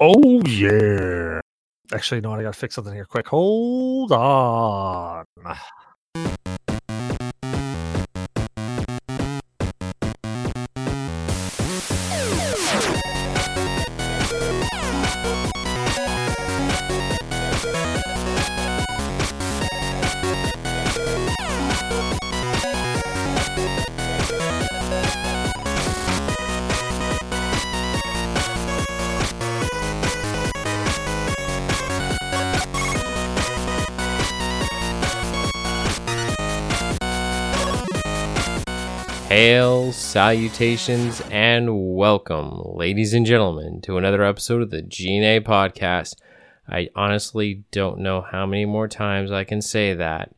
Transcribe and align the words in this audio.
Oh 0.00 0.40
yeah. 0.46 1.40
Actually, 1.92 2.20
no, 2.20 2.32
I 2.32 2.42
gotta 2.42 2.52
fix 2.52 2.74
something 2.74 2.94
here 2.94 3.04
quick. 3.04 3.28
Hold 3.28 4.12
on. 4.12 5.24
Salutations, 40.18 41.22
and 41.30 41.94
welcome, 41.94 42.60
ladies 42.74 43.14
and 43.14 43.24
gentlemen, 43.24 43.80
to 43.80 43.96
another 43.96 44.24
episode 44.24 44.60
of 44.60 44.70
the 44.70 44.82
GNA 44.82 45.40
podcast. 45.42 46.16
I 46.68 46.88
honestly 46.96 47.62
don't 47.70 48.00
know 48.00 48.22
how 48.22 48.44
many 48.44 48.64
more 48.64 48.88
times 48.88 49.30
I 49.30 49.44
can 49.44 49.62
say 49.62 49.94
that 49.94 50.34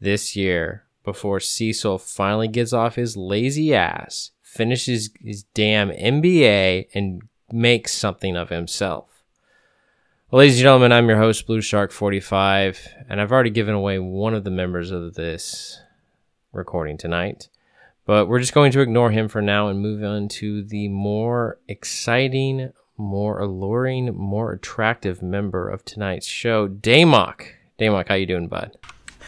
this 0.00 0.36
year 0.36 0.84
before 1.02 1.40
Cecil 1.40 1.98
finally 1.98 2.46
gets 2.46 2.72
off 2.72 2.94
his 2.94 3.16
lazy 3.16 3.74
ass, 3.74 4.30
finishes 4.42 5.10
his 5.20 5.42
damn 5.54 5.90
MBA, 5.90 6.86
and 6.94 7.22
makes 7.50 7.92
something 7.92 8.36
of 8.36 8.50
himself. 8.50 9.24
Well, 10.30 10.38
ladies 10.38 10.58
and 10.58 10.62
gentlemen, 10.62 10.92
I'm 10.92 11.08
your 11.08 11.18
host, 11.18 11.48
Blue 11.48 11.60
Shark 11.60 11.90
45, 11.90 12.90
and 13.08 13.20
I've 13.20 13.32
already 13.32 13.50
given 13.50 13.74
away 13.74 13.98
one 13.98 14.34
of 14.34 14.44
the 14.44 14.52
members 14.52 14.92
of 14.92 15.14
this 15.14 15.80
recording 16.52 16.96
tonight. 16.96 17.48
But 18.06 18.28
we're 18.28 18.38
just 18.38 18.54
going 18.54 18.70
to 18.72 18.80
ignore 18.80 19.10
him 19.10 19.28
for 19.28 19.42
now 19.42 19.66
and 19.68 19.80
move 19.80 20.02
on 20.04 20.28
to 20.28 20.62
the 20.62 20.88
more 20.88 21.58
exciting, 21.68 22.72
more 22.96 23.40
alluring, 23.40 24.14
more 24.14 24.52
attractive 24.52 25.22
member 25.22 25.68
of 25.68 25.84
tonight's 25.84 26.26
show, 26.26 26.68
Damok. 26.68 27.48
Damok, 27.80 28.08
how 28.08 28.14
you 28.14 28.26
doing, 28.26 28.46
bud? 28.46 28.78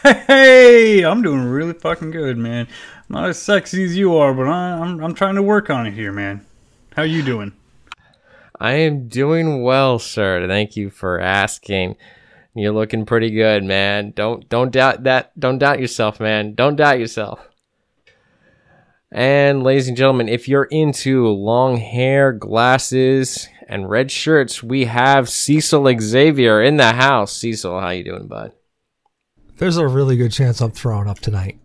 Hey, 0.01 1.03
I'm 1.03 1.21
doing 1.21 1.43
really 1.43 1.73
fucking 1.73 2.11
good, 2.11 2.37
man. 2.37 2.69
Not 3.09 3.27
as 3.27 3.41
sexy 3.41 3.83
as 3.83 3.97
you 3.97 4.15
are, 4.15 4.33
but 4.33 4.47
I, 4.47 4.79
I'm 4.79 5.03
I'm 5.03 5.13
trying 5.13 5.35
to 5.35 5.43
work 5.43 5.69
on 5.69 5.85
it 5.85 5.93
here, 5.93 6.13
man. 6.13 6.45
How 6.95 7.03
you 7.03 7.21
doing? 7.21 7.51
I 8.57 8.73
am 8.73 9.09
doing 9.09 9.61
well, 9.61 9.99
sir. 9.99 10.47
Thank 10.47 10.77
you 10.77 10.89
for 10.89 11.19
asking. 11.19 11.97
You're 12.55 12.71
looking 12.71 13.05
pretty 13.05 13.31
good, 13.31 13.65
man. 13.65 14.11
Don't 14.11 14.47
don't 14.47 14.71
doubt 14.71 15.03
that. 15.03 15.37
Don't 15.37 15.57
doubt 15.57 15.81
yourself, 15.81 16.21
man. 16.21 16.55
Don't 16.55 16.77
doubt 16.77 16.99
yourself. 16.99 17.48
And 19.11 19.63
ladies 19.63 19.87
and 19.87 19.97
gentlemen, 19.97 20.29
if 20.29 20.47
you're 20.47 20.65
into 20.65 21.27
long 21.27 21.77
hair, 21.77 22.31
glasses, 22.31 23.47
and 23.67 23.89
red 23.89 24.11
shirts, 24.11 24.61
we 24.61 24.85
have 24.85 25.29
Cecil 25.29 25.91
Xavier 25.99 26.61
in 26.61 26.77
the 26.77 26.93
house. 26.93 27.33
Cecil, 27.35 27.79
how 27.79 27.89
you 27.89 28.03
doing, 28.03 28.27
bud? 28.27 28.51
There's 29.57 29.77
a 29.77 29.87
really 29.87 30.15
good 30.15 30.31
chance 30.31 30.61
I'm 30.61 30.71
throwing 30.71 31.09
up 31.09 31.19
tonight. 31.19 31.59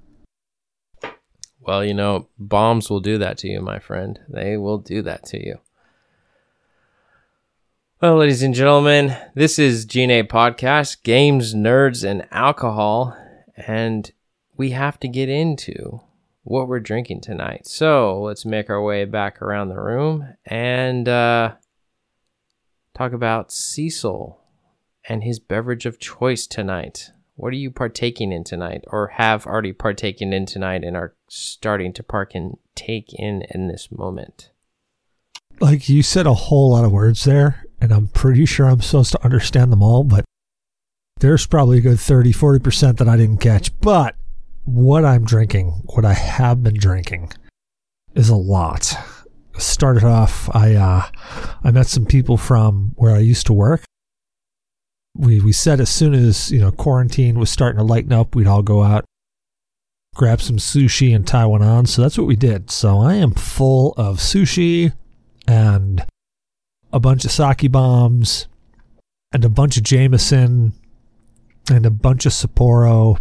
Well, 1.61 1.85
you 1.85 1.95
know, 1.95 2.29
bombs 2.39 2.89
will 2.89 3.01
do 3.01 3.19
that 3.19 3.39
to 3.39 3.49
you, 3.49 3.61
my 3.61 3.79
friend. 3.79 4.19
They 4.29 4.57
will 4.57 4.79
do 4.79 5.03
that 5.03 5.25
to 5.27 5.45
you. 5.45 5.61
Well, 8.01 8.17
ladies 8.17 8.43
and 8.43 8.55
gentlemen, 8.55 9.17
this 9.35 9.59
is 9.59 9.87
GNA 9.87 10.25
Podcast, 10.25 11.03
Games, 11.05 11.55
Nerds, 11.55 12.05
and 12.09 12.27
Alcohol, 12.31 13.17
and 13.57 14.11
we 14.57 14.71
have 14.71 14.99
to 15.01 15.09
get 15.09 15.29
into 15.29 16.01
what 16.45 16.69
we're 16.69 16.79
drinking 16.81 17.23
tonight. 17.23 17.67
So 17.67 18.21
let's 18.21 18.45
make 18.45 18.71
our 18.71 18.83
way 18.83 19.07
back 19.07 19.43
around 19.43 19.69
the 19.71 19.81
room 19.81 20.37
and 20.45 21.09
uh, 21.09 21.55
talk 22.95 23.13
about 23.13 23.51
Cecil 23.51 24.39
and 25.09 25.25
his 25.25 25.41
beverage 25.41 25.87
of 25.87 25.99
choice 25.99 26.47
tonight. 26.47 27.11
What 27.37 27.49
are 27.49 27.57
you 27.57 27.71
partaking 27.71 28.31
in 28.31 28.45
tonight, 28.45 28.85
or 28.87 29.09
have 29.09 29.45
already 29.45 29.73
partaken 29.73 30.33
in 30.33 30.47
tonight, 30.47 30.85
and 30.85 30.97
are 30.97 31.17
starting 31.29 31.93
to 31.95 32.05
park 32.05 32.31
and 32.33 32.59
take 32.77 33.13
in 33.13 33.43
in 33.51 33.67
this 33.67 33.89
moment? 33.91 34.51
Like 35.59 35.89
you 35.89 36.05
said 36.05 36.27
a 36.27 36.35
whole 36.35 36.71
lot 36.71 36.85
of 36.85 36.93
words 36.93 37.25
there, 37.25 37.65
and 37.81 37.91
I'm 37.91 38.07
pretty 38.07 38.47
sure 38.47 38.67
I'm 38.67 38.81
supposed 38.81 39.11
to 39.13 39.25
understand 39.25 39.73
them 39.73 39.83
all, 39.83 40.05
but 40.05 40.25
there's 41.19 41.45
probably 41.45 41.79
a 41.79 41.81
good 41.81 41.99
30, 41.99 42.33
40% 42.33 42.99
that 42.99 43.09
I 43.09 43.17
didn't 43.17 43.39
catch. 43.39 43.77
But 43.81 44.15
what 44.65 45.05
I'm 45.05 45.25
drinking, 45.25 45.83
what 45.87 46.05
I 46.05 46.15
have 46.15 46.63
been 46.63 46.75
drinking, 46.75 47.33
is 48.15 48.29
a 48.29 48.37
lot. 48.37 48.97
Started 49.57 50.05
off, 50.05 50.55
I 50.55 50.75
uh, 50.75 51.03
I 51.63 51.71
met 51.71 51.87
some 51.87 52.07
people 52.07 52.37
from 52.37 52.93
where 52.97 53.15
I 53.15 53.21
used 53.21 53.47
to 53.47 53.53
work. 53.53 53.85
We 55.17 55.41
we 55.41 55.53
said 55.53 55.81
as 55.81 55.91
soon 55.91 56.13
as 56.13 56.51
you 56.51 56.59
know 56.59 56.73
quarantine 56.73 57.39
was 57.39 57.51
starting 57.51 57.79
to 57.79 57.85
lighten 57.85 58.13
up, 58.13 58.35
we'd 58.35 58.49
all 58.49 58.63
go 58.63 58.83
out, 58.83 59.05
grab 60.15 60.41
some 60.41 60.57
sushi 60.57 61.15
and 61.15 61.31
on. 61.63 61.87
So 61.87 62.03
that's 62.03 62.19
what 62.19 62.27
we 62.27 62.37
did. 62.37 62.71
So 62.71 62.99
I 62.99 63.15
am 63.15 63.33
full 63.33 63.95
of 63.97 64.19
sushi 64.19 64.93
and 65.47 66.05
a 66.93 66.99
bunch 66.99 67.25
of 67.25 67.31
sake 67.31 67.71
bombs 67.71 68.49
and 69.33 69.45
a 69.45 69.49
bunch 69.49 69.77
of 69.77 69.83
Jameson 69.83 70.73
and 71.71 71.87
a 71.87 71.91
bunch 71.91 72.27
of 72.27 72.33
Sapporo 72.33 73.19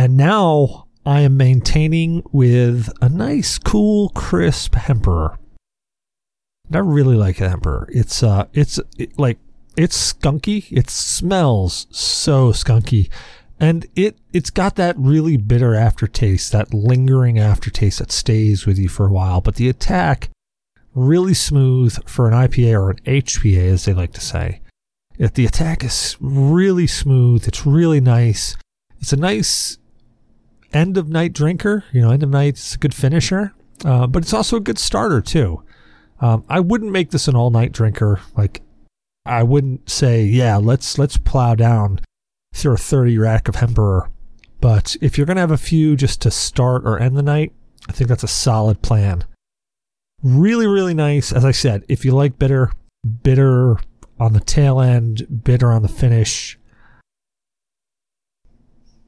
and 0.00 0.16
now 0.16 0.86
I 1.04 1.20
am 1.20 1.36
maintaining 1.36 2.22
with 2.32 2.90
a 3.02 3.10
nice, 3.10 3.58
cool, 3.58 4.08
crisp 4.08 4.74
Hemperor. 4.74 5.36
And 6.66 6.76
I 6.76 6.78
really 6.78 7.16
like 7.16 7.36
Hemperor. 7.36 7.86
It's 7.92 8.22
uh, 8.22 8.46
it's 8.54 8.80
it, 8.96 9.18
like 9.18 9.36
it's 9.76 10.14
skunky. 10.14 10.72
It 10.72 10.88
smells 10.88 11.86
so 11.90 12.50
skunky, 12.50 13.10
and 13.60 13.84
it 13.94 14.16
it's 14.32 14.48
got 14.48 14.76
that 14.76 14.96
really 14.98 15.36
bitter 15.36 15.74
aftertaste, 15.74 16.50
that 16.52 16.72
lingering 16.72 17.38
aftertaste 17.38 17.98
that 17.98 18.10
stays 18.10 18.64
with 18.64 18.78
you 18.78 18.88
for 18.88 19.06
a 19.06 19.12
while. 19.12 19.42
But 19.42 19.56
the 19.56 19.68
attack 19.68 20.30
really 20.94 21.34
smooth 21.34 22.08
for 22.08 22.26
an 22.26 22.32
IPA 22.32 22.72
or 22.72 22.90
an 22.92 23.00
HPA, 23.00 23.70
as 23.70 23.84
they 23.84 23.92
like 23.92 24.14
to 24.14 24.22
say. 24.22 24.62
If 25.18 25.34
the 25.34 25.44
attack 25.44 25.84
is 25.84 26.16
really 26.20 26.86
smooth, 26.86 27.46
it's 27.46 27.66
really 27.66 28.00
nice. 28.00 28.56
It's 28.98 29.12
a 29.12 29.16
nice 29.16 29.76
end 30.72 30.96
of 30.96 31.08
night 31.08 31.32
drinker. 31.32 31.84
You 31.92 32.02
know, 32.02 32.10
end 32.10 32.22
of 32.22 32.30
night 32.30 32.58
is 32.58 32.74
a 32.74 32.78
good 32.78 32.94
finisher, 32.94 33.52
uh, 33.84 34.06
but 34.06 34.22
it's 34.22 34.34
also 34.34 34.56
a 34.56 34.60
good 34.60 34.78
starter 34.78 35.20
too. 35.20 35.62
Um, 36.20 36.44
I 36.48 36.60
wouldn't 36.60 36.92
make 36.92 37.10
this 37.10 37.28
an 37.28 37.36
all 37.36 37.50
night 37.50 37.72
drinker. 37.72 38.20
Like, 38.36 38.62
I 39.24 39.42
wouldn't 39.42 39.88
say, 39.88 40.24
yeah, 40.24 40.56
let's 40.56 40.98
let's 40.98 41.16
plow 41.16 41.54
down 41.54 42.00
through 42.54 42.74
a 42.74 42.78
thirty 42.78 43.18
rack 43.18 43.48
of 43.48 43.56
Hemperor. 43.56 44.10
But 44.60 44.96
if 45.00 45.16
you're 45.16 45.26
gonna 45.26 45.40
have 45.40 45.50
a 45.50 45.56
few 45.56 45.96
just 45.96 46.20
to 46.22 46.30
start 46.30 46.84
or 46.84 46.98
end 46.98 47.16
the 47.16 47.22
night, 47.22 47.52
I 47.88 47.92
think 47.92 48.08
that's 48.08 48.24
a 48.24 48.28
solid 48.28 48.82
plan. 48.82 49.24
Really, 50.22 50.66
really 50.66 50.94
nice. 50.94 51.32
As 51.32 51.44
I 51.44 51.50
said, 51.50 51.84
if 51.88 52.04
you 52.04 52.12
like 52.12 52.38
bitter, 52.38 52.72
bitter 53.22 53.78
on 54.18 54.34
the 54.34 54.40
tail 54.40 54.80
end, 54.80 55.42
bitter 55.44 55.72
on 55.72 55.80
the 55.80 55.88
finish. 55.88 56.58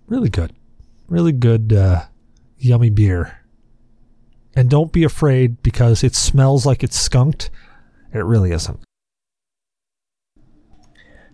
Really 0.07 0.31
good 0.31 0.55
really 1.13 1.33
good, 1.33 1.73
uh, 1.73 2.03
yummy 2.59 2.91
beer. 2.91 3.39
And 4.55 4.69
don't 4.69 4.93
be 4.93 5.05
afraid 5.05 5.63
because 5.63 6.03
it 6.03 6.15
smells 6.15 6.67
like 6.67 6.83
it's 6.83 6.99
skunked. 6.99 7.51
It 8.13 8.25
really 8.25 8.51
isn't. 8.51 8.81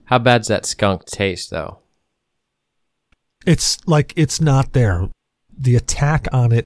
How 0.04 0.18
bad's 0.18 0.48
that 0.48 0.66
skunk 0.66 1.04
taste, 1.06 1.50
though? 1.50 1.80
It's 3.46 3.78
like 3.86 4.12
it's 4.16 4.40
not 4.40 4.72
there. 4.72 5.08
The 5.56 5.76
attack 5.76 6.26
on 6.32 6.52
it 6.52 6.64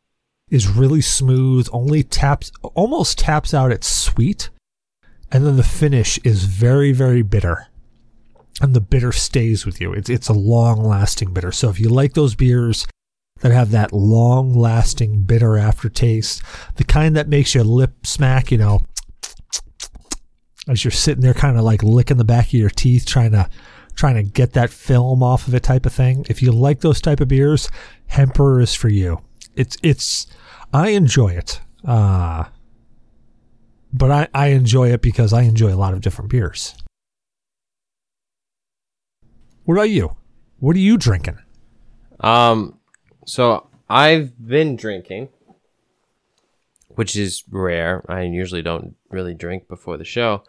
is 0.51 0.69
really 0.69 1.01
smooth, 1.01 1.69
only 1.73 2.03
taps, 2.03 2.53
almost 2.75 3.19
taps 3.19 3.55
out 3.55 3.73
its 3.73 3.89
sweet. 3.89 4.51
And 5.31 5.47
then 5.47 5.57
the 5.57 5.63
finish 5.63 6.19
is 6.25 6.45
very, 6.45 6.93
very 6.93 7.23
bitter. 7.23 7.69
And 8.61 8.75
the 8.75 8.81
bitter 8.81 9.13
stays 9.13 9.65
with 9.65 9.81
you. 9.81 9.93
It's, 9.93 10.11
it's 10.11 10.29
a 10.29 10.35
long 10.35 10.85
lasting 10.85 11.33
bitter. 11.33 11.53
So 11.53 11.71
if 11.71 11.81
you 11.81 11.89
like 11.89 12.13
those 12.13 12.35
beers 12.35 12.87
that 13.43 13.53
have 13.53 13.71
that 13.73 13.93
long 13.93 14.55
lasting 14.55 15.23
bitter 15.23 15.59
aftertaste, 15.59 16.43
the 16.77 16.85
kind 16.85 17.15
that 17.17 17.29
makes 17.29 17.55
your 17.55 17.65
lip 17.65 18.07
smack, 18.07 18.51
you 18.51 18.59
know, 18.59 18.81
as 20.69 20.85
you're 20.85 20.93
sitting 20.93 21.23
there 21.23 21.35
kind 21.35 21.59
of 21.59 21.65
like 21.65 21.83
licking 21.83 22.17
the 22.17 22.25
back 22.25 22.47
of 22.47 22.53
your 22.55 22.71
teeth 22.71 23.05
trying 23.05 23.33
to 23.33 23.49
trying 23.95 24.15
to 24.15 24.23
get 24.23 24.55
that 24.55 24.71
film 24.71 25.23
off 25.23 25.47
of 25.47 25.55
it 25.55 25.63
type 25.63 25.85
of 25.85 25.93
thing. 25.93 26.25
If 26.31 26.41
you 26.41 26.51
like 26.51 26.81
those 26.81 27.01
type 27.01 27.21
of 27.21 27.29
beers, 27.29 27.69
Hemperor 28.07 28.63
is 28.63 28.75
for 28.75 28.89
you. 28.89 29.21
It's 29.55 29.77
it's 29.83 30.27
I 30.73 30.91
enjoy 30.91 31.33
it. 31.33 31.61
Uh 31.85 32.45
but 33.93 34.11
I, 34.11 34.29
I 34.33 34.47
enjoy 34.49 34.91
it 34.93 35.03
because 35.03 35.33
I 35.33 35.43
enjoy 35.43 35.75
a 35.75 35.77
lot 35.77 35.93
of 35.93 36.01
different 36.01 36.31
beers. 36.31 36.75
What 39.65 39.75
about 39.75 39.91
you? 39.91 40.17
What 40.61 40.77
are 40.77 40.81
you 40.81 40.97
drinking? 40.97 41.39
Um, 42.21 42.79
so 43.27 43.69
I've 43.89 44.47
been 44.47 44.77
drinking, 44.77 45.29
which 46.89 47.17
is 47.17 47.45
rare. 47.51 48.05
I 48.09 48.23
usually 48.23 48.63
don't 48.63 48.97
really 49.11 49.35
drink 49.35 49.69
before 49.69 49.97
the 49.97 50.05
show, 50.05 50.45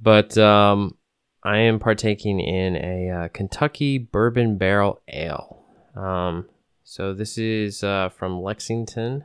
but 0.00 0.36
um, 0.38 0.96
I 1.42 1.58
am 1.58 1.78
partaking 1.78 2.40
in 2.40 2.76
a 2.76 3.10
uh, 3.10 3.28
Kentucky 3.28 3.98
Bourbon 3.98 4.58
Barrel 4.58 5.00
Ale. 5.08 5.62
Um, 5.94 6.46
so 6.84 7.14
this 7.14 7.38
is 7.38 7.84
uh, 7.84 8.08
from 8.08 8.42
Lexington, 8.42 9.24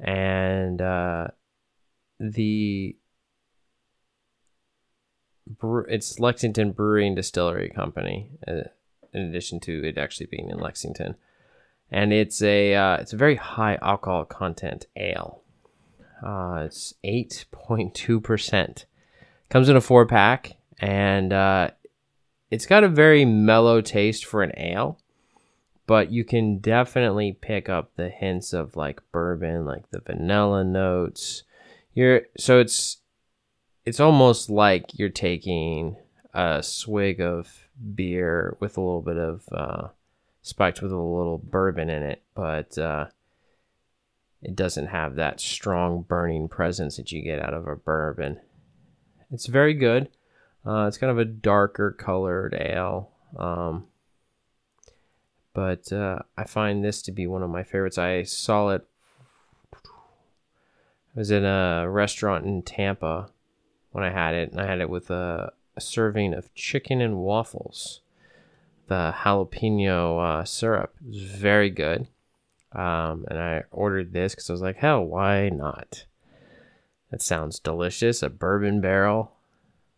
and 0.00 0.80
uh, 0.80 1.28
the 2.18 2.96
it's 5.88 6.18
Lexington 6.18 6.72
Brewing 6.72 7.14
Distillery 7.14 7.68
Company. 7.68 8.30
Uh, 8.46 8.62
in 9.12 9.22
addition 9.22 9.60
to 9.60 9.86
it 9.86 9.96
actually 9.96 10.26
being 10.26 10.50
in 10.50 10.58
Lexington, 10.58 11.14
and 11.90 12.12
it's 12.12 12.42
a 12.42 12.74
uh, 12.74 12.96
it's 12.96 13.12
a 13.12 13.16
very 13.16 13.36
high 13.36 13.78
alcohol 13.82 14.24
content 14.24 14.86
ale. 14.96 15.42
Uh, 16.24 16.64
it's 16.66 16.94
eight 17.04 17.44
point 17.52 17.94
two 17.94 18.20
percent. 18.20 18.86
Comes 19.50 19.68
in 19.68 19.76
a 19.76 19.80
four 19.80 20.06
pack, 20.06 20.56
and 20.78 21.32
uh, 21.32 21.70
it's 22.50 22.66
got 22.66 22.84
a 22.84 22.88
very 22.88 23.24
mellow 23.24 23.80
taste 23.80 24.24
for 24.24 24.42
an 24.42 24.52
ale, 24.56 24.98
but 25.86 26.10
you 26.10 26.24
can 26.24 26.58
definitely 26.58 27.36
pick 27.40 27.68
up 27.68 27.92
the 27.96 28.08
hints 28.08 28.52
of 28.52 28.76
like 28.76 29.00
bourbon, 29.12 29.64
like 29.64 29.90
the 29.90 30.00
vanilla 30.00 30.64
notes. 30.64 31.42
You're 31.92 32.22
so 32.38 32.58
it's 32.58 32.98
it's 33.84 34.00
almost 34.00 34.48
like 34.48 34.98
you're 34.98 35.08
taking 35.08 35.96
a 36.32 36.62
swig 36.62 37.20
of 37.20 37.68
beer 37.94 38.56
with 38.60 38.76
a 38.76 38.80
little 38.80 39.02
bit 39.02 39.18
of 39.18 39.42
uh, 39.52 39.88
spiked 40.44 40.82
with 40.82 40.92
a 40.92 40.96
little 40.96 41.38
bourbon 41.38 41.88
in 41.88 42.02
it, 42.02 42.22
but 42.34 42.76
uh, 42.76 43.06
it 44.42 44.54
doesn't 44.54 44.88
have 44.88 45.14
that 45.14 45.40
strong 45.40 46.02
burning 46.02 46.48
presence 46.48 46.98
that 46.98 47.10
you 47.10 47.22
get 47.22 47.40
out 47.40 47.54
of 47.54 47.66
a 47.66 47.74
bourbon. 47.74 48.38
It's 49.32 49.46
very 49.46 49.72
good. 49.72 50.10
Uh, 50.64 50.84
it's 50.86 50.98
kind 50.98 51.10
of 51.10 51.18
a 51.18 51.24
darker 51.24 51.90
colored 51.90 52.54
ale. 52.60 53.10
Um, 53.38 53.86
but 55.54 55.90
uh, 55.90 56.18
I 56.36 56.44
find 56.44 56.84
this 56.84 57.00
to 57.02 57.12
be 57.12 57.26
one 57.26 57.42
of 57.42 57.48
my 57.48 57.62
favorites. 57.62 57.96
I 57.96 58.24
saw 58.24 58.68
it. 58.68 58.86
I 59.74 59.78
was 61.14 61.30
in 61.30 61.46
a 61.46 61.88
restaurant 61.88 62.44
in 62.44 62.60
Tampa 62.60 63.30
when 63.92 64.04
I 64.04 64.10
had 64.10 64.34
it, 64.34 64.50
and 64.50 64.60
I 64.60 64.66
had 64.66 64.80
it 64.80 64.90
with 64.90 65.10
a, 65.10 65.54
a 65.74 65.80
serving 65.80 66.34
of 66.34 66.54
chicken 66.54 67.00
and 67.00 67.16
waffles. 67.16 68.02
The 68.86 69.14
jalapeno 69.16 70.40
uh, 70.40 70.44
syrup 70.44 70.94
it 71.00 71.08
was 71.08 71.22
very 71.22 71.70
good, 71.70 72.06
um, 72.72 73.24
and 73.28 73.38
I 73.38 73.62
ordered 73.70 74.12
this 74.12 74.34
because 74.34 74.50
I 74.50 74.52
was 74.52 74.62
like, 74.62 74.76
"Hell, 74.76 75.04
why 75.04 75.48
not?" 75.48 76.04
That 77.10 77.22
sounds 77.22 77.58
delicious. 77.58 78.22
A 78.22 78.28
bourbon 78.28 78.80
barrel. 78.80 79.32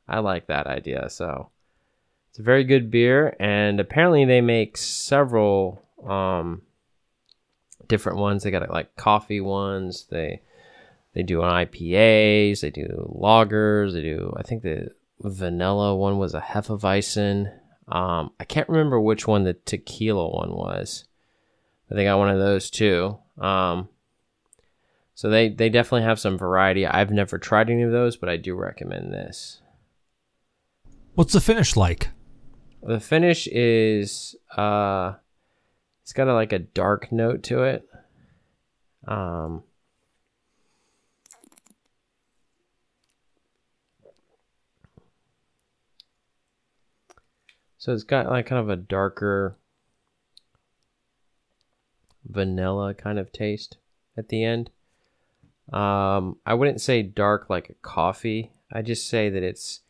I 0.09 0.21
like 0.21 0.47
that 0.47 0.67
idea. 0.67 1.09
So 1.11 1.51
it's 2.31 2.39
a 2.39 2.43
very 2.43 2.65
good 2.65 2.91
beer, 2.91 3.35
and 3.41 3.81
apparently 3.81 4.25
they 4.25 4.41
make 4.41 4.77
several 4.77 5.83
um, 6.07 6.63
different 7.89 8.19
ones. 8.19 8.43
They 8.43 8.51
got 8.51 8.69
like 8.71 8.95
coffee 8.97 9.41
ones. 9.41 10.07
They 10.11 10.43
they 11.15 11.23
do 11.23 11.39
IPAs. 11.39 12.61
They 12.61 12.71
do 12.71 13.11
lagers. 13.19 13.95
They 13.95 14.03
do. 14.03 14.35
I 14.37 14.43
think 14.43 14.63
the 14.63 14.91
vanilla 15.21 15.97
one 15.97 16.19
was 16.19 16.35
a 16.35 16.41
Hefeweizen. 16.41 17.51
Um, 17.89 18.33
I 18.41 18.45
can't 18.45 18.69
remember 18.69 19.01
which 19.01 19.27
one 19.27 19.45
the 19.45 19.55
tequila 19.55 20.29
one 20.29 20.53
was. 20.55 21.05
I 21.91 21.95
think 21.95 22.09
I 22.09 22.13
got 22.13 22.19
one 22.19 22.31
of 22.31 22.39
those 22.39 22.69
too. 22.69 23.19
Um, 23.39 23.89
so 25.15 25.31
they 25.31 25.49
they 25.49 25.71
definitely 25.71 26.03
have 26.03 26.21
some 26.21 26.37
variety. 26.37 26.87
I've 26.87 27.11
never 27.11 27.39
tried 27.39 27.71
any 27.71 27.83
of 27.83 27.93
those, 27.93 28.17
but 28.17 28.29
I 28.29 28.37
do 28.37 28.55
recommend 28.55 29.13
this. 29.13 29.63
What's 31.15 31.33
the 31.33 31.41
finish 31.41 31.75
like? 31.77 32.11
The 32.83 33.01
finish 33.01 33.47
is 33.47 34.37
uh 34.57 35.15
it's 36.03 36.13
got 36.13 36.29
a, 36.29 36.35
like 36.35 36.53
a 36.53 36.59
dark 36.59 37.11
note 37.11 37.43
to 37.45 37.63
it. 37.63 37.89
Um 39.09 39.63
So 47.87 47.93
it's 47.93 48.03
got 48.03 48.27
like 48.27 48.47
kind 48.47 48.59
of 48.59 48.69
a 48.69 48.75
darker 48.75 49.57
vanilla 52.25 52.95
kind 52.95 53.17
of 53.17 53.31
taste 53.31 53.77
at 54.17 54.29
the 54.29 54.43
end. 54.43 54.71
Um 55.73 56.39
I 56.45 56.55
wouldn't 56.55 56.81
say 56.81 57.05
dark 57.05 57.49
like 57.49 57.71
a 57.71 57.75
coffee. 57.75 58.51
I 58.73 58.83
just 58.83 59.09
say 59.09 59.31
that 59.31 59.45
it's 59.45 59.83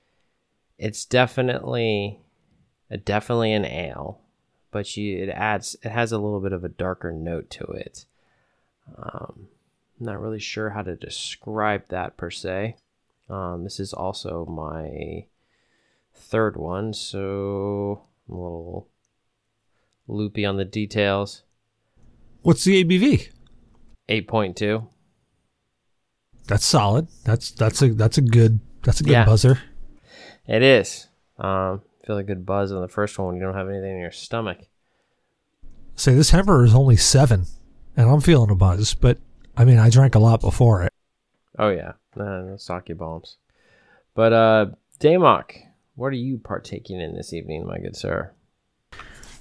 it's 0.76 1.06
definitely 1.06 2.20
definitely 3.06 3.54
an 3.54 3.64
ale, 3.64 4.20
but 4.70 4.94
you 4.98 5.16
it 5.22 5.30
adds 5.30 5.74
it 5.82 5.88
has 5.88 6.12
a 6.12 6.18
little 6.18 6.40
bit 6.40 6.52
of 6.52 6.64
a 6.64 6.68
darker 6.68 7.12
note 7.12 7.48
to 7.52 7.64
it. 7.64 8.04
Um, 8.98 9.48
I'm 9.98 10.04
not 10.04 10.20
really 10.20 10.38
sure 10.38 10.68
how 10.68 10.82
to 10.82 10.96
describe 10.96 11.88
that 11.88 12.18
per 12.18 12.30
se. 12.30 12.76
Um, 13.30 13.64
this 13.64 13.80
is 13.80 13.94
also 13.94 14.44
my 14.44 15.28
third 16.16 16.56
one, 16.56 16.92
so 16.92 18.02
I'm 18.28 18.34
a 18.34 18.42
little 18.42 18.88
loopy 20.08 20.44
on 20.44 20.56
the 20.56 20.64
details. 20.64 21.42
What's 22.42 22.64
the 22.64 22.84
ABV? 22.84 23.28
Eight 24.08 24.28
point 24.28 24.56
two. 24.56 24.88
That's 26.46 26.64
solid. 26.64 27.08
That's 27.24 27.50
that's 27.50 27.82
a 27.82 27.88
that's 27.92 28.18
a 28.18 28.22
good 28.22 28.60
that's 28.82 29.00
a 29.00 29.04
good 29.04 29.12
Yeah. 29.12 29.24
buzzer. 29.24 29.58
It 30.46 30.62
is. 30.62 31.08
Um, 31.38 31.82
feel 32.06 32.18
a 32.18 32.22
good 32.22 32.46
buzz 32.46 32.70
on 32.70 32.80
the 32.82 32.88
first 32.88 33.18
one 33.18 33.26
when 33.28 33.36
you 33.36 33.42
don't 33.42 33.54
have 33.54 33.68
anything 33.68 33.94
in 33.96 34.00
your 34.00 34.12
stomach. 34.12 34.58
Say 35.96 36.14
this 36.14 36.30
Hemperor 36.30 36.64
is 36.64 36.74
only 36.74 36.96
seven, 36.96 37.46
and 37.96 38.08
I'm 38.08 38.20
feeling 38.20 38.50
a 38.50 38.54
buzz. 38.54 38.94
But 38.94 39.18
I 39.56 39.64
mean, 39.64 39.78
I 39.78 39.90
drank 39.90 40.14
a 40.14 40.18
lot 40.20 40.40
before 40.40 40.82
it. 40.84 40.92
Oh 41.58 41.70
yeah, 41.70 41.92
no 42.14 42.56
sake 42.58 42.96
bombs. 42.96 43.38
But 44.14 44.32
uh, 44.32 44.66
Damok, 45.00 45.50
what 45.96 46.12
are 46.12 46.16
you 46.16 46.38
partaking 46.38 47.00
in 47.00 47.14
this 47.14 47.32
evening, 47.32 47.66
my 47.66 47.78
good 47.78 47.96
sir? 47.96 48.32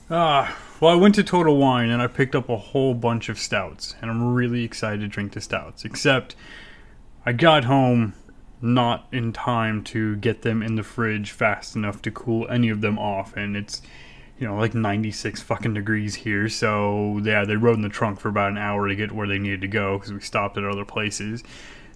Ah, 0.10 0.58
well, 0.80 0.92
I 0.92 0.96
went 0.96 1.16
to 1.16 1.24
Total 1.24 1.56
Wine 1.56 1.90
and 1.90 2.02
I 2.02 2.08
picked 2.08 2.36
up 2.36 2.50
a 2.50 2.58
whole 2.58 2.94
bunch 2.94 3.28
of 3.28 3.38
stouts, 3.38 3.96
and 4.02 4.10
I'm 4.10 4.34
really 4.34 4.64
excited 4.64 5.02
to 5.02 5.08
drink 5.08 5.34
the 5.34 5.42
stouts. 5.42 5.84
Except, 5.84 6.36
I 7.26 7.34
got 7.34 7.66
home 7.66 8.14
not 8.62 9.08
in 9.12 9.34
time 9.34 9.84
to 9.84 10.16
get 10.18 10.42
them 10.44 10.64
in 10.64 10.76
the 10.76 10.84
fridge 10.84 11.32
fast 11.32 11.76
enough 11.76 12.02
to 12.04 12.12
cool 12.12 12.48
any 12.50 12.70
of 12.70 12.82
them 12.82 12.98
off, 12.98 13.36
and 13.36 13.58
it's 13.58 13.82
you 14.40 14.48
know 14.48 14.56
like 14.56 14.74
96 14.74 15.42
fucking 15.42 15.74
degrees 15.74 16.16
here. 16.16 16.48
So 16.48 17.20
yeah, 17.24 17.44
they 17.44 17.58
rode 17.58 17.76
in 17.76 17.82
the 17.82 17.90
trunk 17.90 18.20
for 18.20 18.30
about 18.30 18.52
an 18.52 18.58
hour 18.58 18.88
to 18.88 18.96
get 18.96 19.12
where 19.12 19.28
they 19.28 19.40
needed 19.40 19.62
to 19.62 19.68
go 19.68 19.98
because 19.98 20.14
we 20.14 20.22
stopped 20.22 20.58
at 20.58 20.64
other 20.64 20.86
places. 20.86 21.44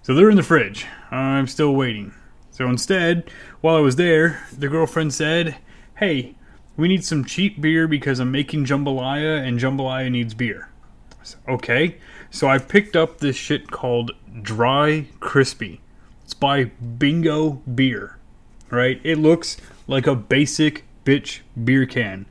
So 0.02 0.14
they're 0.14 0.30
in 0.30 0.36
the 0.36 0.42
fridge. 0.42 0.86
I'm 1.10 1.46
still 1.46 1.74
waiting. 1.74 2.12
So 2.60 2.68
instead, 2.68 3.30
while 3.62 3.74
I 3.74 3.80
was 3.80 3.96
there, 3.96 4.46
the 4.52 4.68
girlfriend 4.68 5.14
said, 5.14 5.56
"Hey." 5.96 6.34
We 6.76 6.88
need 6.88 7.04
some 7.04 7.26
cheap 7.26 7.60
beer 7.60 7.86
because 7.86 8.20
I'm 8.20 8.30
making 8.30 8.64
jambalaya 8.64 9.46
and 9.46 9.58
jambalaya 9.58 10.10
needs 10.10 10.32
beer. 10.32 10.70
Okay. 11.46 11.96
So 12.30 12.48
I 12.48 12.56
picked 12.56 12.96
up 12.96 13.18
this 13.18 13.36
shit 13.36 13.70
called 13.70 14.12
Dry 14.40 15.08
Crispy. 15.20 15.80
It's 16.24 16.32
by 16.32 16.64
Bingo 16.64 17.60
Beer. 17.74 18.16
Right? 18.70 18.98
It 19.04 19.18
looks 19.18 19.58
like 19.86 20.06
a 20.06 20.14
basic 20.14 20.84
bitch 21.04 21.40
beer 21.62 21.84
can. 21.84 22.24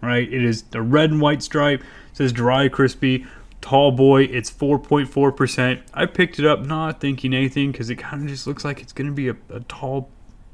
Right? 0.00 0.32
It 0.32 0.44
is 0.44 0.62
the 0.62 0.82
red 0.82 1.10
and 1.10 1.20
white 1.20 1.42
stripe. 1.42 1.82
Says 2.12 2.32
Dry 2.32 2.68
Crispy. 2.68 3.26
Tall 3.60 3.92
boy. 3.92 4.22
It's 4.22 4.50
4.4%. 4.50 5.82
I 5.92 6.06
picked 6.06 6.38
it 6.38 6.46
up 6.46 6.60
not 6.60 7.00
thinking 7.00 7.34
anything 7.34 7.72
because 7.72 7.90
it 7.90 7.96
kind 7.96 8.22
of 8.22 8.28
just 8.28 8.46
looks 8.46 8.64
like 8.64 8.80
it's 8.80 8.92
going 8.92 9.08
to 9.08 9.14
be 9.14 9.28
a, 9.28 9.36
a 9.50 9.60
tall 9.60 10.10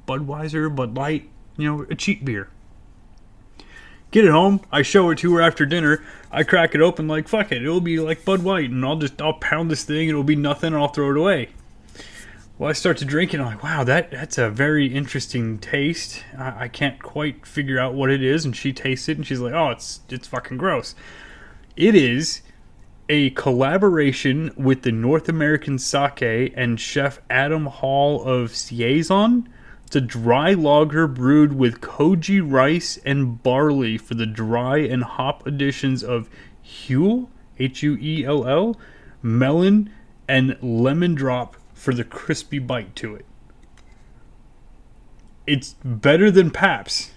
Budweiser, 0.07 0.75
Bud 0.75 0.97
Light, 0.97 1.29
you 1.57 1.69
know, 1.69 1.87
a 1.89 1.95
cheap 1.95 2.25
beer. 2.25 2.49
Get 4.11 4.25
it 4.25 4.31
home. 4.31 4.61
I 4.71 4.83
show 4.83 5.11
it 5.11 5.19
to 5.19 5.35
her 5.35 5.43
after 5.43 5.67
dinner. 5.67 6.03
I 6.31 6.43
crack 6.43 6.75
it 6.75 6.81
open 6.81 7.09
like 7.09 7.29
fuck 7.29 7.53
it. 7.53 7.63
It'll 7.63 7.81
be 7.81 7.99
like 7.99 8.25
Bud 8.25 8.43
White, 8.43 8.71
and 8.71 8.85
I'll 8.85 8.97
just 8.97 9.21
I'll 9.21 9.35
pound 9.35 9.71
this 9.71 9.85
thing. 9.85 10.03
And 10.03 10.11
it'll 10.11 10.23
be 10.23 10.37
nothing, 10.37 10.69
and 10.73 10.77
I'll 10.77 10.89
throw 10.89 11.11
it 11.11 11.17
away. 11.17 11.51
Well, 12.57 12.71
I 12.71 12.73
start 12.73 12.97
to 12.99 13.05
drink 13.05 13.35
it. 13.35 13.41
I'm 13.41 13.47
like, 13.47 13.63
wow, 13.63 13.85
that 13.85 14.11
that's 14.11 14.39
a 14.39 14.49
very 14.49 14.87
interesting 14.87 15.59
taste. 15.59 16.25
I, 16.39 16.65
I 16.65 16.69
can't 16.69 17.03
quite 17.03 17.45
figure 17.45 17.79
out 17.79 17.95
what 17.95 18.11
it 18.11 18.23
is, 18.23 18.45
and 18.45 18.57
she 18.57 18.73
tastes 18.73 19.09
it, 19.09 19.17
and 19.17 19.27
she's 19.27 19.41
like, 19.41 19.53
oh, 19.53 19.71
it's 19.71 20.01
it's 20.09 20.29
fucking 20.29 20.57
gross. 20.57 20.95
It 21.77 21.95
is 21.95 22.43
a 23.09 23.31
collaboration 23.31 24.51
with 24.57 24.83
the 24.83 24.93
North 24.93 25.29
American 25.29 25.79
Sake 25.79 26.53
and 26.57 26.81
Chef 26.81 27.21
Adam 27.31 27.67
Hall 27.67 28.25
of 28.25 28.55
Saison. 28.55 29.49
It's 29.87 29.97
a 29.97 30.01
dry 30.01 30.53
lager 30.55 31.07
brewed 31.07 31.53
with 31.53 31.81
koji 31.81 32.43
rice 32.45 32.99
and 33.05 33.41
barley 33.43 33.97
for 33.97 34.15
the 34.15 34.27
dry 34.27 34.79
and 34.79 35.05
hop 35.05 35.47
additions 35.47 36.03
of 36.03 36.29
Huel, 36.65 37.29
H 37.59 37.85
U 37.85 37.97
E 38.01 38.25
L 38.25 38.49
L, 38.49 38.77
melon, 39.23 39.91
and 40.27 40.57
lemon 40.61 41.15
drop 41.15 41.57
for 41.75 41.95
the 41.95 42.03
crispy 42.03 42.59
bite 42.59 42.97
to 42.97 43.15
it. 43.15 43.25
It's 45.47 45.77
better 45.85 46.33
than 46.33 46.51
Pabst, 46.51 47.13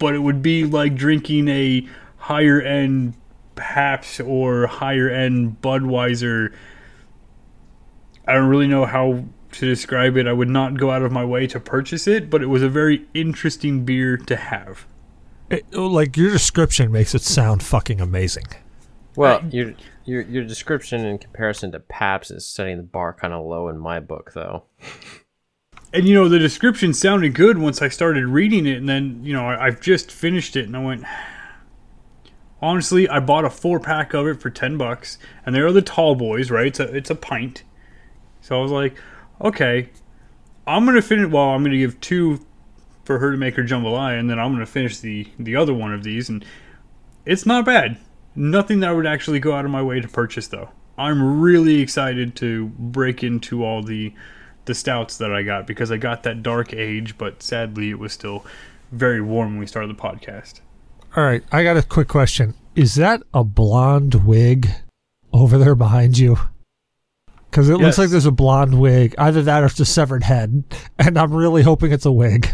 but 0.00 0.14
it 0.14 0.18
would 0.18 0.42
be 0.42 0.64
like 0.64 0.96
drinking 0.96 1.46
a 1.46 1.86
higher 2.16 2.60
end 2.60 3.14
Pabst 3.62 4.20
or 4.20 4.66
higher 4.66 5.08
end 5.08 5.58
Budweiser. 5.62 6.52
I 8.26 8.34
don't 8.34 8.48
really 8.48 8.66
know 8.66 8.84
how 8.84 9.24
to 9.52 9.66
describe 9.66 10.16
it. 10.16 10.26
I 10.26 10.32
would 10.32 10.48
not 10.48 10.76
go 10.78 10.90
out 10.90 11.02
of 11.02 11.12
my 11.12 11.24
way 11.24 11.46
to 11.46 11.60
purchase 11.60 12.08
it, 12.08 12.28
but 12.28 12.42
it 12.42 12.46
was 12.46 12.62
a 12.62 12.68
very 12.68 13.06
interesting 13.14 13.84
beer 13.84 14.16
to 14.16 14.34
have. 14.36 14.84
It- 15.48 15.64
oh, 15.74 15.86
like 15.86 16.16
your 16.16 16.30
description 16.30 16.90
makes 16.90 17.14
it 17.14 17.22
sound 17.22 17.62
fucking 17.62 18.00
amazing. 18.00 18.46
Well, 19.14 19.42
your 19.50 19.74
your 20.04 20.22
your 20.22 20.44
description 20.44 21.04
in 21.04 21.18
comparison 21.18 21.70
to 21.72 21.80
Pabst 21.80 22.30
is 22.32 22.44
setting 22.44 22.78
the 22.78 22.82
bar 22.82 23.12
kind 23.12 23.32
of 23.32 23.44
low 23.46 23.68
in 23.68 23.78
my 23.78 24.00
book, 24.00 24.32
though. 24.34 24.64
And 25.92 26.08
you 26.08 26.14
know, 26.14 26.28
the 26.28 26.38
description 26.38 26.94
sounded 26.94 27.34
good 27.34 27.58
once 27.58 27.80
I 27.82 27.88
started 27.88 28.26
reading 28.26 28.66
it, 28.66 28.78
and 28.78 28.88
then 28.88 29.20
you 29.22 29.34
know, 29.34 29.46
I, 29.46 29.66
I've 29.66 29.80
just 29.80 30.10
finished 30.10 30.56
it, 30.56 30.66
and 30.66 30.76
I 30.76 30.82
went. 30.82 31.04
Honestly, 32.62 33.08
I 33.08 33.18
bought 33.18 33.44
a 33.44 33.50
four 33.50 33.80
pack 33.80 34.14
of 34.14 34.26
it 34.28 34.40
for 34.40 34.48
ten 34.48 34.78
bucks, 34.78 35.18
and 35.44 35.54
they're 35.54 35.72
the 35.72 35.82
tall 35.82 36.14
boys, 36.14 36.50
right? 36.50 36.68
It's 36.68 36.80
a 36.80 36.94
it's 36.94 37.10
a 37.10 37.16
pint. 37.16 37.64
So 38.40 38.56
I 38.58 38.62
was 38.62 38.70
like, 38.70 38.96
okay, 39.40 39.90
I'm 40.66 40.86
gonna 40.86 41.02
finish. 41.02 41.30
Well, 41.30 41.50
I'm 41.50 41.64
gonna 41.64 41.76
give 41.78 42.00
two 42.00 42.46
for 43.04 43.18
her 43.18 43.32
to 43.32 43.36
make 43.36 43.56
her 43.56 43.64
jambalaya, 43.64 44.18
and 44.18 44.30
then 44.30 44.38
I'm 44.38 44.52
gonna 44.52 44.64
finish 44.66 44.98
the 44.98 45.26
the 45.38 45.56
other 45.56 45.74
one 45.74 45.92
of 45.92 46.04
these, 46.04 46.28
and 46.28 46.44
it's 47.26 47.44
not 47.44 47.64
bad. 47.64 47.98
Nothing 48.34 48.80
that 48.80 48.90
I 48.90 48.92
would 48.92 49.06
actually 49.06 49.40
go 49.40 49.52
out 49.52 49.64
of 49.64 49.70
my 49.70 49.82
way 49.82 50.00
to 50.00 50.08
purchase, 50.08 50.46
though. 50.46 50.70
I'm 50.96 51.40
really 51.40 51.80
excited 51.80 52.36
to 52.36 52.66
break 52.78 53.24
into 53.24 53.64
all 53.64 53.82
the 53.82 54.12
the 54.64 54.74
stouts 54.74 55.18
that 55.18 55.32
I 55.32 55.42
got 55.42 55.66
because 55.66 55.90
I 55.90 55.96
got 55.96 56.22
that 56.22 56.42
dark 56.42 56.72
age, 56.72 57.18
but 57.18 57.42
sadly 57.42 57.90
it 57.90 57.98
was 57.98 58.12
still 58.12 58.44
very 58.92 59.20
warm 59.20 59.52
when 59.52 59.58
we 59.58 59.66
started 59.66 59.90
the 59.90 60.00
podcast. 60.00 60.60
All 61.14 61.22
right, 61.22 61.42
I 61.52 61.62
got 61.62 61.76
a 61.76 61.82
quick 61.82 62.08
question. 62.08 62.54
Is 62.74 62.94
that 62.94 63.22
a 63.34 63.44
blonde 63.44 64.26
wig 64.26 64.68
over 65.30 65.58
there 65.58 65.74
behind 65.74 66.16
you? 66.16 66.38
Because 67.50 67.68
it 67.68 67.76
looks 67.76 67.98
like 67.98 68.08
there's 68.08 68.24
a 68.24 68.30
blonde 68.30 68.80
wig. 68.80 69.14
Either 69.18 69.42
that 69.42 69.62
or 69.62 69.66
it's 69.66 69.78
a 69.78 69.84
severed 69.84 70.22
head. 70.22 70.64
And 70.98 71.18
I'm 71.18 71.34
really 71.34 71.62
hoping 71.62 71.92
it's 71.92 72.06
a 72.06 72.12
wig. 72.12 72.48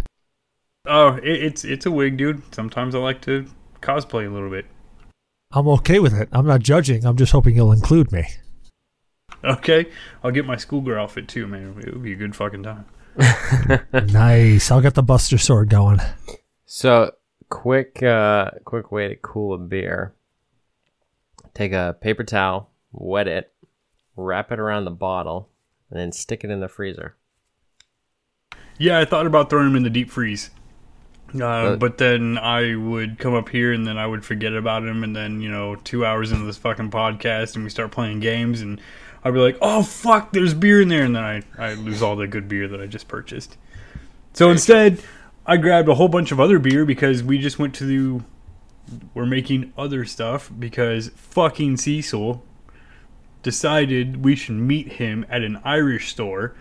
Oh, 0.87 1.15
it, 1.17 1.25
it's 1.25 1.65
it's 1.65 1.87
a 1.87 1.91
wig, 1.93 2.17
dude. 2.17 2.43
Sometimes 2.53 2.97
I 2.97 2.99
like 2.99 3.21
to 3.23 3.47
cosplay 3.81 4.27
a 4.27 4.31
little 4.31 4.51
bit. 4.51 4.67
I'm 5.53 5.69
okay 5.69 6.01
with 6.01 6.15
it. 6.15 6.29
I'm 6.33 6.47
not 6.47 6.61
judging. 6.61 7.07
I'm 7.07 7.17
just 7.17 7.31
hoping 7.31 7.55
you'll 7.55 7.73
include 7.73 8.11
me. 8.11 8.27
Okay, 9.45 9.87
I'll 10.25 10.33
get 10.33 10.47
my 10.47 10.57
schoolgirl 10.57 11.01
outfit 11.01 11.29
too, 11.29 11.47
man. 11.47 11.77
It 11.79 11.93
would 11.93 12.03
be 12.03 12.13
a 12.13 12.17
good 12.17 12.35
fucking 12.35 12.65
time. 12.65 12.87
nice. 13.93 14.71
I'll 14.73 14.81
get 14.81 14.95
the 14.95 15.03
Buster 15.03 15.39
Sword 15.39 15.69
going. 15.69 16.01
So, 16.67 17.13
quick 17.49 18.03
uh 18.03 18.51
quick 18.65 18.93
way 18.93 19.09
to 19.09 19.17
cool 19.17 19.55
a 19.55 19.59
beer. 19.59 20.15
Take 21.55 21.73
a 21.73 21.97
paper 22.01 22.25
towel, 22.25 22.71
wet 22.93 23.27
it, 23.27 23.53
wrap 24.17 24.53
it 24.53 24.59
around 24.61 24.85
the 24.85 24.91
bottle, 24.93 25.49
and 25.91 25.99
then 25.99 26.13
stick 26.13 26.45
it 26.45 26.51
in 26.51 26.61
the 26.61 26.69
freezer. 26.69 27.17
Yeah, 28.79 29.01
I 29.01 29.05
thought 29.05 29.27
about 29.27 29.51
throwing 29.51 29.67
them 29.67 29.77
in 29.77 29.83
the 29.83 29.91
deep 29.91 30.11
freeze. 30.11 30.51
Uh, 31.35 31.39
But- 31.39 31.79
but 31.81 31.99
then 31.99 32.39
I 32.39 32.75
would 32.77 33.19
come 33.19 33.35
up 33.35 33.49
here 33.49 33.73
and 33.73 33.87
then 33.87 33.99
I 33.99 34.07
would 34.07 34.25
forget 34.25 34.55
about 34.55 34.85
him. 34.85 35.03
And 35.03 35.15
then, 35.17 35.41
you 35.41 35.51
know, 35.51 35.75
two 35.75 36.07
hours 36.07 36.31
into 36.33 36.45
this 36.47 36.57
fucking 36.57 36.91
podcast 36.91 37.55
and 37.57 37.65
we 37.65 37.71
start 37.71 37.91
playing 37.91 38.21
games 38.21 38.61
and 38.63 38.81
I'd 39.25 39.35
be 39.35 39.41
like, 39.41 39.59
oh, 39.61 39.83
fuck, 39.83 40.33
there's 40.33 40.55
beer 40.55 40.81
in 40.81 40.89
there. 40.89 41.03
And 41.03 41.17
then 41.17 41.25
I, 41.25 41.43
I 41.59 41.75
lose 41.75 42.03
all 42.03 42.15
the 42.17 42.29
good 42.29 42.49
beer 42.49 42.69
that 42.69 42.81
I 42.81 42.87
just 42.87 43.09
purchased. 43.09 43.57
So 44.33 44.51
instead, 44.51 45.03
I 45.49 45.57
grabbed 45.57 45.89
a 45.89 45.95
whole 45.95 46.09
bunch 46.09 46.31
of 46.31 46.39
other 46.39 46.59
beer 46.59 46.85
because 46.85 47.23
we 47.23 47.39
just 47.39 47.59
went 47.59 47.75
to 47.77 47.85
the. 47.85 48.25
We're 49.15 49.27
making 49.27 49.73
other 49.79 50.05
stuff 50.05 50.51
because 50.57 51.09
fucking 51.17 51.79
Cecil 51.79 52.43
decided 53.43 54.23
we 54.25 54.37
should 54.37 54.57
meet 54.57 54.93
him 54.93 55.25
at 55.31 55.43
an 55.43 55.59
Irish 55.65 56.11
store, 56.11 56.55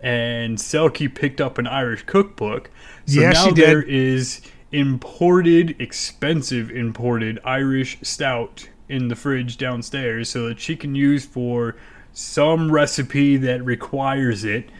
and 0.00 0.56
Selkie 0.56 1.12
picked 1.12 1.40
up 1.40 1.58
an 1.58 1.66
Irish 1.66 2.04
cookbook. 2.04 2.70
So 3.06 3.20
Yeah, 3.20 3.30
now 3.30 3.44
she 3.46 3.54
did. 3.54 3.66
there 3.66 3.82
is 3.82 4.40
imported, 4.70 5.80
expensive 5.80 6.70
imported 6.70 7.40
Irish 7.44 7.98
stout 8.02 8.68
in 8.88 9.08
the 9.08 9.16
fridge 9.16 9.56
downstairs, 9.56 10.28
so 10.28 10.48
that 10.48 10.60
she 10.60 10.76
can 10.76 10.94
use 10.94 11.24
for 11.24 11.74
some 12.12 12.70
recipe 12.70 13.36
that 13.36 13.64
requires 13.64 14.44
it. 14.44 14.70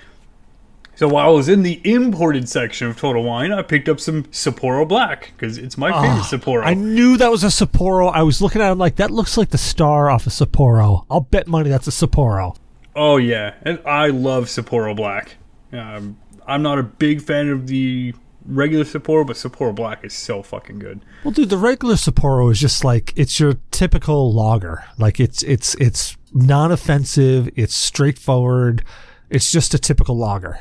So 0.98 1.06
while 1.06 1.26
I 1.26 1.32
was 1.32 1.48
in 1.48 1.62
the 1.62 1.80
imported 1.84 2.48
section 2.48 2.88
of 2.88 2.96
Total 2.96 3.22
Wine, 3.22 3.52
I 3.52 3.62
picked 3.62 3.88
up 3.88 4.00
some 4.00 4.24
Sapporo 4.24 4.86
Black 4.88 5.30
because 5.36 5.56
it's 5.56 5.78
my 5.78 5.92
favorite 5.92 6.22
Ah, 6.22 6.28
Sapporo. 6.28 6.64
I 6.64 6.74
knew 6.74 7.16
that 7.18 7.30
was 7.30 7.44
a 7.44 7.46
Sapporo. 7.46 8.12
I 8.12 8.24
was 8.24 8.42
looking 8.42 8.60
at 8.60 8.72
him 8.72 8.78
like, 8.78 8.96
that 8.96 9.12
looks 9.12 9.36
like 9.38 9.50
the 9.50 9.58
star 9.58 10.10
off 10.10 10.26
of 10.26 10.32
Sapporo. 10.32 11.06
I'll 11.08 11.20
bet 11.20 11.46
money 11.46 11.70
that's 11.70 11.86
a 11.86 11.92
Sapporo. 11.92 12.56
Oh 12.96 13.16
yeah, 13.16 13.54
and 13.62 13.78
I 13.86 14.08
love 14.08 14.46
Sapporo 14.46 14.96
Black. 14.96 15.36
Um, 15.72 16.18
I'm 16.48 16.62
not 16.62 16.80
a 16.80 16.82
big 16.82 17.22
fan 17.22 17.48
of 17.48 17.68
the 17.68 18.12
regular 18.44 18.84
Sapporo, 18.84 19.24
but 19.24 19.36
Sapporo 19.36 19.72
Black 19.72 20.04
is 20.04 20.14
so 20.14 20.42
fucking 20.42 20.80
good. 20.80 20.98
Well, 21.22 21.30
dude, 21.30 21.50
the 21.50 21.58
regular 21.58 21.94
Sapporo 21.94 22.50
is 22.50 22.58
just 22.58 22.84
like 22.84 23.12
it's 23.14 23.38
your 23.38 23.54
typical 23.70 24.34
lager. 24.34 24.84
Like 24.98 25.20
it's 25.20 25.44
it's 25.44 25.76
it's 25.76 26.16
non-offensive. 26.34 27.50
It's 27.54 27.76
straightforward. 27.76 28.82
It's 29.30 29.52
just 29.52 29.74
a 29.74 29.78
typical 29.78 30.18
lager. 30.18 30.58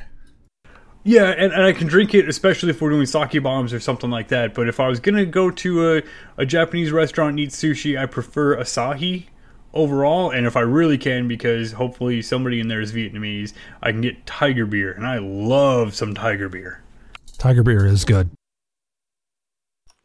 Yeah, 1.08 1.30
and, 1.30 1.54
and 1.54 1.64
I 1.64 1.72
can 1.72 1.88
drink 1.88 2.14
it, 2.14 2.28
especially 2.28 2.70
if 2.70 2.82
we're 2.82 2.90
doing 2.90 3.06
sake 3.06 3.42
bombs 3.42 3.72
or 3.72 3.80
something 3.80 4.10
like 4.10 4.28
that. 4.28 4.54
But 4.54 4.68
if 4.68 4.78
I 4.78 4.90
was 4.90 5.00
gonna 5.00 5.26
go 5.26 5.50
to 5.50 5.96
a, 5.96 6.04
a 6.36 6.46
Japanese 6.46 6.92
restaurant 6.92 7.30
and 7.30 7.40
eat 7.40 7.52
sushi, 7.52 7.98
I 7.98 8.08
prefer 8.08 8.58
Asahi 8.58 9.28
overall. 9.74 10.32
And 10.32 10.46
if 10.46 10.58
I 10.58 10.60
really 10.60 10.98
can, 10.98 11.26
because 11.26 11.72
hopefully 11.72 12.22
somebody 12.22 12.60
in 12.60 12.68
there 12.68 12.82
is 12.82 12.92
Vietnamese, 12.92 13.54
I 13.82 13.94
can 13.94 14.02
get 14.02 14.26
Tiger 14.26 14.66
beer, 14.66 14.92
and 14.92 15.08
I 15.08 15.20
love 15.20 15.96
some 15.96 16.14
Tiger 16.14 16.50
beer. 16.50 16.84
Tiger 17.38 17.64
beer 17.64 17.86
is 17.86 18.04
good. 18.04 18.30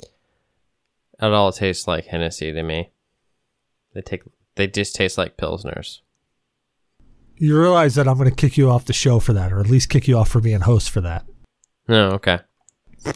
It 0.01 1.33
all 1.33 1.51
tastes 1.51 1.89
like 1.89 2.07
Hennessy 2.07 2.53
to 2.53 2.63
me. 2.63 2.93
They 3.93 4.03
take 4.03 4.23
they 4.55 4.69
just 4.69 4.95
taste 4.95 5.19
like 5.19 5.37
pilsners. 5.37 5.99
You 7.43 7.59
realize 7.59 7.97
that 7.97 8.07
I'm 8.07 8.17
going 8.19 8.31
to 8.31 8.37
kick 8.37 8.57
you 8.57 8.71
off 8.71 8.85
the 8.85 8.93
show 8.93 9.19
for 9.19 9.33
that, 9.33 9.53
or 9.53 9.59
at 9.59 9.67
least 9.67 9.89
kick 9.89 10.07
you 10.07 10.17
off 10.17 10.29
for 10.29 10.41
being 10.41 10.61
host 10.61 10.91
for 10.91 11.01
that. 11.01 11.27
No, 11.89 12.11
okay. 12.11 12.39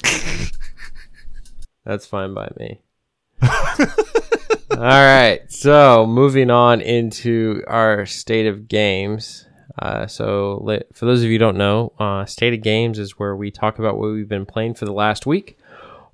That's 1.84 2.06
fine 2.06 2.34
by 2.34 2.50
me. 2.58 2.80
All 3.40 4.78
right, 4.78 5.42
so 5.48 6.08
moving 6.08 6.50
on 6.50 6.80
into 6.80 7.62
our 7.68 8.04
state 8.04 8.48
of 8.48 8.66
games. 8.66 9.46
Uh, 9.78 10.08
so, 10.08 10.82
for 10.92 11.06
those 11.06 11.20
of 11.20 11.26
you 11.26 11.34
who 11.34 11.38
don't 11.38 11.56
know, 11.56 11.92
uh, 12.00 12.24
state 12.24 12.52
of 12.52 12.62
games 12.62 12.98
is 12.98 13.20
where 13.20 13.36
we 13.36 13.52
talk 13.52 13.78
about 13.78 13.96
what 13.96 14.10
we've 14.10 14.28
been 14.28 14.44
playing 14.44 14.74
for 14.74 14.86
the 14.86 14.92
last 14.92 15.24
week, 15.26 15.56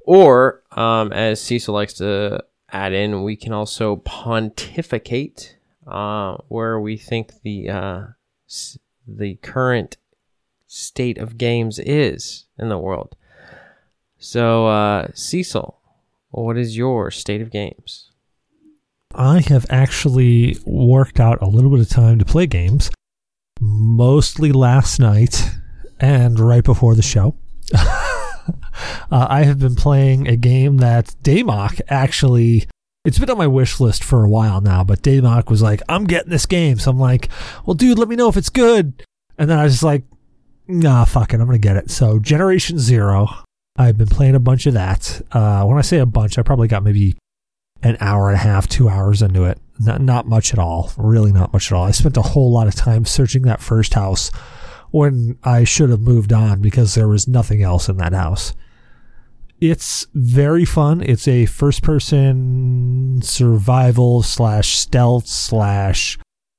or 0.05 0.63
um, 0.73 1.15
as 1.15 1.41
Cecil 1.41 1.73
likes 1.73 1.95
to 1.95 2.45
add 2.71 2.93
in, 2.93 3.23
we 3.23 3.37
can 3.37 3.55
also 3.55 3.97
pontificate, 3.97 5.57
uh, 5.87 6.37
where 6.49 6.81
we 6.81 6.97
think 6.97 7.33
the 7.43 7.69
uh, 7.69 8.03
s- 8.49 8.79
the 9.07 9.35
current 9.37 9.97
state 10.67 11.19
of 11.19 11.39
games 11.39 11.79
is 11.79 12.47
in 12.59 12.69
the 12.69 12.79
world. 12.79 13.17
So, 14.19 14.67
uh, 14.69 15.09
Cecil, 15.15 15.81
what 16.31 16.57
is 16.57 16.77
your 16.77 17.11
state 17.11 17.41
of 17.43 17.51
games? 17.51 18.11
I 19.15 19.41
have 19.41 19.67
actually 19.69 20.57
worked 20.65 21.21
out 21.21 21.43
a 21.43 21.49
little 21.49 21.71
bit 21.71 21.81
of 21.81 21.89
time 21.89 22.19
to 22.19 22.25
play 22.25 22.47
games, 22.47 22.91
mostly 23.61 24.53
last 24.53 24.99
night 24.99 25.51
and 26.01 26.39
right 26.41 26.65
before 26.65 26.95
the 26.95 27.03
show. 27.03 27.37
uh, 27.75 28.17
I 29.11 29.43
have 29.45 29.59
been 29.59 29.75
playing 29.75 30.29
a 30.29 30.37
game 30.37 30.79
that 30.79 31.15
Damok 31.23 31.81
actually. 31.89 32.69
It's 33.05 33.19
been 33.19 33.31
on 33.31 33.39
my 33.39 33.49
wish 33.49 33.81
list 33.81 34.05
for 34.05 34.23
a 34.23 34.29
while 34.29 34.61
now, 34.61 34.85
but 34.85 35.03
Damok 35.03 35.51
was 35.51 35.61
like, 35.61 35.83
I'm 35.89 36.05
getting 36.05 36.31
this 36.31 36.47
game. 36.47 36.79
So 36.79 36.91
I'm 36.91 37.01
like, 37.01 37.29
well, 37.67 37.75
dude, 37.75 37.99
let 37.99 38.09
me 38.09 38.15
know 38.15 38.29
if 38.29 38.37
it's 38.37 38.49
good. 38.49 39.05
And 39.37 39.51
then 39.51 39.59
I 39.59 39.65
was 39.65 39.73
just 39.75 39.83
like, 39.83 40.05
nah, 40.69 41.05
fuck 41.05 41.33
it, 41.35 41.41
I'm 41.41 41.47
going 41.47 41.61
to 41.61 41.69
get 41.69 41.77
it. 41.77 41.91
So, 41.91 42.21
Generation 42.21 42.79
Zero, 42.79 43.29
I've 43.77 43.99
been 43.99 44.07
playing 44.07 44.37
a 44.37 44.41
bunch 44.41 44.67
of 44.67 44.75
that. 44.75 45.21
Uh, 45.33 45.65
when 45.65 45.79
I 45.79 45.83
say 45.83 45.99
a 45.99 46.07
bunch, 46.07 46.39
I 46.39 46.43
probably 46.43 46.69
got 46.69 46.85
maybe 46.85 47.17
an 47.83 47.97
hour 47.99 48.29
and 48.29 48.37
a 48.37 48.43
half, 48.43 48.69
two 48.69 48.89
hours 48.89 49.21
into 49.21 49.45
it. 49.45 49.59
Not, 49.81 50.01
not 50.01 50.29
much 50.29 50.53
at 50.53 50.61
all. 50.61 50.93
Really 50.97 51.33
not 51.33 51.53
much 51.53 51.73
at 51.73 51.77
all. 51.77 51.85
I 51.85 51.91
spent 51.91 52.17
a 52.17 52.23
whole 52.23 52.53
lot 52.53 52.69
of 52.69 52.77
time 52.77 53.05
searching 53.05 53.43
that 53.43 53.61
first 53.61 53.95
house 53.95 54.31
when 54.93 55.39
I 55.43 55.65
should 55.65 55.91
have 55.91 56.01
moved 56.01 56.33
on 56.33 56.61
because 56.61 56.95
there 56.95 57.09
was 57.09 57.27
nothing 57.27 57.65
else 57.65 57.89
in 57.89 57.97
that 57.97 58.13
house. 58.13 58.55
It's 59.63 60.09
very 60.13 60.65
fun. 60.65 61.03
It's 61.03 61.29
a 61.29 61.47
first 61.47 61.85
person 61.85 63.21
survival 63.23 64.25
slash 64.25 64.77
stealth 64.77 65.29
slash 65.29 66.19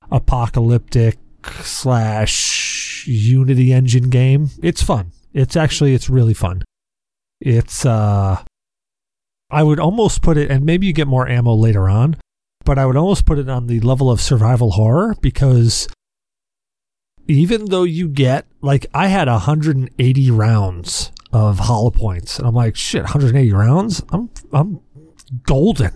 apocalyptic 0.09 1.17
slash 1.63 3.05
Unity 3.05 3.73
engine 3.73 4.09
game. 4.09 4.51
It's 4.61 4.81
fun. 4.81 5.11
It's 5.33 5.57
actually 5.57 5.93
it's 5.93 6.09
really 6.09 6.33
fun. 6.33 6.63
It's 7.41 7.85
uh 7.85 8.41
I 9.51 9.63
would 9.63 9.81
almost 9.81 10.21
put 10.21 10.37
it 10.37 10.49
and 10.49 10.63
maybe 10.63 10.87
you 10.87 10.93
get 10.93 11.05
more 11.05 11.27
ammo 11.27 11.55
later 11.55 11.89
on, 11.89 12.15
but 12.63 12.79
I 12.79 12.85
would 12.85 12.95
almost 12.95 13.25
put 13.25 13.37
it 13.37 13.49
on 13.49 13.67
the 13.67 13.81
level 13.81 14.09
of 14.09 14.21
survival 14.21 14.71
horror 14.71 15.17
because 15.19 15.89
even 17.27 17.65
though 17.65 17.83
you 17.83 18.07
get 18.07 18.47
like 18.61 18.85
I 18.93 19.07
had 19.07 19.27
180 19.27 20.31
rounds 20.31 21.11
of 21.33 21.59
hollow 21.59 21.89
points 21.89 22.37
and 22.37 22.47
I'm 22.47 22.53
like 22.53 22.75
shit 22.75 23.01
180 23.01 23.51
rounds 23.51 24.03
I'm 24.09 24.29
I'm 24.51 24.79
golden. 25.43 25.91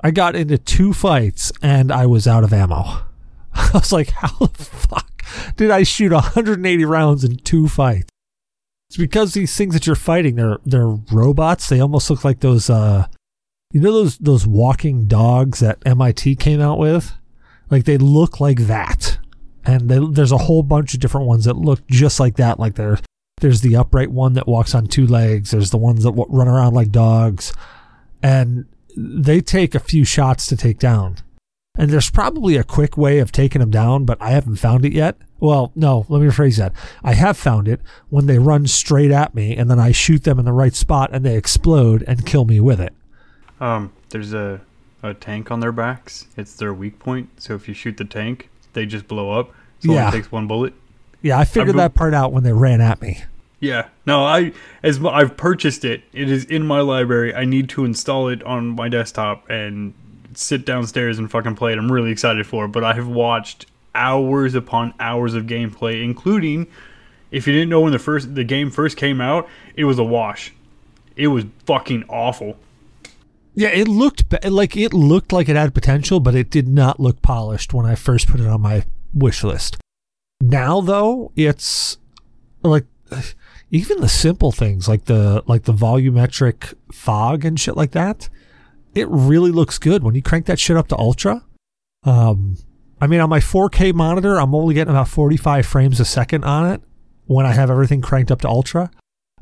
I 0.00 0.10
got 0.10 0.36
into 0.36 0.58
two 0.58 0.92
fights 0.92 1.52
and 1.62 1.90
I 1.90 2.06
was 2.06 2.26
out 2.26 2.44
of 2.44 2.52
ammo. 2.52 2.82
I 3.54 3.70
was 3.72 3.92
like 3.92 4.10
how 4.10 4.36
the 4.38 4.64
fuck 4.64 5.24
did 5.56 5.70
I 5.70 5.84
shoot 5.84 6.12
180 6.12 6.84
rounds 6.84 7.24
in 7.24 7.36
two 7.36 7.68
fights? 7.68 8.08
It's 8.90 8.96
because 8.96 9.32
these 9.32 9.56
things 9.56 9.72
that 9.74 9.86
you're 9.86 9.96
fighting 9.96 10.34
they're 10.34 10.58
they're 10.64 10.98
robots. 11.12 11.68
They 11.68 11.80
almost 11.80 12.10
look 12.10 12.24
like 12.24 12.40
those 12.40 12.68
uh 12.68 13.06
you 13.72 13.80
know 13.80 13.92
those 13.92 14.18
those 14.18 14.46
walking 14.46 15.06
dogs 15.06 15.60
that 15.60 15.78
MIT 15.86 16.36
came 16.36 16.60
out 16.60 16.78
with? 16.78 17.12
Like 17.70 17.84
they 17.84 17.98
look 17.98 18.40
like 18.40 18.60
that. 18.60 19.18
And 19.66 19.88
they, 19.88 19.98
there's 19.98 20.32
a 20.32 20.38
whole 20.38 20.62
bunch 20.62 20.92
of 20.94 21.00
different 21.00 21.26
ones 21.26 21.46
that 21.46 21.56
look 21.56 21.86
just 21.88 22.20
like 22.20 22.36
that. 22.36 22.60
Like 22.60 22.74
there, 22.74 22.98
there's 23.40 23.60
the 23.60 23.76
upright 23.76 24.10
one 24.10 24.34
that 24.34 24.46
walks 24.46 24.74
on 24.74 24.86
two 24.86 25.06
legs. 25.06 25.50
There's 25.50 25.70
the 25.70 25.78
ones 25.78 26.04
that 26.04 26.10
w- 26.14 26.26
run 26.28 26.48
around 26.48 26.74
like 26.74 26.90
dogs, 26.90 27.52
and 28.22 28.66
they 28.96 29.40
take 29.40 29.74
a 29.74 29.80
few 29.80 30.04
shots 30.04 30.46
to 30.46 30.56
take 30.56 30.78
down. 30.78 31.16
And 31.76 31.90
there's 31.90 32.10
probably 32.10 32.56
a 32.56 32.62
quick 32.62 32.96
way 32.96 33.18
of 33.18 33.32
taking 33.32 33.58
them 33.58 33.70
down, 33.70 34.04
but 34.04 34.16
I 34.22 34.30
haven't 34.30 34.56
found 34.56 34.84
it 34.84 34.92
yet. 34.92 35.16
Well, 35.40 35.72
no, 35.74 36.06
let 36.08 36.20
me 36.22 36.28
rephrase 36.28 36.56
that. 36.58 36.72
I 37.02 37.14
have 37.14 37.36
found 37.36 37.66
it 37.66 37.80
when 38.10 38.26
they 38.26 38.38
run 38.38 38.68
straight 38.68 39.10
at 39.10 39.34
me 39.34 39.56
and 39.56 39.68
then 39.68 39.80
I 39.80 39.90
shoot 39.90 40.22
them 40.22 40.38
in 40.38 40.44
the 40.44 40.52
right 40.52 40.72
spot 40.74 41.10
and 41.12 41.24
they 41.26 41.36
explode 41.36 42.04
and 42.06 42.24
kill 42.24 42.44
me 42.44 42.60
with 42.60 42.80
it. 42.80 42.94
Um, 43.60 43.92
there's 44.10 44.32
a, 44.32 44.60
a 45.02 45.14
tank 45.14 45.50
on 45.50 45.58
their 45.58 45.72
backs. 45.72 46.28
It's 46.36 46.54
their 46.54 46.72
weak 46.72 47.00
point. 47.00 47.28
So 47.42 47.56
if 47.56 47.66
you 47.66 47.74
shoot 47.74 47.96
the 47.96 48.04
tank, 48.04 48.48
they 48.74 48.86
just 48.86 49.08
blow 49.08 49.32
up. 49.32 49.48
So 49.80 49.90
it 49.90 49.94
Yeah. 49.96 50.06
only 50.06 50.18
takes 50.18 50.30
one 50.30 50.46
bullet. 50.46 50.74
Yeah, 51.24 51.38
I 51.38 51.44
figured 51.44 51.70
I've- 51.70 51.78
that 51.78 51.94
part 51.94 52.12
out 52.12 52.32
when 52.32 52.44
they 52.44 52.52
ran 52.52 52.80
at 52.82 53.00
me. 53.00 53.22
Yeah. 53.58 53.86
No, 54.04 54.24
I 54.26 54.52
as 54.82 55.02
I've 55.02 55.38
purchased 55.38 55.86
it. 55.86 56.02
It 56.12 56.30
is 56.30 56.44
in 56.44 56.66
my 56.66 56.80
library. 56.80 57.34
I 57.34 57.46
need 57.46 57.70
to 57.70 57.86
install 57.86 58.28
it 58.28 58.42
on 58.42 58.68
my 58.76 58.90
desktop 58.90 59.48
and 59.48 59.94
sit 60.34 60.66
downstairs 60.66 61.18
and 61.18 61.30
fucking 61.30 61.54
play 61.54 61.72
it. 61.72 61.78
I'm 61.78 61.90
really 61.90 62.10
excited 62.10 62.46
for 62.46 62.66
it. 62.66 62.68
But 62.68 62.84
I 62.84 62.92
have 62.92 63.08
watched 63.08 63.64
hours 63.94 64.54
upon 64.54 64.92
hours 65.00 65.32
of 65.32 65.46
gameplay, 65.46 66.04
including 66.04 66.66
if 67.30 67.46
you 67.46 67.54
didn't 67.54 67.70
know 67.70 67.80
when 67.80 67.92
the 67.92 67.98
first 67.98 68.34
the 68.34 68.44
game 68.44 68.70
first 68.70 68.98
came 68.98 69.20
out, 69.22 69.48
it 69.76 69.84
was 69.84 69.98
a 69.98 70.04
wash. 70.04 70.52
It 71.16 71.28
was 71.28 71.44
fucking 71.64 72.04
awful. 72.08 72.58
Yeah, 73.54 73.68
it 73.68 73.88
looked 73.88 74.28
ba- 74.28 74.50
like 74.50 74.76
it 74.76 74.92
looked 74.92 75.32
like 75.32 75.48
it 75.48 75.56
had 75.56 75.72
potential, 75.72 76.20
but 76.20 76.34
it 76.34 76.50
did 76.50 76.68
not 76.68 77.00
look 77.00 77.22
polished 77.22 77.72
when 77.72 77.86
I 77.86 77.94
first 77.94 78.28
put 78.28 78.40
it 78.40 78.46
on 78.46 78.60
my 78.60 78.84
wish 79.14 79.42
list. 79.42 79.78
Now 80.40 80.80
though, 80.80 81.32
it's 81.36 81.98
like 82.62 82.86
even 83.70 84.00
the 84.00 84.08
simple 84.08 84.52
things 84.52 84.88
like 84.88 85.06
the 85.06 85.42
like 85.46 85.64
the 85.64 85.72
volumetric 85.72 86.74
fog 86.92 87.44
and 87.44 87.58
shit 87.58 87.76
like 87.76 87.92
that. 87.92 88.28
It 88.94 89.08
really 89.08 89.50
looks 89.50 89.78
good 89.78 90.04
when 90.04 90.14
you 90.14 90.22
crank 90.22 90.46
that 90.46 90.60
shit 90.60 90.76
up 90.76 90.88
to 90.88 90.98
ultra. 90.98 91.44
Um, 92.04 92.56
I 93.00 93.06
mean, 93.08 93.20
on 93.20 93.28
my 93.28 93.40
4K 93.40 93.92
monitor, 93.92 94.40
I'm 94.40 94.54
only 94.54 94.74
getting 94.74 94.92
about 94.92 95.08
45 95.08 95.66
frames 95.66 95.98
a 95.98 96.04
second 96.04 96.44
on 96.44 96.70
it 96.70 96.80
when 97.26 97.44
I 97.44 97.52
have 97.52 97.70
everything 97.70 98.00
cranked 98.00 98.30
up 98.30 98.40
to 98.42 98.48
ultra. 98.48 98.90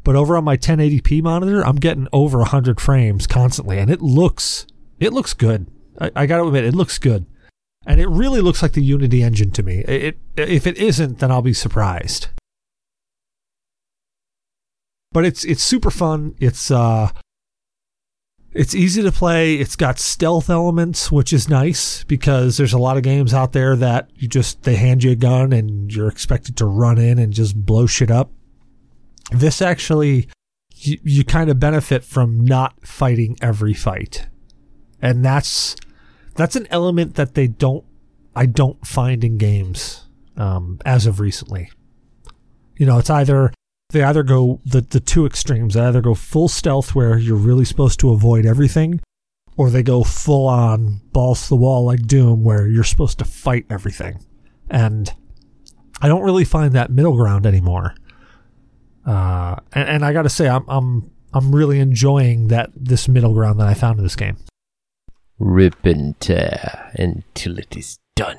But 0.04 0.16
over 0.16 0.36
on 0.36 0.44
my 0.44 0.56
1080p 0.56 1.22
monitor, 1.22 1.64
I'm 1.64 1.76
getting 1.76 2.08
over 2.12 2.38
100 2.38 2.80
frames 2.80 3.26
constantly, 3.26 3.78
and 3.78 3.90
it 3.90 4.00
looks 4.00 4.66
it 4.98 5.12
looks 5.12 5.34
good. 5.34 5.66
I, 6.00 6.10
I 6.16 6.26
got 6.26 6.38
to 6.38 6.46
admit, 6.46 6.64
it 6.64 6.74
looks 6.74 6.98
good, 6.98 7.26
and 7.86 8.00
it 8.00 8.08
really 8.08 8.40
looks 8.40 8.62
like 8.62 8.72
the 8.72 8.82
Unity 8.82 9.22
engine 9.22 9.50
to 9.52 9.62
me. 9.62 9.78
It, 9.80 10.18
if 10.36 10.66
it 10.66 10.78
isn't, 10.78 11.18
then 11.18 11.30
I'll 11.30 11.42
be 11.42 11.52
surprised. 11.52 12.28
But 15.12 15.24
it's 15.26 15.44
it's 15.44 15.62
super 15.62 15.90
fun. 15.90 16.34
It's 16.40 16.70
uh 16.70 17.10
it's 18.54 18.74
easy 18.74 19.02
to 19.02 19.12
play. 19.12 19.56
It's 19.56 19.76
got 19.76 19.98
stealth 19.98 20.50
elements, 20.50 21.10
which 21.10 21.32
is 21.32 21.48
nice 21.48 22.04
because 22.04 22.56
there's 22.56 22.72
a 22.72 22.78
lot 22.78 22.96
of 22.96 23.02
games 23.02 23.32
out 23.32 23.52
there 23.52 23.76
that 23.76 24.10
you 24.14 24.28
just 24.28 24.62
they 24.62 24.76
hand 24.76 25.02
you 25.02 25.10
a 25.10 25.16
gun 25.16 25.52
and 25.52 25.92
you're 25.92 26.08
expected 26.08 26.56
to 26.58 26.66
run 26.66 26.98
in 26.98 27.18
and 27.18 27.32
just 27.32 27.66
blow 27.66 27.86
shit 27.86 28.10
up. 28.10 28.30
This 29.30 29.60
actually 29.62 30.28
you, 30.74 30.98
you 31.02 31.24
kind 31.24 31.50
of 31.50 31.60
benefit 31.60 32.04
from 32.04 32.44
not 32.44 32.86
fighting 32.86 33.36
every 33.40 33.74
fight. 33.74 34.28
And 35.00 35.24
that's 35.24 35.76
that's 36.34 36.56
an 36.56 36.66
element 36.70 37.14
that 37.14 37.34
they 37.34 37.46
don't 37.46 37.84
I 38.34 38.46
don't 38.46 38.86
find 38.86 39.22
in 39.24 39.36
games 39.38 40.06
um, 40.36 40.80
as 40.84 41.06
of 41.06 41.20
recently. 41.20 41.70
You 42.76 42.86
know, 42.86 42.98
it's 42.98 43.10
either 43.10 43.52
they 43.90 44.02
either 44.02 44.22
go 44.22 44.60
the 44.64 44.80
the 44.80 45.00
two 45.00 45.26
extremes. 45.26 45.74
They 45.74 45.80
either 45.80 46.00
go 46.00 46.14
full 46.14 46.48
stealth 46.48 46.94
where 46.94 47.18
you're 47.18 47.36
really 47.36 47.64
supposed 47.64 48.00
to 48.00 48.10
avoid 48.10 48.46
everything, 48.46 49.00
or 49.56 49.70
they 49.70 49.82
go 49.82 50.02
full 50.02 50.48
on 50.48 51.00
balls 51.12 51.42
to 51.44 51.48
the 51.50 51.56
wall 51.56 51.84
like 51.84 52.06
Doom 52.06 52.42
where 52.42 52.66
you're 52.66 52.84
supposed 52.84 53.18
to 53.18 53.24
fight 53.24 53.66
everything. 53.68 54.24
And 54.70 55.12
I 56.00 56.08
don't 56.08 56.22
really 56.22 56.44
find 56.44 56.72
that 56.72 56.90
middle 56.90 57.16
ground 57.16 57.46
anymore. 57.46 57.94
Uh, 59.04 59.56
and, 59.72 59.88
and 59.88 60.04
I 60.04 60.12
got 60.12 60.22
to 60.22 60.30
say, 60.30 60.48
I'm 60.48 60.64
I'm 60.68 61.10
I'm 61.34 61.54
really 61.54 61.78
enjoying 61.78 62.48
that 62.48 62.70
this 62.74 63.08
middle 63.08 63.34
ground 63.34 63.60
that 63.60 63.68
I 63.68 63.74
found 63.74 63.98
in 63.98 64.04
this 64.04 64.16
game. 64.16 64.38
Rip 65.44 65.84
and 65.84 66.18
tear 66.20 66.92
until 66.94 67.58
it 67.58 67.76
is 67.76 67.98
done. 68.14 68.38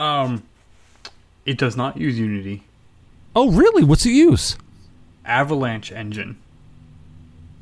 Um, 0.00 0.42
it 1.46 1.56
does 1.58 1.76
not 1.76 1.96
use 1.96 2.18
Unity. 2.18 2.64
Oh, 3.36 3.52
really? 3.52 3.84
What's 3.84 4.04
it 4.04 4.10
use? 4.10 4.56
Avalanche 5.24 5.92
Engine 5.92 6.38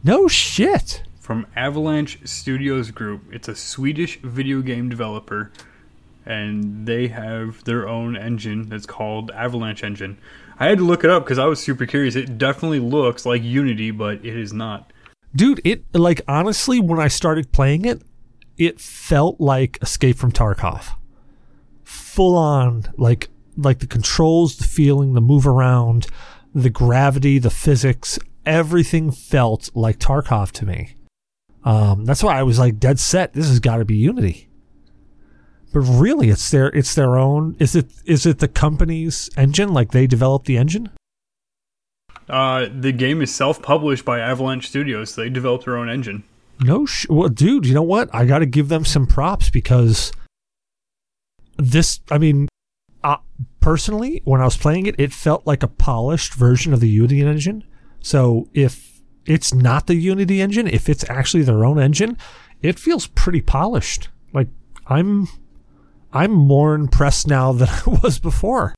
No 0.02 0.26
shit. 0.26 1.02
from 1.20 1.46
Avalanche 1.54 2.18
Studios 2.24 2.90
Group. 2.92 3.22
It's 3.30 3.48
a 3.48 3.54
Swedish 3.56 4.18
video 4.20 4.62
game 4.62 4.88
developer, 4.88 5.52
and 6.24 6.86
they 6.86 7.08
have 7.08 7.62
their 7.64 7.86
own 7.86 8.16
engine 8.16 8.70
that's 8.70 8.86
called 8.86 9.30
Avalanche 9.32 9.84
Engine. 9.84 10.16
I 10.58 10.68
had 10.68 10.78
to 10.78 10.84
look 10.84 11.04
it 11.04 11.10
up 11.10 11.24
because 11.24 11.38
I 11.38 11.44
was 11.44 11.60
super 11.60 11.84
curious. 11.84 12.16
It 12.16 12.38
definitely 12.38 12.80
looks 12.80 13.26
like 13.26 13.42
Unity, 13.42 13.90
but 13.90 14.24
it 14.24 14.34
is 14.36 14.54
not. 14.54 14.90
Dude, 15.36 15.60
it 15.64 15.84
like 15.94 16.22
honestly, 16.26 16.80
when 16.80 16.98
I 16.98 17.08
started 17.08 17.52
playing 17.52 17.84
it, 17.84 18.02
it 18.56 18.80
felt 18.80 19.40
like 19.40 19.78
Escape 19.82 20.16
from 20.16 20.32
Tarkov. 20.32 20.94
Full 21.84 22.36
on, 22.36 22.84
like 22.96 23.28
like 23.56 23.80
the 23.80 23.86
controls, 23.86 24.56
the 24.56 24.64
feeling, 24.64 25.12
the 25.12 25.20
move 25.20 25.46
around, 25.46 26.06
the 26.54 26.70
gravity, 26.70 27.38
the 27.38 27.50
physics, 27.50 28.18
everything 28.46 29.10
felt 29.10 29.70
like 29.74 29.98
Tarkov 29.98 30.52
to 30.52 30.66
me. 30.66 30.94
Um, 31.64 32.04
that's 32.04 32.22
why 32.22 32.38
I 32.38 32.42
was 32.42 32.58
like 32.58 32.78
dead 32.78 32.98
set. 32.98 33.34
This 33.34 33.48
has 33.48 33.60
got 33.60 33.76
to 33.76 33.84
be 33.84 33.96
Unity. 33.96 34.48
But 35.72 35.80
really, 35.80 36.30
it's 36.30 36.50
their 36.50 36.68
it's 36.68 36.94
their 36.94 37.18
own. 37.18 37.56
Is 37.58 37.76
it 37.76 37.90
is 38.06 38.24
it 38.24 38.38
the 38.38 38.48
company's 38.48 39.28
engine? 39.36 39.74
Like 39.74 39.90
they 39.90 40.06
developed 40.06 40.46
the 40.46 40.56
engine? 40.56 40.90
Uh, 42.28 42.66
the 42.72 42.92
game 42.92 43.22
is 43.22 43.34
self-published 43.34 44.04
by 44.04 44.18
Avalanche 44.20 44.68
Studios. 44.68 45.14
They 45.14 45.28
developed 45.28 45.64
their 45.64 45.76
own 45.76 45.88
engine. 45.88 46.24
No, 46.60 46.86
sh- 46.86 47.06
well, 47.08 47.28
dude, 47.28 47.66
you 47.66 47.74
know 47.74 47.82
what? 47.82 48.08
I 48.12 48.24
got 48.24 48.38
to 48.40 48.46
give 48.46 48.68
them 48.68 48.84
some 48.84 49.06
props 49.06 49.50
because 49.50 50.12
this. 51.56 52.00
I 52.10 52.18
mean, 52.18 52.48
uh, 53.04 53.18
personally, 53.60 54.22
when 54.24 54.40
I 54.40 54.44
was 54.44 54.56
playing 54.56 54.86
it, 54.86 54.94
it 54.98 55.12
felt 55.12 55.46
like 55.46 55.62
a 55.62 55.68
polished 55.68 56.34
version 56.34 56.72
of 56.72 56.80
the 56.80 56.88
Unity 56.88 57.20
engine. 57.20 57.64
So 58.00 58.48
if 58.54 59.00
it's 59.26 59.52
not 59.52 59.86
the 59.86 59.94
Unity 59.94 60.40
engine, 60.40 60.66
if 60.66 60.88
it's 60.88 61.08
actually 61.10 61.42
their 61.42 61.64
own 61.64 61.78
engine, 61.78 62.16
it 62.62 62.78
feels 62.78 63.06
pretty 63.08 63.42
polished. 63.42 64.08
Like 64.32 64.48
I'm, 64.86 65.28
I'm 66.12 66.32
more 66.32 66.74
impressed 66.74 67.26
now 67.26 67.52
than 67.52 67.68
I 67.86 67.98
was 68.02 68.18
before. 68.18 68.74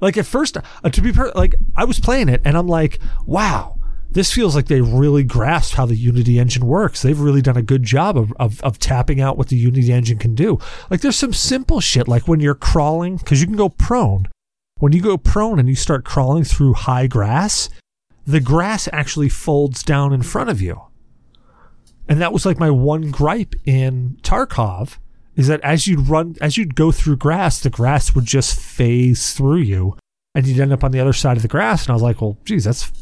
Like 0.00 0.16
at 0.16 0.26
first, 0.26 0.56
uh, 0.56 0.90
to 0.90 1.00
be 1.00 1.12
per- 1.12 1.32
like 1.34 1.54
I 1.76 1.84
was 1.84 2.00
playing 2.00 2.28
it 2.28 2.42
and 2.44 2.56
I'm 2.56 2.66
like, 2.66 2.98
wow, 3.26 3.78
this 4.10 4.32
feels 4.32 4.54
like 4.54 4.66
they 4.66 4.80
really 4.80 5.24
grasped 5.24 5.76
how 5.76 5.86
the 5.86 5.96
Unity 5.96 6.38
engine 6.38 6.66
works. 6.66 7.02
They've 7.02 7.18
really 7.18 7.42
done 7.42 7.56
a 7.56 7.62
good 7.62 7.82
job 7.82 8.16
of, 8.16 8.32
of, 8.38 8.62
of 8.62 8.78
tapping 8.78 9.20
out 9.20 9.36
what 9.36 9.48
the 9.48 9.56
Unity 9.56 9.92
engine 9.92 10.18
can 10.18 10.34
do. 10.34 10.58
Like 10.90 11.00
there's 11.00 11.16
some 11.16 11.32
simple 11.32 11.80
shit, 11.80 12.08
like 12.08 12.28
when 12.28 12.40
you're 12.40 12.54
crawling, 12.54 13.16
because 13.16 13.40
you 13.40 13.46
can 13.46 13.56
go 13.56 13.68
prone. 13.68 14.28
When 14.78 14.92
you 14.92 15.00
go 15.00 15.16
prone 15.16 15.58
and 15.58 15.68
you 15.68 15.76
start 15.76 16.04
crawling 16.04 16.44
through 16.44 16.74
high 16.74 17.06
grass, 17.06 17.70
the 18.26 18.40
grass 18.40 18.88
actually 18.92 19.28
folds 19.28 19.82
down 19.82 20.12
in 20.12 20.22
front 20.22 20.50
of 20.50 20.60
you. 20.60 20.80
And 22.08 22.20
that 22.20 22.32
was 22.32 22.44
like 22.44 22.58
my 22.58 22.70
one 22.70 23.10
gripe 23.10 23.54
in 23.64 24.18
Tarkov 24.22 24.98
is 25.36 25.48
that 25.48 25.60
as 25.62 25.86
you'd 25.86 26.08
run, 26.08 26.36
as 26.40 26.56
you'd 26.56 26.74
go 26.74 26.92
through 26.92 27.16
grass, 27.16 27.60
the 27.60 27.70
grass 27.70 28.14
would 28.14 28.24
just 28.24 28.58
phase 28.58 29.32
through 29.32 29.58
you 29.58 29.96
and 30.34 30.46
you'd 30.46 30.60
end 30.60 30.72
up 30.72 30.84
on 30.84 30.90
the 30.90 31.00
other 31.00 31.12
side 31.12 31.36
of 31.36 31.42
the 31.42 31.48
grass. 31.48 31.84
And 31.84 31.90
I 31.90 31.94
was 31.94 32.02
like, 32.02 32.20
well, 32.20 32.38
geez, 32.44 32.64
that's, 32.64 32.92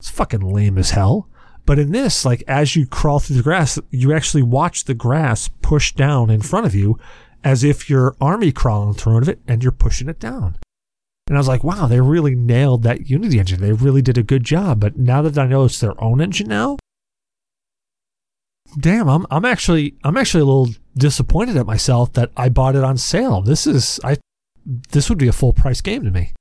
it's 0.00 0.10
fucking 0.10 0.40
lame 0.40 0.78
as 0.78 0.90
hell. 0.90 1.28
But 1.64 1.78
in 1.78 1.92
this, 1.92 2.24
like 2.24 2.42
as 2.48 2.74
you 2.74 2.86
crawl 2.86 3.20
through 3.20 3.36
the 3.36 3.42
grass, 3.42 3.78
you 3.90 4.12
actually 4.12 4.42
watch 4.42 4.84
the 4.84 4.94
grass 4.94 5.48
push 5.60 5.92
down 5.92 6.30
in 6.30 6.40
front 6.40 6.66
of 6.66 6.74
you 6.74 6.98
as 7.44 7.64
if 7.64 7.88
you're 7.88 8.16
army 8.20 8.52
crawling 8.52 8.94
through 8.94 9.22
it 9.22 9.40
and 9.46 9.62
you're 9.62 9.72
pushing 9.72 10.08
it 10.08 10.18
down. 10.18 10.56
And 11.28 11.36
I 11.36 11.40
was 11.40 11.48
like, 11.48 11.64
wow, 11.64 11.86
they 11.86 12.00
really 12.00 12.34
nailed 12.34 12.82
that 12.82 13.08
Unity 13.08 13.38
engine. 13.38 13.60
They 13.60 13.72
really 13.72 14.02
did 14.02 14.18
a 14.18 14.22
good 14.22 14.44
job. 14.44 14.80
But 14.80 14.98
now 14.98 15.22
that 15.22 15.38
I 15.38 15.46
know 15.46 15.64
it's 15.64 15.80
their 15.80 15.98
own 16.02 16.20
engine 16.20 16.48
now, 16.48 16.78
damn, 18.78 19.08
I'm 19.08 19.26
I'm 19.30 19.44
actually 19.44 19.96
I'm 20.02 20.16
actually 20.16 20.42
a 20.42 20.46
little 20.46 20.68
disappointed 20.96 21.56
at 21.56 21.66
myself 21.66 22.12
that 22.14 22.30
I 22.36 22.48
bought 22.48 22.76
it 22.76 22.84
on 22.84 22.98
sale. 22.98 23.40
This 23.40 23.66
is 23.66 24.00
I 24.04 24.16
this 24.64 25.08
would 25.08 25.18
be 25.18 25.28
a 25.28 25.32
full 25.32 25.52
price 25.52 25.80
game 25.80 26.04
to 26.04 26.10
me. 26.10 26.32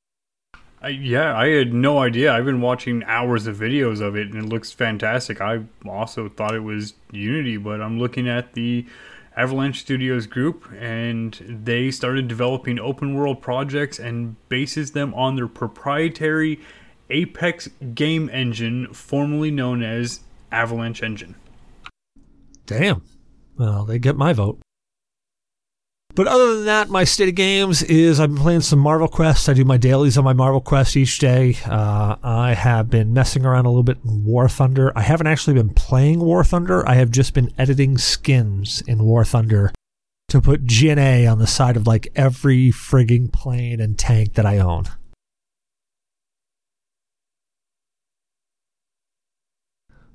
I, 0.84 0.90
yeah, 0.90 1.38
I 1.38 1.50
had 1.50 1.74
no 1.74 2.00
idea. 2.00 2.34
I've 2.34 2.46
been 2.46 2.62
watching 2.62 3.04
hours 3.04 3.46
of 3.46 3.58
videos 3.58 4.02
of 4.02 4.16
it, 4.16 4.34
and 4.34 4.44
it 4.44 4.50
looks 4.50 4.72
fantastic. 4.72 5.40
I 5.40 5.62
also 5.88 6.28
thought 6.28 6.56
it 6.56 6.64
was 6.64 6.96
Unity, 7.12 7.58
but 7.58 7.82
I'm 7.82 8.00
looking 8.00 8.28
at 8.28 8.54
the 8.54 8.88
Avalanche 9.38 9.80
Studios 9.80 10.26
group, 10.26 10.68
and 10.80 11.34
they 11.48 11.92
started 11.92 12.28
developing 12.28 12.80
open 12.80 13.14
world 13.14 13.42
projects 13.44 14.00
and 14.00 14.36
bases 14.50 14.92
them 14.92 15.14
on 15.14 15.36
their 15.36 15.48
proprietary 15.48 16.60
Apex 17.12 17.70
game 17.94 18.30
engine, 18.30 18.92
formerly 18.92 19.52
known 19.52 19.84
as 19.84 20.22
Avalanche 20.52 21.04
Engine. 21.04 21.36
Damn. 22.66 23.04
Well, 23.58 23.86
they 23.86 24.00
get 24.00 24.16
my 24.16 24.34
vote. 24.34 24.60
But 26.14 26.28
other 26.28 26.56
than 26.56 26.66
that, 26.66 26.90
my 26.90 27.06
state 27.06 27.30
of 27.30 27.36
games 27.36 27.84
is 27.84 28.20
I've 28.20 28.34
been 28.34 28.42
playing 28.42 28.62
some 28.62 28.80
Marvel 28.80 29.08
Quest. 29.08 29.48
I 29.48 29.54
do 29.54 29.64
my 29.64 29.78
dailies 29.78 30.18
on 30.18 30.26
my 30.26 30.34
Marvel 30.34 30.60
Quest 30.60 30.98
each 30.98 31.20
day. 31.20 31.58
Uh, 31.66 32.18
I 32.22 32.54
have 32.54 32.90
been 32.90 33.14
messing 33.14 33.46
around 33.46 33.66
a 33.66 33.70
little 33.70 33.84
bit 33.84 34.00
in 34.04 34.26
War 34.26 34.50
Thunder. 34.50 34.92
I 34.98 35.04
haven't 35.04 35.28
actually 35.28 35.54
been 35.54 35.70
playing 35.70 36.20
War 36.20 36.44
Thunder. 36.44 36.88
I 36.88 36.96
have 36.96 37.12
just 37.12 37.34
been 37.34 37.54
editing 37.58 37.98
skins 37.98 38.82
in 38.88 39.04
War 39.04 39.24
Thunder 39.24 39.72
to 40.28 40.42
put 40.42 40.66
GNA 40.66 41.32
on 41.32 41.40
the 41.40 41.48
side 41.48 41.78
of 41.78 41.88
like 41.88 42.10
every 42.16 42.72
frigging 42.72 43.32
plane 43.32 43.80
and 43.80 43.98
tank 43.98 44.34
that 44.34 44.46
I 44.46 44.60
own. 44.60 44.86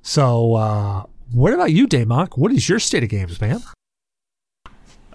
So, 0.03 0.55
uh, 0.55 1.03
what 1.31 1.53
about 1.53 1.71
you, 1.71 1.87
Damok? 1.87 2.37
What 2.37 2.51
is 2.51 2.67
your 2.67 2.79
state 2.79 3.03
of 3.03 3.09
games, 3.09 3.39
man? 3.41 3.61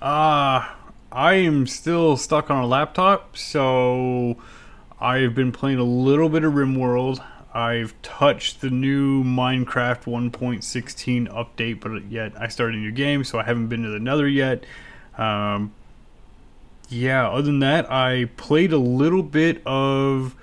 Uh, 0.01 0.69
I 1.13 1.35
am 1.35 1.67
still 1.67 2.17
stuck 2.17 2.51
on 2.51 2.63
a 2.63 2.67
laptop, 2.67 3.37
so 3.37 4.37
I've 5.01 5.35
been 5.35 5.53
playing 5.53 5.79
a 5.79 5.85
little 5.85 6.29
bit 6.29 6.45
of 6.45 6.55
RimWorld. 6.55 7.25
I've 7.55 7.95
touched 8.03 8.63
the 8.63 8.71
new 8.71 9.23
Minecraft 9.23 10.05
1.16 10.05 11.29
update, 11.29 11.81
but 11.81 12.11
yet 12.11 12.33
I 12.41 12.49
started 12.49 12.77
a 12.77 12.79
new 12.79 12.93
game, 12.93 13.25
so 13.25 13.39
I 13.39 13.43
haven't 13.43 13.69
been 13.69 13.83
to 13.83 13.91
the 13.91 14.01
Nether 14.01 14.27
yet. 14.27 14.65
Um, 15.19 15.73
yeah, 16.89 17.29
other 17.29 17.43
than 17.43 17.59
that, 17.59 17.91
I 17.91 18.31
played 18.37 18.73
a 18.73 18.79
little 18.79 19.23
bit 19.23 19.61
of 19.67 20.35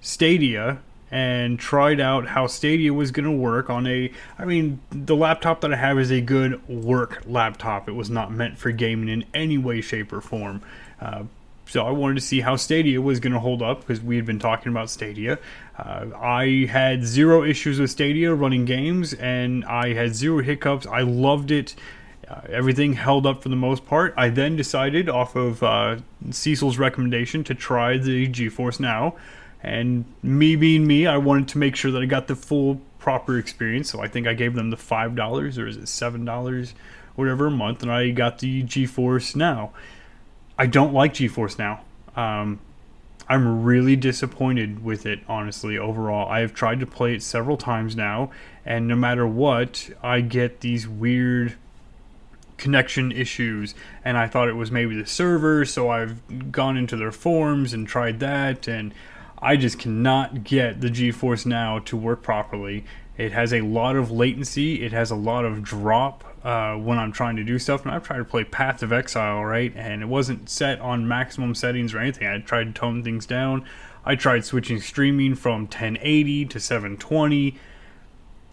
Stadia 0.00 0.80
and 1.14 1.60
tried 1.60 2.00
out 2.00 2.26
how 2.26 2.48
Stadia 2.48 2.92
was 2.92 3.12
going 3.12 3.24
to 3.24 3.30
work 3.30 3.70
on 3.70 3.86
a. 3.86 4.10
I 4.36 4.44
mean, 4.44 4.80
the 4.90 5.14
laptop 5.14 5.60
that 5.60 5.72
I 5.72 5.76
have 5.76 5.96
is 5.96 6.10
a 6.10 6.20
good 6.20 6.66
work 6.68 7.22
laptop. 7.24 7.88
It 7.88 7.92
was 7.92 8.10
not 8.10 8.32
meant 8.32 8.58
for 8.58 8.72
gaming 8.72 9.08
in 9.08 9.24
any 9.32 9.56
way, 9.56 9.80
shape, 9.80 10.12
or 10.12 10.20
form. 10.20 10.60
Uh, 11.00 11.22
so 11.66 11.86
I 11.86 11.92
wanted 11.92 12.16
to 12.16 12.20
see 12.20 12.40
how 12.40 12.56
Stadia 12.56 13.00
was 13.00 13.20
going 13.20 13.32
to 13.32 13.38
hold 13.38 13.62
up 13.62 13.78
because 13.78 14.00
we 14.00 14.16
had 14.16 14.26
been 14.26 14.40
talking 14.40 14.72
about 14.72 14.90
Stadia. 14.90 15.38
Uh, 15.78 16.06
I 16.20 16.66
had 16.68 17.04
zero 17.04 17.44
issues 17.44 17.78
with 17.78 17.92
Stadia 17.92 18.34
running 18.34 18.64
games, 18.64 19.14
and 19.14 19.64
I 19.66 19.94
had 19.94 20.16
zero 20.16 20.42
hiccups. 20.42 20.84
I 20.84 21.02
loved 21.02 21.52
it. 21.52 21.76
Uh, 22.28 22.40
everything 22.48 22.94
held 22.94 23.24
up 23.24 23.40
for 23.40 23.50
the 23.50 23.56
most 23.56 23.86
part. 23.86 24.14
I 24.16 24.30
then 24.30 24.56
decided, 24.56 25.08
off 25.08 25.36
of 25.36 25.62
uh, 25.62 25.98
Cecil's 26.32 26.76
recommendation, 26.76 27.44
to 27.44 27.54
try 27.54 27.98
the 27.98 28.26
GeForce 28.26 28.80
Now. 28.80 29.14
And 29.64 30.04
me 30.22 30.56
being 30.56 30.86
me, 30.86 31.06
I 31.06 31.16
wanted 31.16 31.48
to 31.48 31.58
make 31.58 31.74
sure 31.74 31.90
that 31.90 32.02
I 32.02 32.06
got 32.06 32.26
the 32.26 32.36
full 32.36 32.80
proper 32.98 33.38
experience. 33.38 33.90
So 33.90 34.00
I 34.00 34.08
think 34.08 34.26
I 34.26 34.34
gave 34.34 34.54
them 34.54 34.70
the 34.70 34.76
five 34.76 35.16
dollars 35.16 35.58
or 35.58 35.66
is 35.66 35.76
it 35.76 35.88
seven 35.88 36.24
dollars, 36.24 36.74
whatever 37.16 37.46
a 37.46 37.50
month, 37.50 37.82
and 37.82 37.90
I 37.90 38.10
got 38.10 38.38
the 38.38 38.62
GeForce 38.62 39.34
Now. 39.34 39.72
I 40.58 40.66
don't 40.66 40.92
like 40.92 41.14
GeForce 41.14 41.58
Now. 41.58 41.82
Um, 42.14 42.60
I'm 43.28 43.62
really 43.64 43.96
disappointed 43.96 44.84
with 44.84 45.06
it, 45.06 45.20
honestly, 45.26 45.78
overall. 45.78 46.28
I 46.28 46.40
have 46.40 46.52
tried 46.52 46.80
to 46.80 46.86
play 46.86 47.14
it 47.14 47.22
several 47.22 47.56
times 47.56 47.96
now, 47.96 48.30
and 48.66 48.86
no 48.86 48.96
matter 48.96 49.26
what, 49.26 49.88
I 50.02 50.20
get 50.20 50.60
these 50.60 50.86
weird 50.86 51.54
connection 52.58 53.10
issues. 53.10 53.74
And 54.04 54.18
I 54.18 54.28
thought 54.28 54.48
it 54.48 54.56
was 54.56 54.70
maybe 54.70 54.94
the 54.94 55.06
server, 55.06 55.64
so 55.64 55.88
I've 55.88 56.52
gone 56.52 56.76
into 56.76 56.96
their 56.96 57.12
forums 57.12 57.72
and 57.72 57.88
tried 57.88 58.20
that, 58.20 58.68
and 58.68 58.92
I 59.44 59.56
just 59.56 59.78
cannot 59.78 60.42
get 60.42 60.80
the 60.80 60.88
GeForce 60.88 61.44
Now 61.44 61.78
to 61.80 61.98
work 61.98 62.22
properly. 62.22 62.86
It 63.18 63.32
has 63.32 63.52
a 63.52 63.60
lot 63.60 63.94
of 63.94 64.10
latency. 64.10 64.82
It 64.82 64.90
has 64.92 65.10
a 65.10 65.14
lot 65.14 65.44
of 65.44 65.62
drop 65.62 66.24
uh, 66.42 66.76
when 66.76 66.98
I'm 66.98 67.12
trying 67.12 67.36
to 67.36 67.44
do 67.44 67.58
stuff. 67.58 67.82
And 67.82 67.94
I've 67.94 68.04
tried 68.04 68.16
to 68.16 68.24
play 68.24 68.44
Path 68.44 68.82
of 68.82 68.90
Exile, 68.90 69.44
right? 69.44 69.70
And 69.76 70.00
it 70.00 70.06
wasn't 70.06 70.48
set 70.48 70.80
on 70.80 71.06
maximum 71.06 71.54
settings 71.54 71.92
or 71.92 71.98
anything. 71.98 72.26
I 72.26 72.38
tried 72.38 72.64
to 72.64 72.72
tone 72.72 73.04
things 73.04 73.26
down. 73.26 73.66
I 74.02 74.14
tried 74.14 74.46
switching 74.46 74.80
streaming 74.80 75.34
from 75.34 75.64
1080 75.64 76.46
to 76.46 76.58
720. 76.58 77.58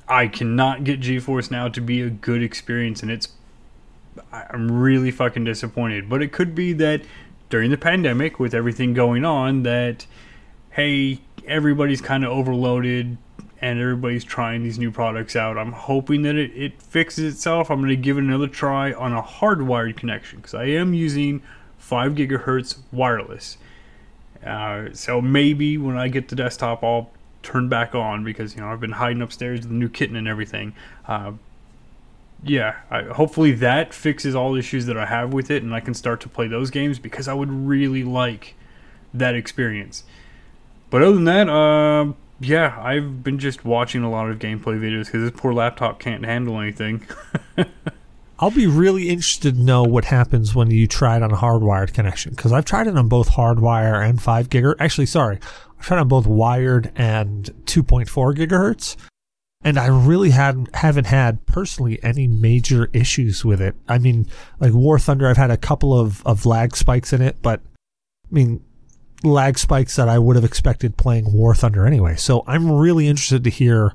I 0.09 0.27
cannot 0.27 0.83
get 0.83 0.99
GeForce 0.99 1.49
Now 1.49 1.69
to 1.69 1.79
be 1.79 2.01
a 2.01 2.09
good 2.09 2.43
experience, 2.43 3.01
and 3.01 3.09
it's 3.09 3.29
I'm 4.29 4.69
really 4.69 5.09
fucking 5.09 5.45
disappointed. 5.45 6.09
But 6.09 6.21
it 6.21 6.33
could 6.33 6.53
be 6.53 6.73
that 6.73 7.03
during 7.49 7.71
the 7.71 7.77
pandemic, 7.77 8.41
with 8.41 8.53
everything 8.53 8.93
going 8.93 9.23
on, 9.23 9.63
that 9.63 10.05
hey, 10.71 11.19
everybody's 11.45 12.01
kind 12.01 12.23
of 12.23 12.31
overloaded 12.31 13.17
and 13.61 13.79
everybody's 13.79 14.23
trying 14.23 14.63
these 14.63 14.79
new 14.79 14.91
products 14.91 15.35
out. 15.35 15.57
I'm 15.57 15.71
hoping 15.71 16.23
that 16.23 16.35
it, 16.35 16.51
it 16.55 16.81
fixes 16.81 17.33
itself. 17.33 17.69
I'm 17.69 17.79
going 17.79 17.89
to 17.89 17.95
give 17.95 18.17
it 18.17 18.23
another 18.23 18.47
try 18.47 18.91
on 18.91 19.13
a 19.13 19.21
hardwired 19.21 19.97
connection 19.97 20.39
because 20.39 20.55
I 20.55 20.65
am 20.65 20.93
using 20.93 21.43
5 21.77 22.13
gigahertz 22.13 22.79
wireless. 22.91 23.57
Uh, 24.45 24.87
so 24.93 25.21
maybe 25.21 25.77
when 25.77 25.97
I 25.97 26.07
get 26.07 26.29
the 26.29 26.35
desktop, 26.35 26.83
I'll 26.83 27.11
turn 27.43 27.69
back 27.69 27.95
on 27.95 28.23
because 28.23 28.55
you 28.55 28.61
know 28.61 28.67
I've 28.67 28.79
been 28.79 28.93
hiding 28.93 29.21
upstairs 29.21 29.61
with 29.61 29.69
the 29.69 29.75
new 29.75 29.89
kitten 29.89 30.15
and 30.15 30.27
everything. 30.27 30.73
Uh, 31.07 31.33
yeah, 32.43 32.77
I, 32.89 33.03
hopefully 33.03 33.51
that 33.51 33.93
fixes 33.93 34.33
all 34.33 34.53
the 34.53 34.59
issues 34.59 34.87
that 34.87 34.97
I 34.97 35.05
have 35.05 35.31
with 35.31 35.51
it, 35.51 35.61
and 35.61 35.75
I 35.75 35.79
can 35.79 35.93
start 35.93 36.21
to 36.21 36.29
play 36.29 36.47
those 36.47 36.71
games 36.71 36.97
because 36.97 37.27
I 37.27 37.35
would 37.35 37.51
really 37.51 38.03
like 38.03 38.55
that 39.13 39.35
experience. 39.35 40.03
But 40.91 41.01
other 41.01 41.13
than 41.13 41.23
that, 41.23 41.49
uh, 41.49 42.13
yeah, 42.41 42.77
I've 42.79 43.23
been 43.23 43.39
just 43.39 43.63
watching 43.63 44.03
a 44.03 44.11
lot 44.11 44.29
of 44.29 44.37
gameplay 44.37 44.79
videos 44.79 45.05
because 45.05 45.31
this 45.31 45.39
poor 45.39 45.53
laptop 45.53 45.99
can't 45.99 46.23
handle 46.25 46.59
anything. 46.59 47.07
I'll 48.39 48.51
be 48.51 48.67
really 48.67 49.09
interested 49.09 49.55
to 49.55 49.61
know 49.61 49.83
what 49.83 50.05
happens 50.05 50.53
when 50.53 50.69
you 50.69 50.87
try 50.87 51.15
it 51.15 51.23
on 51.23 51.31
a 51.31 51.37
hardwired 51.37 51.93
connection 51.93 52.31
because 52.31 52.51
I've 52.51 52.65
tried 52.65 52.87
it 52.87 52.97
on 52.97 53.07
both 53.07 53.29
hardwire 53.29 54.07
and 54.07 54.21
5 54.21 54.49
gigahertz. 54.49 54.75
Actually, 54.79 55.05
sorry, 55.05 55.39
I've 55.79 55.85
tried 55.85 55.99
on 55.99 56.07
both 56.07 56.27
wired 56.27 56.91
and 56.95 57.45
2.4 57.65 58.35
gigahertz. 58.35 58.97
And 59.63 59.77
I 59.77 59.85
really 59.85 60.31
hadn't 60.31 60.75
haven't 60.75 61.05
had 61.05 61.45
personally 61.45 62.03
any 62.03 62.27
major 62.27 62.89
issues 62.93 63.45
with 63.45 63.61
it. 63.61 63.75
I 63.87 63.99
mean, 63.99 64.25
like 64.59 64.73
War 64.73 64.97
Thunder, 64.97 65.27
I've 65.27 65.37
had 65.37 65.51
a 65.51 65.57
couple 65.57 65.97
of, 65.97 66.25
of 66.25 66.47
lag 66.47 66.75
spikes 66.75 67.13
in 67.13 67.21
it, 67.21 67.43
but 67.43 67.61
I 67.63 68.33
mean, 68.33 68.63
lag 69.23 69.57
spikes 69.57 69.95
that 69.95 70.09
I 70.09 70.19
would 70.19 70.35
have 70.35 70.45
expected 70.45 70.97
playing 70.97 71.31
War 71.31 71.53
Thunder 71.55 71.85
anyway. 71.85 72.15
So 72.15 72.43
I'm 72.47 72.71
really 72.71 73.07
interested 73.07 73.43
to 73.43 73.49
hear 73.49 73.93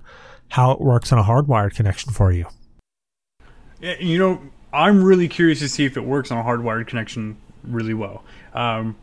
how 0.51 0.71
it 0.71 0.81
works 0.81 1.13
on 1.13 1.19
a 1.19 1.25
hardwired 1.25 1.75
connection 1.75 2.13
for 2.13 2.33
you. 2.33 2.47
Yeah, 3.81 3.97
you 3.99 4.19
know, 4.19 4.41
I'm 4.73 5.03
really 5.03 5.29
curious 5.29 5.59
to 5.61 5.69
see 5.69 5.85
if 5.85 5.97
it 5.97 6.05
works 6.05 6.31
on 6.31 6.39
a 6.39 6.43
hardwired 6.43 6.87
connection 6.87 7.37
really 7.65 7.95
well. 7.95 8.25
Um, 8.55 8.97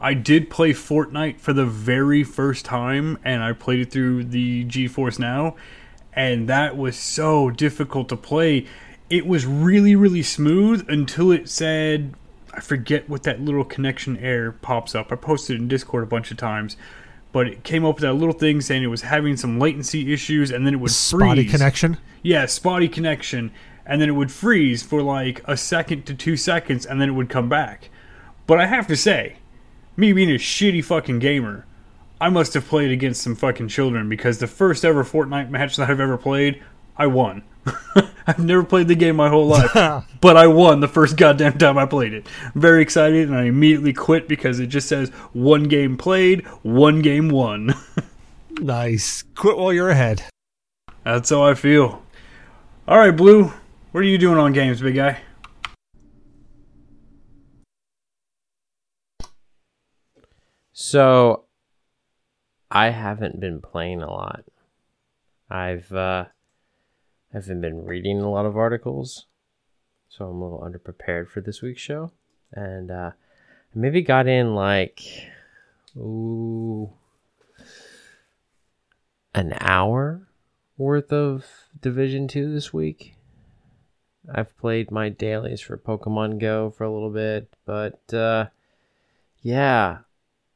I 0.00 0.14
did 0.14 0.50
play 0.50 0.72
Fortnite 0.72 1.38
for 1.38 1.52
the 1.52 1.64
very 1.64 2.24
first 2.24 2.64
time, 2.64 3.18
and 3.24 3.42
I 3.42 3.52
played 3.52 3.80
it 3.80 3.92
through 3.92 4.24
the 4.24 4.64
GeForce 4.64 5.18
Now, 5.18 5.54
and 6.12 6.48
that 6.48 6.76
was 6.76 6.96
so 6.96 7.50
difficult 7.50 8.08
to 8.08 8.16
play. 8.16 8.66
It 9.08 9.26
was 9.26 9.46
really, 9.46 9.94
really 9.94 10.22
smooth 10.22 10.84
until 10.88 11.30
it 11.30 11.48
said, 11.48 12.14
I 12.52 12.60
forget 12.60 13.08
what 13.08 13.22
that 13.22 13.40
little 13.40 13.64
connection 13.64 14.16
error 14.18 14.52
pops 14.52 14.94
up. 14.94 15.10
I 15.10 15.16
posted 15.16 15.58
in 15.58 15.68
Discord 15.68 16.02
a 16.02 16.06
bunch 16.06 16.30
of 16.30 16.36
times, 16.36 16.76
but 17.32 17.46
it 17.46 17.64
came 17.64 17.84
up 17.84 17.96
with 17.96 18.02
that 18.02 18.12
little 18.12 18.34
thing 18.34 18.60
saying 18.60 18.82
it 18.82 18.88
was 18.88 19.02
having 19.02 19.36
some 19.36 19.58
latency 19.58 20.12
issues, 20.12 20.50
and 20.50 20.66
then 20.66 20.74
it 20.74 20.80
would 20.80 20.90
Spotty 20.90 21.42
freeze. 21.44 21.50
connection. 21.50 21.96
Yeah, 22.22 22.46
spotty 22.46 22.88
connection, 22.88 23.52
and 23.86 24.00
then 24.00 24.08
it 24.08 24.12
would 24.12 24.30
freeze 24.30 24.82
for 24.82 25.02
like 25.02 25.40
a 25.46 25.56
second 25.56 26.04
to 26.06 26.14
two 26.14 26.36
seconds, 26.36 26.84
and 26.84 27.00
then 27.00 27.08
it 27.08 27.12
would 27.12 27.30
come 27.30 27.48
back. 27.48 27.88
But 28.46 28.60
I 28.60 28.66
have 28.66 28.86
to 28.88 28.96
say, 28.96 29.36
me 29.96 30.12
being 30.12 30.30
a 30.30 30.34
shitty 30.34 30.84
fucking 30.84 31.20
gamer, 31.20 31.66
I 32.20 32.28
must 32.28 32.54
have 32.54 32.66
played 32.66 32.90
against 32.92 33.22
some 33.22 33.34
fucking 33.34 33.68
children 33.68 34.08
because 34.08 34.38
the 34.38 34.46
first 34.46 34.84
ever 34.84 35.02
Fortnite 35.04 35.50
match 35.50 35.76
that 35.76 35.88
I've 35.90 36.00
ever 36.00 36.18
played, 36.18 36.62
I 36.96 37.06
won. 37.06 37.42
I've 38.26 38.38
never 38.38 38.64
played 38.64 38.88
the 38.88 38.94
game 38.94 39.16
my 39.16 39.28
whole 39.28 39.46
life, 39.46 39.72
but 40.20 40.36
I 40.36 40.46
won 40.46 40.80
the 40.80 40.88
first 40.88 41.16
goddamn 41.16 41.58
time 41.58 41.78
I 41.78 41.86
played 41.86 42.12
it. 42.12 42.26
I'm 42.54 42.60
very 42.60 42.82
excited, 42.82 43.28
and 43.28 43.36
I 43.36 43.44
immediately 43.44 43.92
quit 43.92 44.28
because 44.28 44.60
it 44.60 44.66
just 44.66 44.88
says 44.88 45.10
one 45.32 45.64
game 45.64 45.96
played, 45.96 46.46
one 46.62 47.02
game 47.02 47.28
won. 47.28 47.74
Nice. 48.60 49.24
Quit 49.34 49.56
while 49.56 49.72
you're 49.72 49.88
ahead. 49.88 50.22
That's 51.04 51.30
how 51.30 51.42
I 51.42 51.54
feel. 51.54 52.02
All 52.86 52.98
right, 52.98 53.16
Blue, 53.16 53.52
what 53.92 54.00
are 54.00 54.02
you 54.04 54.18
doing 54.18 54.38
on 54.38 54.52
games, 54.52 54.80
big 54.80 54.94
guy? 54.94 55.20
So, 60.72 61.44
I 62.70 62.90
haven't 62.90 63.40
been 63.40 63.60
playing 63.60 64.02
a 64.02 64.10
lot. 64.10 64.44
I've 65.50 65.92
uh, 65.92 66.26
I 67.32 67.38
haven't 67.38 67.62
been 67.62 67.86
reading 67.86 68.20
a 68.20 68.30
lot 68.30 68.44
of 68.44 68.58
articles, 68.58 69.24
so 70.10 70.26
I'm 70.26 70.42
a 70.42 70.44
little 70.44 70.60
underprepared 70.60 71.28
for 71.28 71.40
this 71.40 71.62
week's 71.62 71.80
show, 71.80 72.12
and 72.52 72.90
uh, 72.90 73.12
I 73.14 73.78
maybe 73.78 74.02
got 74.02 74.26
in 74.26 74.54
like 74.54 75.00
ooh 75.96 76.90
an 79.34 79.54
hour 79.60 80.28
worth 80.76 81.10
of 81.10 81.46
Division 81.80 82.28
Two 82.28 82.52
this 82.52 82.74
week. 82.74 83.16
I've 84.30 84.56
played 84.58 84.90
my 84.90 85.08
dailies 85.08 85.62
for 85.62 85.78
Pokemon 85.78 86.38
Go 86.38 86.70
for 86.70 86.84
a 86.84 86.92
little 86.92 87.10
bit, 87.10 87.48
but 87.64 88.12
uh, 88.12 88.48
yeah, 89.40 90.00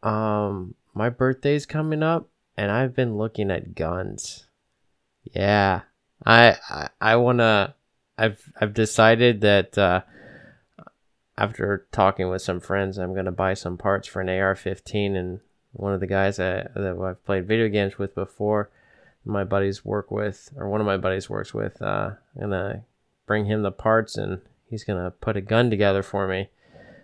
um, 0.02 0.74
my 0.92 1.08
birthday's 1.08 1.64
coming 1.64 2.02
up, 2.02 2.28
and 2.54 2.70
I've 2.70 2.94
been 2.94 3.16
looking 3.16 3.50
at 3.50 3.74
guns. 3.74 4.46
Yeah, 5.24 5.82
I 6.24 6.56
I, 6.68 6.88
I 7.00 7.16
wanna. 7.16 7.74
I've 8.18 8.50
I've 8.60 8.72
decided 8.72 9.42
that 9.42 9.76
uh, 9.76 10.02
after 11.36 11.86
talking 11.92 12.28
with 12.28 12.42
some 12.42 12.60
friends, 12.60 12.98
I'm 12.98 13.14
gonna 13.14 13.32
buy 13.32 13.54
some 13.54 13.76
parts 13.76 14.08
for 14.08 14.20
an 14.20 14.28
AR-15, 14.28 15.16
and 15.16 15.40
one 15.72 15.92
of 15.92 16.00
the 16.00 16.06
guys 16.06 16.36
that, 16.38 16.72
that 16.74 16.98
I've 16.98 17.24
played 17.24 17.46
video 17.46 17.68
games 17.68 17.98
with 17.98 18.14
before, 18.14 18.70
my 19.24 19.44
buddies 19.44 19.84
work 19.84 20.10
with, 20.10 20.50
or 20.56 20.68
one 20.68 20.80
of 20.80 20.86
my 20.86 20.96
buddies 20.96 21.28
works 21.28 21.52
with, 21.52 21.80
uh, 21.82 22.12
I'm 22.34 22.40
gonna 22.40 22.84
bring 23.26 23.44
him 23.44 23.62
the 23.62 23.72
parts, 23.72 24.16
and 24.16 24.40
he's 24.68 24.84
gonna 24.84 25.10
put 25.10 25.36
a 25.36 25.42
gun 25.42 25.68
together 25.68 26.02
for 26.02 26.26
me. 26.26 26.48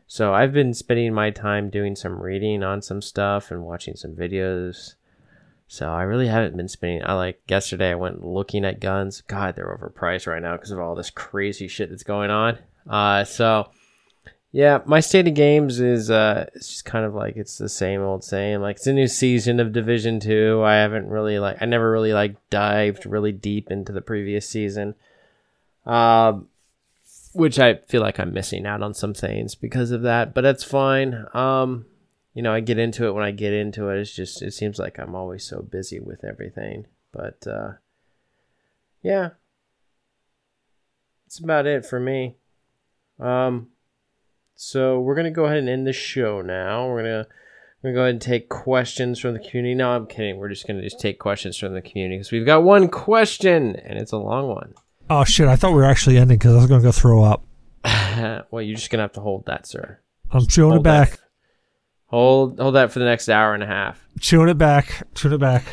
So 0.07 0.33
I've 0.33 0.53
been 0.53 0.75
spending 0.75 1.14
my 1.14 1.31
time 1.31 1.70
doing 1.70 1.96
some 1.96 2.20
reading 2.20 2.62
on 2.62 2.83
some 2.83 3.03
stuff 3.03 3.51
and 3.51 3.64
watching 3.64 3.96
some 3.96 4.14
videos. 4.14 4.94
So 5.72 5.88
I 5.88 6.02
really 6.02 6.26
haven't 6.26 6.54
been 6.54 6.68
spending. 6.68 7.02
I 7.02 7.14
like 7.14 7.40
yesterday 7.48 7.92
I 7.92 7.94
went 7.94 8.22
looking 8.22 8.62
at 8.66 8.78
guns. 8.78 9.22
God, 9.22 9.56
they're 9.56 9.74
overpriced 9.74 10.26
right 10.26 10.42
now 10.42 10.52
because 10.54 10.70
of 10.70 10.78
all 10.78 10.94
this 10.94 11.08
crazy 11.08 11.66
shit 11.66 11.88
that's 11.88 12.02
going 12.02 12.30
on. 12.30 12.58
Uh, 12.87 13.24
so 13.24 13.70
yeah, 14.50 14.80
my 14.85 15.00
state 15.00 15.28
of 15.28 15.32
games 15.32 15.80
is 15.80 16.11
uh, 16.11 16.44
it's 16.54 16.68
just 16.68 16.85
kind 16.85 17.06
of 17.06 17.14
like 17.14 17.38
it's 17.38 17.56
the 17.56 17.70
same 17.70 18.02
old 18.02 18.22
same. 18.22 18.61
Like 18.61 18.76
it's 18.76 18.87
a 18.87 18.92
new 18.92 19.08
season 19.08 19.61
of 19.61 19.72
Division 19.72 20.20
Two. 20.20 20.62
I 20.62 20.74
haven't 20.74 21.08
really 21.08 21.38
like 21.38 21.56
I 21.62 21.64
never 21.64 21.90
really 21.90 22.12
like 22.12 22.37
dived 22.50 23.06
really 23.06 23.32
deep 23.32 23.70
into 23.70 23.92
the 23.92 24.02
previous 24.02 24.46
season. 24.46 24.94
Um, 25.87 26.48
which 27.32 27.58
I 27.58 27.76
feel 27.88 28.02
like 28.02 28.20
I'm 28.20 28.35
missing 28.35 28.66
out 28.66 28.82
on 28.82 28.92
some 28.92 29.14
things 29.14 29.54
because 29.54 29.90
of 29.90 30.02
that, 30.02 30.35
but 30.35 30.42
that's 30.42 30.64
fine. 30.64 31.24
Um, 31.32 31.87
you 32.35 32.42
know, 32.42 32.53
I 32.53 32.61
get 32.61 32.79
into 32.79 33.07
it 33.07 33.12
when 33.12 33.25
I 33.25 33.31
get 33.31 33.53
into 33.53 33.88
it. 33.88 33.99
It's 33.99 34.14
just 34.14 34.42
it 34.42 34.53
seems 34.53 34.79
like 34.79 34.99
I'm 34.99 35.14
always 35.14 35.45
so 35.45 35.62
busy 35.62 36.01
with 36.01 36.25
everything. 36.25 36.87
But 37.12 37.47
uh 37.47 37.73
yeah. 39.03 39.31
That's 41.27 41.40
about 41.40 41.66
it 41.66 41.85
for 41.85 42.01
me. 42.01 42.37
Um 43.21 43.68
so 44.55 45.01
we're 45.01 45.14
gonna 45.14 45.31
go 45.31 45.45
ahead 45.45 45.59
and 45.59 45.68
end 45.68 45.87
the 45.87 45.92
show 45.92 46.40
now. 46.40 46.88
We're 46.88 47.03
gonna 47.03 47.27
we're 47.83 47.90
gonna 47.90 47.95
go 47.95 48.03
ahead 48.03 48.14
and 48.14 48.23
take 48.23 48.49
questions 48.49 49.18
from 49.18 49.35
the 49.35 49.40
community. 49.40 49.75
No, 49.75 49.90
I'm 49.90 50.07
kidding. 50.07 50.38
We're 50.38 50.49
just 50.49 50.66
gonna 50.66 50.83
just 50.83 51.01
take 51.01 51.18
questions 51.18 51.57
from 51.57 51.75
the 51.75 51.83
community 51.83 52.16
because 52.18 52.33
we've 52.33 52.47
got 52.47 52.62
one 52.62 52.88
question 52.88 53.77
and 53.77 53.99
it's 53.99 54.12
a 54.12 54.18
long 54.18 54.49
one. 54.49 54.75
Oh 55.11 55.25
shit! 55.25 55.49
I 55.49 55.57
thought 55.57 55.73
we 55.73 55.79
were 55.79 55.85
actually 55.85 56.16
ending 56.16 56.38
because 56.38 56.55
I 56.55 56.59
was 56.59 56.66
gonna 56.66 56.83
go 56.83 56.92
throw 56.92 57.23
up. 57.23 57.45
well, 58.51 58.62
you're 58.62 58.77
just 58.77 58.90
gonna 58.90 59.03
have 59.03 59.12
to 59.14 59.21
hold 59.21 59.47
that, 59.47 59.66
sir. 59.66 59.99
I'm 60.31 60.47
chewing 60.47 60.77
it 60.77 60.83
back, 60.83 61.11
That. 61.11 61.18
Hold 62.12 62.61
hold 62.61 62.75
that 62.75 62.92
for 62.92 62.98
the 62.98 63.07
next 63.07 63.31
hour 63.31 63.55
and 63.55 63.62
a 63.62 63.66
half. 63.66 64.07
chewing 64.20 64.51
it 64.51 64.59
back, 64.59 65.07
chewing 65.14 65.35
it 65.35 65.38
back. 65.38 65.64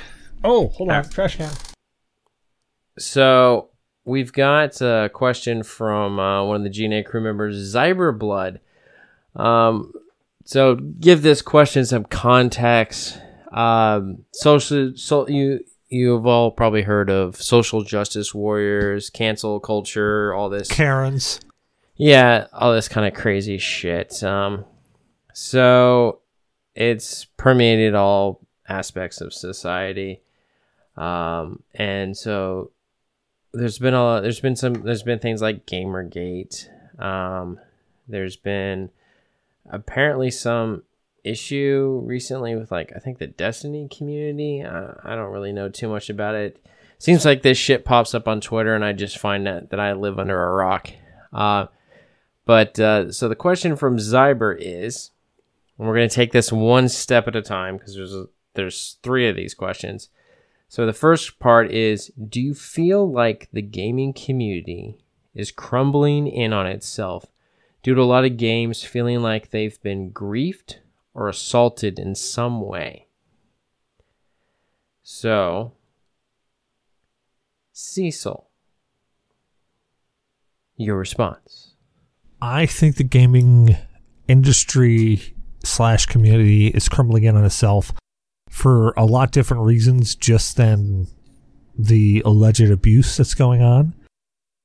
Oh, 0.41 0.69
hold 0.69 0.89
on, 0.89 1.07
trash 1.09 1.35
can. 1.35 1.51
So 2.97 3.71
we've 4.05 4.31
got 4.31 4.79
a 4.81 5.09
question 5.13 5.63
from 5.63 6.17
uh, 6.17 6.45
one 6.45 6.55
of 6.55 6.63
the 6.63 6.87
GNA 6.87 7.03
crew 7.03 7.19
members, 7.19 7.75
Zyberblood. 7.75 8.59
Um, 9.35 9.91
so 10.45 10.75
give 10.75 11.23
this 11.23 11.41
question 11.41 11.85
some 11.85 12.05
context. 12.05 13.19
Um, 13.51 14.23
social, 14.31 14.93
so 14.95 15.27
you 15.27 15.65
you've 15.89 16.25
all 16.25 16.51
probably 16.51 16.83
heard 16.83 17.09
of 17.09 17.35
social 17.35 17.83
justice 17.83 18.33
warriors, 18.33 19.09
cancel 19.09 19.59
culture, 19.59 20.33
all 20.33 20.49
this. 20.49 20.69
Karens. 20.69 21.41
Yeah, 21.97 22.47
all 22.53 22.73
this 22.73 22.87
kind 22.87 23.05
of 23.05 23.13
crazy 23.13 23.57
shit. 23.57 24.23
Um, 24.23 24.63
so 25.33 26.21
it's 26.75 27.25
permeated 27.25 27.95
all 27.95 28.41
aspects 28.67 29.21
of 29.21 29.33
society, 29.33 30.21
um, 30.97 31.63
and 31.73 32.15
so 32.15 32.71
there's 33.53 33.79
been 33.79 33.93
a 33.93 34.21
there's 34.21 34.39
been 34.39 34.55
some 34.55 34.73
there's 34.73 35.03
been 35.03 35.19
things 35.19 35.41
like 35.41 35.65
GamerGate. 35.65 36.69
Um, 37.01 37.59
there's 38.07 38.35
been 38.35 38.89
apparently 39.69 40.31
some 40.31 40.83
issue 41.23 42.01
recently 42.03 42.55
with 42.55 42.71
like 42.71 42.91
I 42.95 42.99
think 42.99 43.17
the 43.17 43.27
Destiny 43.27 43.87
community. 43.89 44.63
I 44.63 45.15
don't 45.15 45.31
really 45.31 45.53
know 45.53 45.69
too 45.69 45.87
much 45.87 46.09
about 46.09 46.35
it. 46.35 46.63
Seems 46.97 47.23
like 47.23 47.41
this 47.41 47.57
shit 47.57 47.85
pops 47.85 48.13
up 48.13 48.27
on 48.27 48.41
Twitter, 48.41 48.75
and 48.75 48.83
I 48.83 48.93
just 48.93 49.17
find 49.17 49.45
that 49.47 49.69
that 49.69 49.79
I 49.79 49.93
live 49.93 50.19
under 50.19 50.41
a 50.43 50.53
rock. 50.53 50.89
Uh, 51.31 51.67
but 52.45 52.79
uh, 52.79 53.11
so 53.11 53.29
the 53.29 53.35
question 53.35 53.75
from 53.75 53.97
Zyber 53.97 54.55
is, 54.59 55.11
and 55.79 55.87
we're 55.87 55.95
going 55.95 56.09
to 56.09 56.15
take 56.15 56.33
this 56.33 56.51
one 56.51 56.89
step 56.89 57.27
at 57.27 57.37
a 57.37 57.41
time 57.41 57.77
because 57.77 57.95
there's 57.95 58.13
a, 58.13 58.25
there's 58.53 58.97
three 59.01 59.29
of 59.29 59.37
these 59.37 59.53
questions. 59.53 60.09
So 60.67 60.85
the 60.85 60.93
first 60.93 61.39
part 61.39 61.71
is, 61.71 62.11
do 62.27 62.41
you 62.41 62.53
feel 62.53 63.09
like 63.09 63.47
the 63.53 63.61
gaming 63.61 64.11
community 64.11 64.97
is 65.33 65.51
crumbling 65.51 66.27
in 66.27 66.51
on 66.51 66.67
itself 66.67 67.25
due 67.81 67.95
to 67.95 68.01
a 68.01 68.03
lot 68.03 68.25
of 68.25 68.35
games 68.35 68.83
feeling 68.83 69.21
like 69.21 69.49
they've 69.49 69.81
been 69.81 70.11
griefed 70.11 70.79
or 71.13 71.29
assaulted 71.29 71.97
in 71.97 72.13
some 72.13 72.59
way? 72.59 73.07
So, 75.01 75.71
Cecil, 77.71 78.49
your 80.75 80.97
response. 80.97 81.73
I 82.41 82.65
think 82.65 82.97
the 82.97 83.03
gaming 83.03 83.77
industry 84.27 85.35
slash 85.69 86.05
community 86.05 86.67
is 86.67 86.89
crumbling 86.89 87.23
in 87.23 87.35
on 87.35 87.45
itself 87.45 87.93
for 88.49 88.93
a 88.97 89.05
lot 89.05 89.31
different 89.31 89.63
reasons 89.63 90.15
just 90.15 90.57
than 90.57 91.07
the 91.77 92.21
alleged 92.25 92.69
abuse 92.69 93.17
that's 93.17 93.33
going 93.33 93.61
on. 93.61 93.93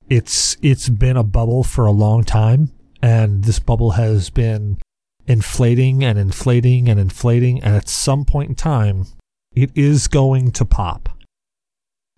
It's 0.08 0.56
it's 0.62 0.88
been 0.88 1.16
a 1.16 1.22
bubble 1.22 1.62
for 1.62 1.86
a 1.86 1.92
long 1.92 2.24
time 2.24 2.70
and 3.00 3.44
this 3.44 3.58
bubble 3.58 3.92
has 3.92 4.30
been 4.30 4.78
inflating 5.26 6.04
and 6.04 6.18
inflating 6.18 6.88
and 6.88 7.00
inflating 7.00 7.62
and 7.62 7.74
at 7.74 7.88
some 7.88 8.24
point 8.24 8.50
in 8.50 8.54
time 8.54 9.06
it 9.54 9.70
is 9.74 10.08
going 10.08 10.50
to 10.52 10.64
pop. 10.64 11.08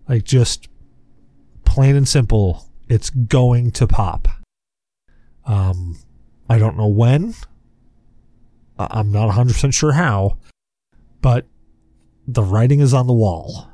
Like 0.07 0.23
just 0.23 0.67
plain 1.65 1.95
and 1.95 2.07
simple, 2.07 2.65
it's 2.89 3.09
going 3.09 3.71
to 3.71 3.87
pop. 3.87 4.27
Um, 5.45 5.97
I 6.49 6.57
don't 6.57 6.77
know 6.77 6.87
when. 6.87 7.35
I'm 8.79 9.11
not 9.11 9.29
100% 9.29 9.73
sure 9.73 9.93
how, 9.93 10.37
but 11.21 11.45
the 12.27 12.43
writing 12.43 12.79
is 12.79 12.93
on 12.93 13.07
the 13.07 13.13
wall. 13.13 13.69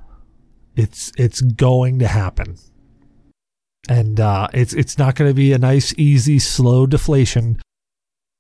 It's 0.76 1.12
it's 1.18 1.42
going 1.42 2.00
to 2.00 2.08
happen. 2.08 2.58
And 3.90 4.20
uh, 4.20 4.48
it's 4.54 4.74
it's 4.74 4.98
not 4.98 5.16
going 5.16 5.30
to 5.30 5.36
be 5.36 5.52
a 5.54 5.58
nice, 5.58 5.94
easy, 5.98 6.40
slow 6.40 6.86
deflation. 6.86 7.60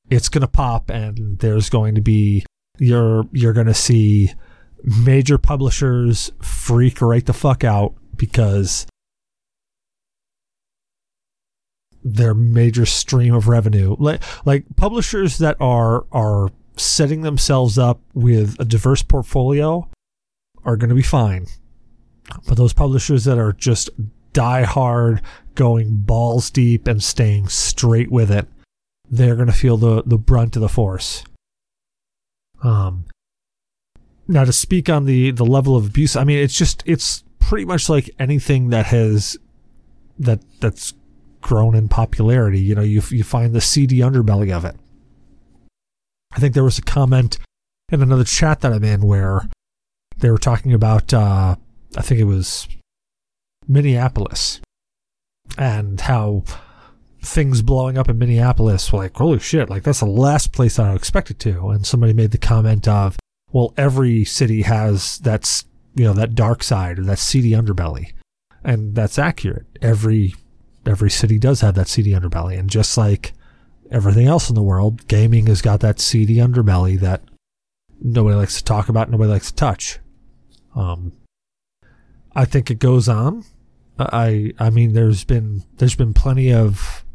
It's 0.09 0.29
going 0.29 0.41
to 0.41 0.47
pop, 0.47 0.89
and 0.89 1.39
there's 1.39 1.69
going 1.69 1.95
to 1.95 2.01
be 2.01 2.45
you're 2.79 3.25
you're 3.31 3.53
going 3.53 3.67
to 3.67 3.73
see 3.73 4.31
major 4.83 5.37
publishers 5.37 6.31
freak 6.41 7.01
right 7.01 7.25
the 7.25 7.33
fuck 7.33 7.63
out 7.63 7.93
because 8.15 8.85
their 12.03 12.33
major 12.33 12.85
stream 12.85 13.33
of 13.33 13.47
revenue. 13.47 13.95
Like 13.99 14.21
like 14.45 14.65
publishers 14.75 15.37
that 15.37 15.57
are 15.59 16.05
are 16.11 16.49
setting 16.75 17.21
themselves 17.21 17.77
up 17.77 18.01
with 18.13 18.59
a 18.59 18.65
diverse 18.65 19.03
portfolio 19.03 19.87
are 20.65 20.77
going 20.77 20.89
to 20.89 20.95
be 20.95 21.01
fine. 21.01 21.47
But 22.47 22.57
those 22.57 22.73
publishers 22.73 23.25
that 23.25 23.37
are 23.37 23.53
just 23.53 23.89
die 24.33 24.63
hard 24.63 25.21
going 25.55 25.97
balls 25.97 26.49
deep 26.49 26.87
and 26.87 27.03
staying 27.03 27.47
straight 27.47 28.11
with 28.11 28.31
it 28.31 28.47
they're 29.09 29.35
going 29.35 29.47
to 29.47 29.53
feel 29.53 29.77
the 29.77 30.01
the 30.05 30.17
brunt 30.17 30.55
of 30.55 30.61
the 30.61 30.69
force. 30.69 31.23
Um 32.63 33.05
now 34.27 34.45
to 34.45 34.53
speak 34.53 34.89
on 34.89 35.05
the 35.05 35.31
the 35.31 35.45
level 35.45 35.75
of 35.75 35.85
abuse 35.85 36.15
i 36.15 36.23
mean 36.23 36.37
it's 36.37 36.57
just 36.57 36.81
it's 36.85 37.23
pretty 37.39 37.65
much 37.65 37.89
like 37.89 38.09
anything 38.19 38.69
that 38.69 38.85
has 38.85 39.37
that 40.17 40.39
that's 40.61 40.93
grown 41.43 41.75
in 41.75 41.87
popularity 41.87 42.59
you 42.59 42.73
know 42.73 42.81
you 42.81 43.01
you 43.09 43.23
find 43.23 43.53
the 43.53 43.61
seedy 43.61 43.99
underbelly 43.99 44.51
of 44.51 44.65
it. 44.65 44.75
I 46.35 46.39
think 46.39 46.53
there 46.53 46.63
was 46.63 46.79
a 46.79 46.83
comment 46.83 47.37
in 47.91 48.01
another 48.01 48.23
chat 48.23 48.61
that 48.61 48.73
i'm 48.73 48.83
in 48.83 49.01
where 49.01 49.47
they 50.17 50.31
were 50.31 50.39
talking 50.39 50.73
about 50.73 51.13
uh 51.13 51.55
i 51.95 52.01
think 52.01 52.19
it 52.19 52.23
was 52.23 52.67
minneapolis 53.67 54.59
and 55.59 56.01
how 56.01 56.43
things 57.21 57.61
blowing 57.61 57.97
up 57.97 58.09
in 58.09 58.17
minneapolis 58.17 58.91
were 58.91 58.99
like 58.99 59.15
holy 59.15 59.37
shit 59.37 59.69
like 59.69 59.83
that's 59.83 59.99
the 59.99 60.05
last 60.07 60.51
place 60.51 60.79
i 60.79 60.95
expected 60.95 61.39
to. 61.39 61.69
And 61.69 61.85
somebody 61.85 62.13
made 62.13 62.31
the 62.31 62.39
comment 62.39 62.87
of 62.87 63.17
well, 63.53 63.73
every 63.77 64.25
city 64.25 64.63
has 64.63 65.19
that's 65.19 65.63
you 65.95 66.03
know 66.03 66.13
that 66.13 66.35
dark 66.35 66.63
side 66.63 66.99
or 66.99 67.03
that 67.03 67.19
seedy 67.19 67.51
underbelly, 67.51 68.13
and 68.63 68.95
that's 68.95 69.19
accurate. 69.19 69.67
Every 69.81 70.33
every 70.85 71.09
city 71.09 71.39
does 71.39 71.61
have 71.61 71.75
that 71.75 71.87
seedy 71.87 72.11
underbelly, 72.11 72.57
and 72.57 72.69
just 72.69 72.97
like 72.97 73.33
everything 73.91 74.27
else 74.27 74.49
in 74.49 74.55
the 74.55 74.63
world, 74.63 75.07
gaming 75.07 75.47
has 75.47 75.61
got 75.61 75.79
that 75.81 75.99
seedy 75.99 76.37
underbelly 76.37 76.99
that 76.99 77.21
nobody 78.01 78.35
likes 78.35 78.57
to 78.57 78.63
talk 78.63 78.89
about, 78.89 79.09
nobody 79.09 79.29
likes 79.29 79.51
to 79.51 79.55
touch. 79.55 79.99
Um, 80.75 81.13
I 82.35 82.45
think 82.45 82.71
it 82.71 82.79
goes 82.79 83.07
on. 83.07 83.45
I 83.99 84.53
I 84.59 84.69
mean, 84.69 84.93
there's 84.93 85.23
been 85.23 85.63
there's 85.77 85.95
been 85.95 86.13
plenty 86.13 86.51
of 86.51 87.05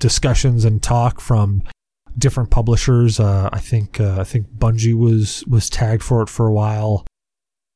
discussions 0.00 0.64
and 0.64 0.82
talk 0.82 1.20
from 1.20 1.62
different 2.16 2.50
publishers. 2.50 3.20
Uh, 3.20 3.50
I 3.52 3.58
think 3.58 4.00
uh, 4.00 4.16
I 4.20 4.24
think 4.24 4.48
Bungie 4.48 4.96
was 4.96 5.44
was 5.46 5.68
tagged 5.68 6.02
for 6.02 6.22
it 6.22 6.28
for 6.28 6.46
a 6.46 6.52
while. 6.52 7.06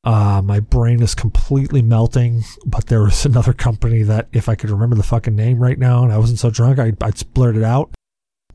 Uh, 0.07 0.41
my 0.41 0.61
brain 0.61 1.01
is 1.01 1.13
completely 1.13 1.81
melting, 1.81 2.41
but 2.65 2.85
there 2.87 3.03
was 3.03 3.25
another 3.31 3.51
company 3.51 4.03
that 4.03 4.29
if 4.31 4.47
I 4.47 4.55
could 4.55 4.69
remember 4.69 4.95
the 4.95 5.03
fucking 5.03 5.35
name 5.35 5.59
right 5.59 5.77
now 5.77 6.01
and 6.01 6.13
I 6.13 6.17
wasn't 6.17 6.39
so 6.39 6.49
drunk, 6.49 6.79
I'd, 6.79 7.03
I'd 7.03 7.33
blurt 7.33 7.57
it 7.57 7.63
out. 7.63 7.93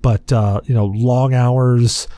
But 0.00 0.32
uh, 0.32 0.62
you 0.64 0.74
know, 0.74 0.86
long 0.86 1.34
hours, 1.34 2.08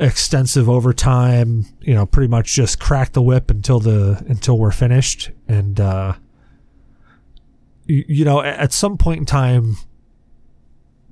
extensive 0.00 0.70
overtime. 0.70 1.66
You 1.82 1.94
know, 1.94 2.06
pretty 2.06 2.28
much 2.28 2.54
just 2.54 2.80
crack 2.80 3.12
the 3.12 3.20
whip 3.20 3.50
until 3.50 3.80
the 3.80 4.24
until 4.28 4.58
we're 4.58 4.72
finished. 4.72 5.30
And 5.46 5.78
uh, 5.78 6.14
you, 7.84 8.04
you 8.08 8.24
know, 8.24 8.40
at 8.40 8.72
some 8.72 8.96
point 8.96 9.18
in 9.18 9.26
time, 9.26 9.76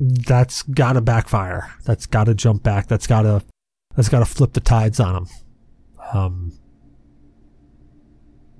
that's 0.00 0.62
got 0.62 0.94
to 0.94 1.02
backfire. 1.02 1.70
That's 1.84 2.06
got 2.06 2.24
to 2.24 2.34
jump 2.34 2.62
back. 2.62 2.88
That's 2.88 3.06
got 3.06 3.22
to 3.22 3.44
that's 3.94 4.08
got 4.08 4.20
to 4.20 4.24
flip 4.24 4.54
the 4.54 4.60
tides 4.60 4.98
on 4.98 5.12
them. 5.12 5.26
Um, 6.14 6.52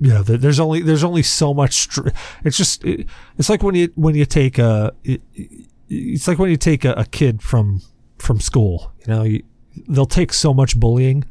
you 0.03 0.09
know, 0.09 0.23
there's 0.23 0.59
only 0.59 0.83
there's 0.83 1.05
only 1.05 1.23
so 1.23 1.55
much. 1.55 1.75
Str- 1.75 2.09
it's 2.45 2.57
just 2.57 2.85
it, 2.85 3.07
it's 3.39 3.49
like 3.49 3.63
when 3.63 3.75
you 3.75 3.93
when 3.95 4.15
you 4.15 4.27
take 4.27 4.59
a 4.59 4.93
it, 5.05 5.23
it's 5.89 6.27
like 6.27 6.39
when 6.39 6.51
you 6.51 6.57
take 6.57 6.85
a, 6.85 6.93
a 6.95 7.05
kid 7.05 7.43
from 7.43 7.83
from 8.19 8.41
school. 8.41 8.93
You 9.07 9.15
know, 9.15 9.23
you, 9.23 9.43
they'll 9.89 10.07
take 10.07 10.33
so 10.33 10.53
much 10.53 10.79
bullying 10.79 11.25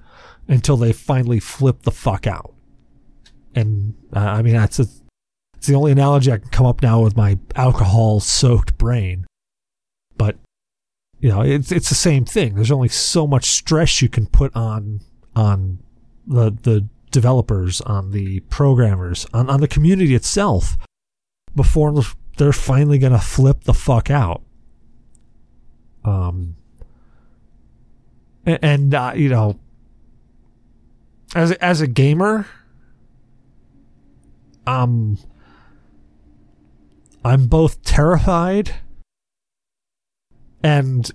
until 0.47 0.77
they 0.77 0.93
finally 0.93 1.39
flip 1.39 1.81
the 1.83 1.91
fuck 1.91 2.25
out. 2.25 2.53
And 3.53 3.95
uh, 4.15 4.19
I 4.19 4.41
mean, 4.41 4.53
that's 4.53 4.79
a, 4.79 4.85
it's 5.57 5.67
the 5.67 5.75
only 5.75 5.91
analogy 5.91 6.31
I 6.31 6.37
can 6.37 6.49
come 6.49 6.65
up 6.65 6.81
now 6.81 7.01
with 7.01 7.17
my 7.17 7.37
alcohol 7.55 8.19
soaked 8.21 8.77
brain 8.77 9.25
but 10.21 10.37
you 11.19 11.29
know 11.29 11.41
it's 11.41 11.71
it's 11.71 11.89
the 11.89 11.95
same 11.95 12.25
thing 12.25 12.53
there's 12.53 12.71
only 12.71 12.87
so 12.87 13.25
much 13.25 13.45
stress 13.45 14.03
you 14.03 14.09
can 14.09 14.27
put 14.27 14.55
on 14.55 15.01
on 15.35 15.79
the 16.27 16.51
the 16.51 16.87
developers 17.11 17.81
on 17.81 18.11
the 18.11 18.39
programmers 18.41 19.25
on, 19.33 19.49
on 19.49 19.59
the 19.59 19.67
community 19.67 20.15
itself 20.15 20.77
before 21.55 21.93
they're 22.37 22.53
finally 22.53 22.97
going 22.97 23.11
to 23.11 23.19
flip 23.19 23.65
the 23.65 23.73
fuck 23.73 24.09
out. 24.09 24.41
Um 26.03 26.55
and 28.45 28.93
uh, 28.95 29.13
you 29.15 29.29
know 29.29 29.59
as 31.35 31.51
as 31.53 31.79
a 31.79 31.87
gamer 31.87 32.47
um 34.65 35.17
I'm 37.23 37.45
both 37.45 37.83
terrified 37.83 38.75
and 40.63 41.09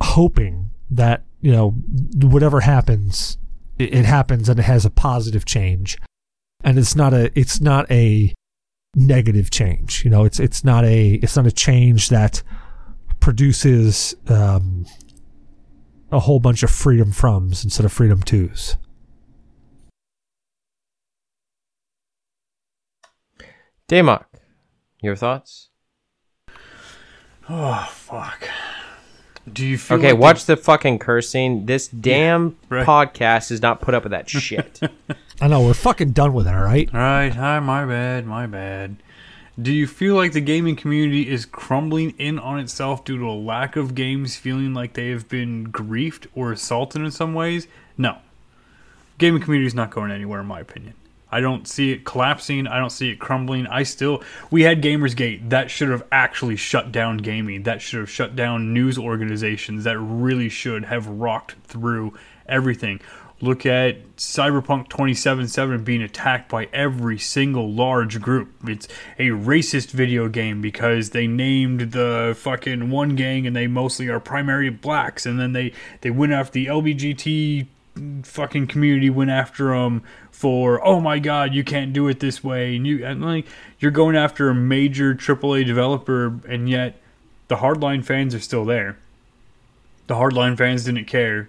hoping 0.00 0.70
that 0.90 1.24
you 1.40 1.50
know 1.50 1.70
whatever 1.70 2.60
happens 2.60 3.38
it, 3.78 3.94
it, 3.94 4.04
happens 4.04 4.48
and 4.48 4.58
it 4.58 4.64
has 4.64 4.84
a 4.84 4.90
positive 4.90 5.44
change 5.44 5.98
and 6.64 6.78
it's 6.78 6.96
not 6.96 7.12
a 7.12 7.30
it's 7.38 7.60
not 7.60 7.90
a 7.90 8.34
negative 8.94 9.50
change 9.50 10.04
you 10.04 10.10
know 10.10 10.24
it's 10.24 10.40
it's 10.40 10.64
not 10.64 10.84
a 10.84 11.14
it's 11.14 11.36
not 11.36 11.46
a 11.46 11.52
change 11.52 12.08
that 12.08 12.42
produces 13.20 14.14
um, 14.28 14.86
a 16.10 16.20
whole 16.20 16.40
bunch 16.40 16.62
of 16.62 16.70
freedom 16.70 17.12
froms 17.12 17.64
instead 17.64 17.84
of 17.84 17.92
freedom 17.92 18.22
twos 18.22 18.76
Damok, 23.88 24.24
your 25.00 25.14
thoughts? 25.14 25.70
Oh 27.48 27.86
fuck. 27.88 28.48
Do 29.52 29.64
you 29.64 29.78
feel 29.78 29.98
Okay, 29.98 30.12
like 30.12 30.20
watch 30.20 30.44
the 30.46 30.56
fucking 30.56 30.98
cursing. 30.98 31.66
This 31.66 31.86
damn 31.88 32.56
right. 32.68 32.86
podcast 32.86 33.50
is 33.50 33.62
not 33.62 33.80
put 33.80 33.94
up 33.94 34.02
with 34.02 34.10
that 34.10 34.28
shit. 34.28 34.80
I 35.40 35.48
know 35.48 35.62
we're 35.62 35.74
fucking 35.74 36.12
done 36.12 36.32
with 36.32 36.46
it, 36.48 36.54
all 36.54 36.62
right? 36.64 36.92
All 36.92 37.00
right, 37.00 37.32
hi, 37.34 37.60
my 37.60 37.84
bad, 37.84 38.26
my 38.26 38.46
bad. 38.46 38.96
Do 39.60 39.72
you 39.72 39.86
feel 39.86 40.14
like 40.16 40.32
the 40.32 40.40
gaming 40.40 40.76
community 40.76 41.30
is 41.30 41.46
crumbling 41.46 42.10
in 42.18 42.38
on 42.38 42.58
itself 42.58 43.04
due 43.04 43.18
to 43.18 43.24
a 43.24 43.32
lack 43.32 43.76
of 43.76 43.94
games 43.94 44.36
feeling 44.36 44.74
like 44.74 44.92
they 44.94 45.08
have 45.10 45.28
been 45.28 45.68
griefed 45.72 46.26
or 46.34 46.52
assaulted 46.52 47.00
in 47.02 47.10
some 47.10 47.32
ways? 47.32 47.66
No. 47.96 48.18
Gaming 49.18 49.40
community 49.40 49.66
is 49.66 49.74
not 49.74 49.90
going 49.90 50.10
anywhere, 50.10 50.40
in 50.40 50.46
my 50.46 50.60
opinion. 50.60 50.92
I 51.36 51.40
don't 51.40 51.68
see 51.68 51.92
it 51.92 52.06
collapsing. 52.06 52.66
I 52.66 52.78
don't 52.78 52.88
see 52.88 53.10
it 53.10 53.18
crumbling. 53.18 53.66
I 53.66 53.82
still, 53.82 54.22
we 54.50 54.62
had 54.62 54.80
Gamersgate. 54.82 55.50
That 55.50 55.70
should 55.70 55.90
have 55.90 56.02
actually 56.10 56.56
shut 56.56 56.92
down 56.92 57.18
gaming. 57.18 57.64
That 57.64 57.82
should 57.82 58.00
have 58.00 58.08
shut 58.08 58.34
down 58.34 58.72
news 58.72 58.96
organizations. 58.96 59.84
That 59.84 59.98
really 59.98 60.48
should 60.48 60.86
have 60.86 61.06
rocked 61.06 61.56
through 61.64 62.14
everything. 62.48 63.02
Look 63.42 63.66
at 63.66 64.16
Cyberpunk 64.16 64.88
2077 64.88 65.84
being 65.84 66.00
attacked 66.00 66.48
by 66.48 66.70
every 66.72 67.18
single 67.18 67.70
large 67.70 68.22
group. 68.22 68.54
It's 68.66 68.88
a 69.18 69.28
racist 69.28 69.90
video 69.90 70.30
game 70.30 70.62
because 70.62 71.10
they 71.10 71.26
named 71.26 71.92
the 71.92 72.34
fucking 72.38 72.88
one 72.88 73.14
gang 73.14 73.46
and 73.46 73.54
they 73.54 73.66
mostly 73.66 74.08
are 74.08 74.20
primarily 74.20 74.70
blacks. 74.70 75.26
And 75.26 75.38
then 75.38 75.52
they, 75.52 75.74
they 76.00 76.10
went 76.10 76.32
after 76.32 76.52
the 76.52 76.64
LBGT 76.64 77.66
fucking 78.22 78.66
community 78.66 79.10
went 79.10 79.30
after 79.30 79.68
them 79.68 80.02
for 80.30 80.84
oh 80.86 81.00
my 81.00 81.18
god 81.18 81.54
you 81.54 81.64
can't 81.64 81.92
do 81.92 82.08
it 82.08 82.20
this 82.20 82.44
way. 82.44 82.76
And 82.76 82.86
you 82.86 83.04
and 83.04 83.22
like 83.22 83.46
you're 83.78 83.90
going 83.90 84.16
after 84.16 84.48
a 84.48 84.54
major 84.54 85.14
AAA 85.14 85.66
developer 85.66 86.40
and 86.48 86.68
yet 86.68 87.00
the 87.48 87.56
hardline 87.56 88.04
fans 88.04 88.34
are 88.34 88.40
still 88.40 88.64
there. 88.64 88.98
The 90.06 90.14
hardline 90.14 90.56
fans 90.56 90.84
didn't 90.84 91.06
care. 91.06 91.48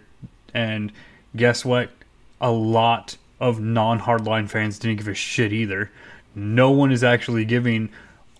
And 0.54 0.92
guess 1.36 1.66
what? 1.66 1.90
A 2.40 2.52
lot 2.52 3.18
of 3.40 3.60
non-hardline 3.60 4.50
fans 4.50 4.80
didn't 4.80 4.98
give 4.98 5.08
a 5.08 5.14
shit 5.14 5.54
either. 5.54 5.92
No 6.36 6.72
one 6.72 6.92
is 6.92 7.04
actually 7.04 7.46
giving 7.46 7.90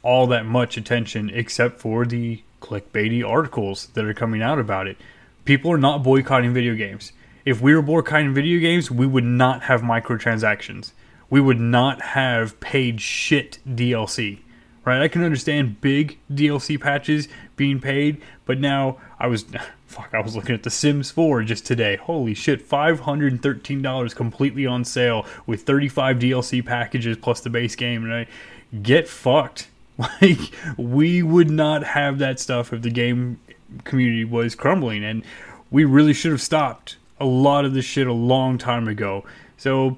all 0.04 0.28
that 0.28 0.46
much 0.46 0.78
attention 0.78 1.30
except 1.32 1.80
for 1.80 2.06
the 2.06 2.42
clickbaity 2.62 3.28
articles 3.28 3.88
that 3.94 4.06
are 4.06 4.14
coming 4.14 4.42
out 4.42 4.60
about 4.60 4.88
it. 4.88 4.98
People 5.46 5.72
are 5.72 5.78
not 5.78 6.04
boycotting 6.04 6.54
video 6.54 6.76
games. 6.76 7.12
If 7.48 7.62
we 7.62 7.74
were 7.74 7.82
boycotting 7.82 8.34
video 8.34 8.60
games, 8.60 8.92
we 8.92 9.08
would 9.08 9.24
not 9.24 9.64
have 9.64 9.82
microtransactions. 9.82 10.92
We 11.30 11.40
would 11.40 11.62
not 11.62 12.02
have 12.02 12.60
paid 12.60 13.00
shit 13.00 13.60
DLC. 13.66 14.40
Right? 14.84 15.02
I 15.02 15.08
can 15.08 15.24
understand 15.24 15.80
big 15.80 16.20
DLC 16.30 16.78
patches 16.78 17.30
being 17.56 17.80
paid, 17.80 18.22
but 18.44 18.60
now 18.60 18.98
I 19.18 19.28
was 19.28 19.46
fuck, 19.88 20.10
I 20.14 20.20
was 20.20 20.36
looking 20.36 20.56
at 20.56 20.64
The 20.64 20.70
Sims 20.70 21.10
4 21.10 21.44
just 21.44 21.66
today. 21.66 21.96
Holy 21.96 22.34
shit, 22.34 22.68
$513 22.68 24.14
completely 24.14 24.66
on 24.66 24.84
sale 24.84 25.26
with 25.46 25.62
35 25.62 26.20
DLC 26.20 26.66
packages 26.66 27.16
plus 27.16 27.40
the 27.40 27.50
base 27.50 27.78
game 27.78 28.04
and 28.04 28.14
I 28.14 28.28
get 28.82 29.08
fucked. 29.08 29.70
Like 30.22 30.52
we 30.76 31.24
would 31.24 31.50
not 31.50 31.84
have 31.86 32.20
that 32.20 32.42
stuff 32.42 32.74
if 32.74 32.82
the 32.82 32.92
game 32.92 33.40
community 33.86 34.26
was 34.26 34.54
crumbling 34.54 35.06
and 35.06 35.24
we 35.72 35.86
really 35.86 36.14
should 36.14 36.32
have 36.32 36.42
stopped 36.42 36.98
a 37.20 37.26
lot 37.26 37.66
of 37.66 37.74
this 37.74 37.86
shit 37.86 38.08
a 38.08 38.14
long 38.14 38.58
time 38.58 38.88
ago. 38.88 39.26
So 39.58 39.98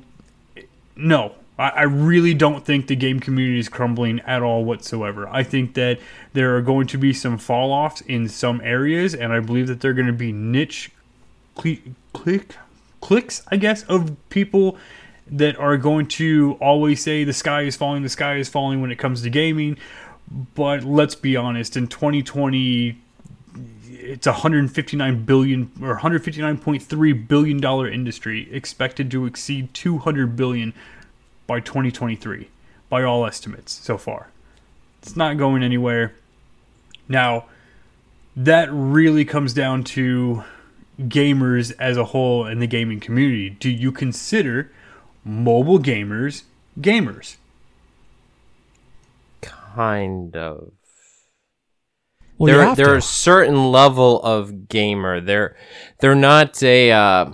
no, 0.96 1.36
I, 1.60 1.84
really 1.84 2.34
don't 2.34 2.66
think 2.66 2.88
the 2.88 2.96
game 2.96 3.20
community 3.20 3.60
is 3.60 3.68
crumbling 3.68 4.22
at 4.22 4.42
all 4.42 4.64
whatsoever. 4.64 5.28
I 5.28 5.44
think 5.44 5.74
that 5.74 6.00
there 6.32 6.56
are 6.56 6.62
going 6.62 6.88
to 6.88 6.98
be 6.98 7.12
some 7.12 7.38
fall 7.38 7.74
offs 7.74 8.00
in 8.02 8.30
some 8.30 8.62
areas, 8.62 9.14
and 9.14 9.34
I 9.34 9.42
believe 9.42 9.68
that 9.68 9.82
they're 9.82 9.94
going 9.94 10.08
to 10.08 10.14
be 10.14 10.32
niche 10.32 10.92
click 11.56 12.56
clicks, 13.02 13.44
I 13.50 13.58
guess, 13.58 13.84
of 13.84 14.16
people 14.30 14.78
that 15.28 15.58
are 15.58 15.76
going 15.76 16.08
to 16.08 16.58
always 16.62 17.04
say 17.04 17.26
the 17.26 17.34
sky 17.34 17.64
is 17.64 17.76
falling, 17.76 18.04
the 18.04 18.10
sky 18.10 18.38
is 18.38 18.48
falling 18.48 18.82
when 18.82 18.92
it 18.92 18.98
comes 18.98 19.22
to 19.24 19.30
gaming. 19.30 19.78
But 20.56 20.84
let's 20.84 21.16
be 21.16 21.36
honest, 21.36 21.76
in 21.76 21.88
2020, 21.88 22.98
it's 24.10 24.26
a 24.26 24.32
159 24.32 25.24
billion 25.24 25.72
or 25.82 26.00
159.3 26.00 27.28
billion 27.28 27.60
dollar 27.60 27.88
industry 27.88 28.52
expected 28.52 29.12
to 29.12 29.28
exceed 29.28 29.72
200 29.76 30.36
billion 30.36 30.74
by 31.46 31.60
2023 31.60 32.50
by 32.90 33.04
all 33.04 33.26
estimates 33.26 33.72
so 33.72 33.98
far. 34.00 34.30
It's 35.02 35.16
not 35.16 35.38
going 35.38 35.62
anywhere. 35.62 36.16
Now, 37.08 37.46
that 38.36 38.70
really 38.72 39.26
comes 39.26 39.54
down 39.54 39.84
to 39.86 40.44
gamers 41.02 41.72
as 41.78 41.96
a 41.96 42.06
whole 42.06 42.46
and 42.46 42.60
the 42.60 42.68
gaming 42.68 43.00
community. 43.00 43.52
Do 43.52 43.70
you 43.70 43.92
consider 43.92 44.72
mobile 45.24 45.80
gamers 45.80 46.44
gamers? 46.80 47.36
Kind 49.42 50.36
of. 50.36 50.72
Well, 52.40 52.48
they're 52.48 52.76
they're 52.76 52.94
to. 52.94 53.00
a 53.00 53.02
certain 53.02 53.72
level 53.72 54.22
of 54.24 54.70
gamer. 54.70 55.20
They're 55.20 55.58
they're 56.00 56.16
not 56.16 56.64
a 56.64 56.90
uh, 56.92 57.34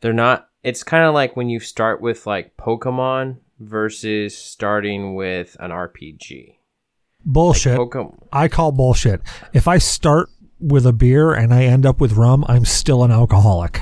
they're 0.00 0.12
not. 0.12 0.48
It's 0.62 0.82
kind 0.82 1.04
of 1.04 1.14
like 1.14 1.36
when 1.36 1.48
you 1.48 1.58
start 1.58 2.02
with 2.02 2.26
like 2.26 2.56
Pokemon 2.58 3.38
versus 3.58 4.36
starting 4.36 5.14
with 5.14 5.56
an 5.58 5.70
RPG. 5.70 6.56
bullshit. 7.24 7.78
Pokemon. 7.78 8.26
I 8.30 8.48
call 8.48 8.72
bullshit. 8.72 9.22
If 9.54 9.66
I 9.66 9.78
start 9.78 10.28
with 10.58 10.84
a 10.84 10.92
beer 10.92 11.32
and 11.32 11.54
I 11.54 11.64
end 11.64 11.86
up 11.86 11.98
with 11.98 12.12
rum, 12.12 12.44
I'm 12.46 12.66
still 12.66 13.02
an 13.04 13.10
alcoholic. 13.10 13.80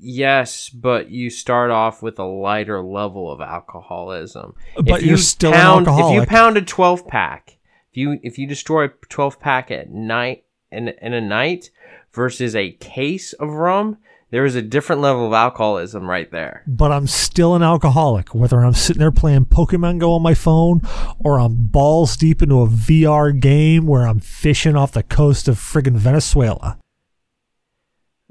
Yes, 0.00 0.68
but 0.68 1.10
you 1.10 1.28
start 1.28 1.70
off 1.70 2.02
with 2.02 2.18
a 2.18 2.24
lighter 2.24 2.80
level 2.80 3.30
of 3.30 3.40
alcoholism. 3.40 4.54
But 4.76 4.88
If 4.88 5.02
you're 5.02 5.10
you 5.12 5.16
still 5.16 5.52
an 5.52 5.84
pound, 5.84 5.88
If 5.88 6.14
you 6.14 6.26
pound 6.26 6.56
a 6.56 6.62
twelve 6.62 7.06
pack, 7.08 7.58
if 7.90 7.96
you 7.96 8.20
if 8.22 8.38
you 8.38 8.46
destroy 8.46 8.84
a 8.84 8.90
twelve 9.08 9.40
pack 9.40 9.70
at 9.70 9.90
night 9.90 10.44
in 10.70 10.88
in 11.02 11.14
a 11.14 11.20
night 11.20 11.70
versus 12.12 12.54
a 12.54 12.72
case 12.72 13.32
of 13.34 13.50
rum, 13.50 13.98
there 14.30 14.44
is 14.44 14.54
a 14.54 14.62
different 14.62 15.00
level 15.00 15.26
of 15.26 15.32
alcoholism 15.32 16.08
right 16.08 16.30
there. 16.30 16.62
But 16.66 16.92
I'm 16.92 17.06
still 17.06 17.54
an 17.54 17.62
alcoholic, 17.62 18.34
whether 18.34 18.60
I'm 18.60 18.74
sitting 18.74 19.00
there 19.00 19.10
playing 19.10 19.46
Pokemon 19.46 19.98
Go 19.98 20.12
on 20.12 20.22
my 20.22 20.34
phone 20.34 20.82
or 21.18 21.40
I'm 21.40 21.66
balls 21.66 22.16
deep 22.16 22.42
into 22.42 22.60
a 22.60 22.66
VR 22.68 23.38
game 23.38 23.86
where 23.86 24.06
I'm 24.06 24.20
fishing 24.20 24.76
off 24.76 24.92
the 24.92 25.02
coast 25.02 25.48
of 25.48 25.56
friggin' 25.56 25.96
Venezuela. 25.96 26.78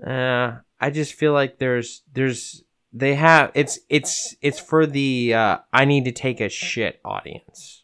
Uh, 0.06 0.58
I 0.80 0.90
just 0.90 1.14
feel 1.14 1.34
like 1.34 1.58
there's 1.58 2.04
there's 2.14 2.64
they 2.94 3.16
have 3.16 3.52
it's 3.54 3.80
it's 3.90 4.36
it's 4.42 4.60
for 4.60 4.86
the 4.86 5.34
uh, 5.34 5.58
I 5.74 5.86
need 5.86 6.06
to 6.06 6.12
take 6.12 6.40
a 6.40 6.50
shit 6.50 7.00
audience. 7.04 7.84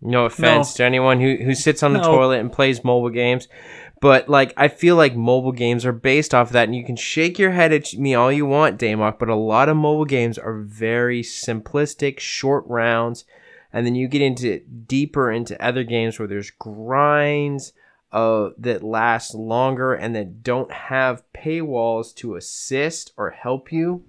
No 0.00 0.24
offense 0.24 0.74
to 0.74 0.84
anyone 0.84 1.20
who 1.20 1.36
who 1.36 1.54
sits 1.54 1.82
on 1.82 1.92
the 1.92 2.00
No. 2.00 2.04
toilet 2.10 2.40
and 2.40 2.52
plays 2.52 2.82
mobile 2.82 3.08
games, 3.10 3.46
but 4.00 4.28
like 4.28 4.52
I 4.56 4.66
feel 4.68 4.96
like 4.96 5.14
mobile 5.14 5.52
games 5.52 5.86
are 5.86 5.92
based 5.92 6.34
off 6.34 6.48
of 6.48 6.52
that, 6.54 6.64
and 6.68 6.74
you 6.74 6.84
can 6.84 6.96
shake 6.96 7.38
your 7.38 7.52
head 7.52 7.72
at 7.72 7.94
me 7.94 8.14
all 8.14 8.32
you 8.32 8.44
want, 8.44 8.80
Damok, 8.80 9.18
but 9.18 9.28
a 9.28 9.36
lot 9.36 9.68
of 9.68 9.76
mobile 9.76 10.04
games 10.04 10.38
are 10.38 10.58
very 10.60 11.22
simplistic, 11.22 12.18
short 12.18 12.64
rounds, 12.66 13.24
and 13.72 13.86
then 13.86 13.94
you 13.94 14.08
get 14.08 14.22
into 14.22 14.58
deeper 14.88 15.30
into 15.30 15.60
other 15.64 15.84
games 15.84 16.18
where 16.18 16.28
there's 16.28 16.50
grinds 16.50 17.72
uh, 18.12 18.50
that 18.58 18.82
last 18.82 19.34
longer 19.34 19.94
and 19.94 20.14
that 20.14 20.42
don't 20.42 20.70
have 20.72 21.22
paywalls 21.36 22.14
to 22.16 22.34
assist 22.36 23.12
or 23.16 23.30
help 23.30 23.72
you. 23.72 24.04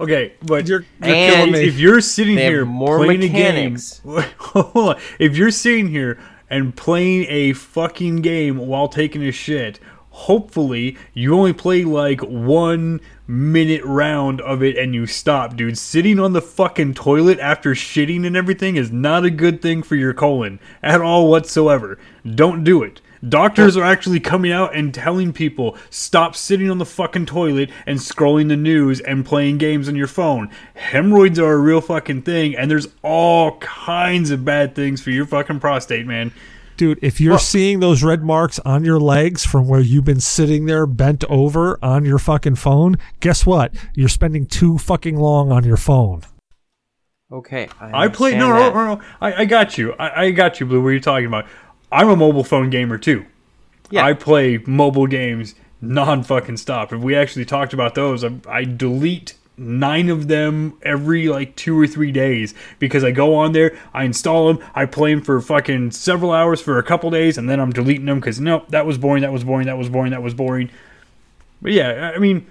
Okay, 0.00 0.32
but 0.42 0.66
You're- 0.66 0.84
you're 1.00 1.14
killing 1.14 1.48
if, 1.48 1.52
me. 1.52 1.68
if 1.68 1.78
you're 1.78 2.00
sitting 2.00 2.34
They 2.36 2.46
here 2.46 2.64
more 2.64 2.98
playing 3.04 3.20
mechanics. 3.20 4.00
a 4.04 4.08
game, 4.22 4.24
hold 4.38 4.88
on. 4.96 5.00
If 5.20 5.36
you're 5.36 5.50
sitting 5.50 5.88
here 5.88 6.18
and 6.50 6.74
playing 6.74 7.26
a 7.28 7.52
fucking 7.52 8.16
game 8.22 8.56
while 8.56 8.88
taking 8.88 9.22
a 9.22 9.30
shit, 9.30 9.78
hopefully 10.10 10.96
you 11.14 11.34
only 11.34 11.52
play 11.52 11.84
like 11.84 12.20
one 12.22 13.00
minute 13.26 13.82
round 13.84 14.40
of 14.40 14.62
it 14.62 14.76
and 14.76 14.94
you 14.94 15.06
stop, 15.06 15.56
dude. 15.56 15.78
Sitting 15.78 16.18
on 16.18 16.32
the 16.32 16.42
fucking 16.42 16.94
toilet 16.94 17.38
after 17.38 17.70
shitting 17.74 18.26
and 18.26 18.36
everything 18.36 18.76
is 18.76 18.90
not 18.90 19.24
a 19.24 19.30
good 19.30 19.62
thing 19.62 19.82
for 19.82 19.94
your 19.96 20.12
colon 20.14 20.58
at 20.82 21.00
all 21.00 21.28
whatsoever. 21.30 21.98
Don't 22.28 22.64
do 22.64 22.82
it. 22.82 23.00
Doctors 23.28 23.76
are 23.76 23.84
actually 23.84 24.18
coming 24.18 24.50
out 24.50 24.74
and 24.74 24.92
telling 24.92 25.32
people 25.32 25.76
stop 25.90 26.34
sitting 26.34 26.68
on 26.68 26.78
the 26.78 26.84
fucking 26.84 27.26
toilet 27.26 27.70
and 27.86 28.00
scrolling 28.00 28.48
the 28.48 28.56
news 28.56 28.98
and 28.98 29.24
playing 29.24 29.58
games 29.58 29.88
on 29.88 29.94
your 29.94 30.08
phone. 30.08 30.50
Hemorrhoids 30.74 31.38
are 31.38 31.52
a 31.52 31.58
real 31.58 31.80
fucking 31.80 32.22
thing, 32.22 32.56
and 32.56 32.68
there's 32.68 32.88
all 33.02 33.58
kinds 33.58 34.32
of 34.32 34.44
bad 34.44 34.74
things 34.74 35.00
for 35.00 35.10
your 35.10 35.24
fucking 35.24 35.60
prostate, 35.60 36.04
man. 36.04 36.32
Dude, 36.76 36.98
if 37.00 37.20
you're 37.20 37.38
seeing 37.38 37.78
those 37.78 38.02
red 38.02 38.24
marks 38.24 38.58
on 38.60 38.84
your 38.84 38.98
legs 38.98 39.46
from 39.46 39.68
where 39.68 39.80
you've 39.80 40.04
been 40.04 40.20
sitting 40.20 40.66
there 40.66 40.84
bent 40.84 41.22
over 41.28 41.78
on 41.80 42.04
your 42.04 42.18
fucking 42.18 42.56
phone, 42.56 42.96
guess 43.20 43.46
what? 43.46 43.72
You're 43.94 44.08
spending 44.08 44.46
too 44.46 44.78
fucking 44.78 45.16
long 45.16 45.52
on 45.52 45.62
your 45.62 45.76
phone. 45.76 46.22
Okay, 47.32 47.66
I 47.80 48.04
I 48.04 48.08
play. 48.08 48.36
No, 48.36 48.50
no, 48.50 48.74
no, 48.74 48.94
no. 48.94 49.00
I, 49.18 49.32
I 49.32 49.44
got 49.46 49.78
you. 49.78 49.94
I, 49.94 50.24
I 50.24 50.30
got 50.32 50.60
you, 50.60 50.66
Blue. 50.66 50.82
What 50.82 50.88
are 50.88 50.92
you 50.92 51.00
talking 51.00 51.26
about? 51.26 51.46
I'm 51.92 52.08
a 52.08 52.16
mobile 52.16 52.44
phone 52.44 52.70
gamer 52.70 52.98
too. 52.98 53.26
Yeah. 53.90 54.06
I 54.06 54.14
play 54.14 54.58
mobile 54.66 55.06
games 55.06 55.54
non 55.82 56.22
fucking 56.22 56.56
stop. 56.56 56.92
If 56.92 57.00
we 57.00 57.14
actually 57.14 57.44
talked 57.44 57.74
about 57.74 57.94
those, 57.94 58.24
I, 58.24 58.32
I 58.48 58.64
delete 58.64 59.34
nine 59.58 60.08
of 60.08 60.28
them 60.28 60.78
every 60.82 61.28
like 61.28 61.54
two 61.56 61.78
or 61.78 61.86
three 61.86 62.10
days 62.10 62.54
because 62.78 63.04
I 63.04 63.10
go 63.10 63.34
on 63.34 63.52
there, 63.52 63.76
I 63.92 64.04
install 64.04 64.52
them, 64.52 64.64
I 64.74 64.86
play 64.86 65.14
them 65.14 65.22
for 65.22 65.40
fucking 65.40 65.90
several 65.90 66.32
hours 66.32 66.60
for 66.62 66.78
a 66.78 66.82
couple 66.82 67.10
days, 67.10 67.36
and 67.36 67.50
then 67.50 67.60
I'm 67.60 67.70
deleting 67.70 68.06
them 68.06 68.20
because 68.20 68.40
no, 68.40 68.64
that 68.70 68.86
was 68.86 68.96
boring, 68.96 69.22
that 69.22 69.32
was 69.32 69.44
boring, 69.44 69.66
that 69.66 69.76
was 69.76 69.90
boring, 69.90 70.12
that 70.12 70.22
was 70.22 70.32
boring. 70.32 70.70
But 71.60 71.72
yeah, 71.72 72.12
I 72.14 72.18
mean, 72.18 72.46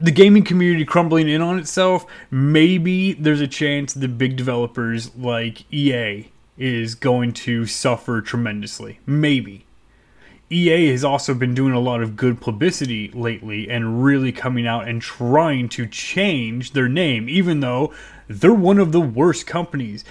the 0.00 0.10
gaming 0.10 0.42
community 0.42 0.84
crumbling 0.84 1.28
in 1.28 1.40
on 1.40 1.58
itself, 1.58 2.04
maybe 2.30 3.12
there's 3.12 3.40
a 3.40 3.48
chance 3.48 3.94
the 3.94 4.08
big 4.08 4.36
developers 4.36 5.14
like 5.14 5.72
EA 5.72 6.28
is 6.60 6.94
going 6.94 7.32
to 7.32 7.64
suffer 7.64 8.20
tremendously. 8.20 9.00
Maybe. 9.06 9.64
EA 10.50 10.90
has 10.90 11.02
also 11.02 11.32
been 11.32 11.54
doing 11.54 11.72
a 11.72 11.80
lot 11.80 12.02
of 12.02 12.16
good 12.16 12.40
publicity 12.40 13.10
lately 13.14 13.70
and 13.70 14.04
really 14.04 14.30
coming 14.30 14.66
out 14.66 14.86
and 14.86 15.00
trying 15.00 15.68
to 15.70 15.86
change 15.86 16.72
their 16.72 16.88
name, 16.88 17.28
even 17.28 17.60
though 17.60 17.92
they're 18.28 18.52
one 18.52 18.78
of 18.78 18.92
the 18.92 19.00
worst 19.00 19.46
companies. 19.46 20.04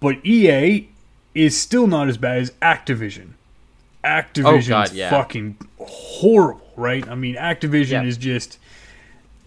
But 0.00 0.24
EA 0.24 0.88
is 1.34 1.60
still 1.60 1.86
not 1.86 2.08
as 2.08 2.16
bad 2.16 2.38
as 2.38 2.50
Activision. 2.62 3.32
Activision's 4.02 4.66
oh, 4.66 4.68
God, 4.68 4.92
yeah. 4.92 5.10
fucking 5.10 5.56
horrible, 5.78 6.70
right? 6.76 7.06
I 7.08 7.14
mean, 7.14 7.36
Activision 7.36 7.90
Yeah. 7.90 8.04
is 8.04 8.16
just 8.16 8.58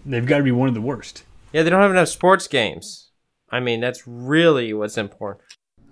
they've 0.05 0.25
got 0.25 0.37
to 0.37 0.43
be 0.43 0.51
one 0.51 0.67
of 0.67 0.75
the 0.75 0.81
worst. 0.81 1.23
Yeah, 1.51 1.63
they 1.63 1.69
don't 1.69 1.81
have 1.81 1.91
enough 1.91 2.09
sports 2.09 2.47
games. 2.47 3.09
I 3.49 3.59
mean, 3.59 3.79
that's 3.79 4.05
really 4.05 4.73
what's 4.73 4.97
important. 4.97 5.46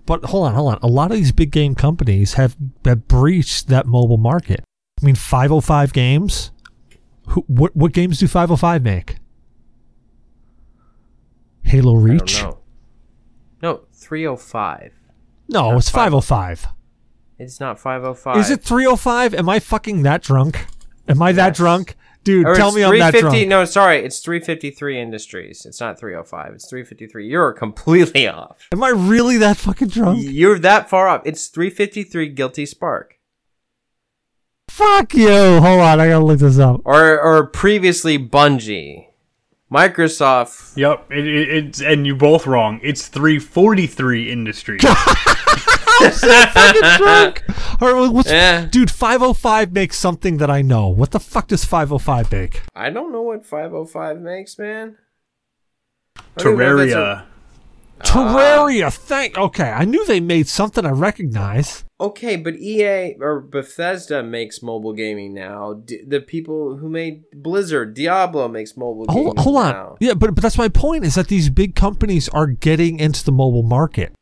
But 0.05 0.25
hold 0.25 0.47
on, 0.47 0.53
hold 0.53 0.73
on. 0.73 0.79
A 0.81 0.87
lot 0.87 1.11
of 1.11 1.17
these 1.17 1.31
big 1.31 1.51
game 1.51 1.75
companies 1.75 2.33
have, 2.33 2.55
have 2.83 3.07
breached 3.07 3.67
that 3.69 3.85
mobile 3.87 4.17
market. 4.17 4.63
I 5.01 5.05
mean, 5.05 5.15
505 5.15 5.93
games. 5.93 6.51
Who, 7.29 7.43
what 7.47 7.75
what 7.75 7.91
games 7.91 8.19
do 8.19 8.27
505 8.27 8.83
make? 8.83 9.17
Halo 11.63 11.95
Reach? 11.95 12.43
No, 13.63 13.81
305. 13.93 14.93
No, 15.49 15.71
Not 15.71 15.77
it's 15.77 15.89
505. 15.89 16.67
It's 17.39 17.59
not 17.59 17.79
505. 17.79 18.37
Is 18.37 18.49
it 18.51 18.61
305? 18.61 19.33
Am 19.33 19.49
I 19.49 19.59
fucking 19.59 20.03
that 20.03 20.21
drunk? 20.21 20.67
Am 21.07 21.21
I 21.21 21.31
that 21.31 21.55
drunk? 21.55 21.95
Dude, 22.25 22.47
Or 22.47 22.55
tell 22.55 22.71
me 22.71 22.83
I'm 22.83 22.89
that 22.97 23.11
350 23.11 23.45
drunk. 23.45 23.49
No, 23.49 23.65
sorry, 23.65 24.03
it's 24.03 24.19
353 24.19 24.99
Industries. 24.99 25.65
It's 25.65 25.79
not 25.79 25.99
305. 25.99 26.53
It's 26.53 26.67
353. 26.67 27.27
You're 27.27 27.53
completely 27.53 28.27
off. 28.27 28.67
Am 28.73 28.83
I 28.83 28.89
really 28.89 29.37
that 29.37 29.57
fucking 29.57 29.89
drunk? 29.89 30.19
You're 30.21 30.57
that 30.59 30.89
far 30.89 31.07
off. 31.07 31.21
It's 31.23 31.47
353 31.47 32.29
Guilty 32.29 32.65
Spark. 32.65 33.19
Fuck 34.69 35.13
you. 35.13 35.29
Hold 35.29 35.79
on, 35.81 35.99
I 36.01 36.07
gotta 36.09 36.25
look 36.25 36.39
this 36.39 36.57
up. 36.57 36.81
Or 36.83 37.21
or 37.21 37.45
previously 37.45 38.17
Bungie. 38.17 39.05
Microsoft 39.71 40.77
Yep, 40.77 41.11
it, 41.11 41.27
it, 41.27 41.49
it's 41.49 41.81
and 41.81 42.05
you 42.05 42.15
both 42.15 42.45
wrong. 42.45 42.79
It's 42.83 43.07
343 43.07 44.31
Industries. 44.31 44.81
fucking 46.11 46.81
drunk. 46.97 47.43
All 47.81 47.93
right, 47.93 48.07
uh, 48.07 48.11
what's, 48.11 48.29
Yeah. 48.29 48.65
Dude, 48.65 48.91
505 48.91 49.71
makes 49.71 49.97
something 49.97 50.37
that 50.37 50.49
I 50.49 50.61
know. 50.61 50.87
What 50.87 51.11
the 51.11 51.19
fuck 51.19 51.47
does 51.47 51.65
505 51.65 52.31
make? 52.31 52.61
I 52.75 52.89
don't 52.89 53.11
know 53.11 53.21
what 53.21 53.45
505 53.45 54.19
makes, 54.19 54.57
man. 54.59 54.97
I 56.17 56.21
don't 56.37 56.53
even 56.53 56.65
know 56.65 56.77
if 56.77 56.89
that's 56.89 56.95
Terraria. 56.95 57.25
Terraria. 57.99 58.93
Thank. 58.93 59.37
Okay, 59.37 59.71
I 59.71 59.85
knew 59.85 60.05
they 60.05 60.19
made 60.19 60.47
something 60.47 60.85
I 60.85 60.91
recognize. 60.91 61.84
Okay, 61.99 62.35
but 62.35 62.55
EA 62.55 63.15
or 63.19 63.41
Bethesda 63.41 64.23
makes 64.23 64.61
mobile 64.61 64.93
gaming 64.93 65.33
now. 65.33 65.73
D- 65.73 66.03
the 66.05 66.21
people 66.21 66.77
who 66.77 66.89
made 66.89 67.23
Blizzard, 67.33 67.93
Diablo 67.93 68.47
makes 68.47 68.75
mobile 68.77 69.05
gaming 69.05 69.23
Hold, 69.23 69.39
hold 69.39 69.57
on. 69.57 69.71
now. 69.71 69.97
Yeah, 69.99 70.13
but 70.13 70.35
but 70.35 70.41
that's 70.41 70.57
my 70.57 70.69
point. 70.69 71.05
Is 71.05 71.15
that 71.15 71.27
these 71.27 71.49
big 71.49 71.75
companies 71.75 72.29
are 72.29 72.47
getting 72.47 72.99
into 72.99 73.23
the 73.23 73.31
mobile 73.31 73.63
market. 73.63 74.13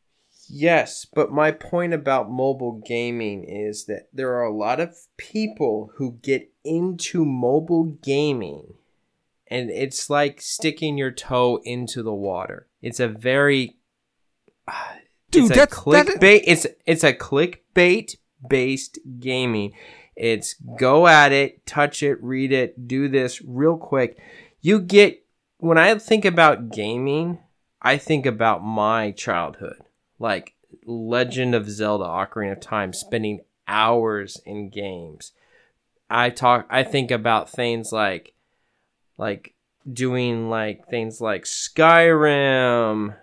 Yes, 0.48 1.06
but 1.12 1.32
my 1.32 1.50
point 1.50 1.94
about 1.94 2.30
mobile 2.30 2.82
gaming 2.86 3.44
is 3.44 3.86
that 3.86 4.08
there 4.12 4.34
are 4.34 4.44
a 4.44 4.54
lot 4.54 4.78
of 4.78 4.94
people 5.16 5.90
who 5.96 6.18
get 6.22 6.52
into 6.64 7.24
mobile 7.24 7.84
gaming 8.02 8.74
and 9.48 9.70
it's 9.70 10.10
like 10.10 10.40
sticking 10.40 10.98
your 10.98 11.10
toe 11.10 11.60
into 11.64 12.02
the 12.02 12.14
water. 12.14 12.66
It's 12.82 13.00
a 13.00 13.08
very 13.08 13.76
ah, 14.68 14.96
Dude, 15.34 15.44
it's 15.44 15.50
a 15.50 15.54
that's- 15.54 15.84
that- 15.84 16.06
clickbait. 16.20 16.42
it's 16.46 16.66
it's 16.86 17.04
a 17.04 17.12
clickbait 17.12 18.16
based 18.48 18.98
gaming. 19.20 19.72
It's 20.16 20.54
go 20.78 21.06
at 21.06 21.32
it, 21.32 21.66
touch 21.66 22.02
it, 22.02 22.22
read 22.22 22.52
it, 22.52 22.86
do 22.86 23.08
this 23.08 23.42
real 23.42 23.76
quick. 23.76 24.18
You 24.60 24.80
get 24.80 25.24
when 25.58 25.78
I 25.78 25.96
think 25.98 26.24
about 26.24 26.70
gaming, 26.70 27.38
I 27.82 27.96
think 27.96 28.26
about 28.26 28.62
my 28.64 29.10
childhood, 29.10 29.82
like 30.18 30.54
Legend 30.86 31.54
of 31.54 31.68
Zelda: 31.68 32.04
Ocarina 32.04 32.52
of 32.52 32.60
Time, 32.60 32.92
spending 32.92 33.40
hours 33.66 34.40
in 34.44 34.68
games. 34.70 35.32
I 36.10 36.30
talk. 36.30 36.66
I 36.70 36.82
think 36.82 37.10
about 37.10 37.50
things 37.50 37.90
like, 37.92 38.34
like 39.16 39.54
doing 39.90 40.48
like 40.50 40.86
things 40.88 41.20
like 41.20 41.44
Skyrim. 41.44 43.16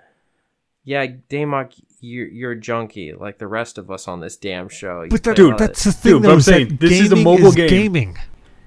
Yeah, 0.84 1.05
Damok, 1.30 1.80
you're 2.02 2.28
you're 2.28 2.52
a 2.52 2.60
junkie 2.60 3.14
like 3.14 3.38
the 3.38 3.47
rest 3.47 3.78
of 3.78 3.89
us 3.89 4.08
on 4.08 4.20
this 4.20 4.36
damn 4.36 4.68
show. 4.70 5.04
You 5.04 5.10
But 5.10 5.24
that, 5.24 5.36
dude, 5.36 5.52
lot 5.52 5.62
of- 5.62 5.68
that's 5.68 5.84
the 5.84 5.91
thing. 5.93 6.12
Dude, 6.14 6.24
though, 6.24 6.34
I'm 6.34 6.41
saying, 6.41 6.78
this 6.78 6.91
is 6.91 7.12
a 7.12 7.16
gaming 7.16 7.24
mobile 7.24 7.52
game. 7.52 7.70
Gaming. 7.70 8.18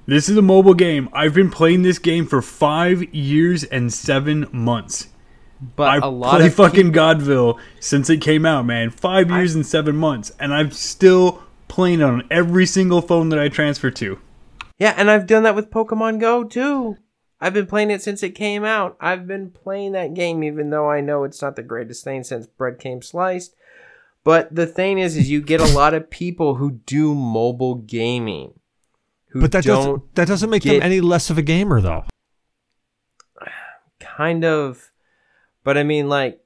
This 0.06 0.28
is 0.28 0.36
a 0.36 0.42
mobile 0.42 0.74
game. 0.74 1.08
I've 1.12 1.34
been 1.34 1.50
playing 1.50 1.82
this 1.82 1.98
game 1.98 2.26
for 2.26 2.42
five 2.42 3.02
years 3.14 3.64
and 3.64 3.92
seven 3.92 4.46
months. 4.52 5.08
but 5.76 5.84
I 5.88 5.96
a 6.06 6.10
lot 6.10 6.36
play 6.36 6.46
of 6.48 6.54
fucking 6.54 6.92
Godville 6.92 7.58
since 7.80 8.10
it 8.10 8.20
came 8.20 8.44
out, 8.44 8.66
man. 8.66 8.90
Five 8.90 9.30
years 9.30 9.54
and 9.54 9.64
seven 9.66 9.96
months, 9.96 10.30
and 10.38 10.52
I'm 10.52 10.70
still 10.70 11.42
playing 11.68 12.00
it 12.00 12.04
on 12.04 12.22
every 12.30 12.66
single 12.66 13.00
phone 13.00 13.30
that 13.30 13.38
I 13.38 13.48
transfer 13.48 13.90
to. 13.92 14.18
Yeah, 14.78 14.92
and 14.96 15.10
I've 15.10 15.26
done 15.26 15.44
that 15.44 15.54
with 15.54 15.70
Pokemon 15.70 16.20
Go 16.20 16.44
too. 16.44 16.98
I've 17.40 17.54
been 17.54 17.66
playing 17.66 17.90
it 17.90 18.02
since 18.02 18.22
it 18.22 18.30
came 18.30 18.64
out. 18.64 18.96
I've 19.00 19.26
been 19.26 19.50
playing 19.50 19.92
that 19.92 20.14
game 20.14 20.42
even 20.42 20.70
though 20.70 20.88
I 20.90 21.00
know 21.00 21.24
it's 21.24 21.42
not 21.42 21.56
the 21.56 21.62
greatest 21.62 22.04
thing 22.04 22.24
since 22.24 22.46
bread 22.46 22.78
came 22.78 23.02
sliced. 23.02 23.54
But 24.22 24.54
the 24.54 24.66
thing 24.66 24.98
is 24.98 25.16
is 25.16 25.30
you 25.30 25.42
get 25.42 25.60
a 25.60 25.74
lot 25.74 25.92
of 25.92 26.08
people 26.08 26.54
who 26.54 26.80
do 26.86 27.14
mobile 27.14 27.74
gaming. 27.74 28.54
Who 29.28 29.40
But 29.42 29.52
that 29.52 29.64
doesn't 29.64 30.14
that 30.14 30.28
doesn't 30.28 30.48
make 30.48 30.62
get- 30.62 30.74
them 30.74 30.82
any 30.82 31.00
less 31.00 31.28
of 31.28 31.36
a 31.36 31.42
gamer, 31.42 31.80
though. 31.80 32.04
kind 34.00 34.44
of 34.44 34.90
but 35.62 35.76
I 35.76 35.82
mean 35.82 36.08
like 36.08 36.40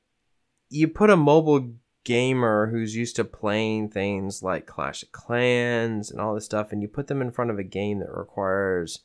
you 0.70 0.88
put 0.88 1.10
a 1.10 1.16
mobile 1.16 1.72
gamer 2.04 2.68
who's 2.70 2.96
used 2.96 3.16
to 3.16 3.24
playing 3.24 3.90
things 3.90 4.42
like 4.42 4.66
Clash 4.66 5.02
of 5.02 5.12
Clans 5.12 6.10
and 6.10 6.20
all 6.20 6.34
this 6.34 6.46
stuff 6.46 6.72
and 6.72 6.80
you 6.82 6.88
put 6.88 7.06
them 7.06 7.20
in 7.20 7.30
front 7.30 7.50
of 7.50 7.58
a 7.58 7.64
game 7.64 7.98
that 8.00 8.10
requires 8.10 9.00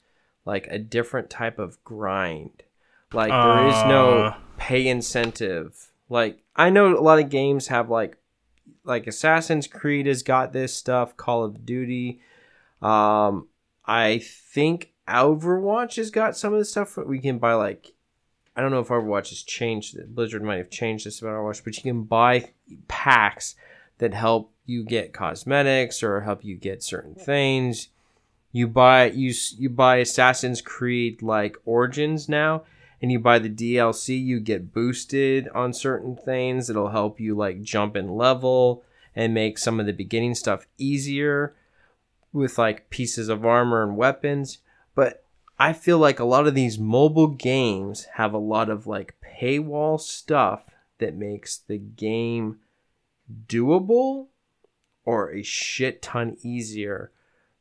like 0.46 0.68
a 0.68 0.80
different 0.80 1.30
type 1.30 1.60
of 1.60 1.84
grind. 1.84 2.64
Like 3.14 3.30
there 3.32 3.68
is 3.68 3.84
no 3.86 4.24
Uh. 4.26 4.36
pay 4.58 4.88
incentive. 4.88 5.92
Like 6.10 6.40
I 6.56 6.70
know 6.70 6.98
a 6.98 7.00
lot 7.00 7.20
of 7.20 7.30
games 7.30 7.68
have 7.68 7.90
like 7.90 8.18
like 8.84 9.08
Assassin's 9.08 9.68
Creed 9.68 10.08
has 10.08 10.24
got 10.24 10.52
this 10.54 10.74
stuff, 10.76 11.16
Call 11.16 11.44
of 11.44 11.66
Duty. 11.66 12.22
Um 12.82 13.48
I 13.86 14.20
think 14.20 14.92
Overwatch 15.08 15.98
has 15.98 16.10
got 16.12 16.38
some 16.38 16.54
of 16.54 16.60
the 16.60 16.66
stuff 16.66 16.98
we 16.98 17.20
can 17.20 17.38
buy 17.38 17.54
like 17.54 17.94
I 18.56 18.62
don't 18.62 18.72
know 18.72 18.80
if 18.82 18.88
Overwatch 18.90 19.30
has 19.30 19.42
changed 19.42 19.96
it. 19.98 20.14
Blizzard 20.14 20.44
might 20.44 20.58
have 20.58 20.70
changed 20.70 21.06
this 21.06 21.22
about 21.22 21.32
Overwatch, 21.34 21.64
but 21.64 21.76
you 21.78 21.84
can 21.84 22.04
buy 22.04 22.52
packs 22.88 23.56
that 23.98 24.14
help 24.14 24.52
you 24.66 24.84
get 24.84 25.14
cosmetics 25.14 26.04
or 26.04 26.22
help 26.22 26.44
you 26.46 26.56
get 26.56 26.84
certain 26.84 27.16
things. 27.16 27.90
You 28.56 28.68
buy 28.68 29.08
you 29.08 29.34
you 29.58 29.70
buy 29.72 29.98
Assassin's 29.98 30.62
Creed 30.62 31.24
like 31.24 31.58
Origins 31.66 32.30
now, 32.30 32.64
and 33.02 33.12
you 33.12 33.20
buy 33.20 33.40
the 33.40 33.50
DLC. 33.50 34.24
You 34.24 34.40
get 34.40 34.72
boosted 34.72 35.50
on 35.50 35.74
certain 35.74 36.16
things. 36.16 36.70
It'll 36.70 36.90
help 36.90 37.20
you 37.20 37.36
like 37.36 37.64
jump 37.64 37.96
in 37.96 38.16
level 38.16 38.84
and 39.16 39.34
make 39.34 39.58
some 39.58 39.80
of 39.80 39.88
the 39.88 39.92
beginning 39.92 40.36
stuff 40.36 40.68
easier 40.78 41.56
with 42.32 42.60
like 42.60 42.92
pieces 42.92 43.28
of 43.28 43.44
armor 43.44 43.82
and 43.82 43.98
weapons. 43.98 44.60
But 44.94 45.26
I 45.58 45.74
feel 45.74 45.98
like 45.98 46.20
a 46.20 46.26
lot 46.26 46.46
of 46.46 46.54
these 46.54 46.78
mobile 46.78 47.30
games 47.30 48.06
have 48.16 48.34
a 48.34 48.38
lot 48.38 48.70
of 48.70 48.86
like 48.86 49.16
paywall 49.42 50.00
stuff 50.00 50.62
that 51.00 51.16
makes 51.16 51.58
the 51.58 51.80
game 51.80 52.60
doable 53.48 54.28
or 55.06 55.32
a 55.32 55.42
shit 55.42 56.04
ton 56.04 56.38
easier 56.44 57.12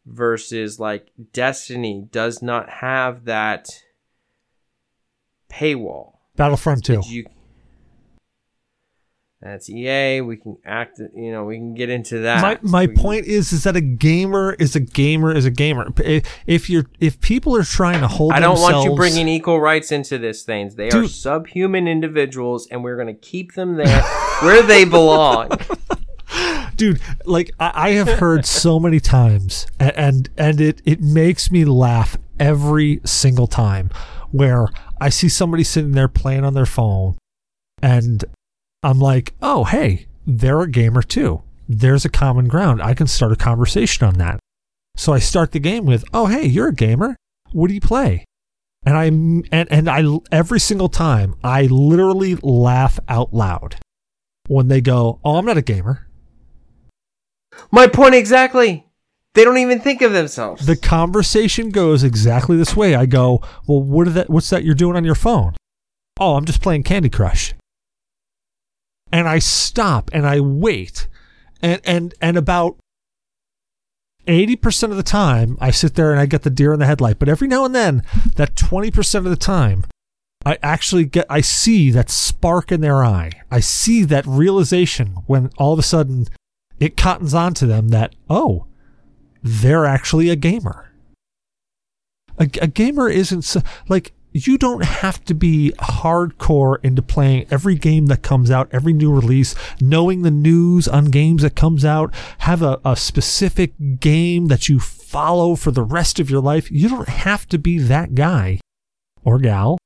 versus 0.06 0.80
like 0.80 1.08
Destiny 1.32 2.06
does 2.10 2.42
not 2.42 2.68
have 2.68 3.24
that 3.24 3.68
paywall. 5.50 6.14
Battlefront 6.36 6.84
2. 6.84 7.02
You 7.06 7.26
that's 9.42 9.68
EA. 9.68 10.20
We 10.20 10.36
can 10.36 10.56
act, 10.64 11.00
you 11.16 11.32
know, 11.32 11.44
we 11.44 11.56
can 11.56 11.74
get 11.74 11.90
into 11.90 12.20
that. 12.20 12.40
my 12.40 12.58
my 12.62 12.86
We- 12.86 12.94
point 12.94 13.26
is 13.26 13.52
is 13.52 13.64
that 13.64 13.74
a 13.74 13.80
gamer 13.80 14.54
is 14.60 14.76
a 14.76 14.80
gamer 14.80 15.34
is 15.34 15.44
a 15.44 15.50
gamer. 15.50 15.88
If 16.46 16.70
you're 16.70 16.86
if 17.00 17.20
people 17.20 17.56
are 17.56 17.64
trying 17.64 18.00
to 18.02 18.08
hold 18.08 18.32
I 18.34 18.38
don't 18.38 18.60
want 18.60 18.84
you 18.84 18.94
bringing 18.94 19.26
equal 19.26 19.60
rights 19.60 19.90
into 19.90 20.16
this 20.16 20.44
things. 20.44 20.76
They 20.76 20.90
are 20.90 21.08
subhuman 21.08 21.88
individuals, 21.88 22.68
and 22.70 22.84
we're 22.84 22.94
going 22.94 23.08
to 23.08 23.20
keep 23.20 23.54
them 23.54 23.74
there 23.76 24.02
where 24.42 24.62
they 24.62 24.84
belong. 24.84 25.50
dude 26.82 27.00
like 27.24 27.50
I, 27.60 27.72
I 27.74 27.90
have 27.92 28.08
heard 28.08 28.44
so 28.44 28.80
many 28.86 29.00
times 29.00 29.66
a- 29.80 29.98
and 29.98 30.28
and 30.36 30.60
it 30.60 30.82
it 30.84 31.00
makes 31.00 31.50
me 31.50 31.64
laugh 31.64 32.16
every 32.40 33.00
single 33.04 33.46
time 33.46 33.90
where 34.30 34.68
i 35.00 35.08
see 35.08 35.28
somebody 35.28 35.64
sitting 35.64 35.92
there 35.92 36.08
playing 36.08 36.44
on 36.44 36.54
their 36.54 36.66
phone 36.66 37.16
and 37.82 38.24
i'm 38.82 38.98
like 38.98 39.34
oh 39.42 39.64
hey 39.64 40.06
they're 40.26 40.60
a 40.60 40.70
gamer 40.70 41.02
too. 41.02 41.42
There's 41.68 42.04
a 42.04 42.08
common 42.08 42.46
ground. 42.48 42.80
I 42.82 42.94
can 42.94 43.06
start 43.06 43.32
a 43.32 43.36
conversation 43.36 44.06
on 44.06 44.14
that. 44.18 44.38
So 44.96 45.12
i 45.12 45.18
start 45.18 45.52
the 45.52 45.58
game 45.58 45.84
with 45.84 46.04
oh 46.12 46.26
hey 46.26 46.46
you're 46.46 46.68
a 46.68 46.74
gamer. 46.74 47.16
What 47.52 47.68
do 47.68 47.74
you 47.74 47.80
play? 47.80 48.24
And 48.84 48.96
i 48.96 49.04
and 49.06 49.68
and 49.72 49.88
i 49.88 50.04
every 50.30 50.60
single 50.60 50.88
time 50.88 51.34
i 51.44 51.62
literally 51.62 52.36
laugh 52.42 52.98
out 53.08 53.32
loud 53.32 53.76
when 54.48 54.66
they 54.68 54.80
go 54.80 55.20
oh 55.24 55.36
i'm 55.36 55.44
not 55.44 55.56
a 55.56 55.62
gamer 55.62 56.08
My 57.70 57.86
point 57.86 58.14
exactly. 58.14 58.86
They 59.34 59.44
don't 59.44 59.58
even 59.58 59.80
think 59.80 60.02
of 60.02 60.12
themselves. 60.12 60.66
the 60.66 60.76
conversation 60.76 61.70
goes 61.70 62.04
exactly 62.04 62.56
this 62.56 62.76
way. 62.76 62.94
I 62.94 63.06
go, 63.06 63.40
"Well, 63.66 63.82
what 63.82 64.12
that? 64.14 64.28
What's 64.28 64.50
that 64.50 64.64
you're 64.64 64.74
doing 64.74 64.96
on 64.96 65.04
your 65.04 65.14
phone?" 65.14 65.54
Oh, 66.20 66.36
I'm 66.36 66.44
just 66.44 66.60
playing 66.62 66.82
Candy 66.82 67.08
Crush. 67.08 67.54
And 69.10 69.26
I 69.28 69.38
stop 69.38 70.10
and 70.12 70.26
I 70.26 70.40
wait, 70.40 71.08
and 71.62 71.80
and 71.84 72.14
and 72.20 72.36
about 72.36 72.76
eighty 74.26 74.56
percent 74.56 74.92
of 74.92 74.96
the 74.96 75.02
time, 75.02 75.56
I 75.60 75.70
sit 75.70 75.94
there 75.94 76.10
and 76.12 76.20
I 76.20 76.26
get 76.26 76.42
the 76.42 76.50
deer 76.50 76.72
in 76.74 76.80
the 76.80 76.86
headlight. 76.86 77.18
But 77.18 77.28
every 77.30 77.48
now 77.48 77.64
and 77.64 77.74
then, 77.74 78.02
that 78.36 78.54
twenty 78.54 78.90
percent 78.90 79.26
of 79.26 79.30
the 79.30 79.36
time, 79.36 79.84
I 80.44 80.58
actually 80.62 81.04
get 81.06 81.26
I 81.30 81.40
see 81.40 81.90
that 81.90 82.10
spark 82.10 82.70
in 82.70 82.82
their 82.82 83.02
eye. 83.02 83.30
I 83.50 83.60
see 83.60 84.04
that 84.04 84.26
realization 84.26 85.16
when 85.26 85.50
all 85.56 85.72
of 85.72 85.78
a 85.78 85.82
sudden 85.82 86.26
it 86.82 86.96
cottons 86.96 87.32
onto 87.32 87.64
them 87.64 87.90
that, 87.90 88.12
oh, 88.28 88.66
they're 89.40 89.86
actually 89.86 90.28
a 90.30 90.36
gamer. 90.36 90.92
A, 92.38 92.48
a 92.60 92.66
gamer 92.66 93.08
isn't 93.08 93.42
so, 93.42 93.60
like, 93.88 94.12
you 94.32 94.58
don't 94.58 94.84
have 94.84 95.22
to 95.26 95.34
be 95.34 95.72
hardcore 95.78 96.78
into 96.82 97.00
playing 97.00 97.46
every 97.52 97.76
game 97.76 98.06
that 98.06 98.22
comes 98.22 98.50
out, 98.50 98.68
every 98.72 98.92
new 98.92 99.12
release, 99.12 99.54
knowing 99.80 100.22
the 100.22 100.30
news 100.32 100.88
on 100.88 101.04
games 101.04 101.42
that 101.42 101.54
comes 101.54 101.84
out, 101.84 102.12
have 102.38 102.62
a, 102.62 102.80
a 102.84 102.96
specific 102.96 103.74
game 104.00 104.46
that 104.46 104.68
you 104.68 104.80
follow 104.80 105.54
for 105.54 105.70
the 105.70 105.84
rest 105.84 106.18
of 106.18 106.30
your 106.30 106.40
life. 106.40 106.68
You 106.68 106.88
don't 106.88 107.08
have 107.08 107.46
to 107.50 107.58
be 107.58 107.78
that 107.78 108.16
guy 108.16 108.58
or 109.22 109.38
gal 109.38 109.78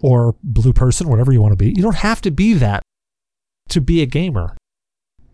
or 0.00 0.34
blue 0.42 0.72
person, 0.72 1.10
whatever 1.10 1.30
you 1.30 1.42
want 1.42 1.52
to 1.52 1.56
be. 1.56 1.74
You 1.76 1.82
don't 1.82 1.96
have 1.96 2.22
to 2.22 2.30
be 2.30 2.54
that 2.54 2.82
to 3.68 3.82
be 3.82 4.00
a 4.00 4.06
gamer. 4.06 4.56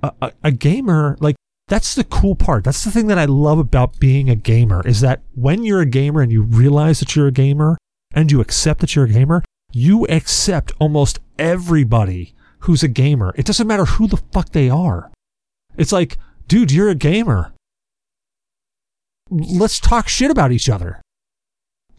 A, 0.02 0.32
a, 0.44 0.52
gamer, 0.52 1.16
like, 1.20 1.36
that's 1.66 1.94
the 1.94 2.04
cool 2.04 2.36
part. 2.36 2.64
That's 2.64 2.84
the 2.84 2.90
thing 2.90 3.08
that 3.08 3.18
I 3.18 3.24
love 3.24 3.58
about 3.58 3.98
being 3.98 4.30
a 4.30 4.36
gamer 4.36 4.86
is 4.86 5.00
that 5.00 5.22
when 5.34 5.64
you're 5.64 5.80
a 5.80 5.86
gamer 5.86 6.20
and 6.20 6.30
you 6.30 6.42
realize 6.42 7.00
that 7.00 7.16
you're 7.16 7.26
a 7.26 7.32
gamer, 7.32 7.76
and 8.12 8.32
you 8.32 8.40
accept 8.40 8.80
that 8.80 8.94
you're 8.94 9.04
a 9.04 9.10
gamer, 9.10 9.42
you 9.72 10.06
accept 10.06 10.72
almost 10.78 11.20
everybody 11.38 12.34
who's 12.60 12.82
a 12.82 12.88
gamer. 12.88 13.34
It 13.36 13.46
doesn't 13.46 13.66
matter 13.66 13.84
who 13.84 14.08
the 14.08 14.16
fuck 14.32 14.50
they 14.50 14.70
are. 14.70 15.10
It's 15.76 15.92
like, 15.92 16.18
dude, 16.46 16.72
you're 16.72 16.88
a 16.88 16.94
gamer. 16.94 17.52
Let's 19.30 19.78
talk 19.78 20.08
shit 20.08 20.30
about 20.30 20.52
each 20.52 20.68
other. 20.68 21.00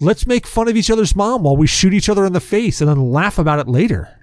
Let's 0.01 0.25
make 0.25 0.47
fun 0.47 0.67
of 0.67 0.75
each 0.75 0.89
other's 0.89 1.15
mom 1.15 1.43
while 1.43 1.57
we 1.57 1.67
shoot 1.67 1.93
each 1.93 2.09
other 2.09 2.25
in 2.25 2.33
the 2.33 2.39
face 2.39 2.81
and 2.81 2.89
then 2.89 3.11
laugh 3.11 3.37
about 3.37 3.59
it 3.59 3.67
later. 3.67 4.18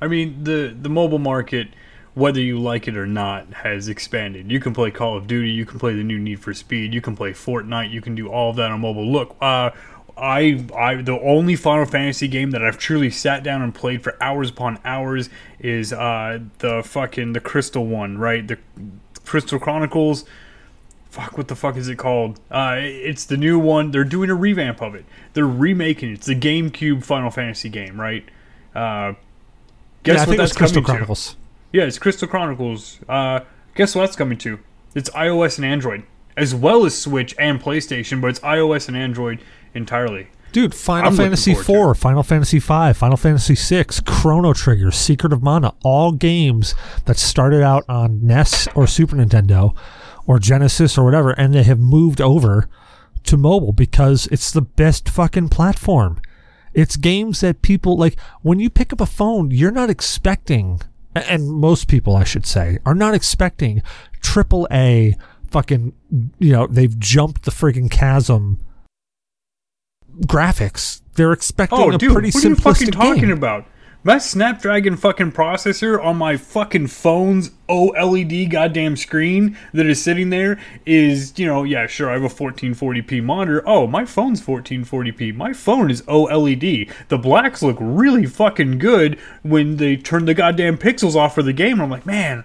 I 0.00 0.08
mean, 0.08 0.44
the 0.44 0.76
the 0.78 0.88
mobile 0.88 1.18
market, 1.18 1.68
whether 2.14 2.40
you 2.40 2.58
like 2.58 2.88
it 2.88 2.96
or 2.96 3.06
not, 3.06 3.52
has 3.52 3.88
expanded. 3.88 4.50
You 4.50 4.60
can 4.60 4.74
play 4.74 4.90
Call 4.90 5.16
of 5.16 5.26
Duty, 5.26 5.50
you 5.50 5.66
can 5.66 5.78
play 5.78 5.94
the 5.94 6.04
new 6.04 6.18
Need 6.18 6.40
for 6.40 6.54
Speed, 6.54 6.92
you 6.94 7.00
can 7.00 7.16
play 7.16 7.32
Fortnite, 7.32 7.90
you 7.90 8.00
can 8.00 8.14
do 8.14 8.28
all 8.28 8.50
of 8.50 8.56
that 8.56 8.70
on 8.70 8.80
mobile. 8.80 9.10
Look, 9.10 9.36
uh, 9.40 9.70
I, 10.16 10.64
I, 10.74 10.94
the 10.96 11.18
only 11.20 11.56
Final 11.56 11.84
Fantasy 11.84 12.26
game 12.26 12.50
that 12.52 12.64
I've 12.64 12.78
truly 12.78 13.10
sat 13.10 13.42
down 13.42 13.60
and 13.60 13.74
played 13.74 14.02
for 14.02 14.16
hours 14.22 14.50
upon 14.50 14.78
hours 14.84 15.28
is 15.58 15.92
uh, 15.92 16.38
the 16.58 16.82
fucking 16.82 17.34
the 17.34 17.40
Crystal 17.40 17.84
one, 17.84 18.16
right? 18.16 18.46
The 18.46 18.58
Crystal 19.24 19.58
Chronicles. 19.58 20.24
Fuck, 21.10 21.36
what 21.36 21.48
the 21.48 21.56
fuck 21.56 21.76
is 21.76 21.88
it 21.88 21.96
called? 21.96 22.40
Uh, 22.50 22.76
it's 22.78 23.24
the 23.24 23.36
new 23.36 23.58
one. 23.58 23.90
They're 23.90 24.04
doing 24.04 24.30
a 24.30 24.34
revamp 24.34 24.82
of 24.82 24.94
it. 24.94 25.04
They're 25.34 25.46
remaking 25.46 26.10
it. 26.10 26.14
It's 26.14 26.26
the 26.26 26.34
GameCube 26.34 27.04
Final 27.04 27.30
Fantasy 27.30 27.68
game, 27.68 28.00
right? 28.00 28.24
Uh, 28.74 29.14
guess 30.06 30.14
yeah, 30.14 30.22
I 30.22 30.24
what 30.24 30.28
think 30.30 30.40
was 30.40 30.50
that's 30.50 30.56
Crystal 30.58 30.82
Chronicles. 30.82 31.32
to? 31.32 31.36
Yeah, 31.72 31.84
it's 31.84 31.98
Crystal 31.98 32.28
Chronicles. 32.28 33.00
Uh, 33.08 33.40
guess 33.74 33.94
what 33.94 34.02
that's 34.02 34.16
coming 34.16 34.38
to? 34.38 34.58
It's 34.94 35.10
iOS 35.10 35.58
and 35.58 35.66
Android, 35.66 36.04
as 36.36 36.54
well 36.54 36.86
as 36.86 36.96
Switch 36.96 37.34
and 37.38 37.60
PlayStation, 37.60 38.20
but 38.20 38.28
it's 38.28 38.40
iOS 38.40 38.88
and 38.88 38.96
Android 38.96 39.40
entirely. 39.74 40.28
Dude, 40.52 40.74
Final 40.74 41.10
I'm 41.10 41.16
Fantasy 41.16 41.52
IV, 41.52 41.98
Final 41.98 42.22
Fantasy 42.22 42.58
V, 42.58 42.92
Final 42.94 43.16
Fantasy 43.18 43.54
VI, 43.54 43.84
Chrono 44.06 44.54
Trigger, 44.54 44.90
Secret 44.90 45.32
of 45.32 45.42
Mana, 45.42 45.74
all 45.84 46.12
games 46.12 46.74
that 47.04 47.18
started 47.18 47.62
out 47.62 47.84
on 47.90 48.26
NES 48.26 48.66
or 48.74 48.86
Super 48.86 49.16
Nintendo 49.16 49.76
or 50.26 50.38
Genesis 50.38 50.96
or 50.96 51.04
whatever, 51.04 51.32
and 51.32 51.52
they 51.52 51.62
have 51.64 51.78
moved 51.78 52.22
over 52.22 52.68
to 53.24 53.36
mobile 53.36 53.72
because 53.72 54.28
it's 54.28 54.50
the 54.50 54.62
best 54.62 55.08
fucking 55.10 55.48
platform. 55.50 56.20
It's 56.76 56.96
games 56.96 57.40
that 57.40 57.62
people 57.62 57.96
like 57.96 58.16
when 58.42 58.60
you 58.60 58.68
pick 58.70 58.92
up 58.92 59.00
a 59.00 59.06
phone, 59.06 59.50
you're 59.50 59.70
not 59.72 59.88
expecting, 59.90 60.80
and 61.14 61.48
most 61.50 61.88
people, 61.88 62.14
I 62.14 62.24
should 62.24 62.44
say, 62.46 62.78
are 62.84 62.94
not 62.94 63.14
expecting 63.14 63.82
triple 64.20 64.68
A 64.70 65.16
fucking, 65.50 65.94
you 66.38 66.52
know, 66.52 66.66
they've 66.66 66.96
jumped 66.98 67.44
the 67.44 67.50
friggin' 67.50 67.90
chasm 67.90 68.60
graphics. 70.26 71.00
They're 71.14 71.32
expecting 71.32 71.78
Oh, 71.78 71.90
a 71.92 71.98
dude, 71.98 72.12
pretty 72.12 72.30
what 72.30 72.44
are 72.44 72.48
you 72.48 72.54
fucking 72.56 72.90
talking 72.90 73.20
game. 73.22 73.30
about? 73.30 73.64
My 74.06 74.18
Snapdragon 74.18 74.96
fucking 74.96 75.32
processor 75.32 76.00
on 76.00 76.16
my 76.16 76.36
fucking 76.36 76.86
phone's 76.86 77.50
OLED 77.68 78.48
goddamn 78.48 78.94
screen 78.94 79.58
that 79.72 79.84
is 79.84 80.00
sitting 80.00 80.30
there 80.30 80.60
is, 80.86 81.36
you 81.36 81.44
know, 81.44 81.64
yeah, 81.64 81.88
sure, 81.88 82.08
I 82.08 82.12
have 82.12 82.22
a 82.22 82.28
1440p 82.28 83.20
monitor. 83.24 83.64
Oh, 83.66 83.88
my 83.88 84.04
phone's 84.04 84.40
1440p. 84.40 85.34
My 85.34 85.52
phone 85.52 85.90
is 85.90 86.02
OLED. 86.02 86.88
The 87.08 87.18
blacks 87.18 87.64
look 87.64 87.78
really 87.80 88.26
fucking 88.26 88.78
good 88.78 89.18
when 89.42 89.78
they 89.78 89.96
turn 89.96 90.26
the 90.26 90.34
goddamn 90.34 90.78
pixels 90.78 91.16
off 91.16 91.34
for 91.34 91.42
the 91.42 91.52
game. 91.52 91.80
I'm 91.80 91.90
like, 91.90 92.06
man, 92.06 92.44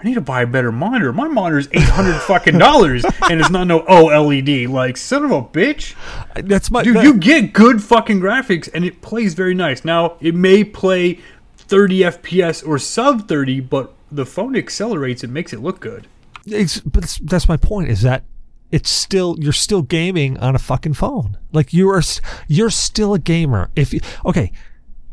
I 0.00 0.04
need 0.08 0.14
to 0.14 0.20
buy 0.22 0.42
a 0.42 0.46
better 0.46 0.72
monitor. 0.72 1.12
My 1.12 1.28
monitor's 1.28 1.68
800 1.72 2.18
fucking 2.22 2.56
dollars 2.58 3.04
and 3.28 3.38
it's 3.38 3.50
not 3.50 3.66
no 3.66 3.80
OLED. 3.82 4.68
Like, 4.68 4.96
son 4.96 5.24
of 5.24 5.30
a 5.30 5.42
bitch. 5.42 5.94
That's 6.34 6.70
my 6.70 6.82
Dude, 6.82 6.96
that- 6.96 7.04
you 7.04 7.14
get 7.14 7.52
good 7.52 7.82
fucking 7.82 8.20
graphics 8.20 8.68
and 8.72 8.84
it 8.84 9.02
plays 9.02 9.34
very 9.34 9.54
nice. 9.54 9.84
Now, 9.84 10.16
it 10.20 10.34
may 10.34 10.64
play 10.64 11.18
30 11.58 12.00
FPS 12.00 12.66
or 12.66 12.78
sub 12.78 13.28
30, 13.28 13.60
but 13.60 13.92
the 14.10 14.24
phone 14.24 14.56
accelerates 14.56 15.22
and 15.22 15.32
makes 15.34 15.52
it 15.52 15.60
look 15.60 15.80
good. 15.80 16.06
it's, 16.46 16.80
but 16.80 17.04
it's- 17.04 17.20
that's 17.22 17.46
my 17.48 17.58
point 17.58 17.90
is 17.90 18.00
that 18.02 18.24
it's 18.72 18.88
still 18.88 19.36
you're 19.40 19.52
still 19.52 19.82
gaming 19.82 20.38
on 20.38 20.54
a 20.54 20.58
fucking 20.58 20.94
phone. 20.94 21.36
Like 21.52 21.72
you 21.74 21.90
are 21.90 22.02
you're 22.46 22.70
still 22.70 23.14
a 23.14 23.18
gamer. 23.18 23.68
If 23.74 23.92
you, 23.92 23.98
okay, 24.24 24.52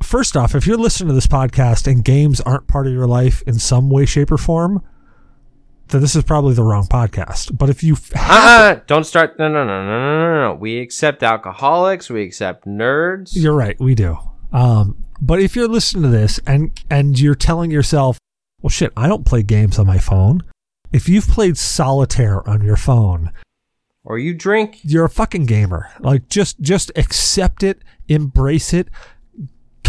first 0.01 0.35
off, 0.37 0.55
if 0.55 0.67
you're 0.67 0.77
listening 0.77 1.09
to 1.09 1.13
this 1.15 1.27
podcast 1.27 1.89
and 1.91 2.03
games 2.03 2.41
aren't 2.41 2.67
part 2.67 2.87
of 2.87 2.93
your 2.93 3.07
life 3.07 3.41
in 3.47 3.59
some 3.59 3.89
way, 3.89 4.05
shape, 4.05 4.31
or 4.31 4.37
form, 4.37 4.83
then 5.89 6.01
this 6.01 6.15
is 6.15 6.23
probably 6.23 6.53
the 6.53 6.63
wrong 6.63 6.85
podcast. 6.87 7.57
But 7.57 7.69
if 7.69 7.83
you 7.83 7.95
have, 8.13 8.75
Uh-uh, 8.75 8.81
don't 8.87 9.05
start. 9.05 9.39
No, 9.39 9.47
no, 9.47 9.65
no, 9.65 9.85
no, 9.85 9.87
no, 9.87 10.19
no, 10.19 10.49
no. 10.49 10.53
We 10.59 10.79
accept 10.79 11.23
alcoholics. 11.23 12.09
We 12.09 12.23
accept 12.23 12.65
nerds. 12.65 13.31
You're 13.33 13.53
right, 13.55 13.79
we 13.79 13.95
do. 13.95 14.17
Um, 14.51 15.03
but 15.21 15.39
if 15.39 15.55
you're 15.55 15.67
listening 15.67 16.03
to 16.03 16.09
this 16.09 16.39
and 16.45 16.71
and 16.89 17.19
you're 17.19 17.35
telling 17.35 17.71
yourself, 17.71 18.19
"Well, 18.61 18.69
shit, 18.69 18.91
I 18.97 19.07
don't 19.07 19.25
play 19.25 19.43
games 19.43 19.79
on 19.79 19.87
my 19.87 19.97
phone." 19.97 20.41
If 20.91 21.09
you've 21.09 21.27
played 21.27 21.57
solitaire 21.57 22.47
on 22.47 22.63
your 22.63 22.77
phone, 22.77 23.31
or 24.03 24.17
you 24.17 24.33
drink. 24.33 24.79
you're 24.83 25.05
a 25.05 25.09
fucking 25.09 25.45
gamer. 25.45 25.89
Like 25.99 26.29
just 26.29 26.59
just 26.61 26.91
accept 26.95 27.61
it, 27.63 27.81
embrace 28.07 28.73
it, 28.73 28.89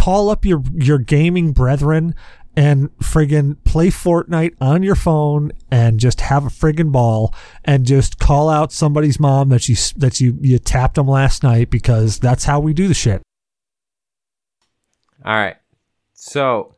call 0.08 0.30
up 0.30 0.42
your 0.42 0.62
your 0.72 0.96
gaming 0.96 1.52
brethren 1.52 2.14
and 2.56 2.88
friggin' 2.96 3.62
play 3.64 3.88
Fortnite 3.88 4.54
on 4.58 4.82
your 4.82 4.94
phone 4.94 5.52
and 5.70 6.00
just 6.00 6.22
have 6.22 6.46
a 6.46 6.48
friggin' 6.48 6.90
ball 6.90 7.34
and 7.62 7.84
just 7.84 8.18
call 8.18 8.48
out 8.48 8.72
somebody's 8.72 9.20
mom 9.20 9.50
that 9.50 9.68
you 9.68 9.76
that 9.96 10.18
you 10.18 10.38
you 10.40 10.58
tapped 10.58 10.94
them 10.94 11.06
last 11.06 11.42
night 11.42 11.68
because 11.68 12.18
that's 12.18 12.44
how 12.44 12.58
we 12.58 12.72
do 12.72 12.88
the 12.88 12.94
shit. 12.94 13.20
All 15.26 15.34
right. 15.36 15.56
So, 16.14 16.76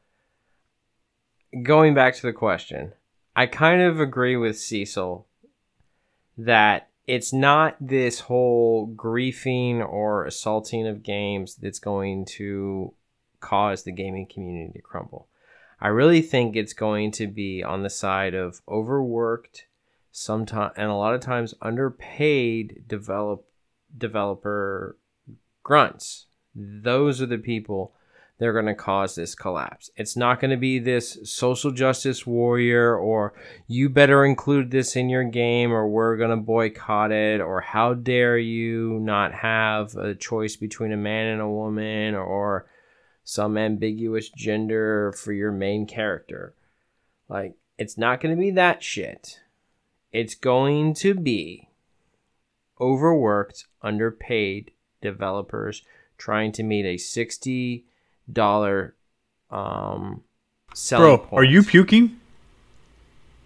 going 1.62 1.95
back 1.95 2.16
to 2.16 2.22
the 2.22 2.33
question, 2.33 2.95
I 3.37 3.47
kind 3.47 3.81
of 3.81 4.01
agree 4.01 4.37
with 4.37 4.59
Cecil 4.59 5.28
that 6.37 6.89
it's 7.07 7.33
not 7.33 7.76
this 7.81 8.18
whole 8.18 8.93
griefing 8.93 9.89
or 9.89 10.24
assaulting 10.24 10.89
of 10.89 11.05
games 11.05 11.55
that's 11.55 11.78
going 11.78 12.24
to 12.24 12.93
cause 13.41 13.82
the 13.82 13.93
gaming 13.93 14.26
community 14.26 14.72
to 14.74 14.82
crumble. 14.82 15.28
I 15.80 15.88
really 15.88 16.20
think 16.20 16.57
it's 16.57 16.74
going 16.74 17.11
to 17.12 17.26
be 17.26 17.62
on 17.62 17.82
the 17.82 17.91
side 17.91 18.34
of 18.34 18.61
overworked, 18.68 19.66
sometimes 20.12 20.74
and 20.76 20.91
a 20.91 20.95
lot 20.95 21.14
of 21.14 21.20
times 21.20 21.55
underpaid 21.62 22.84
develop 22.86 23.47
developer 23.97 24.97
grunts. 25.62 26.26
Those 26.55 27.22
are 27.22 27.26
the 27.26 27.38
people 27.38 27.95
they're 28.41 28.55
going 28.55 28.66
to 28.66 28.74
cause 28.74 29.14
this 29.14 29.34
collapse. 29.34 29.91
It's 29.97 30.16
not 30.16 30.41
going 30.41 30.51
to 30.51 30.57
be 30.57 30.78
this 30.78 31.18
social 31.24 31.70
justice 31.70 32.26
warrior 32.26 32.97
or 32.97 33.34
you 33.68 33.91
better 33.91 34.24
include 34.24 34.70
this 34.70 34.97
in 34.97 35.11
your 35.11 35.24
game 35.24 35.70
or 35.70 35.86
we're 35.86 36.16
going 36.16 36.30
to 36.30 36.38
boycott 36.38 37.12
it 37.12 37.43
or 37.43 37.61
how 37.61 37.93
dare 37.93 38.38
you 38.38 38.99
not 39.01 39.34
have 39.34 39.95
a 39.95 40.14
choice 40.14 40.57
between 40.57 40.91
a 40.93 40.97
man 40.97 41.26
and 41.26 41.43
a 41.43 41.49
woman 41.49 42.14
or 42.14 42.66
some 43.31 43.57
ambiguous 43.57 44.28
gender 44.28 45.12
for 45.12 45.33
your 45.33 45.53
main 45.53 45.87
character. 45.87 46.53
Like, 47.28 47.55
it's 47.78 47.97
not 47.97 48.20
going 48.20 48.35
to 48.35 48.41
be 48.41 48.51
that 48.51 48.83
shit. 48.83 49.39
It's 50.12 50.35
going 50.35 50.95
to 50.95 51.14
be 51.14 51.68
overworked, 52.81 53.66
underpaid 53.83 54.72
developers 55.01 55.83
trying 56.18 56.51
to 56.53 56.64
meet 56.64 56.85
a 56.85 56.97
sixty 56.97 57.85
dollar 58.31 58.97
um 59.51 60.22
selling 60.74 61.18
Bro, 61.18 61.28
are 61.31 61.45
you 61.45 61.62
puking? 61.62 62.18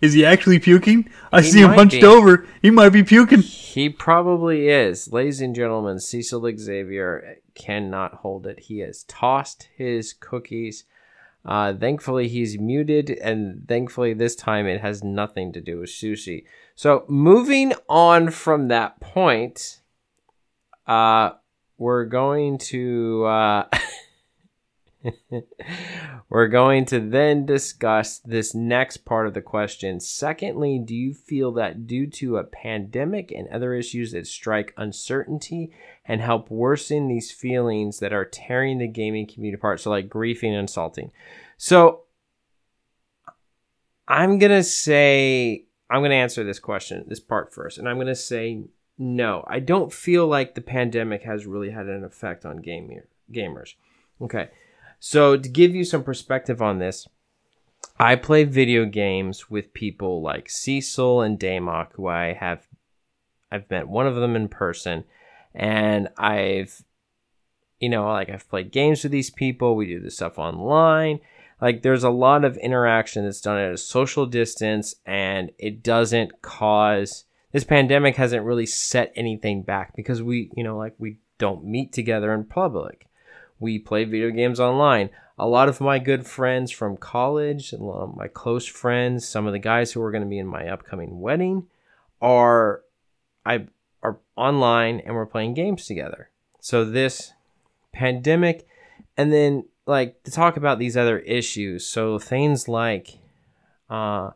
Is 0.00 0.14
he 0.14 0.24
actually 0.24 0.60
puking? 0.60 1.10
I 1.30 1.42
He 1.42 1.50
see 1.50 1.60
him 1.60 1.72
hunched 1.72 2.00
be. 2.00 2.06
over. 2.06 2.46
He 2.62 2.70
might 2.70 2.88
be 2.88 3.02
puking. 3.02 3.42
He 3.42 3.90
probably 3.90 4.68
is. 4.68 5.12
Ladies 5.12 5.42
and 5.42 5.54
gentlemen, 5.54 6.00
Cecil 6.00 6.50
Xavier 6.56 7.38
cannot 7.54 8.14
hold 8.14 8.46
it. 8.46 8.60
He 8.60 8.80
has 8.80 9.04
tossed 9.04 9.68
his 9.76 10.12
cookies 10.12 10.84
Uh, 11.46 11.74
thankfully, 11.74 12.26
he's 12.26 12.58
muted, 12.58 13.10
and 13.10 13.68
thankfully, 13.68 14.14
this 14.14 14.34
time 14.34 14.66
it 14.66 14.80
has 14.80 15.04
nothing 15.04 15.52
to 15.52 15.60
do 15.60 15.80
with 15.80 15.90
sushi. 15.90 16.44
So, 16.74 17.04
moving 17.06 17.74
on 17.86 18.30
from 18.30 18.68
that 18.68 18.98
point, 19.00 19.80
uh, 20.86 21.32
we're 21.76 22.06
going 22.06 22.56
to 22.58 23.24
uh, 23.26 23.68
we're 26.28 26.48
going 26.48 26.84
to 26.86 27.00
then 27.00 27.46
discuss 27.46 28.18
this 28.20 28.54
next 28.54 28.98
part 28.98 29.26
of 29.26 29.34
the 29.34 29.40
question. 29.40 30.00
Secondly, 30.00 30.78
do 30.78 30.94
you 30.94 31.14
feel 31.14 31.52
that 31.52 31.86
due 31.86 32.06
to 32.06 32.36
a 32.36 32.44
pandemic 32.44 33.30
and 33.30 33.48
other 33.48 33.74
issues 33.74 34.12
that 34.12 34.26
strike 34.26 34.72
uncertainty 34.76 35.72
and 36.04 36.20
help 36.20 36.50
worsen 36.50 37.08
these 37.08 37.30
feelings 37.30 37.98
that 38.00 38.12
are 38.12 38.24
tearing 38.24 38.78
the 38.78 38.88
gaming 38.88 39.26
community 39.26 39.58
apart, 39.58 39.80
so 39.80 39.90
like 39.90 40.08
griefing 40.08 40.48
and 40.48 40.56
insulting? 40.58 41.10
So, 41.56 42.02
I'm 44.06 44.38
gonna 44.38 44.62
say 44.62 45.64
I'm 45.88 46.02
gonna 46.02 46.14
answer 46.14 46.44
this 46.44 46.58
question, 46.58 47.04
this 47.08 47.20
part 47.20 47.54
first, 47.54 47.78
and 47.78 47.88
I'm 47.88 47.98
gonna 47.98 48.14
say 48.14 48.64
no, 48.98 49.44
I 49.46 49.60
don't 49.60 49.92
feel 49.92 50.26
like 50.26 50.54
the 50.54 50.60
pandemic 50.60 51.22
has 51.22 51.46
really 51.46 51.70
had 51.70 51.86
an 51.86 52.04
effect 52.04 52.44
on 52.44 52.58
gamer, 52.58 53.06
gamers. 53.32 53.74
Okay. 54.20 54.50
So, 55.06 55.36
to 55.36 55.48
give 55.50 55.74
you 55.74 55.84
some 55.84 56.02
perspective 56.02 56.62
on 56.62 56.78
this, 56.78 57.06
I 57.98 58.16
play 58.16 58.44
video 58.44 58.86
games 58.86 59.50
with 59.50 59.74
people 59.74 60.22
like 60.22 60.48
Cecil 60.48 61.20
and 61.20 61.38
Damok, 61.38 61.88
who 61.92 62.06
I 62.06 62.32
have 62.32 62.66
I've 63.52 63.70
met 63.70 63.86
one 63.86 64.06
of 64.06 64.14
them 64.14 64.34
in 64.34 64.48
person, 64.48 65.04
and 65.54 66.08
I've 66.16 66.82
you 67.78 67.90
know, 67.90 68.06
like 68.06 68.30
I've 68.30 68.48
played 68.48 68.72
games 68.72 69.02
with 69.02 69.12
these 69.12 69.28
people, 69.28 69.76
we 69.76 69.84
do 69.84 70.00
this 70.00 70.16
stuff 70.16 70.38
online. 70.38 71.20
Like 71.60 71.82
there's 71.82 72.04
a 72.04 72.08
lot 72.08 72.42
of 72.42 72.56
interaction 72.56 73.24
that's 73.24 73.42
done 73.42 73.58
at 73.58 73.74
a 73.74 73.76
social 73.76 74.24
distance 74.24 74.94
and 75.04 75.50
it 75.58 75.82
doesn't 75.82 76.40
cause 76.40 77.26
this 77.52 77.64
pandemic 77.64 78.16
hasn't 78.16 78.46
really 78.46 78.64
set 78.64 79.12
anything 79.16 79.64
back 79.64 79.94
because 79.94 80.22
we, 80.22 80.50
you 80.56 80.64
know, 80.64 80.78
like 80.78 80.94
we 80.96 81.18
don't 81.36 81.62
meet 81.62 81.92
together 81.92 82.32
in 82.32 82.44
public. 82.44 83.06
We 83.64 83.78
play 83.78 84.04
video 84.04 84.30
games 84.30 84.60
online. 84.60 85.08
A 85.38 85.48
lot 85.48 85.70
of 85.70 85.80
my 85.80 85.98
good 85.98 86.26
friends 86.26 86.70
from 86.70 86.98
college, 86.98 87.72
a 87.72 87.78
lot 87.78 88.02
of 88.02 88.14
my 88.14 88.28
close 88.28 88.66
friends, 88.66 89.26
some 89.26 89.46
of 89.46 89.54
the 89.54 89.58
guys 89.58 89.90
who 89.90 90.02
are 90.02 90.10
going 90.10 90.22
to 90.22 90.28
be 90.28 90.38
in 90.38 90.46
my 90.46 90.68
upcoming 90.68 91.18
wedding 91.18 91.68
are 92.20 92.82
I 93.46 93.68
are 94.02 94.18
online 94.36 95.00
and 95.00 95.14
we're 95.14 95.24
playing 95.24 95.54
games 95.54 95.86
together. 95.86 96.28
So 96.60 96.84
this 96.84 97.32
pandemic 97.90 98.68
and 99.16 99.32
then 99.32 99.64
like 99.86 100.22
to 100.24 100.30
talk 100.30 100.58
about 100.58 100.78
these 100.78 100.94
other 100.94 101.20
issues. 101.20 101.86
So 101.86 102.18
things 102.18 102.68
like 102.68 103.18
uh 103.88 104.32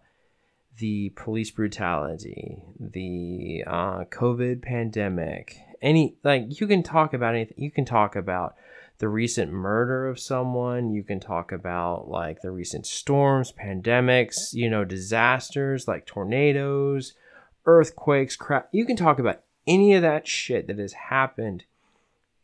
the 0.78 1.10
police 1.10 1.50
brutality, 1.50 2.62
the 2.80 3.62
uh, 3.66 4.04
COVID 4.04 4.62
pandemic, 4.62 5.58
any 5.82 6.16
like 6.24 6.60
you 6.60 6.66
can 6.66 6.82
talk 6.82 7.12
about 7.12 7.34
anything. 7.34 7.62
You 7.62 7.70
can 7.70 7.84
talk 7.84 8.16
about 8.16 8.54
the 8.98 9.08
recent 9.08 9.52
murder 9.52 10.06
of 10.06 10.18
someone. 10.18 10.90
You 10.90 11.02
can 11.02 11.20
talk 11.20 11.52
about 11.52 12.08
like 12.08 12.42
the 12.42 12.50
recent 12.50 12.86
storms, 12.86 13.52
pandemics, 13.52 14.52
you 14.52 14.68
know, 14.68 14.84
disasters 14.84 15.88
like 15.88 16.06
tornadoes, 16.06 17.14
earthquakes, 17.64 18.36
crap. 18.36 18.68
You 18.72 18.84
can 18.84 18.96
talk 18.96 19.18
about 19.18 19.42
any 19.66 19.94
of 19.94 20.02
that 20.02 20.26
shit 20.26 20.66
that 20.66 20.78
has 20.78 20.92
happened 20.92 21.64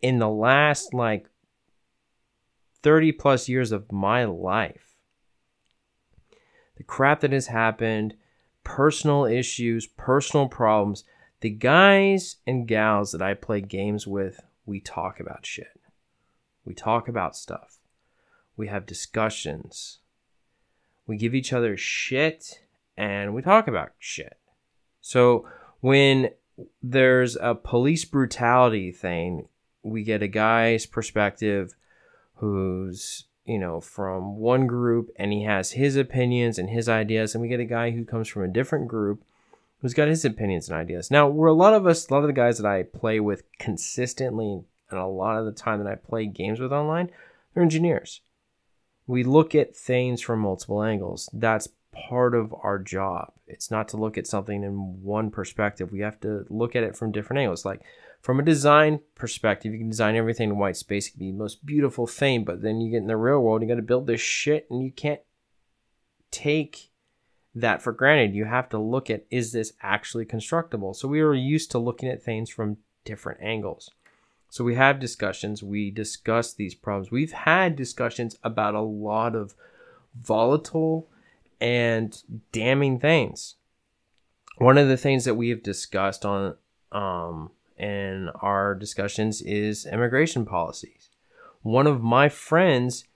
in 0.01 0.19
the 0.19 0.29
last 0.29 0.95
like 0.95 1.29
30 2.83 3.13
plus 3.13 3.49
years 3.49 3.73
of 3.73 3.91
my 3.91 4.25
life. 4.25 4.97
The 6.77 6.85
crap 6.85 7.21
that 7.21 7.33
has 7.33 7.47
happened, 7.47 8.15
personal 8.63 9.25
issues, 9.25 9.87
personal 9.87 10.49
problems. 10.49 11.05
The 11.41 11.51
guys 11.51 12.37
and 12.47 12.67
gals 12.67 13.13
that 13.13 13.23
I 13.23 13.35
play 13.35 13.61
games 13.61 14.07
with, 14.07 14.41
we 14.67 14.81
talk 14.81 15.21
about 15.21 15.47
shit. 15.47 15.81
We 16.65 16.75
talk 16.75 17.09
about 17.09 17.37
stuff. 17.37 17.79
We 18.57 18.69
have 18.69 18.87
discussions. 18.87 19.99
We 21.07 21.17
give 21.17 21.35
each 21.35 21.53
other 21.53 21.77
shit 21.77 22.63
and 22.97 23.35
we 23.35 23.43
talk 23.43 23.69
about 23.69 23.93
shit. 23.99 24.39
So 25.01 25.47
when 25.81 26.31
there's 26.83 27.37
a 27.37 27.55
police 27.55 28.05
brutality 28.05 28.93
thing, 28.93 29.49
we 29.83 30.03
get 30.03 30.23
a 30.23 30.29
guy's 30.29 30.87
perspective 30.87 31.75
who's 32.37 33.25
you 33.45 33.59
know, 33.59 33.81
from 33.81 34.37
one 34.37 34.67
group 34.67 35.11
and 35.17 35.33
he 35.33 35.43
has 35.43 35.73
his 35.73 35.97
opinions 35.97 36.59
and 36.59 36.71
his 36.71 36.89
ideas, 36.89 37.35
and 37.35 37.43
we 37.43 37.49
get 37.49 37.61
a 37.61 37.65
guy 37.65 37.91
who 37.91 38.05
comes 38.05 38.29
from 38.29 38.43
a 38.43 38.49
different 38.49 38.89
group 38.89 39.23
who's 39.81 39.95
got 39.95 40.09
his 40.09 40.25
opinions 40.25 40.69
and 40.69 40.79
ideas. 40.79 41.11
Now, 41.11 41.29
we're 41.29 41.49
a 41.49 41.53
lot 41.53 41.75
of 41.75 41.87
us, 41.87 42.09
a 42.09 42.15
lot 42.15 42.21
of 42.21 42.27
the 42.27 42.33
guys 42.33 42.57
that 42.59 42.67
I 42.67 42.85
play 42.85 43.21
with 43.21 43.43
consistently, 43.59 44.63
and 44.95 45.03
a 45.03 45.07
lot 45.07 45.39
of 45.39 45.45
the 45.45 45.53
time 45.53 45.83
that 45.83 45.91
I 45.91 45.97
play 45.97 46.27
games 46.27 46.61
with 46.61 46.73
online, 46.73 47.11
they're 47.53 47.63
engineers. 47.63 48.21
We 49.07 49.23
look 49.23 49.55
at 49.55 49.77
things 49.77 50.23
from 50.23 50.41
multiple 50.41 50.83
angles. 50.83 51.29
That's 51.33 51.69
part 51.93 52.35
of 52.35 52.55
our 52.63 52.79
job. 52.79 53.33
It's 53.47 53.71
not 53.71 53.89
to 53.89 53.97
look 53.97 54.17
at 54.17 54.27
something 54.27 54.63
in 54.65 55.03
one 55.03 55.31
perspective. 55.31 55.93
We 55.93 56.01
have 56.01 56.21
to 56.21 56.47
look 56.49 56.75
at 56.75 56.83
it 56.83 56.97
from 56.97 57.13
different 57.13 57.41
angles. 57.41 57.65
Like 57.65 57.83
from 58.23 58.41
a 58.41 58.45
design 58.45 59.01
perspective, 59.15 59.73
you 59.73 59.79
can 59.79 59.91
design 59.91 60.17
everything 60.17 60.51
in 60.51 60.59
white 60.59 60.77
space. 60.77 61.09
It 61.09 61.13
can 61.13 61.21
be 61.21 61.31
the 61.31 61.39
most 61.39 61.65
beautiful 61.67 62.07
thing, 62.07 62.45
but 62.45 62.63
then 62.63 62.81
you 62.81 62.91
get 62.91 62.99
in 62.99 63.07
the 63.07 63.17
real 63.17 63.41
world, 63.41 63.63
you 63.63 63.69
got 63.69 63.75
to 63.75 63.83
build 63.83 64.07
this 64.07 64.21
shit, 64.21 64.67
and 64.71 64.83
you 64.83 64.91
can't 64.91 65.21
take 66.31 66.91
that 67.55 67.83
for 67.83 67.93
granted. 67.93 68.35
You 68.35 68.47
have 68.47 68.69
to 68.71 68.79
look 68.79 69.11
at 69.11 69.27
is 69.31 69.53
this 69.53 69.73
actually 69.83 70.25
constructible? 70.25 70.95
So 70.95 71.07
we 71.07 71.21
are 71.21 71.35
used 71.35 71.71
to 71.73 71.79
looking 71.79 72.09
at 72.09 72.23
things 72.23 72.51
from 72.51 72.79
different 73.05 73.41
angles. 73.43 73.91
So 74.55 74.63
we 74.63 74.77
have 74.77 75.01
discussions, 75.01 75.65
we 75.65 75.91
discuss 75.91 76.53
these 76.53 76.77
problems. 76.77 77.11
We've 77.11 77.33
had 77.33 77.75
discussions 77.75 78.39
about 78.45 78.77
a 78.77 78.81
lot 78.81 79.35
of 79.35 79.57
volatile 80.15 81.09
and 81.61 82.17
damning 82.53 83.01
things. 83.01 83.57
One 84.59 84.79
of 84.79 84.87
the 84.87 84.97
things 84.97 85.25
that 85.25 85.35
we 85.35 85.49
have 85.49 85.65
discussed 85.65 86.25
on 86.25 86.55
um, 86.93 87.51
in 87.77 88.29
our 88.43 88.77
discussions 88.77 89.43
is 89.43 89.87
immigration 89.87 90.47
policies. 90.47 91.09
One 91.63 91.89
of 91.89 92.01
my 92.01 92.29
friends 92.29 93.07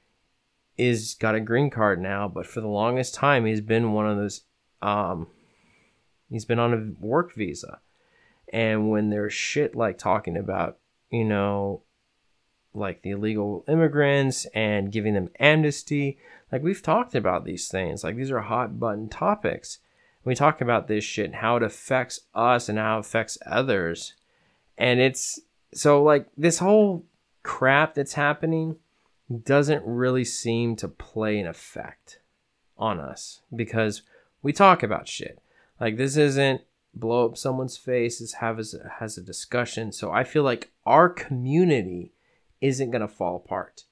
is 0.77 1.15
got 1.15 1.37
a 1.37 1.41
green 1.41 1.71
card 1.71 2.03
now, 2.03 2.27
but 2.27 2.49
for 2.49 2.61
the 2.61 2.67
longest 2.67 3.15
time 3.15 3.47
he's 3.47 3.61
been 3.61 3.93
one 3.93 4.09
of 4.09 4.17
those 4.17 4.41
um 4.83 5.29
he's 6.29 6.45
been 6.45 6.59
on 6.59 6.75
a 6.75 7.07
work 7.07 7.33
visa. 7.33 7.79
And 8.53 8.91
when 8.91 9.11
there's 9.11 9.33
shit 9.33 9.77
like 9.77 9.99
talking 9.99 10.37
about, 10.37 10.79
you 11.11 11.25
know, 11.25 11.83
like 12.75 13.03
the 13.03 13.11
illegal 13.11 13.65
immigrants 13.69 14.47
and 14.55 14.93
giving 14.93 15.15
them 15.15 15.31
amnesty, 15.41 16.19
like 16.53 16.63
we've 16.63 16.83
talked 16.83 17.15
about 17.15 17.45
these 17.45 17.69
things. 17.69 18.05
Like 18.05 18.17
these 18.17 18.31
are 18.31 18.41
hot 18.41 18.79
button 18.79 19.09
topics. 19.09 19.79
We 20.25 20.35
talk 20.35 20.61
about 20.61 20.89
this 20.89 21.05
shit 21.05 21.27
and 21.27 21.37
how 21.37 21.57
it 21.57 21.63
affects 21.63 22.21
us 22.35 22.69
and 22.69 22.79
how 22.79 22.99
it 22.99 23.01
affects 23.01 23.39
others 23.47 24.15
and 24.79 25.01
it's 25.01 25.41
so 25.75 26.03
like 26.03 26.29
this 26.37 26.61
whole 26.61 27.05
crap 27.43 27.95
that's 27.95 28.15
happening 28.15 28.77
doesn't 29.45 29.83
really 29.85 30.25
seem 30.25 30.77
to 30.77 30.89
play 30.89 31.39
an 31.39 31.47
effect 31.47 32.21
on 32.79 33.01
us 33.01 33.41
because 33.55 34.03
we 34.41 34.53
talk 34.53 34.83
about 34.83 35.09
shit. 35.09 35.41
Like 35.81 35.97
this 35.97 36.17
isn't 36.17 36.63
blow 36.95 37.27
up 37.27 37.37
someone's 37.37 37.77
face, 37.77 38.21
is 38.21 38.35
have 38.35 38.59
as 38.59 38.75
has 38.99 39.17
a 39.19 39.23
discussion. 39.23 39.93
So 39.93 40.11
I 40.11 40.25
feel 40.25 40.43
like 40.43 40.71
our 40.87 41.09
community 41.09 42.13
isn't 42.61 42.91
going 42.91 43.03
to 43.03 43.09
fall 43.09 43.37
apart. 43.37 43.85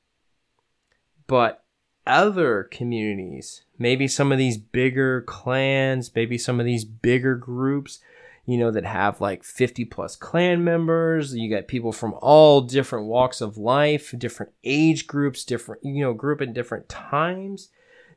But 1.27 1.65
other 2.07 2.65
communities, 2.65 3.63
maybe 3.79 4.07
some 4.07 4.31
of 4.31 4.39
these 4.39 4.59
bigger 4.59 5.23
clans, 5.23 6.15
maybe 6.15 6.39
some 6.39 6.61
of 6.61 6.67
these 6.67 6.85
bigger 6.85 7.35
groups, 7.35 7.99
you 8.45 8.57
know, 8.57 8.71
that 8.71 8.85
have 8.85 9.21
like 9.21 9.43
50 9.43 9.85
plus 9.87 10.15
clan 10.15 10.63
members. 10.63 11.35
You 11.35 11.51
got 11.51 11.67
people 11.67 11.93
from 11.93 12.15
all 12.21 12.61
different 12.61 13.07
walks 13.07 13.41
of 13.41 13.59
life, 13.59 14.15
different 14.17 14.53
age 14.63 15.09
groups, 15.09 15.45
different, 15.45 15.85
you 15.85 16.01
know, 16.01 16.15
group 16.15 16.41
at 16.41 16.55
different 16.55 16.89
times 16.89 17.71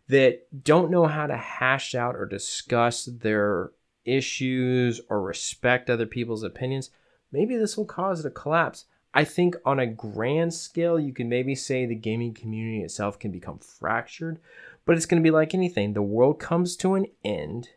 that 0.07 0.63
don't 0.63 0.91
know 0.91 1.05
how 1.05 1.27
to 1.27 1.37
hash 1.37 1.95
out 1.95 2.15
or 2.15 2.25
discuss 2.25 3.05
their 3.05 3.71
issues 4.15 5.01
or 5.09 5.21
respect 5.21 5.89
other 5.89 6.05
people's 6.05 6.43
opinions. 6.43 6.89
Maybe 7.31 7.57
this 7.57 7.77
will 7.77 7.85
cause 7.85 8.19
it 8.21 8.23
to 8.23 8.29
collapse. 8.29 8.85
I 9.13 9.23
think 9.23 9.55
on 9.65 9.79
a 9.79 9.87
grand 9.87 10.53
scale, 10.53 10.99
you 10.99 11.13
can 11.13 11.29
maybe 11.29 11.55
say 11.55 11.85
the 11.85 11.95
gaming 11.95 12.33
community 12.33 12.83
itself 12.83 13.17
can 13.17 13.31
become 13.31 13.59
fractured, 13.59 14.39
but 14.85 14.95
it's 14.95 15.05
going 15.05 15.21
to 15.21 15.27
be 15.27 15.31
like 15.31 15.53
anything. 15.53 15.93
The 15.93 16.01
world 16.01 16.39
comes 16.39 16.75
to 16.77 16.93
an 16.93 17.07
end 17.23 17.69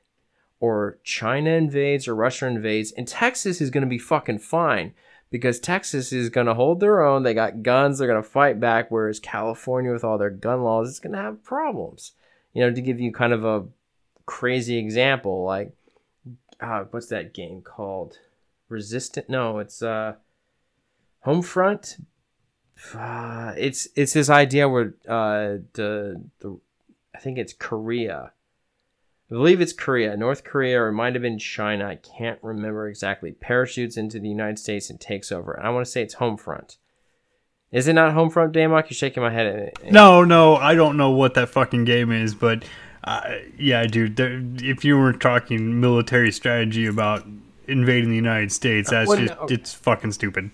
or 0.60 0.98
China 1.02 1.50
invades 1.50 2.06
or 2.06 2.14
Russia 2.14 2.46
invades, 2.46 2.92
and 2.92 3.08
Texas 3.08 3.60
is 3.60 3.70
going 3.70 3.82
to 3.82 3.88
be 3.88 3.98
fucking 3.98 4.38
fine 4.38 4.94
because 5.30 5.58
Texas 5.58 6.12
is 6.12 6.28
going 6.28 6.46
to 6.46 6.54
hold 6.54 6.78
their 6.78 7.02
own. 7.02 7.22
They 7.22 7.34
got 7.34 7.62
guns, 7.62 7.98
they're 7.98 8.06
going 8.06 8.22
to 8.22 8.28
fight 8.28 8.60
back. 8.60 8.90
Whereas 8.90 9.18
California, 9.18 9.90
with 9.90 10.04
all 10.04 10.18
their 10.18 10.30
gun 10.30 10.62
laws, 10.62 10.90
is 10.90 11.00
going 11.00 11.14
to 11.14 11.22
have 11.22 11.42
problems. 11.42 12.12
You 12.52 12.62
know, 12.62 12.72
to 12.72 12.80
give 12.82 13.00
you 13.00 13.10
kind 13.10 13.32
of 13.32 13.44
a 13.44 13.64
crazy 14.26 14.76
example, 14.76 15.42
like 15.44 15.72
uh, 16.62 16.84
what's 16.90 17.08
that 17.08 17.34
game 17.34 17.60
called? 17.62 18.18
Resistant? 18.68 19.28
No, 19.28 19.58
it's 19.58 19.82
uh, 19.82 20.14
Homefront. 21.26 22.00
Uh, 22.94 23.52
it's 23.56 23.88
it's 23.94 24.12
this 24.12 24.30
idea 24.30 24.68
where 24.68 24.94
uh, 25.08 25.58
the 25.74 26.22
the 26.40 26.58
I 27.14 27.18
think 27.18 27.38
it's 27.38 27.52
Korea. 27.52 28.32
I 29.30 29.34
believe 29.34 29.60
it's 29.60 29.72
Korea, 29.72 30.16
North 30.16 30.44
Korea, 30.44 30.82
or 30.82 30.88
it 30.88 30.92
might 30.92 31.14
have 31.14 31.22
been 31.22 31.38
China. 31.38 31.86
I 31.86 31.96
can't 31.96 32.38
remember 32.42 32.88
exactly. 32.88 33.32
Parachutes 33.32 33.96
into 33.96 34.18
the 34.18 34.28
United 34.28 34.58
States 34.58 34.90
and 34.90 35.00
takes 35.00 35.32
over. 35.32 35.52
And 35.52 35.66
I 35.66 35.70
want 35.70 35.86
to 35.86 35.90
say 35.90 36.02
it's 36.02 36.16
Homefront. 36.16 36.76
Is 37.70 37.88
it 37.88 37.94
not 37.94 38.12
Homefront, 38.14 38.52
Damok? 38.52 38.90
You're 38.90 38.96
shaking 38.96 39.22
my 39.22 39.32
head. 39.32 39.72
No, 39.90 40.24
no, 40.24 40.56
I 40.56 40.74
don't 40.74 40.98
know 40.98 41.12
what 41.12 41.32
that 41.34 41.48
fucking 41.48 41.84
game 41.84 42.12
is, 42.12 42.34
but 42.34 42.64
uh, 43.04 43.36
yeah, 43.58 43.86
dude. 43.86 44.16
There, 44.16 44.42
if 44.62 44.84
you 44.84 44.96
were 44.96 45.12
talking 45.12 45.80
military 45.80 46.32
strategy 46.32 46.86
about 46.86 47.26
invading 47.66 48.10
the 48.10 48.16
United 48.16 48.52
States, 48.52 48.90
that's 48.90 49.08
Well, 49.08 49.18
just 49.18 49.34
no. 49.34 49.46
it's 49.48 49.74
fucking 49.74 50.12
stupid. 50.12 50.50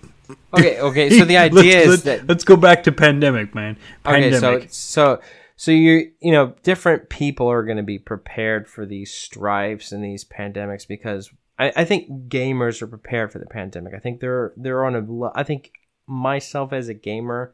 Okay, 0.53 0.79
okay. 0.79 1.09
So 1.09 1.25
the 1.25 1.37
idea 1.49 1.61
let's, 1.61 1.65
is 1.65 1.87
let's, 1.87 2.01
that 2.03 2.27
let's 2.27 2.43
go 2.43 2.55
back 2.55 2.83
to 2.83 2.91
pandemic, 2.91 3.53
man. 3.53 3.77
Okay, 4.05 4.31
Pandemic. 4.31 4.69
so 4.71 5.17
so 5.17 5.21
so 5.55 5.71
you 5.71 6.11
you 6.21 6.31
know 6.31 6.55
different 6.63 7.09
people 7.09 7.47
are 7.47 7.63
going 7.63 7.77
to 7.77 7.83
be 7.83 7.99
prepared 7.99 8.67
for 8.67 8.85
these 8.85 9.13
strifes 9.13 9.91
and 9.91 10.03
these 10.03 10.23
pandemics 10.25 10.87
because 10.87 11.31
I, 11.59 11.73
I 11.75 11.85
think 11.85 12.29
gamers 12.29 12.81
are 12.81 12.87
prepared 12.87 13.31
for 13.31 13.39
the 13.39 13.45
pandemic. 13.45 13.93
I 13.93 13.99
think 13.99 14.21
they're 14.21 14.53
they're 14.55 14.85
on 14.85 14.95
a. 14.95 15.31
I 15.35 15.43
think 15.43 15.73
myself 16.07 16.73
as 16.73 16.87
a 16.87 16.93
gamer, 16.93 17.53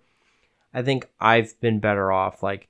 I 0.74 0.84
think 0.84 1.10
I've 1.20 1.60
been 1.60 1.80
better 1.80 2.12
off. 2.12 2.44
Like 2.44 2.70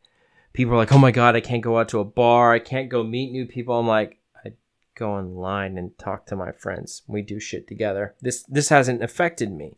people 0.56 0.74
are 0.74 0.78
like, 0.78 0.92
oh 0.92 0.98
my 0.98 1.12
god, 1.12 1.36
I 1.36 1.42
can't 1.42 1.64
go 1.64 1.78
out 1.78 1.90
to 1.90 2.00
a 2.00 2.06
bar, 2.06 2.54
I 2.54 2.60
can't 2.60 2.90
go 2.90 3.04
meet 3.04 3.32
new 3.32 3.46
people. 3.46 3.78
I'm 3.78 3.88
like. 3.88 4.18
I 4.44 4.54
Go 4.98 5.12
online 5.12 5.78
and 5.78 5.98
talk 5.98 6.26
to 6.28 6.38
my 6.38 6.54
friends. 6.54 7.02
We 7.06 7.22
do 7.22 7.38
shit 7.38 7.68
together. 7.68 8.16
This 8.22 8.44
this 8.44 8.70
hasn't 8.70 9.04
affected 9.04 9.52
me 9.52 9.76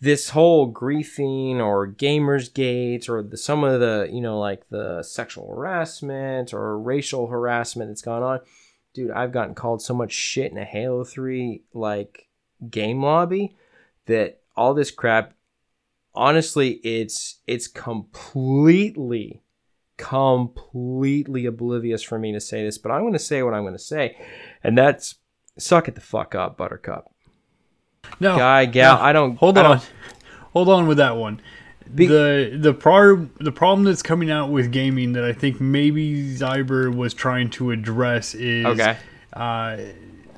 this 0.00 0.30
whole 0.30 0.72
griefing 0.72 1.56
or 1.56 1.88
gamers 1.90 2.52
gates 2.52 3.08
or 3.08 3.22
the, 3.22 3.36
some 3.36 3.64
of 3.64 3.80
the 3.80 4.08
you 4.12 4.20
know 4.20 4.38
like 4.38 4.68
the 4.68 5.02
sexual 5.02 5.48
harassment 5.48 6.52
or 6.52 6.78
racial 6.78 7.28
harassment 7.28 7.90
that's 7.90 8.02
gone 8.02 8.22
on 8.22 8.40
dude 8.92 9.10
i've 9.12 9.32
gotten 9.32 9.54
called 9.54 9.80
so 9.80 9.94
much 9.94 10.12
shit 10.12 10.52
in 10.52 10.58
a 10.58 10.64
halo 10.64 11.04
3 11.04 11.62
like 11.72 12.28
game 12.68 13.02
lobby 13.02 13.56
that 14.06 14.40
all 14.56 14.74
this 14.74 14.90
crap 14.90 15.32
honestly 16.14 16.72
it's 16.84 17.40
it's 17.46 17.66
completely 17.66 19.40
completely 19.96 21.46
oblivious 21.46 22.02
for 22.02 22.18
me 22.18 22.32
to 22.32 22.40
say 22.40 22.62
this 22.64 22.78
but 22.78 22.90
i'm 22.90 23.00
going 23.02 23.12
to 23.12 23.18
say 23.18 23.42
what 23.42 23.54
i'm 23.54 23.62
going 23.62 23.72
to 23.74 23.78
say 23.78 24.16
and 24.62 24.76
that's 24.76 25.16
suck 25.58 25.88
it 25.88 25.94
the 25.94 26.00
fuck 26.00 26.34
up 26.34 26.56
buttercup 26.56 27.12
no, 28.20 28.36
guy 28.36 28.64
gal 28.66 28.96
no. 28.96 29.02
i 29.02 29.12
don't 29.12 29.36
Hold 29.36 29.58
I 29.58 29.62
don't- 29.62 29.72
on, 29.72 29.80
hold 30.52 30.68
on 30.68 30.86
with 30.86 30.98
that 30.98 31.16
one. 31.16 31.40
Be- 31.94 32.06
the 32.06 32.56
the 32.60 32.72
par- 32.74 33.28
the 33.40 33.52
problem 33.52 33.84
that's 33.84 34.02
coming 34.02 34.30
out 34.30 34.50
with 34.50 34.72
gaming 34.72 35.12
that 35.12 35.24
I 35.24 35.32
think 35.34 35.60
maybe 35.60 36.34
Zyber 36.34 36.94
was 36.94 37.12
trying 37.12 37.50
to 37.50 37.72
address 37.72 38.34
is 38.34 38.64
Okay. 38.64 38.96
uh, 39.34 39.76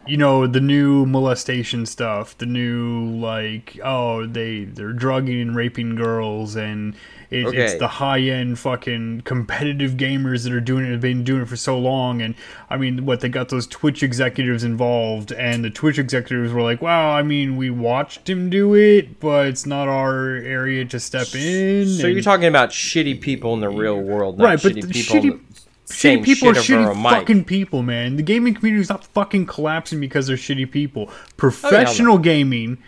you 0.09 0.17
know 0.17 0.49
the 0.49 0.61
new 0.61 1.07
molestation 1.07 1.87
stuff, 1.87 2.37
the 2.39 2.47
new 2.47 3.11
like 3.17 3.79
oh 3.85 4.27
they 4.27 4.65
they're 4.65 4.93
drugging 4.93 5.41
and 5.41 5.55
raping 5.57 5.95
girls 5.95 6.57
and 6.57 6.97
it, 7.45 7.55
it's 7.55 7.75
the 7.79 7.89
high 7.89 8.21
end 8.21 8.59
fucking 8.59 9.23
competitive 9.23 9.93
gamers 9.93 10.45
that 10.45 10.53
are 10.53 10.61
doing 10.61 10.85
it 10.87 10.91
have 10.93 11.01
been 11.01 11.25
doing 11.25 11.43
it 11.43 11.49
for 11.49 11.57
so 11.57 11.79
long 11.79 12.23
and 12.23 12.35
I 12.71 12.77
mean 12.77 13.05
what 13.07 13.21
they 13.21 13.29
got 13.29 13.49
those 13.49 13.67
Twitch 13.67 14.03
executives 14.03 14.65
involved 14.65 15.33
and 15.33 15.65
the 15.65 15.71
Twitch 15.71 15.99
executives 15.99 16.53
were 16.53 16.63
like 16.63 16.81
wow 16.83 17.11
I 17.11 17.23
mean 17.23 17.57
we 17.57 17.71
watched 17.71 18.29
him 18.29 18.51
do 18.51 18.75
it 18.75 19.21
but 19.21 19.47
it's 19.47 19.67
not 19.67 19.89
our 19.89 20.37
area 20.37 20.85
to 20.87 21.01
step 21.01 21.35
in 21.35 21.89
So 21.89 22.07
and- 22.07 22.15
you're 22.15 22.23
talking 22.23 22.47
about 22.47 22.71
shitty 22.71 23.21
people 23.21 23.55
in 23.55 23.61
the 23.61 23.69
real 23.71 24.01
world, 24.01 24.39
not 24.39 24.45
right 24.45 24.63
but 24.63 24.73
shitty 24.75 24.93
people 24.93 25.17
shitty 25.17 25.41
Shitty 25.87 26.25
people 26.25 26.49
are 26.49 26.55
shit 26.55 26.79
over 26.79 26.91
a 26.91 26.95
shitty 26.95 27.03
fucking 27.11 27.45
people, 27.45 27.83
man. 27.85 28.17
The 28.17 28.23
gaming 28.23 28.55
community 28.55 28.81
is 28.83 28.89
not 28.89 29.05
fucking 29.05 29.47
collapsing 29.47 30.01
because 30.01 30.27
they're 30.27 30.37
shitty 30.37 30.67
Oh, 30.67 30.71
people. 30.71 31.11
Professional 31.37 32.19
gaming 32.19 32.79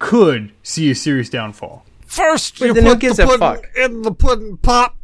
could 0.00 0.52
see 0.62 0.90
a 0.90 0.94
serious 0.94 1.30
downfall. 1.30 1.86
First, 2.14 2.58
But 2.58 2.66
you 2.66 2.74
then 2.74 2.84
who 2.84 2.90
put 2.92 3.00
gives 3.00 3.16
the 3.16 3.24
a 3.24 3.26
pudding 3.26 3.38
fuck? 3.40 3.66
in 3.76 4.02
the 4.02 4.12
pudding 4.12 4.56
pop. 4.58 4.96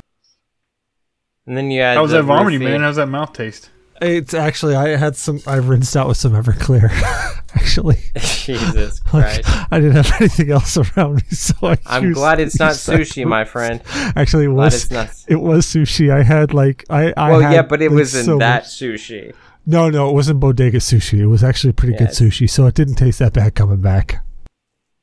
And 1.47 1.57
then 1.57 1.71
you 1.71 1.81
add 1.83 1.97
How's 1.97 2.11
the 2.11 2.19
that 2.19 2.23
vomiting, 2.25 2.61
roofie. 2.61 2.65
man? 2.71 2.81
How's 2.81 2.97
that 2.97 3.07
mouth 3.09 3.33
taste? 3.33 3.71
It's 4.01 4.33
actually 4.33 4.75
I 4.77 4.97
had 4.97 5.15
some. 5.17 5.41
I 5.47 5.57
rinsed 5.57 5.95
out 5.97 6.09
with 6.09 6.17
some 6.17 6.33
Everclear. 6.33 6.89
actually, 7.55 7.99
Jesus 8.17 9.01
Like, 9.13 9.43
Christ. 9.43 9.73
I 9.73 9.79
didn't 9.81 10.03
have 10.05 10.21
anything 10.21 10.51
else 10.51 10.77
around 10.79 11.17
me, 11.17 11.23
so 11.31 11.55
I. 11.63 11.77
I'm 11.87 12.05
used- 12.05 12.15
glad 12.17 12.41
it's 12.41 12.59
not 12.59 12.69
used 12.71 12.87
that 12.87 13.01
sushi, 13.01 13.27
my 13.27 13.45
friend. 13.45 13.83
Actually, 14.17 14.45
it 14.45 14.49
was. 14.53 14.91
It 15.29 15.37
was 15.37 15.67
sushi. 15.67 16.11
I 16.11 16.23
had 16.23 16.55
like 16.55 16.85
I. 16.89 17.13
I 17.15 17.31
Well, 17.33 17.41
had, 17.41 17.53
yeah, 17.53 17.63
but 17.63 17.83
it 17.83 17.91
like, 17.91 17.99
was 17.99 18.15
in 18.15 18.25
so 18.25 18.39
that 18.39 18.63
much- 18.63 18.69
sushi. 18.71 19.35
No, 19.67 19.91
no, 19.91 20.09
it 20.09 20.15
wasn't 20.15 20.41
bodega 20.41 20.79
sushi. 20.79 21.19
It 21.19 21.27
was 21.27 21.45
actually 21.45 21.75
pretty 21.75 21.99
good 21.99 22.09
sushi, 22.09 22.49
so 22.49 22.65
it 22.67 22.75
didn't 22.75 22.95
taste 22.95 23.19
that 23.19 23.35
bad 23.35 23.55
coming 23.55 23.83
back. 23.83 24.25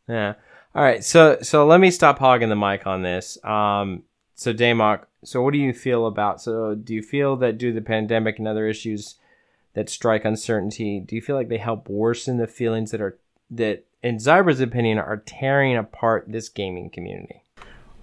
Yeah. 0.10 0.34
All 0.78 0.84
right. 0.84 1.04
So 1.04 1.40
so 1.42 1.66
let 1.66 1.80
me 1.80 1.90
stop 1.90 2.20
hogging 2.20 2.50
the 2.50 2.56
mic 2.56 2.86
on 2.86 3.02
this. 3.02 3.44
Um. 3.44 4.04
So 4.36 4.54
Damok. 4.54 5.06
So 5.24 5.42
what 5.42 5.54
do 5.54 5.58
you 5.58 5.74
feel 5.74 6.06
about? 6.06 6.40
So 6.40 6.76
do 6.76 6.94
you 6.94 7.02
feel 7.02 7.36
that 7.38 7.58
due 7.58 7.70
to 7.70 7.74
the 7.74 7.84
pandemic 7.84 8.38
and 8.38 8.48
other 8.48 8.68
issues 8.68 9.16
that 9.74 9.90
strike 9.90 10.24
uncertainty, 10.24 11.00
do 11.00 11.16
you 11.16 11.22
feel 11.22 11.36
like 11.36 11.50
they 11.50 11.58
help 11.58 11.90
worsen 11.90 12.38
the 12.38 12.46
feelings 12.46 12.92
that 12.92 13.02
are 13.02 13.18
that, 13.50 13.86
in 14.04 14.18
Zyber's 14.18 14.60
opinion, 14.60 15.00
are 15.00 15.18
tearing 15.18 15.76
apart 15.76 16.26
this 16.28 16.48
gaming 16.48 16.92
community? 16.92 17.42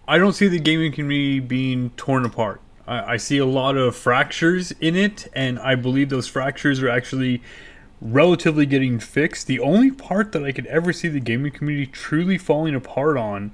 I 0.09 0.19
don't 0.19 0.33
see 0.33 0.49
the 0.49 0.59
gaming 0.59 0.91
community 0.91 1.39
being 1.39 1.91
torn 1.91 2.25
apart. 2.25 2.61
I, 2.89 3.13
I 3.13 3.17
see 3.19 3.39
a 3.39 3.47
lot 3.47 3.77
of 3.77 3.95
fractures 3.95 4.73
in 4.73 4.97
it, 4.97 5.29
and 5.33 5.61
I 5.61 5.77
believe 5.77 6.09
those 6.09 6.27
fractures 6.27 6.83
are 6.83 6.89
actually 6.89 7.41
relatively 8.05 8.67
getting 8.67 9.01
fixed. 9.01 9.47
The 9.47 9.59
only 9.59 9.91
part 9.91 10.33
that 10.33 10.45
I 10.45 10.53
could 10.53 10.67
ever 10.67 10.93
see 10.93 11.09
the 11.09 11.21
gaming 11.21 11.51
community 11.51 11.87
truly 11.87 12.37
falling 12.37 12.75
apart 12.75 13.17
on 13.17 13.53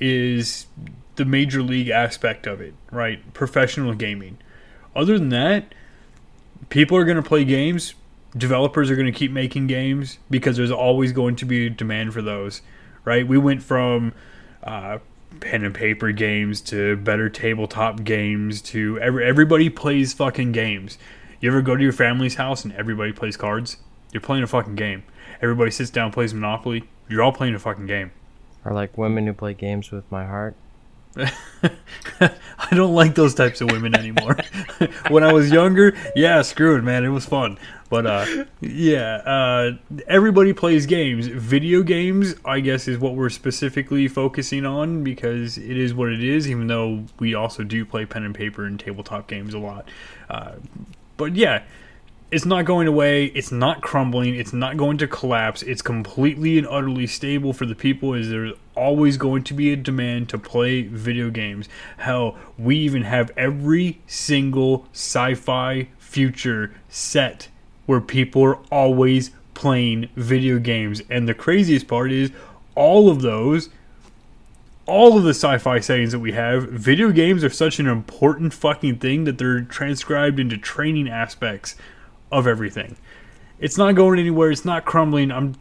is 0.00 0.66
the 1.14 1.24
major 1.24 1.62
league 1.62 1.88
aspect 1.88 2.46
of 2.46 2.60
it, 2.60 2.74
right? 2.90 3.32
Professional 3.32 3.94
gaming. 3.94 4.38
Other 4.94 5.18
than 5.18 5.28
that, 5.30 5.72
people 6.68 6.96
are 6.96 7.04
going 7.04 7.16
to 7.16 7.22
play 7.22 7.44
games. 7.44 7.94
Developers 8.36 8.90
are 8.90 8.96
going 8.96 9.06
to 9.06 9.18
keep 9.18 9.30
making 9.30 9.68
games 9.68 10.18
because 10.28 10.56
there's 10.56 10.72
always 10.72 11.12
going 11.12 11.36
to 11.36 11.44
be 11.44 11.70
demand 11.70 12.12
for 12.12 12.20
those, 12.20 12.62
right? 13.04 13.26
We 13.26 13.38
went 13.38 13.62
from 13.62 14.12
uh, 14.64 14.98
pen 15.40 15.64
and 15.64 15.74
paper 15.74 16.10
games 16.10 16.60
to 16.62 16.96
better 16.96 17.28
tabletop 17.28 18.02
games 18.02 18.60
to 18.62 18.98
every, 19.00 19.24
everybody 19.24 19.70
plays 19.70 20.12
fucking 20.12 20.52
games. 20.52 20.98
You 21.40 21.50
ever 21.50 21.62
go 21.62 21.76
to 21.76 21.82
your 21.82 21.92
family's 21.92 22.36
house 22.36 22.64
and 22.64 22.72
everybody 22.74 23.12
plays 23.12 23.36
cards? 23.36 23.76
You're 24.12 24.20
playing 24.20 24.44
a 24.44 24.46
fucking 24.46 24.76
game. 24.76 25.04
Everybody 25.42 25.70
sits 25.70 25.90
down 25.90 26.06
and 26.06 26.14
plays 26.14 26.32
Monopoly. 26.32 26.84
You're 27.08 27.22
all 27.22 27.32
playing 27.32 27.54
a 27.54 27.58
fucking 27.58 27.86
game. 27.86 28.12
Or 28.64 28.72
like 28.72 28.96
women 28.96 29.26
who 29.26 29.32
play 29.32 29.54
games 29.54 29.90
with 29.90 30.10
my 30.10 30.24
heart? 30.26 30.56
I 32.20 32.74
don't 32.74 32.94
like 32.94 33.14
those 33.14 33.34
types 33.34 33.60
of 33.60 33.70
women 33.70 33.94
anymore. 33.96 34.36
when 35.08 35.24
I 35.24 35.32
was 35.32 35.50
younger, 35.50 35.96
yeah, 36.14 36.42
screw 36.42 36.76
it, 36.76 36.82
man. 36.82 37.04
It 37.04 37.08
was 37.08 37.24
fun. 37.24 37.58
But 37.88 38.06
uh, 38.06 38.44
yeah, 38.60 39.16
uh, 39.24 39.72
everybody 40.06 40.52
plays 40.52 40.84
games. 40.84 41.26
Video 41.26 41.82
games, 41.82 42.34
I 42.44 42.60
guess, 42.60 42.88
is 42.88 42.98
what 42.98 43.14
we're 43.14 43.30
specifically 43.30 44.08
focusing 44.08 44.66
on 44.66 45.04
because 45.04 45.56
it 45.56 45.76
is 45.76 45.94
what 45.94 46.10
it 46.10 46.22
is. 46.22 46.48
Even 46.50 46.66
though 46.66 47.04
we 47.18 47.34
also 47.34 47.62
do 47.62 47.84
play 47.84 48.04
pen 48.04 48.24
and 48.24 48.34
paper 48.34 48.66
and 48.66 48.78
tabletop 48.78 49.26
games 49.28 49.54
a 49.54 49.58
lot. 49.58 49.88
Uh, 50.28 50.56
but 51.16 51.36
yeah, 51.36 51.62
it's 52.30 52.44
not 52.44 52.64
going 52.64 52.88
away. 52.88 53.26
It's 53.26 53.52
not 53.52 53.82
crumbling. 53.82 54.34
It's 54.34 54.52
not 54.52 54.76
going 54.76 54.98
to 54.98 55.06
collapse. 55.06 55.62
It's 55.62 55.82
completely 55.82 56.58
and 56.58 56.66
utterly 56.66 57.06
stable 57.06 57.52
for 57.52 57.66
the 57.66 57.74
people. 57.74 58.14
Is 58.14 58.30
there's 58.30 58.52
always 58.74 59.16
going 59.16 59.44
to 59.44 59.54
be 59.54 59.72
a 59.72 59.76
demand 59.76 60.28
to 60.30 60.38
play 60.38 60.82
video 60.82 61.30
games. 61.30 61.68
Hell, 61.98 62.36
we 62.58 62.76
even 62.78 63.02
have 63.02 63.30
every 63.36 64.00
single 64.06 64.86
sci-fi 64.92 65.88
future 65.98 66.74
set 66.88 67.48
where 67.86 68.00
people 68.00 68.42
are 68.44 68.58
always 68.72 69.30
playing 69.54 70.08
video 70.16 70.58
games. 70.58 71.02
And 71.08 71.28
the 71.28 71.34
craziest 71.34 71.86
part 71.86 72.10
is 72.10 72.32
all 72.74 73.08
of 73.08 73.22
those 73.22 73.70
all 74.86 75.18
of 75.18 75.24
the 75.24 75.30
sci-fi 75.30 75.80
settings 75.80 76.12
that 76.12 76.20
we 76.20 76.32
have, 76.32 76.68
video 76.68 77.10
games 77.10 77.42
are 77.42 77.50
such 77.50 77.78
an 77.78 77.86
important 77.86 78.54
fucking 78.54 78.98
thing 78.98 79.24
that 79.24 79.38
they're 79.38 79.62
transcribed 79.62 80.38
into 80.38 80.56
training 80.56 81.08
aspects 81.08 81.74
of 82.30 82.46
everything. 82.46 82.96
It's 83.58 83.76
not 83.76 83.94
going 83.94 84.18
anywhere. 84.18 84.50
It's 84.50 84.64
not 84.64 84.84
crumbling. 84.84 85.30
I'm 85.30 85.56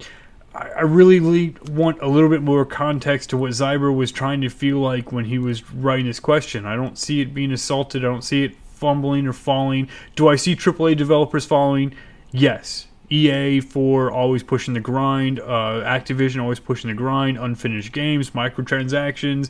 I, 0.55 0.69
I 0.69 0.81
really 0.81 1.55
want 1.69 2.01
a 2.01 2.07
little 2.07 2.29
bit 2.29 2.41
more 2.41 2.65
context 2.65 3.29
to 3.31 3.37
what 3.37 3.51
Zyber 3.51 3.95
was 3.95 4.11
trying 4.11 4.41
to 4.41 4.49
feel 4.49 4.79
like 4.79 5.11
when 5.11 5.25
he 5.25 5.37
was 5.37 5.69
writing 5.71 6.05
this 6.05 6.19
question. 6.19 6.65
I 6.65 6.75
don't 6.75 6.97
see 6.97 7.21
it 7.21 7.33
being 7.33 7.51
assaulted. 7.51 8.03
I 8.03 8.07
don't 8.07 8.23
see 8.23 8.43
it 8.43 8.55
fumbling 8.55 9.27
or 9.27 9.33
falling. 9.33 9.89
Do 10.15 10.27
I 10.27 10.35
see 10.35 10.55
AAA 10.55 10.97
developers 10.97 11.45
falling? 11.45 11.93
Yes. 12.31 12.87
EA 13.09 13.59
for 13.61 14.11
always 14.11 14.43
pushing 14.43 14.73
the 14.73 14.79
grind, 14.79 15.39
uh, 15.39 15.83
Activision 15.85 16.41
always 16.41 16.59
pushing 16.59 16.89
the 16.89 16.95
grind, 16.95 17.37
unfinished 17.37 17.91
games, 17.91 18.31
microtransactions. 18.31 19.49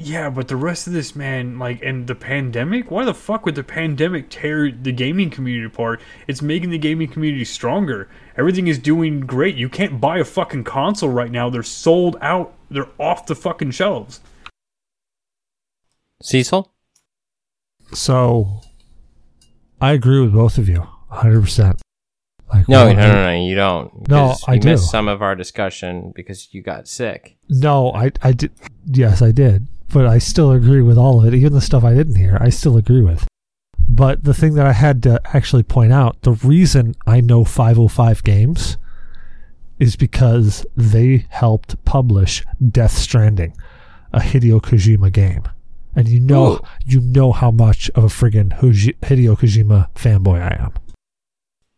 Yeah, 0.00 0.30
but 0.30 0.46
the 0.46 0.54
rest 0.54 0.86
of 0.86 0.92
this, 0.92 1.16
man, 1.16 1.58
like, 1.58 1.82
and 1.82 2.06
the 2.06 2.14
pandemic? 2.14 2.88
Why 2.88 3.04
the 3.04 3.14
fuck 3.14 3.44
would 3.44 3.56
the 3.56 3.64
pandemic 3.64 4.30
tear 4.30 4.70
the 4.70 4.92
gaming 4.92 5.28
community 5.28 5.66
apart? 5.66 6.00
It's 6.28 6.40
making 6.40 6.70
the 6.70 6.78
gaming 6.78 7.08
community 7.08 7.44
stronger. 7.44 8.08
Everything 8.36 8.68
is 8.68 8.78
doing 8.78 9.20
great. 9.20 9.56
You 9.56 9.68
can't 9.68 10.00
buy 10.00 10.18
a 10.18 10.24
fucking 10.24 10.62
console 10.62 11.10
right 11.10 11.32
now. 11.32 11.50
They're 11.50 11.64
sold 11.64 12.16
out. 12.20 12.54
They're 12.70 12.88
off 13.00 13.26
the 13.26 13.34
fucking 13.34 13.72
shelves. 13.72 14.20
Cecil? 16.22 16.70
So, 17.92 18.60
I 19.80 19.92
agree 19.92 20.20
with 20.20 20.32
both 20.32 20.58
of 20.58 20.68
you, 20.68 20.86
100%. 21.10 21.80
Like, 22.52 22.68
No, 22.68 22.90
no, 22.92 22.94
no, 22.94 23.24
no, 23.24 23.44
you 23.44 23.54
don't. 23.54 24.08
No, 24.08 24.34
I 24.46 24.54
you 24.54 24.60
do. 24.60 24.68
missed 24.70 24.90
some 24.90 25.08
of 25.08 25.20
our 25.22 25.34
discussion 25.34 26.12
because 26.14 26.52
you 26.52 26.62
got 26.62 26.88
sick. 26.88 27.36
No, 27.48 27.92
I, 27.92 28.10
I 28.22 28.32
did. 28.32 28.52
Yes, 28.86 29.20
I 29.22 29.32
did. 29.32 29.66
But 29.92 30.06
I 30.06 30.18
still 30.18 30.52
agree 30.52 30.82
with 30.82 30.98
all 30.98 31.20
of 31.20 31.26
it. 31.32 31.36
Even 31.36 31.52
the 31.52 31.60
stuff 31.60 31.84
I 31.84 31.94
didn't 31.94 32.16
hear, 32.16 32.38
I 32.40 32.48
still 32.50 32.76
agree 32.76 33.02
with. 33.02 33.26
But 33.88 34.24
the 34.24 34.34
thing 34.34 34.54
that 34.54 34.66
I 34.66 34.72
had 34.72 35.02
to 35.04 35.20
actually 35.34 35.62
point 35.62 35.92
out 35.92 36.20
the 36.22 36.32
reason 36.32 36.94
I 37.06 37.20
know 37.20 37.44
505 37.44 38.22
games 38.22 38.76
is 39.78 39.96
because 39.96 40.66
they 40.76 41.26
helped 41.30 41.82
publish 41.84 42.44
Death 42.70 42.92
Stranding, 42.98 43.56
a 44.12 44.20
Hideo 44.20 44.60
Kojima 44.60 45.10
game. 45.12 45.44
And 45.96 46.06
you 46.08 46.20
know, 46.20 46.54
Ooh. 46.54 46.60
you 46.84 47.00
know 47.00 47.32
how 47.32 47.50
much 47.50 47.90
of 47.94 48.04
a 48.04 48.08
friggin' 48.08 48.58
Hideo 48.58 49.38
Kojima 49.38 49.90
fanboy 49.94 50.40
I 50.42 50.62
am. 50.62 50.72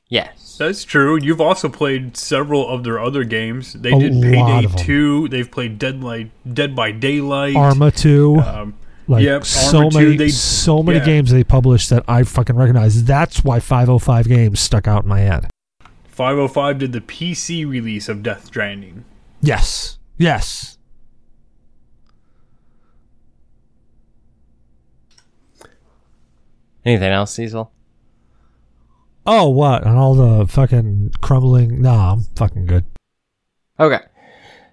Yes. 0.08 0.49
That's 0.60 0.84
true. 0.84 1.18
You've 1.18 1.40
also 1.40 1.70
played 1.70 2.18
several 2.18 2.68
of 2.68 2.84
their 2.84 3.00
other 3.00 3.24
games. 3.24 3.72
They 3.72 3.92
A 3.92 3.98
did 3.98 4.20
Payday 4.20 4.66
2. 4.76 5.28
They've 5.28 5.50
played 5.50 5.78
Dead, 5.78 6.04
Light, 6.04 6.30
Dead 6.52 6.76
by 6.76 6.92
Daylight. 6.92 7.56
Arma 7.56 7.90
2. 7.90 8.36
Um, 8.36 8.74
Like 9.08 9.24
Yep, 9.24 9.44
so 9.46 9.78
Arma 9.78 9.90
2, 9.90 9.98
many, 9.98 10.16
they- 10.18 10.28
so 10.28 10.82
many 10.82 10.98
yeah. 10.98 11.04
games 11.06 11.30
they 11.30 11.44
published 11.44 11.88
that 11.88 12.04
I 12.06 12.24
fucking 12.24 12.56
recognize. 12.56 13.04
That's 13.04 13.42
why 13.42 13.58
505 13.58 14.28
games 14.28 14.60
stuck 14.60 14.86
out 14.86 15.04
in 15.04 15.08
my 15.08 15.20
head. 15.20 15.48
505 16.08 16.78
did 16.78 16.92
the 16.92 17.00
PC 17.00 17.64
release 17.66 18.10
of 18.10 18.22
Death 18.22 18.44
Stranding. 18.44 19.04
Yes, 19.40 19.96
yes. 20.18 20.76
Anything 26.84 27.12
else, 27.12 27.32
Cecil? 27.34 27.70
Oh, 29.26 29.48
what? 29.48 29.86
And 29.86 29.98
all 29.98 30.14
the 30.14 30.46
fucking 30.46 31.12
crumbling. 31.20 31.82
Nah, 31.82 32.12
I'm 32.12 32.22
fucking 32.36 32.66
good. 32.66 32.84
Okay. 33.78 34.00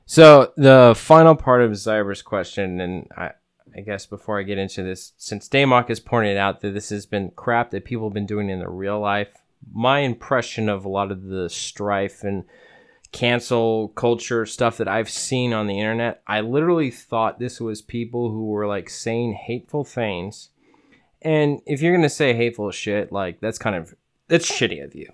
So 0.05 0.53
the 0.55 0.93
final 0.95 1.35
part 1.35 1.61
of 1.61 1.71
Zyber's 1.71 2.21
question, 2.21 2.79
and 2.79 3.07
I, 3.15 3.31
I 3.75 3.81
guess 3.81 4.05
before 4.05 4.39
I 4.39 4.43
get 4.43 4.57
into 4.57 4.83
this, 4.83 5.13
since 5.17 5.49
Damok 5.49 5.89
has 5.89 5.99
pointed 5.99 6.37
out 6.37 6.61
that 6.61 6.73
this 6.73 6.89
has 6.89 7.05
been 7.05 7.31
crap 7.31 7.71
that 7.71 7.85
people 7.85 8.07
have 8.07 8.13
been 8.13 8.25
doing 8.25 8.49
in 8.49 8.59
their 8.59 8.69
real 8.69 8.99
life, 8.99 9.29
my 9.73 9.99
impression 9.99 10.69
of 10.69 10.85
a 10.85 10.89
lot 10.89 11.11
of 11.11 11.23
the 11.23 11.49
strife 11.49 12.23
and 12.23 12.45
cancel 13.11 13.89
culture 13.89 14.45
stuff 14.45 14.77
that 14.77 14.87
I've 14.87 15.09
seen 15.09 15.53
on 15.53 15.67
the 15.67 15.79
internet, 15.79 16.21
I 16.27 16.41
literally 16.41 16.91
thought 16.91 17.39
this 17.39 17.59
was 17.59 17.81
people 17.81 18.31
who 18.31 18.47
were 18.47 18.67
like 18.67 18.89
saying 18.89 19.33
hateful 19.33 19.83
things. 19.83 20.49
And 21.21 21.61
if 21.65 21.81
you're 21.81 21.95
gonna 21.95 22.09
say 22.09 22.33
hateful 22.33 22.71
shit, 22.71 23.11
like 23.11 23.39
that's 23.39 23.57
kind 23.57 23.75
of 23.75 23.95
that's 24.27 24.51
shitty 24.51 24.83
of 24.83 24.95
you. 24.95 25.11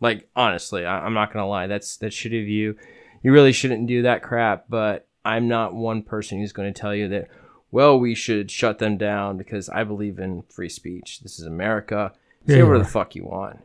Like 0.00 0.28
honestly, 0.36 0.84
I, 0.84 1.04
I'm 1.04 1.14
not 1.14 1.32
gonna 1.32 1.48
lie, 1.48 1.66
that's 1.66 1.96
that's 1.96 2.16
shitty 2.16 2.42
of 2.42 2.48
you. 2.48 2.76
You 3.22 3.32
really 3.32 3.52
shouldn't 3.52 3.86
do 3.86 4.02
that 4.02 4.22
crap. 4.22 4.66
But 4.68 5.06
I'm 5.24 5.48
not 5.48 5.74
one 5.74 6.02
person 6.02 6.38
who's 6.38 6.52
going 6.52 6.72
to 6.72 6.80
tell 6.80 6.94
you 6.94 7.08
that. 7.08 7.28
Well, 7.72 7.98
we 7.98 8.14
should 8.14 8.50
shut 8.50 8.78
them 8.78 8.96
down 8.96 9.36
because 9.36 9.68
I 9.68 9.82
believe 9.82 10.20
in 10.20 10.44
free 10.48 10.68
speech. 10.68 11.20
This 11.20 11.40
is 11.40 11.46
America. 11.46 12.12
Say 12.46 12.58
Yeah, 12.58 12.62
whatever 12.62 12.78
the 12.78 12.84
fuck 12.84 13.16
you 13.16 13.24
want. 13.24 13.64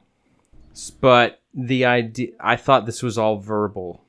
But 1.00 1.40
the 1.54 1.86
idea, 1.86 2.32
I 2.40 2.56
thought 2.56 2.88
this 2.88 3.04
was 3.04 3.20
all 3.20 3.38
verbal 3.38 4.04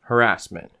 harassment, 0.00 0.72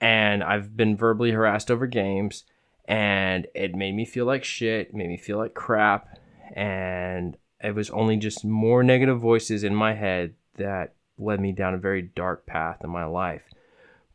and 0.00 0.42
I've 0.42 0.76
been 0.76 0.96
verbally 0.96 1.32
harassed 1.32 1.70
over 1.70 1.86
games, 1.86 2.44
and 2.86 3.46
it 3.54 3.74
made 3.74 3.94
me 3.94 4.06
feel 4.06 4.24
like 4.24 4.42
shit. 4.42 4.94
Made 4.94 5.08
me 5.08 5.18
feel 5.18 5.36
like 5.36 5.52
crap, 5.52 6.18
and 6.54 7.36
it 7.62 7.74
was 7.74 7.90
only 7.90 8.16
just 8.16 8.44
more 8.44 8.82
negative 8.82 9.20
voices 9.20 9.64
in 9.64 9.74
my 9.74 9.94
head 9.94 10.34
that 10.56 10.94
led 11.18 11.40
me 11.40 11.52
down 11.52 11.74
a 11.74 11.78
very 11.78 12.02
dark 12.02 12.46
path 12.46 12.78
in 12.82 12.90
my 12.90 13.04
life. 13.04 13.42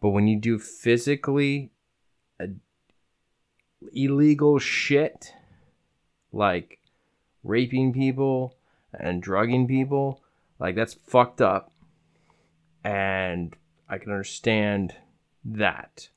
But 0.01 0.09
when 0.09 0.27
you 0.27 0.37
do 0.39 0.59
physically 0.59 1.71
illegal 3.93 4.59
shit, 4.59 5.33
like 6.31 6.79
raping 7.43 7.93
people 7.93 8.55
and 8.93 9.21
drugging 9.21 9.67
people, 9.67 10.21
like 10.59 10.75
that's 10.75 10.93
fucked 10.93 11.41
up. 11.41 11.71
And 12.83 13.55
I 13.89 13.97
can 13.97 14.11
understand 14.11 14.95
that 15.43 16.09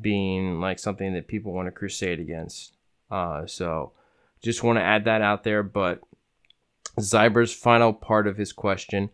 being 0.00 0.60
like 0.60 0.78
something 0.78 1.14
that 1.14 1.28
people 1.28 1.52
want 1.52 1.66
to 1.66 1.72
crusade 1.72 2.20
against. 2.20 2.74
Uh, 3.10 3.46
so 3.46 3.92
just 4.42 4.62
want 4.62 4.78
to 4.78 4.82
add 4.82 5.04
that 5.04 5.22
out 5.22 5.44
there. 5.44 5.62
But 5.62 6.00
Zyber's 6.98 7.52
final 7.52 7.92
part 7.92 8.26
of 8.26 8.36
his 8.36 8.52
question, 8.52 9.10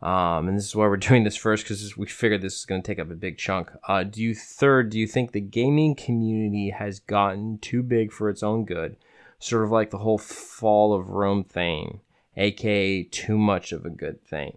um, 0.00 0.48
and 0.48 0.56
this 0.56 0.66
is 0.66 0.76
why 0.76 0.86
we're 0.86 0.96
doing 1.08 1.24
this 1.24 1.36
first 1.36 1.64
because 1.64 1.96
we 1.96 2.06
figured 2.06 2.42
this 2.42 2.58
is 2.58 2.64
going 2.64 2.82
to 2.82 2.86
take 2.86 2.98
up 2.98 3.10
a 3.10 3.14
big 3.14 3.38
chunk. 3.38 3.70
Uh, 3.86 4.04
do 4.04 4.22
you 4.22 4.34
third? 4.34 4.90
Do 4.90 4.98
you 4.98 5.06
think 5.06 5.32
the 5.32 5.40
gaming 5.40 5.94
community 5.94 6.70
has 6.70 7.00
gotten 7.00 7.58
too 7.58 7.82
big 7.82 8.12
for 8.12 8.28
its 8.28 8.42
own 8.42 8.64
good, 8.64 8.96
sort 9.38 9.64
of 9.64 9.70
like 9.70 9.90
the 9.90 9.98
whole 9.98 10.18
fall 10.18 10.94
of 10.94 11.10
Rome 11.10 11.44
thing, 11.44 12.00
aka 12.36 13.02
too 13.04 13.38
much 13.38 13.72
of 13.72 13.84
a 13.84 13.90
good 13.90 14.24
thing? 14.24 14.56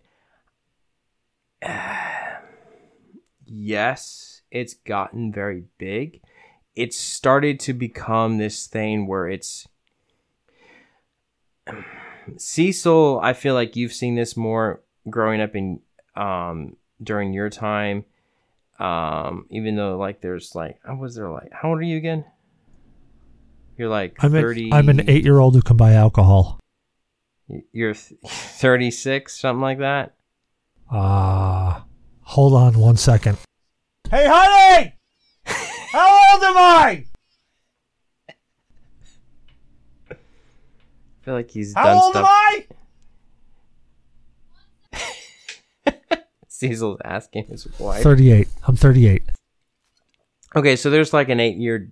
yes, 3.46 4.42
it's 4.52 4.74
gotten 4.74 5.32
very 5.32 5.66
big. 5.78 6.22
It's 6.76 6.98
started 6.98 7.60
to 7.62 7.74
become 7.74 8.38
this 8.38 8.66
thing 8.66 9.06
where 9.06 9.28
it's 9.28 9.68
Cecil, 12.38 13.20
I 13.22 13.34
feel 13.34 13.54
like 13.54 13.76
you've 13.76 13.94
seen 13.94 14.16
this 14.16 14.36
more 14.38 14.82
growing 15.10 15.42
up 15.42 15.56
in 15.56 15.80
um 16.16 16.76
during 17.02 17.34
your 17.34 17.50
time. 17.50 18.06
Um, 18.80 19.46
even 19.50 19.76
though 19.76 19.98
like 19.98 20.22
there's 20.22 20.56
like 20.56 20.80
how 20.86 20.96
was 20.96 21.16
there 21.16 21.30
like 21.30 21.52
how 21.52 21.70
old 21.70 21.80
are 21.80 21.84
you 21.84 21.98
again? 21.98 22.26
You're 23.78 23.90
like 23.90 24.16
I'm, 24.24 24.32
thirty. 24.32 24.70
a, 24.72 24.76
I'm 24.76 24.90
an 24.90 25.10
eight 25.10 25.24
year 25.24 25.40
old 25.40 25.56
who 25.56 25.62
can 25.62 25.78
buy 25.78 25.94
alcohol. 25.94 26.60
You're 27.72 27.94
thirty 28.28 28.92
six, 28.92 29.40
something 29.40 29.62
like 29.62 29.80
that. 29.80 30.16
Ah, 30.90 31.86
hold 32.22 32.54
on 32.54 32.78
one 32.78 32.98
second. 32.98 33.38
Hey, 34.10 34.28
honey! 34.28 34.94
How 35.92 36.34
old 36.34 36.44
am 36.44 36.58
I? 36.58 36.60
I 36.60 37.06
feel 41.22 41.34
like 41.34 41.52
he's 41.52 41.74
done 41.74 42.12
stuff. 42.12 42.28
am 42.28 42.66
I? 44.94 46.08
Cecil's 46.48 47.00
asking 47.04 47.46
his 47.46 47.68
wife. 47.80 48.04
38. 48.04 48.48
I'm 48.68 48.76
38. 48.76 49.24
Okay, 50.56 50.76
so 50.76 50.90
there's 50.90 51.14
like 51.14 51.30
an 51.30 51.40
eight 51.40 51.58
year, 51.58 51.92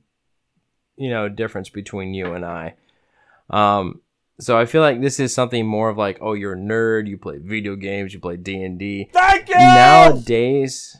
you 0.97 1.09
know, 1.09 1.30
difference 1.30 1.69
between 1.69 2.13
you 2.13 2.34
and 2.34 2.45
I. 2.45 2.75
Um, 3.49 4.01
so 4.39 4.57
I 4.57 4.65
feel 4.65 4.82
like 4.82 5.01
this 5.01 5.19
is 5.19 5.34
something 5.34 5.65
more 5.65 5.89
of 5.89 5.97
like, 5.97 6.17
oh, 6.21 6.34
you're 6.34 6.53
a 6.53 6.57
nerd. 6.57 7.07
You 7.07 7.17
play 7.17 7.38
video 7.38 7.75
games. 7.75 8.13
You 8.13 8.19
play 8.19 8.38
D 8.38 8.61
and 8.63 8.77
D. 8.80 9.09
Thank 9.11 9.49
you! 9.49 9.55
Nowadays, 9.55 10.97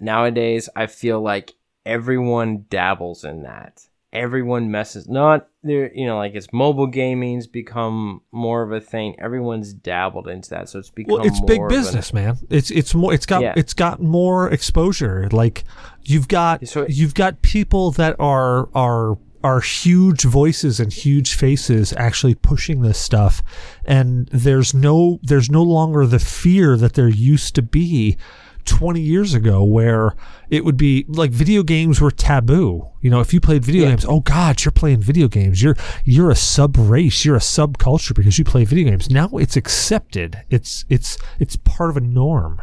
nowadays, 0.00 0.68
I 0.74 0.86
feel 0.86 1.20
like 1.20 1.54
everyone 1.86 2.66
dabbles 2.68 3.24
in 3.24 3.42
that. 3.42 3.86
Everyone 4.12 4.70
messes. 4.70 5.08
Not 5.08 5.48
there, 5.62 5.90
you 5.94 6.06
know, 6.06 6.18
like 6.18 6.34
it's 6.34 6.52
mobile 6.52 6.86
gaming's 6.86 7.46
become 7.46 8.20
more 8.30 8.62
of 8.62 8.70
a 8.72 8.80
thing. 8.80 9.16
Everyone's 9.18 9.72
dabbled 9.72 10.28
into 10.28 10.50
that, 10.50 10.68
so 10.68 10.78
it's 10.80 10.90
become. 10.90 11.14
Well, 11.18 11.26
it's 11.26 11.40
big 11.40 11.60
an- 11.60 11.68
business, 11.68 12.12
man. 12.12 12.36
It's 12.50 12.70
it's 12.70 12.94
more. 12.94 13.14
It's 13.14 13.24
got 13.26 13.40
Yeah. 13.42 13.54
it's 13.56 13.72
got 13.72 14.02
more 14.02 14.50
exposure. 14.50 15.28
Like 15.32 15.64
you've 16.02 16.28
got 16.28 16.68
So- 16.68 16.86
you've 16.88 17.14
got 17.14 17.40
people 17.42 17.90
that 17.92 18.16
are 18.18 18.68
are 18.74 19.16
are 19.44 19.60
huge 19.60 20.22
voices 20.22 20.78
and 20.78 20.92
huge 20.92 21.34
faces 21.34 21.92
actually 21.96 22.32
pushing 22.34 22.82
this 22.82 22.96
stuff 22.96 23.42
and 23.84 24.28
there's 24.28 24.72
no 24.72 25.18
there's 25.24 25.50
no 25.50 25.64
longer 25.64 26.06
the 26.06 26.20
fear 26.20 26.76
that 26.76 26.92
there 26.92 27.08
used 27.08 27.52
to 27.56 27.60
be 27.62 28.16
20 28.64 29.00
years 29.00 29.34
ago 29.34 29.62
where 29.64 30.14
it 30.50 30.64
would 30.64 30.76
be 30.76 31.04
like 31.08 31.30
video 31.30 31.62
games 31.62 32.00
were 32.00 32.10
taboo. 32.10 32.88
You 33.00 33.10
know, 33.10 33.20
if 33.20 33.32
you 33.34 33.40
played 33.40 33.64
video 33.64 33.82
Yeah. 33.84 33.90
games, 33.90 34.04
oh 34.08 34.20
god, 34.20 34.64
you're 34.64 34.72
playing 34.72 35.00
video 35.00 35.28
games. 35.28 35.62
You're 35.62 35.76
you're 36.04 36.30
a 36.30 36.36
sub 36.36 36.76
race, 36.78 37.24
you're 37.24 37.36
a 37.36 37.40
subculture 37.40 38.14
because 38.14 38.38
you 38.38 38.44
play 38.44 38.64
video 38.64 38.90
games. 38.90 39.10
Now 39.10 39.28
it's 39.32 39.56
accepted. 39.56 40.42
It's 40.50 40.84
it's 40.88 41.18
it's 41.38 41.56
part 41.56 41.90
of 41.90 41.96
a 41.96 42.00
norm. 42.00 42.60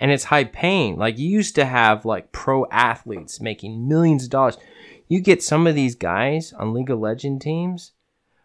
and 0.00 0.10
it's 0.10 0.24
high 0.24 0.44
paying. 0.44 0.96
Like 0.98 1.18
you 1.18 1.28
used 1.28 1.54
to 1.54 1.64
have 1.64 2.04
like 2.04 2.32
pro 2.32 2.66
athletes 2.70 3.40
making 3.40 3.88
millions 3.88 4.24
of 4.24 4.30
dollars. 4.30 4.58
You 5.08 5.20
get 5.20 5.42
some 5.42 5.66
of 5.66 5.74
these 5.74 5.94
guys 5.94 6.52
on 6.52 6.74
League 6.74 6.90
of 6.90 6.98
Legend 6.98 7.40
teams 7.40 7.92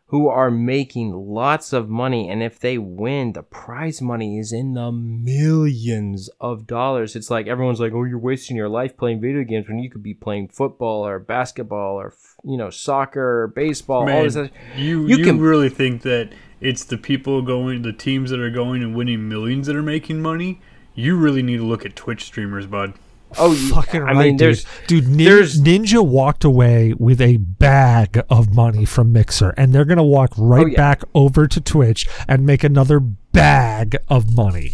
who 0.09 0.27
are 0.27 0.49
making 0.51 1.11
lots 1.13 1.71
of 1.71 1.87
money 1.87 2.29
and 2.29 2.41
if 2.43 2.59
they 2.59 2.77
win, 2.77 3.33
the 3.33 3.43
prize 3.43 4.01
money 4.01 4.39
is 4.39 4.51
in 4.51 4.73
the 4.73 4.91
millions 4.91 6.29
of 6.39 6.65
dollars. 6.67 7.15
It's 7.15 7.29
like 7.29 7.47
everyone's 7.47 7.79
like, 7.79 7.93
"Oh, 7.93 8.03
you're 8.03 8.17
wasting 8.19 8.57
your 8.57 8.69
life 8.69 8.97
playing 8.97 9.21
video 9.21 9.43
games 9.43 9.67
when 9.67 9.79
you 9.79 9.89
could 9.89 10.03
be 10.03 10.13
playing 10.13 10.47
football 10.49 11.05
or 11.05 11.19
basketball 11.19 11.95
or 11.95 12.13
you 12.43 12.57
know, 12.57 12.69
soccer 12.69 13.43
or 13.43 13.47
baseball, 13.47 13.99
all 13.99 14.05
Man, 14.05 14.23
this 14.23 14.35
other- 14.35 14.49
you 14.77 15.05
You 15.05 15.17
you, 15.17 15.23
can- 15.25 15.39
really 15.39 15.69
think 15.69 16.01
that 16.03 16.29
it's 16.61 16.83
the 16.85 16.97
people 16.97 17.41
going, 17.41 17.81
the 17.81 17.93
teams 17.93 18.29
that 18.31 18.39
are 18.39 18.49
going 18.49 18.81
and 18.81 18.95
winning 18.95 19.27
millions 19.29 19.67
that 19.67 19.75
are 19.75 19.83
making 19.83 20.21
money? 20.21 20.59
You 20.95 21.17
really 21.17 21.43
need 21.43 21.57
to 21.57 21.65
look 21.65 21.85
at 21.85 21.95
Twitch 21.95 22.23
streamers, 22.25 22.65
bud. 22.65 22.93
Oh, 23.37 23.51
you- 23.51 23.69
Fucking 23.73 24.01
I 24.01 24.05
right, 24.13 24.17
mean, 24.27 24.37
dude. 24.37 24.63
dude. 24.87 25.07
Nin- 25.07 25.17
there's- 25.25 25.57
Ninja 25.59 26.05
walked 26.05 26.43
away 26.43 26.93
with 26.97 27.21
a 27.21 27.37
bag 27.37 28.21
of 28.29 28.53
money 28.53 28.85
from 28.85 29.11
Mixer, 29.13 29.51
and 29.57 29.71
they're 29.73 29.85
gonna 29.85 30.03
walk 30.03 30.31
oh, 30.37 30.45
right 30.45 30.63
Oh, 30.65 30.69
yeah. 30.69 30.75
back 30.77 31.03
over 31.13 31.47
to 31.47 31.61
Twitch 31.61 32.07
and 32.27 32.45
make 32.45 32.63
another 32.63 32.99
bag 32.99 33.97
of 34.09 34.35
money. 34.35 34.73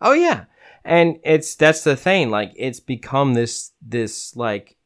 Oh 0.00 0.12
yeah. 0.12 0.44
And 0.84 1.18
it's 1.24 1.54
that's 1.54 1.82
the 1.84 1.96
thing 1.96 2.30
like 2.30 2.52
it's 2.56 2.80
become 2.80 3.34
this 3.34 3.72
this 3.80 4.34
like 4.36 4.76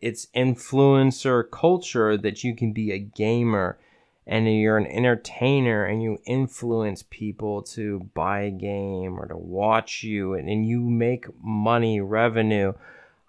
it's 0.00 0.26
influencer 0.36 1.44
culture 1.50 2.16
that 2.16 2.42
you 2.44 2.54
can 2.56 2.72
be 2.72 2.90
a 2.92 2.98
gamer 2.98 3.78
and 4.26 4.52
you're 4.52 4.78
an 4.78 4.86
entertainer 4.86 5.84
and 5.84 6.02
you 6.02 6.18
influence 6.24 7.04
people 7.10 7.62
to 7.62 8.10
buy 8.14 8.42
a 8.42 8.50
game 8.50 9.18
or 9.18 9.26
to 9.26 9.36
watch 9.36 10.02
you 10.02 10.34
and, 10.34 10.48
and 10.48 10.66
you 10.66 10.80
make 10.80 11.26
money 11.42 12.00
revenue. 12.00 12.72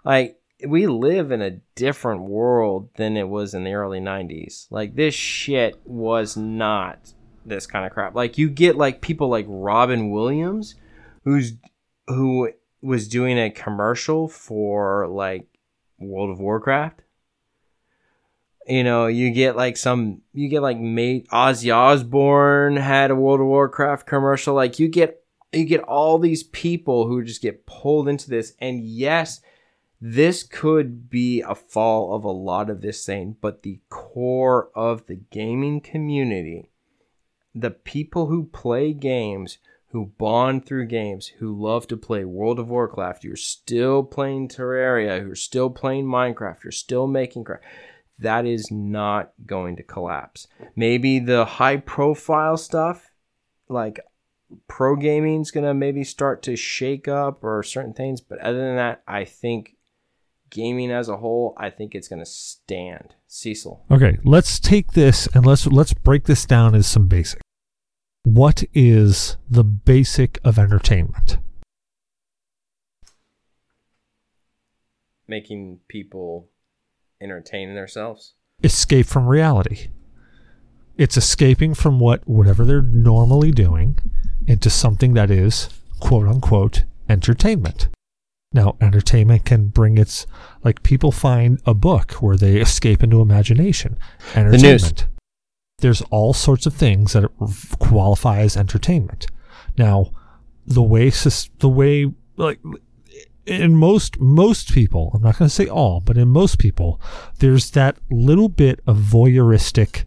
Like 0.04 0.40
we 0.66 0.88
live 0.88 1.32
in 1.32 1.42
a 1.42 1.60
different 1.76 2.22
world 2.22 2.90
than 2.96 3.18
it 3.18 3.28
was 3.28 3.54
in 3.54 3.66
the 3.66 3.74
early 3.74 4.00
90s 4.00 4.68
like 4.70 4.96
this 4.96 5.14
shit 5.14 5.78
was 5.84 6.38
not 6.38 7.14
this 7.46 7.68
kind 7.68 7.86
of 7.86 7.92
crap. 7.92 8.16
Like 8.16 8.38
you 8.38 8.50
get 8.50 8.78
like 8.78 9.02
people 9.02 9.28
like 9.28 9.46
robin 9.50 10.12
williams 10.12 10.76
who's 11.26 11.54
who 12.08 12.52
was 12.82 13.08
doing 13.08 13.38
a 13.38 13.50
commercial 13.50 14.28
for 14.28 15.08
like 15.08 15.48
World 15.98 16.30
of 16.30 16.40
Warcraft. 16.40 17.02
You 18.68 18.84
know, 18.84 19.08
you 19.08 19.32
get 19.32 19.56
like 19.56 19.78
some, 19.78 20.22
you 20.34 20.48
get 20.48 20.62
like 20.62 20.80
mate 20.80 21.28
Ozzy 21.30 21.76
Osbourne 21.76 22.78
had 22.78 23.12
a 23.12 23.16
World 23.16 23.42
of 23.42 23.48
Warcraft 23.48 24.08
commercial. 24.08 24.56
Like 24.56 24.80
you 24.80 24.88
get, 24.88 25.24
you 25.54 25.66
get 25.66 25.82
all 25.82 26.18
these 26.18 26.44
people 26.44 27.08
who 27.08 27.24
just 27.24 27.42
get 27.42 27.66
pulled 27.66 28.08
into 28.08 28.30
this. 28.30 28.54
And 28.60 28.84
yes, 28.84 29.42
this 30.02 30.44
could 30.44 31.10
be 31.10 31.42
a 31.42 31.56
fall 31.56 32.16
of 32.16 32.24
a 32.24 32.32
lot 32.32 32.70
of 32.70 32.82
this 32.82 33.06
thing, 33.06 33.38
but 33.40 33.64
the 33.64 33.80
core 33.90 34.70
of 34.76 35.06
the 35.06 35.16
gaming 35.32 35.80
community, 35.80 36.70
the 37.54 37.72
people 37.72 38.28
who 38.28 38.46
play 38.46 38.94
games, 38.94 39.58
who 39.90 40.08
bond 40.18 40.66
through 40.66 40.86
games, 40.86 41.28
who 41.40 41.58
love 41.58 41.88
to 41.88 41.96
play 41.96 42.26
World 42.26 42.60
of 42.60 42.70
Warcraft, 42.70 43.24
you're 43.24 43.38
still 43.38 44.04
playing 44.04 44.50
Terraria, 44.50 45.26
you're 45.26 45.36
still 45.36 45.70
playing 45.70 46.06
Minecraft, 46.06 46.64
you're 46.66 46.72
still 46.72 47.08
making 47.08 47.46
craft. 47.46 47.64
That 48.20 48.46
is 48.46 48.72
not 48.72 49.34
going 49.46 49.76
to 49.76 49.84
collapse. 49.84 50.48
Maybe 50.76 51.20
the 51.20 51.46
high 51.46 51.78
profile 51.78 52.58
stuff, 52.58 53.12
like 53.68 54.00
pro 54.68 54.96
gaming's 54.96 55.52
gonna 55.52 55.74
maybe 55.74 56.04
start 56.04 56.42
to 56.44 56.56
shake 56.56 57.08
up 57.08 57.44
or 57.44 57.62
certain 57.64 57.94
things, 57.94 58.22
but 58.22 58.40
other 58.40 58.60
than 58.60 58.76
that, 58.78 59.04
I 59.08 59.26
think 59.26 59.76
gaming 60.50 60.92
as 60.92 61.10
a 61.10 61.18
whole, 61.18 61.54
I 61.58 61.70
think 61.70 61.94
it's 61.94 62.08
gonna 62.08 62.26
stand. 62.26 63.16
Cecil. 63.28 63.86
Okay, 63.92 64.18
let's 64.24 64.60
take 64.60 64.94
this 64.94 65.28
and 65.34 65.46
let's 65.46 65.68
let's 65.68 65.94
break 65.94 66.24
this 66.24 66.46
down 66.46 66.74
as 66.74 66.88
some 66.88 67.08
basic. 67.08 67.42
What 68.24 68.64
is 68.74 69.38
the 69.50 69.64
basic 69.64 70.40
of 70.44 70.58
entertainment? 70.58 71.38
Making 75.28 75.80
people 75.88 76.48
entertain 77.26 77.74
themselves. 77.74 78.34
Escape 78.64 79.06
from 79.06 79.28
reality. 79.28 79.90
It's 80.98 81.18
escaping 81.18 81.74
from 81.74 82.00
what 82.00 82.26
whatever 82.28 82.64
they're 82.64 82.82
normally 82.82 83.52
doing 83.52 84.00
into 84.48 84.70
something 84.70 85.14
that 85.16 85.30
is 85.30 85.70
quote 86.00 86.28
unquote 86.28 86.84
entertainment. 87.10 87.90
Now, 88.54 88.78
entertainment 88.80 89.44
can 89.44 89.68
bring 89.68 89.98
its 89.98 90.26
like 90.64 90.84
people 90.84 91.12
find 91.12 91.60
a 91.66 91.74
book 91.74 92.14
where 92.14 92.38
they 92.38 92.58
escape 92.62 93.04
into 93.04 93.20
imagination. 93.20 93.98
Entertainment. 94.34 95.08
There's 95.80 96.02
all 96.04 96.32
sorts 96.34 96.66
of 96.66 96.74
things 96.74 97.12
that 97.14 97.30
qualify 97.80 98.40
as 98.40 98.56
entertainment. 98.56 99.28
Now, 99.78 100.14
the 100.66 100.82
way 100.82 101.10
the 101.10 101.70
way 101.70 102.14
like 102.38 102.60
in 103.46 103.76
most 103.76 104.20
most 104.20 104.74
people, 104.74 105.12
I'm 105.14 105.22
not 105.22 105.38
going 105.38 105.50
to 105.50 105.54
say 105.54 105.68
all, 105.68 106.00
but 106.00 106.18
in 106.18 106.30
most 106.30 106.60
people, 106.60 107.00
there's 107.40 107.72
that 107.72 107.98
little 108.10 108.50
bit 108.50 108.80
of 108.88 108.98
voyeuristic 108.98 110.06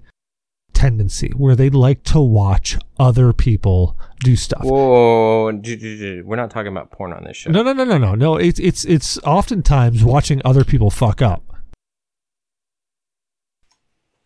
tendency 0.75 1.33
where 1.37 1.57
they 1.57 1.71
like 1.71 2.05
to 2.05 2.21
watch 2.21 2.79
other 2.99 3.33
people 3.33 3.97
do 4.21 4.37
stuff. 4.37 4.63
Whoa, 4.63 5.47
we're 5.51 6.37
not 6.37 6.51
talking 6.51 6.71
about 6.71 6.91
porn 6.91 7.13
on 7.13 7.25
this 7.25 7.37
show. 7.37 7.51
No, 7.51 7.63
no, 7.63 7.73
no, 7.73 7.85
no, 7.85 7.99
no, 7.99 8.15
no. 8.15 8.37
It's 8.37 8.59
it's 8.61 8.85
it's 8.85 9.19
oftentimes 9.19 10.05
watching 10.05 10.41
other 10.45 10.65
people 10.65 10.91
fuck 10.91 11.23
up. 11.23 11.43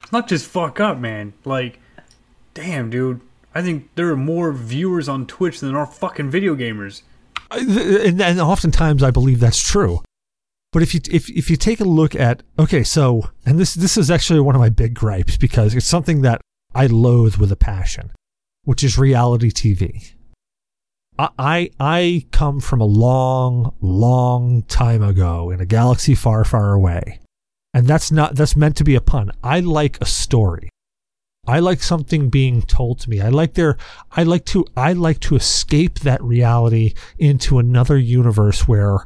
It's 0.03 0.13
not 0.13 0.29
just 0.29 0.47
fuck 0.47 0.81
up, 0.81 0.99
man. 0.99 1.33
Like, 1.45 1.81
damn, 2.55 2.91
dude. 2.91 3.21
I 3.55 3.61
think 3.61 3.91
there 3.97 4.09
are 4.09 4.17
more 4.17 4.53
viewers 4.53 5.09
on 5.09 5.27
Twitch 5.27 5.61
than 5.61 5.73
there 5.73 5.79
are 5.79 5.87
fucking 5.87 6.31
video 6.31 6.55
gamers. 6.55 7.03
And, 7.55 8.21
and 8.21 8.41
oftentimes 8.41 9.03
I 9.03 9.11
believe 9.11 9.41
that's 9.41 9.63
true. 9.63 10.01
But 10.73 10.83
if 10.83 10.95
you 10.95 11.01
if 11.11 11.29
if 11.29 11.51
you 11.51 11.57
take 11.57 11.81
a 11.81 11.85
look 11.85 12.15
at 12.15 12.43
okay, 12.59 12.83
so 12.83 13.31
and 13.45 13.59
this 13.59 13.75
this 13.75 13.99
is 13.99 14.11
actually 14.11 14.41
one 14.41 14.55
of 14.55 14.61
my 14.61 14.71
big 14.71 14.95
gripes 14.95 15.37
because 15.37 15.75
it's 15.75 15.87
something 15.87 16.23
that 16.23 16.41
I 16.75 16.87
loathe 16.87 17.37
with 17.37 17.53
a 17.53 17.57
passion, 17.57 18.11
which 18.65 18.83
is 18.83 18.97
reality 18.97 19.51
TV. 19.51 20.15
I 21.19 21.29
I, 21.39 21.71
I 21.79 22.27
come 22.33 22.59
from 22.59 22.81
a 22.81 22.87
long, 22.87 23.75
long 23.83 24.63
time 24.63 25.03
ago 25.03 25.51
in 25.51 25.61
a 25.61 25.67
galaxy 25.67 26.15
far, 26.15 26.43
far 26.45 26.73
away, 26.73 27.21
and 27.75 27.87
that's 27.87 28.11
not 28.11 28.35
that's 28.35 28.57
meant 28.57 28.77
to 28.77 28.85
be 28.85 28.95
a 28.95 29.03
pun. 29.03 29.31
I 29.45 29.61
like 29.61 29.99
a 30.01 30.07
story. 30.07 30.71
I 31.47 31.59
like 31.59 31.83
something 31.83 32.29
being 32.29 32.63
told 32.63 33.01
to 33.01 33.11
me. 33.11 33.21
I 33.21 33.29
like 33.29 33.55
their 33.55 33.77
I 34.13 34.23
like 34.23 34.45
to 34.47 34.65
I 34.77 34.93
like 34.93 35.19
to 35.21 35.35
escape 35.35 35.99
that 36.01 36.23
reality 36.23 36.95
into 37.19 37.59
another 37.59 37.99
universe 37.99 38.69
where 38.69 38.99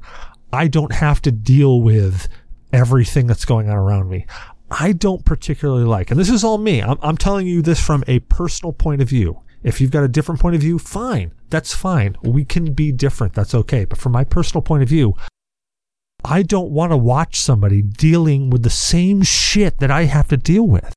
I 0.53 0.69
don't 0.69 0.93
have 0.93 1.23
to 1.23 1.33
deal 1.33 1.81
with 1.81 2.29
everything 2.75 3.27
that's 3.27 3.47
going 3.47 3.71
on 3.71 3.77
around 3.77 4.11
me. 4.11 4.27
I 4.71 4.93
don't 4.93 5.25
particularly 5.25 5.85
like, 5.85 6.11
and 6.11 6.21
this 6.21 6.29
is 6.29 6.45
all 6.45 6.59
me. 6.59 6.83
I'm, 6.83 6.99
I'm 7.01 7.17
telling 7.17 7.47
you 7.47 7.63
this 7.63 7.81
from 7.81 8.05
a 8.07 8.19
personal 8.19 8.73
point 8.75 9.01
of 9.01 9.09
view. 9.09 9.41
If 9.63 9.81
you've 9.81 9.91
got 9.91 10.05
a 10.05 10.09
different 10.09 10.41
point 10.41 10.57
of 10.57 10.61
view, 10.61 10.79
fine. 10.79 11.33
That's 11.49 11.75
fine. 11.75 12.17
We 12.23 12.45
can 12.45 12.75
be 12.75 12.93
different. 12.93 13.33
That's 13.33 13.55
okay. 13.55 13.87
But 13.87 13.99
from 13.99 14.13
my 14.13 14.25
personal 14.25 14.61
point 14.61 14.83
of 14.83 14.91
view, 14.91 15.15
I 16.23 16.43
don't 16.43 16.71
want 16.71 16.93
to 16.93 16.97
watch 16.99 17.41
somebody 17.41 17.81
dealing 17.81 18.51
with 18.51 18.63
the 18.63 18.71
same 18.71 19.23
shit 19.23 19.79
that 19.79 19.91
I 19.91 20.05
have 20.05 20.29
to 20.29 20.37
deal 20.37 20.67
with. 20.67 20.93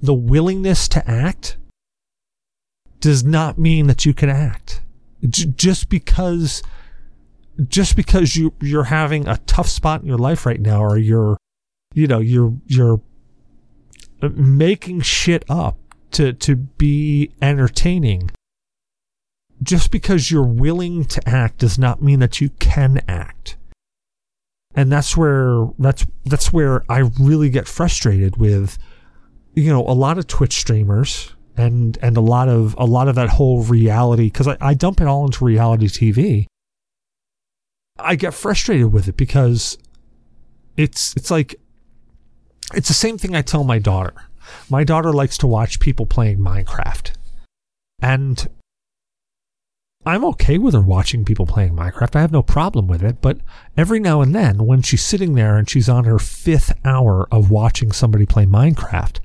The 0.00 0.14
willingness 0.14 0.88
to 0.88 1.08
act 1.10 1.56
does 3.00 3.24
not 3.24 3.58
mean 3.58 3.86
that 3.86 4.04
you 4.04 4.14
can 4.14 4.28
act. 4.28 4.82
Just 5.28 5.88
because 5.88 6.62
just 7.66 7.96
because 7.96 8.36
you 8.36 8.54
you're 8.60 8.84
having 8.84 9.26
a 9.26 9.38
tough 9.38 9.68
spot 9.68 10.00
in 10.00 10.06
your 10.06 10.18
life 10.18 10.46
right 10.46 10.60
now 10.60 10.80
or 10.80 10.96
you're 10.96 11.36
you 11.92 12.06
know 12.06 12.20
you're 12.20 12.54
you're 12.66 13.00
making 14.22 15.00
shit 15.00 15.44
up 15.48 15.76
to 16.12 16.32
to 16.32 16.54
be 16.54 17.32
entertaining 17.42 18.30
just 19.60 19.90
because 19.90 20.30
you're 20.30 20.46
willing 20.46 21.04
to 21.04 21.20
act 21.28 21.58
does 21.58 21.78
not 21.78 22.00
mean 22.00 22.20
that 22.20 22.40
you 22.40 22.48
can 22.60 23.00
act 23.08 23.56
and 24.74 24.92
that's 24.92 25.16
where 25.16 25.66
that's 25.80 26.06
that's 26.24 26.52
where 26.52 26.84
I 26.88 27.10
really 27.18 27.50
get 27.50 27.66
frustrated 27.66 28.36
with 28.36 28.78
you 29.58 29.70
know 29.70 29.86
a 29.86 29.92
lot 29.92 30.18
of 30.18 30.26
Twitch 30.26 30.54
streamers 30.54 31.34
and 31.56 31.98
and 32.00 32.16
a 32.16 32.20
lot 32.20 32.48
of 32.48 32.74
a 32.78 32.84
lot 32.84 33.08
of 33.08 33.14
that 33.16 33.28
whole 33.30 33.62
reality 33.62 34.26
because 34.26 34.48
I, 34.48 34.56
I 34.60 34.74
dump 34.74 35.00
it 35.00 35.06
all 35.06 35.26
into 35.26 35.44
reality 35.44 35.86
TV. 35.86 36.46
I 37.98 38.14
get 38.14 38.32
frustrated 38.32 38.92
with 38.92 39.08
it 39.08 39.16
because 39.16 39.76
it's 40.76 41.14
it's 41.16 41.30
like 41.30 41.56
it's 42.74 42.88
the 42.88 42.94
same 42.94 43.18
thing 43.18 43.34
I 43.34 43.42
tell 43.42 43.64
my 43.64 43.78
daughter. 43.78 44.14
My 44.70 44.84
daughter 44.84 45.12
likes 45.12 45.36
to 45.38 45.46
watch 45.46 45.80
people 45.80 46.06
playing 46.06 46.38
Minecraft. 46.38 47.12
And 48.00 48.46
I'm 50.06 50.24
okay 50.26 50.58
with 50.58 50.74
her 50.74 50.80
watching 50.80 51.24
people 51.24 51.44
playing 51.44 51.74
Minecraft. 51.74 52.16
I 52.16 52.20
have 52.20 52.32
no 52.32 52.42
problem 52.42 52.86
with 52.86 53.02
it. 53.02 53.20
But 53.20 53.38
every 53.76 54.00
now 54.00 54.20
and 54.20 54.34
then, 54.34 54.64
when 54.64 54.82
she's 54.82 55.04
sitting 55.04 55.34
there 55.34 55.56
and 55.56 55.68
she's 55.68 55.88
on 55.88 56.04
her 56.04 56.18
fifth 56.18 56.72
hour 56.84 57.26
of 57.32 57.50
watching 57.50 57.92
somebody 57.92 58.24
play 58.24 58.46
Minecraft, 58.46 59.18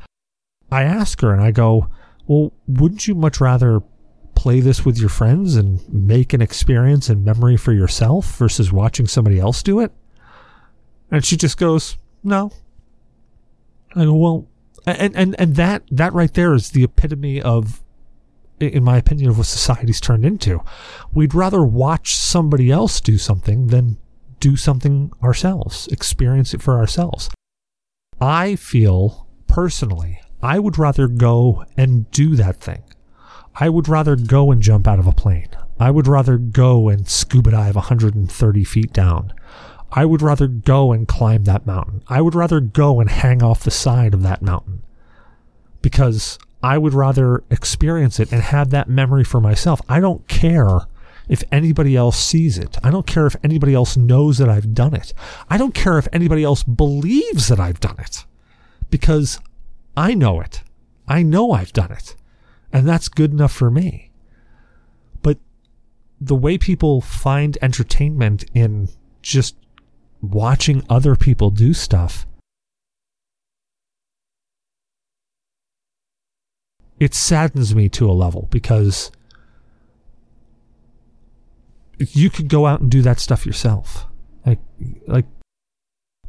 I 0.74 0.84
ask 0.84 1.22
her 1.22 1.32
and 1.32 1.42
I 1.42 1.52
go, 1.52 1.88
Well, 2.28 2.52
wouldn't 2.68 3.08
you 3.08 3.14
much 3.14 3.40
rather 3.40 3.82
play 4.36 4.60
this 4.60 4.84
with 4.84 4.98
your 4.98 5.10
friends 5.10 5.56
and 5.56 5.88
make 5.94 6.34
an 6.34 6.42
experience 6.42 7.10
and 7.10 7.24
memory 7.24 7.58
for 7.58 7.72
yourself 7.72 8.38
versus 8.38 8.72
watching 8.72 9.08
somebody 9.08 9.40
else 9.40 9.62
do 9.62 9.80
it? 9.80 9.92
And 11.12 11.24
she 11.24 11.38
just 11.38 11.58
goes, 11.58 11.98
No. 12.24 12.52
I 13.96 14.06
go, 14.06 14.16
Well, 14.16 14.48
and, 14.86 15.16
and, 15.16 15.40
and 15.40 15.56
that, 15.56 15.84
that 15.92 16.14
right 16.14 16.34
there 16.34 16.54
is 16.54 16.72
the 16.72 16.84
epitome 16.84 17.42
of 17.42 17.80
in 18.60 18.84
my 18.84 18.98
opinion, 18.98 19.30
of 19.30 19.38
what 19.38 19.48
society's 19.48 20.00
turned 20.00 20.24
into. 20.24 20.62
We'd 21.14 21.34
rather 21.34 21.64
watch 21.64 22.16
somebody 22.16 22.72
else 22.72 23.02
do 23.02 23.18
something 23.18 23.68
than 23.68 23.98
do 24.40 24.56
something 24.56 25.12
ourselves, 25.22 25.88
experience 25.88 26.54
it 26.54 26.62
for 26.62 26.78
ourselves. 26.78 27.30
I 28.22 28.56
feel 28.56 29.28
personally, 29.48 30.22
I 30.44 30.60
would 30.60 30.78
rather 30.78 31.08
go 31.08 31.64
and 31.78 32.12
do 32.12 32.36
that 32.36 32.58
thing. 32.58 32.84
I 33.56 33.70
would 33.70 33.88
rather 33.88 34.18
go 34.18 34.52
and 34.52 34.62
jump 34.62 34.88
out 34.88 35.00
of 35.00 35.08
a 35.08 35.14
plane. 35.14 35.48
I 35.80 35.90
would 35.90 36.06
rather 36.06 36.38
go 36.38 36.90
and 36.90 37.08
scuba 37.08 37.52
dive 37.52 37.76
130 37.76 38.64
feet 38.66 38.92
down. 38.92 39.34
I 39.92 40.04
would 40.04 40.22
rather 40.22 40.48
go 40.48 40.92
and 40.92 41.08
climb 41.08 41.46
that 41.46 41.66
mountain. 41.66 42.04
I 42.10 42.20
would 42.20 42.36
rather 42.36 42.60
go 42.60 43.00
and 43.00 43.10
hang 43.10 43.42
off 43.42 43.64
the 43.64 43.72
side 43.72 44.14
of 44.14 44.24
that 44.24 44.42
mountain 44.42 44.84
because 45.82 46.38
I 46.62 46.78
would 46.78 46.94
rather 46.94 47.44
experience 47.50 48.20
it 48.20 48.34
and 48.34 48.42
have 48.42 48.70
that 48.72 48.90
memory 48.90 49.24
for 49.24 49.40
myself. 49.40 49.82
I 49.88 50.02
don't 50.02 50.28
care 50.28 50.82
if 51.30 51.44
anybody 51.54 51.96
else 51.96 52.20
sees 52.20 52.58
it. 52.58 52.78
I 52.84 52.90
don't 52.90 53.08
care 53.08 53.28
if 53.28 53.36
anybody 53.46 53.74
else 53.74 53.96
knows 53.96 54.40
that 54.40 54.50
I've 54.50 54.74
done 54.74 54.94
it. 54.94 55.14
I 55.50 55.58
don't 55.58 55.74
care 55.74 55.98
if 55.98 56.08
anybody 56.12 56.44
else 56.44 56.64
believes 56.64 57.48
that 57.48 57.62
I've 57.62 57.80
done 57.80 57.96
it 58.00 58.26
because 58.90 59.40
I 59.96 60.14
know 60.14 60.42
it. 60.42 60.64
I 61.08 61.24
know 61.24 61.52
I've 61.52 61.74
done 61.74 61.92
it. 61.92 62.16
And 62.72 62.88
that's 62.88 63.08
good 63.08 63.32
enough 63.32 63.54
for 63.54 63.70
me. 63.70 64.12
But 65.22 65.38
the 66.20 66.36
way 66.36 66.58
people 66.58 67.02
find 67.02 67.58
entertainment 67.62 68.46
in 68.54 68.90
just 69.22 69.56
watching 70.22 70.84
other 70.90 71.16
people 71.16 71.50
do 71.50 71.74
stuff 71.74 72.26
it 77.04 77.14
saddens 77.14 77.76
me 77.76 77.90
to 77.90 78.10
a 78.10 78.14
level 78.14 78.48
because 78.50 79.12
you 82.00 82.30
could 82.30 82.48
go 82.48 82.66
out 82.66 82.80
and 82.80 82.90
do 82.90 83.02
that 83.02 83.20
stuff 83.20 83.46
yourself. 83.46 84.08
Like, 84.46 84.60
like, 85.06 85.26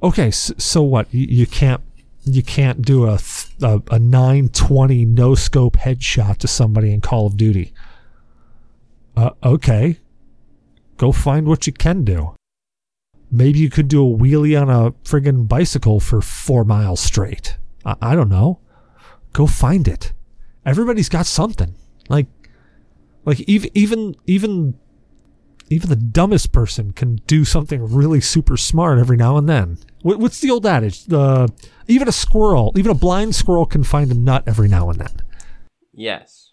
okay, 0.03 0.31
so, 0.33 0.83
what? 0.83 1.07
You, 1.13 1.47
can't, 1.47 1.81
you 2.25 2.43
can't 2.43 2.83
do 2.83 3.07
a, 3.07 3.19
a, 3.63 3.83
a 3.91 3.99
920 3.99 5.05
no 5.05 5.35
scope 5.35 5.77
headshot 5.77 6.39
to 6.39 6.49
somebody 6.49 6.93
in 6.93 7.01
Call 7.01 7.27
of 7.27 7.37
Duty. 7.37 7.73
Uh, 9.17 9.31
okay, 9.43 9.99
go 10.97 11.13
find 11.13 11.47
what 11.47 11.67
you 11.67 11.73
can 11.73 12.05
do. 12.05 12.35
Maybe 13.31 13.59
you 13.59 13.71
could 13.71 13.89
do 13.89 14.03
a 14.03 14.17
wheelie 14.17 14.61
on 14.61 14.71
a 14.71 14.93
friggin' 15.09 15.49
bicycle 15.49 16.01
for 16.01 16.21
four 16.21 16.65
miles 16.65 17.01
straight. 17.01 17.59
I, 17.85 17.97
I 18.01 18.15
don't 18.15 18.29
know. 18.29 18.61
Go 19.33 19.47
find 19.47 19.87
it 19.89 20.13
everybody's 20.67 21.09
got 21.09 21.27
something. 21.27 21.75
Like, 22.09 22.27
like 23.25 23.41
even 23.41 23.71
even 23.75 24.17
even 24.27 24.79
even 25.71 25.89
the 25.89 25.97
dumbest 25.97 26.53
person 26.53 26.93
can 26.93 27.17
do 27.27 27.45
something 27.45 27.83
really 27.83 28.21
super 28.21 28.57
smart 28.57 28.99
every 28.99 29.17
now 29.17 29.37
and 29.37 29.49
then. 29.49 29.79
What's 30.05 30.41
the 30.41 30.51
old 30.51 30.67
adage? 30.67 31.07
The 31.07 31.51
even 31.89 32.09
a 32.09 32.13
squirrel, 32.13 32.73
even 32.77 32.91
a 32.91 32.95
blind 32.95 33.35
squirrel, 33.35 33.67
can 33.67 33.85
find 33.85 34.11
a 34.11 34.15
nut 34.15 34.45
every 34.47 34.69
now 34.69 34.91
and 34.91 35.01
then. 35.01 35.17
Yes. 35.93 36.53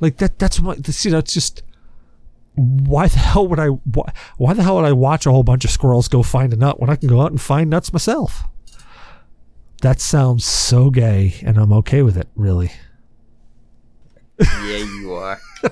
Like 0.00 0.16
that. 0.18 0.38
That's 0.38 0.58
what. 0.58 0.84
See, 0.86 1.10
that's 1.10 1.32
just. 1.32 1.62
Why 2.54 3.06
the 3.06 3.18
hell 3.18 3.46
would 3.46 3.60
I? 3.60 3.68
Why, 3.68 4.12
why 4.36 4.54
the 4.54 4.62
hell 4.62 4.76
would 4.76 4.84
I 4.84 4.92
watch 4.92 5.26
a 5.26 5.30
whole 5.30 5.42
bunch 5.42 5.64
of 5.64 5.70
squirrels 5.70 6.08
go 6.08 6.22
find 6.22 6.52
a 6.52 6.56
nut 6.56 6.80
when 6.80 6.90
I 6.90 6.96
can 6.96 7.08
go 7.08 7.20
out 7.20 7.30
and 7.30 7.40
find 7.40 7.70
nuts 7.70 7.92
myself? 7.92 8.44
That 9.82 10.00
sounds 10.00 10.44
so 10.44 10.90
gay, 10.90 11.34
and 11.44 11.58
I'm 11.58 11.72
okay 11.72 12.02
with 12.02 12.16
it. 12.16 12.28
Really 12.34 12.72
yeah, 14.40 14.76
you 14.76 15.12
are. 15.12 15.40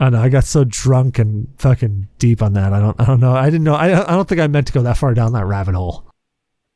I 0.00 0.10
know. 0.10 0.20
I 0.20 0.28
got 0.28 0.44
so 0.44 0.64
drunk 0.64 1.18
and 1.18 1.48
fucking 1.58 2.08
deep 2.18 2.42
on 2.42 2.52
that. 2.52 2.72
I 2.72 2.80
don't. 2.80 3.00
I 3.00 3.04
don't 3.04 3.20
know. 3.20 3.32
I 3.32 3.46
didn't 3.46 3.64
know. 3.64 3.74
I. 3.74 4.00
I 4.00 4.14
don't 4.14 4.28
think 4.28 4.40
I 4.40 4.46
meant 4.46 4.66
to 4.68 4.72
go 4.72 4.82
that 4.82 4.96
far 4.96 5.14
down 5.14 5.32
that 5.32 5.46
rabbit 5.46 5.74
hole. 5.74 6.08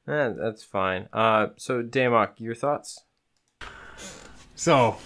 Eh, 0.08 0.30
that's 0.30 0.64
fine. 0.64 1.08
Uh, 1.12 1.48
so 1.56 1.82
Damok, 1.82 2.32
your 2.38 2.56
thoughts? 2.56 3.04
So, 4.56 4.96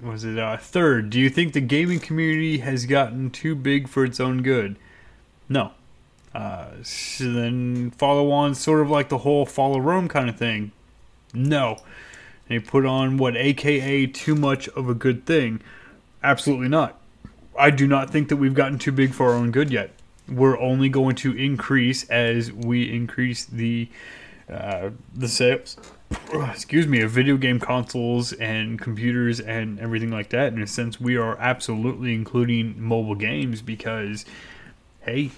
was 0.00 0.24
it 0.24 0.38
uh, 0.38 0.56
third? 0.56 1.10
Do 1.10 1.20
you 1.20 1.28
think 1.28 1.52
the 1.52 1.60
gaming 1.60 2.00
community 2.00 2.58
has 2.58 2.86
gotten 2.86 3.30
too 3.30 3.54
big 3.54 3.88
for 3.88 4.04
its 4.04 4.20
own 4.20 4.42
good? 4.42 4.76
No. 5.48 5.72
Uh, 6.34 6.68
so 6.82 7.30
then 7.30 7.90
follow 7.90 8.30
on, 8.30 8.54
sort 8.54 8.80
of 8.80 8.90
like 8.90 9.10
the 9.10 9.18
whole 9.18 9.44
follow 9.44 9.78
Rome 9.78 10.08
kind 10.08 10.30
of 10.30 10.36
thing. 10.36 10.72
No. 11.34 11.78
They 12.48 12.58
put 12.58 12.86
on 12.86 13.18
what 13.18 13.36
AKA 13.36 14.06
too 14.06 14.34
much 14.34 14.68
of 14.70 14.88
a 14.88 14.94
good 14.94 15.26
thing. 15.26 15.60
Absolutely 16.22 16.68
not. 16.68 16.98
I 17.56 17.70
do 17.70 17.86
not 17.86 18.10
think 18.10 18.28
that 18.28 18.36
we've 18.36 18.54
gotten 18.54 18.78
too 18.78 18.92
big 18.92 19.12
for 19.12 19.30
our 19.30 19.34
own 19.34 19.50
good 19.50 19.70
yet. 19.70 19.90
We're 20.28 20.58
only 20.58 20.88
going 20.88 21.16
to 21.16 21.36
increase 21.36 22.08
as 22.08 22.52
we 22.52 22.92
increase 22.92 23.44
the 23.44 23.88
uh, 24.50 24.90
the 25.14 25.28
sales. 25.28 25.76
Excuse 26.34 26.86
me, 26.86 27.00
of 27.00 27.10
video 27.10 27.36
game 27.36 27.58
consoles 27.58 28.32
and 28.34 28.78
computers 28.78 29.40
and 29.40 29.80
everything 29.80 30.10
like 30.10 30.28
that. 30.30 30.52
In 30.52 30.62
a 30.62 30.66
sense, 30.66 31.00
we 31.00 31.16
are 31.16 31.38
absolutely 31.38 32.14
including 32.14 32.80
mobile 32.80 33.14
games 33.14 33.62
because, 33.62 34.26
hey, 35.00 35.30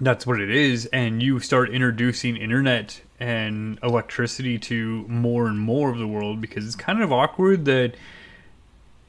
that's 0.00 0.26
what 0.26 0.40
it 0.40 0.50
is. 0.50 0.86
And 0.86 1.22
you 1.22 1.40
start 1.40 1.70
introducing 1.70 2.36
internet 2.36 3.00
and 3.18 3.78
electricity 3.82 4.58
to 4.58 5.04
more 5.08 5.46
and 5.46 5.58
more 5.58 5.90
of 5.90 5.98
the 5.98 6.06
world 6.06 6.40
because 6.40 6.66
it's 6.66 6.76
kind 6.76 7.02
of 7.02 7.12
awkward 7.12 7.64
that 7.64 7.94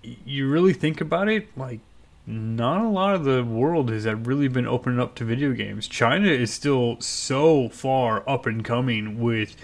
you 0.03 0.49
really 0.49 0.73
think 0.73 1.01
about 1.01 1.27
it 1.27 1.47
like 1.57 1.79
not 2.27 2.83
a 2.83 2.89
lot 2.89 3.15
of 3.15 3.23
the 3.23 3.43
world 3.43 3.89
has 3.89 4.05
really 4.05 4.47
been 4.47 4.65
opening 4.65 4.99
up 4.99 5.13
to 5.15 5.25
video 5.25 5.53
games. 5.53 5.87
China 5.87 6.27
is 6.27 6.51
still 6.51 6.99
so 6.99 7.69
far 7.69 8.27
up 8.27 8.45
and 8.45 8.63
coming 8.63 9.19
with 9.19 9.55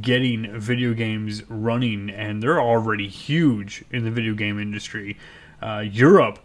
getting 0.00 0.58
video 0.60 0.92
games 0.92 1.42
running, 1.48 2.10
and 2.10 2.42
they're 2.42 2.60
already 2.60 3.08
huge 3.08 3.84
in 3.90 4.04
the 4.04 4.10
video 4.10 4.34
game 4.34 4.60
industry. 4.60 5.16
Uh, 5.62 5.78
Europe 5.78 6.38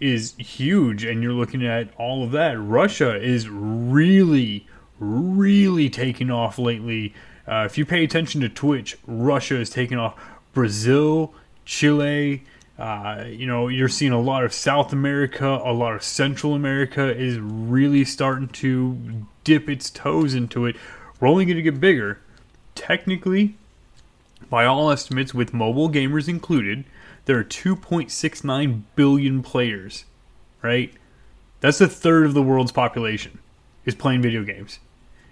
is 0.00 0.34
huge, 0.36 1.04
and 1.04 1.22
you're 1.22 1.32
looking 1.32 1.64
at 1.64 1.90
all 1.96 2.24
of 2.24 2.32
that. 2.32 2.58
Russia 2.58 3.14
is 3.22 3.48
really, 3.48 4.66
really 4.98 5.88
taking 5.88 6.30
off 6.30 6.58
lately. 6.58 7.14
Uh, 7.46 7.64
if 7.66 7.78
you 7.78 7.86
pay 7.86 8.02
attention 8.02 8.40
to 8.40 8.48
Twitch, 8.48 8.96
Russia 9.06 9.56
is 9.60 9.70
taking 9.70 9.98
off. 9.98 10.20
Brazil, 10.52 11.32
Chile, 11.64 12.42
uh, 12.80 13.24
you 13.28 13.46
know, 13.46 13.68
you're 13.68 13.90
seeing 13.90 14.10
a 14.10 14.20
lot 14.20 14.42
of 14.42 14.54
South 14.54 14.90
America, 14.90 15.46
a 15.46 15.72
lot 15.72 15.94
of 15.94 16.02
Central 16.02 16.54
America 16.54 17.14
is 17.14 17.38
really 17.38 18.06
starting 18.06 18.48
to 18.48 19.26
dip 19.44 19.68
its 19.68 19.90
toes 19.90 20.32
into 20.32 20.64
it. 20.64 20.76
We're 21.20 21.28
only 21.28 21.44
going 21.44 21.58
to 21.58 21.62
get 21.62 21.78
bigger. 21.78 22.20
Technically, 22.74 23.56
by 24.48 24.64
all 24.64 24.90
estimates, 24.90 25.34
with 25.34 25.52
mobile 25.52 25.90
gamers 25.90 26.26
included, 26.26 26.84
there 27.26 27.38
are 27.38 27.44
2.69 27.44 28.82
billion 28.96 29.42
players, 29.42 30.06
right? 30.62 30.90
That's 31.60 31.82
a 31.82 31.86
third 31.88 32.24
of 32.24 32.32
the 32.32 32.42
world's 32.42 32.72
population 32.72 33.40
is 33.84 33.94
playing 33.94 34.22
video 34.22 34.42
games. 34.42 34.78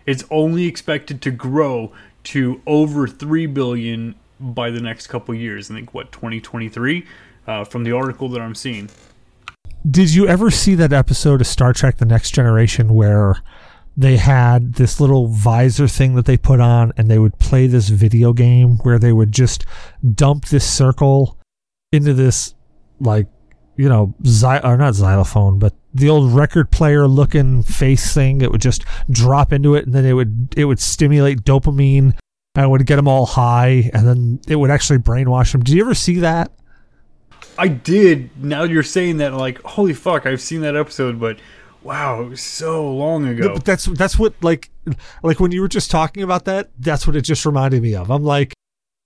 It's 0.04 0.24
only 0.30 0.66
expected 0.66 1.22
to 1.22 1.30
grow 1.30 1.92
to 2.24 2.60
over 2.66 3.08
3 3.08 3.46
billion 3.46 4.16
by 4.38 4.70
the 4.70 4.80
next 4.80 5.06
couple 5.06 5.34
years. 5.34 5.70
I 5.70 5.74
think 5.74 5.94
what 5.94 6.12
2023 6.12 7.06
uh, 7.48 7.64
from 7.64 7.82
the 7.82 7.92
article 7.92 8.28
that 8.28 8.40
I'm 8.40 8.54
seeing. 8.54 8.88
Did 9.90 10.14
you 10.14 10.28
ever 10.28 10.50
see 10.50 10.74
that 10.76 10.92
episode 10.92 11.40
of 11.40 11.46
Star 11.46 11.72
Trek: 11.72 11.96
The 11.96 12.04
Next 12.04 12.30
Generation 12.32 12.94
where 12.94 13.42
they 13.96 14.16
had 14.16 14.74
this 14.74 15.00
little 15.00 15.26
visor 15.26 15.88
thing 15.88 16.14
that 16.14 16.26
they 16.26 16.36
put 16.36 16.60
on, 16.60 16.92
and 16.96 17.10
they 17.10 17.18
would 17.18 17.38
play 17.38 17.66
this 17.66 17.88
video 17.88 18.32
game 18.32 18.76
where 18.78 18.98
they 18.98 19.12
would 19.12 19.32
just 19.32 19.64
dump 20.14 20.46
this 20.46 20.68
circle 20.68 21.36
into 21.90 22.14
this 22.14 22.54
like 23.00 23.26
you 23.78 23.88
know, 23.88 24.12
xy- 24.22 24.62
or 24.64 24.76
not 24.76 24.94
xylophone, 24.94 25.58
but 25.58 25.72
the 25.94 26.08
old 26.08 26.32
record 26.32 26.70
player 26.70 27.06
looking 27.06 27.62
face 27.62 28.12
thing. 28.12 28.42
It 28.42 28.50
would 28.50 28.60
just 28.60 28.84
drop 29.08 29.52
into 29.52 29.76
it, 29.76 29.86
and 29.86 29.94
then 29.94 30.04
it 30.04 30.12
would 30.12 30.54
it 30.56 30.64
would 30.66 30.80
stimulate 30.80 31.44
dopamine, 31.44 32.18
and 32.56 32.70
would 32.70 32.84
get 32.86 32.96
them 32.96 33.08
all 33.08 33.24
high, 33.24 33.88
and 33.94 34.06
then 34.06 34.40
it 34.48 34.56
would 34.56 34.70
actually 34.70 34.98
brainwash 34.98 35.52
them. 35.52 35.62
Did 35.62 35.76
you 35.76 35.82
ever 35.82 35.94
see 35.94 36.18
that? 36.18 36.50
I 37.58 37.68
did. 37.68 38.30
Now 38.42 38.62
you're 38.62 38.82
saying 38.82 39.16
that, 39.18 39.34
like, 39.34 39.60
holy 39.62 39.92
fuck, 39.92 40.26
I've 40.26 40.40
seen 40.40 40.60
that 40.60 40.76
episode, 40.76 41.18
but 41.18 41.38
wow, 41.82 42.22
it 42.22 42.28
was 42.28 42.40
so 42.40 42.90
long 42.90 43.26
ago. 43.26 43.54
But 43.54 43.64
that's 43.64 43.86
that's 43.86 44.18
what 44.18 44.34
like 44.42 44.70
like 45.22 45.40
when 45.40 45.50
you 45.50 45.60
were 45.60 45.68
just 45.68 45.90
talking 45.90 46.22
about 46.22 46.44
that. 46.44 46.70
That's 46.78 47.06
what 47.06 47.16
it 47.16 47.22
just 47.22 47.44
reminded 47.44 47.82
me 47.82 47.94
of. 47.94 48.10
I'm 48.10 48.24
like, 48.24 48.54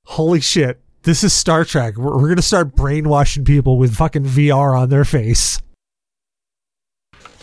holy 0.04 0.40
shit, 0.40 0.80
this 1.04 1.24
is 1.24 1.32
Star 1.32 1.64
Trek. 1.64 1.96
We're, 1.96 2.16
we're 2.16 2.28
gonna 2.28 2.42
start 2.42 2.76
brainwashing 2.76 3.44
people 3.44 3.78
with 3.78 3.94
fucking 3.94 4.24
VR 4.24 4.78
on 4.78 4.90
their 4.90 5.04
face. 5.04 5.60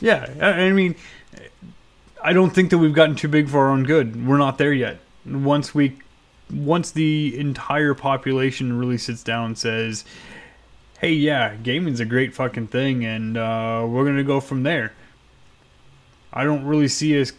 Yeah, 0.01 0.29
I 0.39 0.65
I 0.65 0.71
mean, 0.71 0.95
I 2.23 2.33
don't 2.33 2.51
think 2.51 2.69
that 2.69 2.77
we've 2.77 2.93
gotten 2.93 3.15
too 3.15 3.27
big 3.27 3.49
for 3.49 3.65
our 3.65 3.71
own 3.71 3.83
good. 3.83 4.27
We're 4.27 4.37
not 4.37 4.57
there 4.57 4.73
yet. 4.73 4.99
Once 5.25 5.73
we, 5.75 5.97
once 6.51 6.91
the 6.91 7.37
entire 7.37 7.93
population 7.93 8.77
really 8.77 8.97
sits 8.97 9.23
down 9.23 9.47
and 9.47 9.57
says, 9.57 10.05
"Hey, 10.99 11.13
yeah, 11.13 11.55
gaming's 11.55 11.99
a 11.99 12.05
great 12.05 12.33
fucking 12.33 12.67
thing," 12.67 13.05
and 13.05 13.37
uh, 13.37 13.85
we're 13.87 14.05
gonna 14.05 14.23
go 14.23 14.39
from 14.39 14.63
there. 14.63 14.93
I 16.31 16.43
don't 16.43 16.65
really 16.65 16.87
see 16.87 17.19
us. 17.19 17.31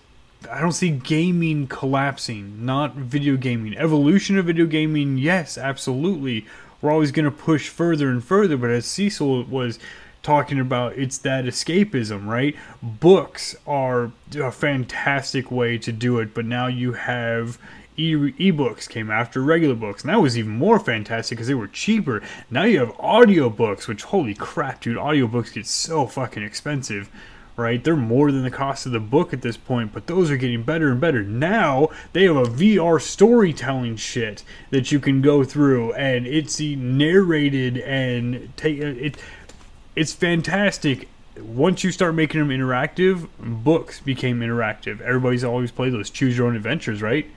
I 0.51 0.61
don't 0.61 0.73
see 0.73 0.91
gaming 0.91 1.67
collapsing. 1.67 2.65
Not 2.65 2.95
video 2.95 3.37
gaming. 3.37 3.77
Evolution 3.77 4.39
of 4.39 4.47
video 4.47 4.67
gaming, 4.67 5.19
yes, 5.19 5.59
absolutely. 5.59 6.47
We're 6.81 6.91
always 6.91 7.13
gonna 7.13 7.31
push 7.31 7.69
further 7.69 8.09
and 8.09 8.25
further. 8.25 8.57
But 8.57 8.71
as 8.71 8.87
Cecil 8.87 9.45
was 9.45 9.79
talking 10.23 10.61
about 10.61 10.97
it's 10.97 11.19
that 11.19 11.45
escapism, 11.45 12.27
right? 12.27 12.57
Books 12.83 13.57
are 13.67 14.13
a 14.35 14.51
fantastic 14.51 15.51
way 15.51 15.79
to 15.79 15.93
do 15.93 16.19
it, 16.19 16.35
but 16.35 16.45
now 16.45 16.67
you 16.67 16.93
have 16.93 17.59
e- 17.97 18.15
ebooks 18.15 18.89
came 18.89 19.11
after 19.11 19.43
regular 19.43 19.75
books, 19.75 20.03
and 20.03 20.11
that 20.11 20.21
was 20.21 20.39
even 20.39 20.53
more 20.53 20.79
fantastic 20.79 21.37
because 21.37 21.49
they 21.49 21.55
were 21.55 21.69
cheaper. 21.69 22.23
Now 22.51 22.65
you 22.65 22.81
have 22.81 22.97
audiobooks, 22.97 23.89
which 23.89 24.05
holy 24.05 24.35
crap, 24.35 24.81
dude, 24.83 24.97
audiobooks 24.97 25.53
get 25.53 25.67
so 25.67 26.07
fucking 26.07 26.43
expensive. 26.43 27.11
Right, 27.57 27.83
they're 27.83 27.95
more 27.95 28.33
than 28.33 28.43
the 28.43 28.51
cost 28.51 28.87
of 28.87 28.93
the 28.93 29.01
book 29.01 29.35
at 29.35 29.43
this 29.43 29.59
point, 29.59 29.93
but 29.93 30.07
those 30.07 30.31
are 30.31 30.39
getting 30.39 30.63
better 30.63 30.91
and 30.91 30.99
better. 30.99 31.23
Now 31.23 31.91
they 32.15 32.25
have 32.25 32.37
a 32.37 32.45
VR 32.45 32.99
storytelling 32.99 33.97
shit 33.97 34.45
that 34.71 34.91
you 34.91 34.99
can 34.99 35.21
go 35.21 35.45
through, 35.45 35.93
and 35.93 36.27
it's 36.27 36.59
narrated 36.59 37.77
and 37.77 38.57
take 38.57 38.79
it 38.79 39.19
it's 39.97 40.13
fantastic. 40.13 41.09
Once 41.39 41.85
you 41.85 41.93
start 41.93 42.15
making 42.15 42.41
them 42.41 42.49
interactive, 42.49 43.29
books 43.39 44.01
became 44.01 44.41
interactive. 44.41 45.01
Everybody's 45.01 45.45
always 45.45 45.71
played 45.71 45.93
those 45.93 46.11
choose 46.11 46.39
your 46.39 46.47
own 46.47 46.57
adventures, 46.57 47.03
right? 47.03 47.31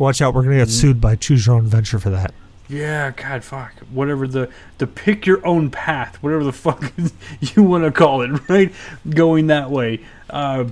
Watch 0.00 0.22
out, 0.22 0.32
we're 0.32 0.44
gonna 0.44 0.56
get 0.56 0.70
sued 0.70 0.98
by 0.98 1.14
Choose 1.14 1.44
Your 1.44 1.56
Own 1.56 1.66
Adventure 1.66 1.98
for 1.98 2.08
that. 2.08 2.32
Yeah, 2.70 3.10
God, 3.10 3.44
fuck, 3.44 3.74
whatever 3.90 4.26
the 4.26 4.48
the 4.78 4.86
pick 4.86 5.26
your 5.26 5.46
own 5.46 5.70
path, 5.70 6.16
whatever 6.22 6.42
the 6.42 6.54
fuck 6.54 6.90
you 7.40 7.62
want 7.62 7.84
to 7.84 7.90
call 7.90 8.22
it, 8.22 8.30
right? 8.48 8.72
Going 9.10 9.48
that 9.48 9.70
way. 9.70 10.00
Uh, 10.30 10.68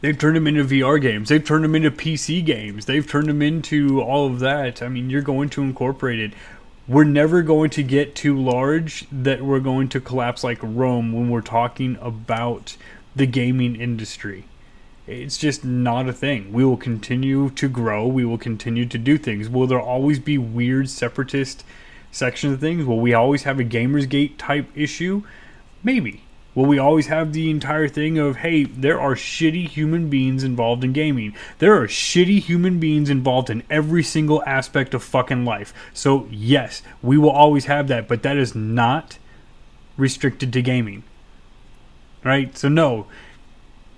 they've 0.00 0.16
turned 0.16 0.36
them 0.36 0.46
into 0.46 0.64
VR 0.64 1.02
games. 1.02 1.28
They've 1.28 1.44
turned 1.44 1.64
them 1.64 1.74
into 1.74 1.90
PC 1.90 2.44
games. 2.44 2.86
They've 2.86 3.04
turned 3.04 3.26
them 3.26 3.42
into 3.42 4.00
all 4.00 4.28
of 4.28 4.38
that. 4.38 4.80
I 4.80 4.86
mean, 4.86 5.10
you're 5.10 5.22
going 5.22 5.48
to 5.48 5.62
incorporate 5.62 6.20
it. 6.20 6.32
We're 6.86 7.02
never 7.02 7.42
going 7.42 7.70
to 7.70 7.82
get 7.82 8.14
too 8.14 8.40
large 8.40 9.06
that 9.10 9.42
we're 9.42 9.58
going 9.58 9.88
to 9.88 10.00
collapse 10.00 10.44
like 10.44 10.58
Rome 10.62 11.12
when 11.12 11.30
we're 11.30 11.40
talking 11.40 11.98
about 12.00 12.76
the 13.16 13.26
gaming 13.26 13.74
industry. 13.74 14.44
It's 15.06 15.38
just 15.38 15.64
not 15.64 16.08
a 16.08 16.12
thing. 16.12 16.52
We 16.52 16.64
will 16.64 16.76
continue 16.76 17.50
to 17.50 17.68
grow. 17.68 18.06
We 18.06 18.24
will 18.24 18.38
continue 18.38 18.86
to 18.86 18.98
do 18.98 19.18
things. 19.18 19.48
Will 19.48 19.66
there 19.66 19.80
always 19.80 20.18
be 20.18 20.38
weird 20.38 20.88
separatist 20.88 21.64
sections 22.12 22.54
of 22.54 22.60
things? 22.60 22.84
Will 22.84 23.00
we 23.00 23.14
always 23.14 23.44
have 23.44 23.58
a 23.58 23.64
Gamersgate 23.64 24.36
type 24.38 24.68
issue? 24.74 25.22
Maybe. 25.82 26.22
Will 26.54 26.66
we 26.66 26.78
always 26.78 27.06
have 27.06 27.32
the 27.32 27.48
entire 27.48 27.86
thing 27.88 28.18
of, 28.18 28.38
hey, 28.38 28.64
there 28.64 29.00
are 29.00 29.14
shitty 29.14 29.68
human 29.68 30.10
beings 30.10 30.42
involved 30.42 30.82
in 30.82 30.92
gaming? 30.92 31.34
There 31.58 31.80
are 31.80 31.86
shitty 31.86 32.40
human 32.40 32.80
beings 32.80 33.08
involved 33.08 33.50
in 33.50 33.62
every 33.70 34.02
single 34.02 34.42
aspect 34.44 34.92
of 34.92 35.02
fucking 35.02 35.44
life. 35.44 35.72
So, 35.94 36.26
yes, 36.30 36.82
we 37.02 37.16
will 37.16 37.30
always 37.30 37.66
have 37.66 37.86
that, 37.88 38.08
but 38.08 38.24
that 38.24 38.36
is 38.36 38.54
not 38.54 39.18
restricted 39.96 40.52
to 40.52 40.62
gaming. 40.62 41.04
Right? 42.24 42.56
So, 42.58 42.68
no. 42.68 43.06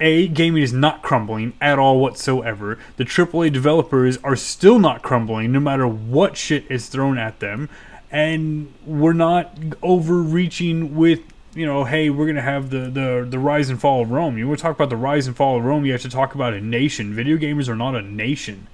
A, 0.02 0.26
gaming 0.28 0.62
is 0.62 0.72
not 0.72 1.02
crumbling 1.02 1.54
at 1.60 1.78
all 1.78 2.00
whatsoever. 2.00 2.78
The 2.96 3.04
AAA 3.04 3.52
developers 3.52 4.18
are 4.18 4.36
still 4.36 4.78
not 4.78 5.02
crumbling 5.02 5.52
no 5.52 5.60
matter 5.60 5.86
what 5.86 6.36
shit 6.36 6.68
is 6.68 6.88
thrown 6.88 7.18
at 7.18 7.40
them. 7.40 7.70
And 8.10 8.74
we're 8.84 9.14
not 9.14 9.56
overreaching 9.82 10.96
with 10.96 11.20
you 11.54 11.66
know, 11.66 11.84
hey, 11.84 12.08
we're 12.10 12.26
gonna 12.26 12.42
have 12.42 12.70
the, 12.70 12.90
the 12.90 13.26
the 13.28 13.38
rise 13.38 13.68
and 13.68 13.80
fall 13.80 14.02
of 14.02 14.10
Rome. 14.10 14.38
You 14.38 14.48
want 14.48 14.58
to 14.58 14.62
talk 14.62 14.74
about 14.74 14.90
the 14.90 14.96
rise 14.96 15.26
and 15.26 15.36
fall 15.36 15.58
of 15.58 15.64
Rome, 15.64 15.84
you 15.84 15.92
have 15.92 16.02
to 16.02 16.08
talk 16.08 16.34
about 16.34 16.54
a 16.54 16.60
nation. 16.60 17.14
Video 17.14 17.36
gamers 17.36 17.68
are 17.68 17.76
not 17.76 17.94
a 17.94 18.02
nation, 18.02 18.68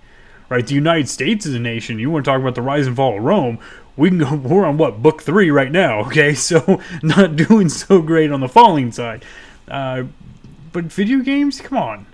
right? 0.49 0.67
The 0.67 0.75
United 0.75 1.09
States 1.09 1.45
is 1.45 1.55
a 1.55 1.59
nation. 1.59 1.99
You 1.99 2.11
want 2.11 2.25
to 2.25 2.31
talk 2.31 2.41
about 2.41 2.55
the 2.55 2.63
rise 2.63 2.87
and 2.87 2.95
fall 2.95 3.19
of 3.19 3.25
Rome? 3.25 3.59
We 3.97 4.11
can 4.11 4.19
go. 4.19 4.35
We're 4.37 4.65
on 4.65 4.79
what 4.79 5.03
book 5.03 5.23
three 5.23 5.51
right 5.51 5.73
now? 5.73 6.01
Okay, 6.07 6.35
so 6.49 6.81
not 7.03 7.37
doing 7.37 7.69
so 7.69 8.01
great 8.01 8.31
on 8.31 8.41
the 8.41 8.49
falling 8.49 8.93
side. 8.93 9.25
Uh, 9.67 10.05
but 10.73 10.85
video 10.85 11.21
games, 11.21 11.61
come 11.61 11.79
on, 11.79 12.07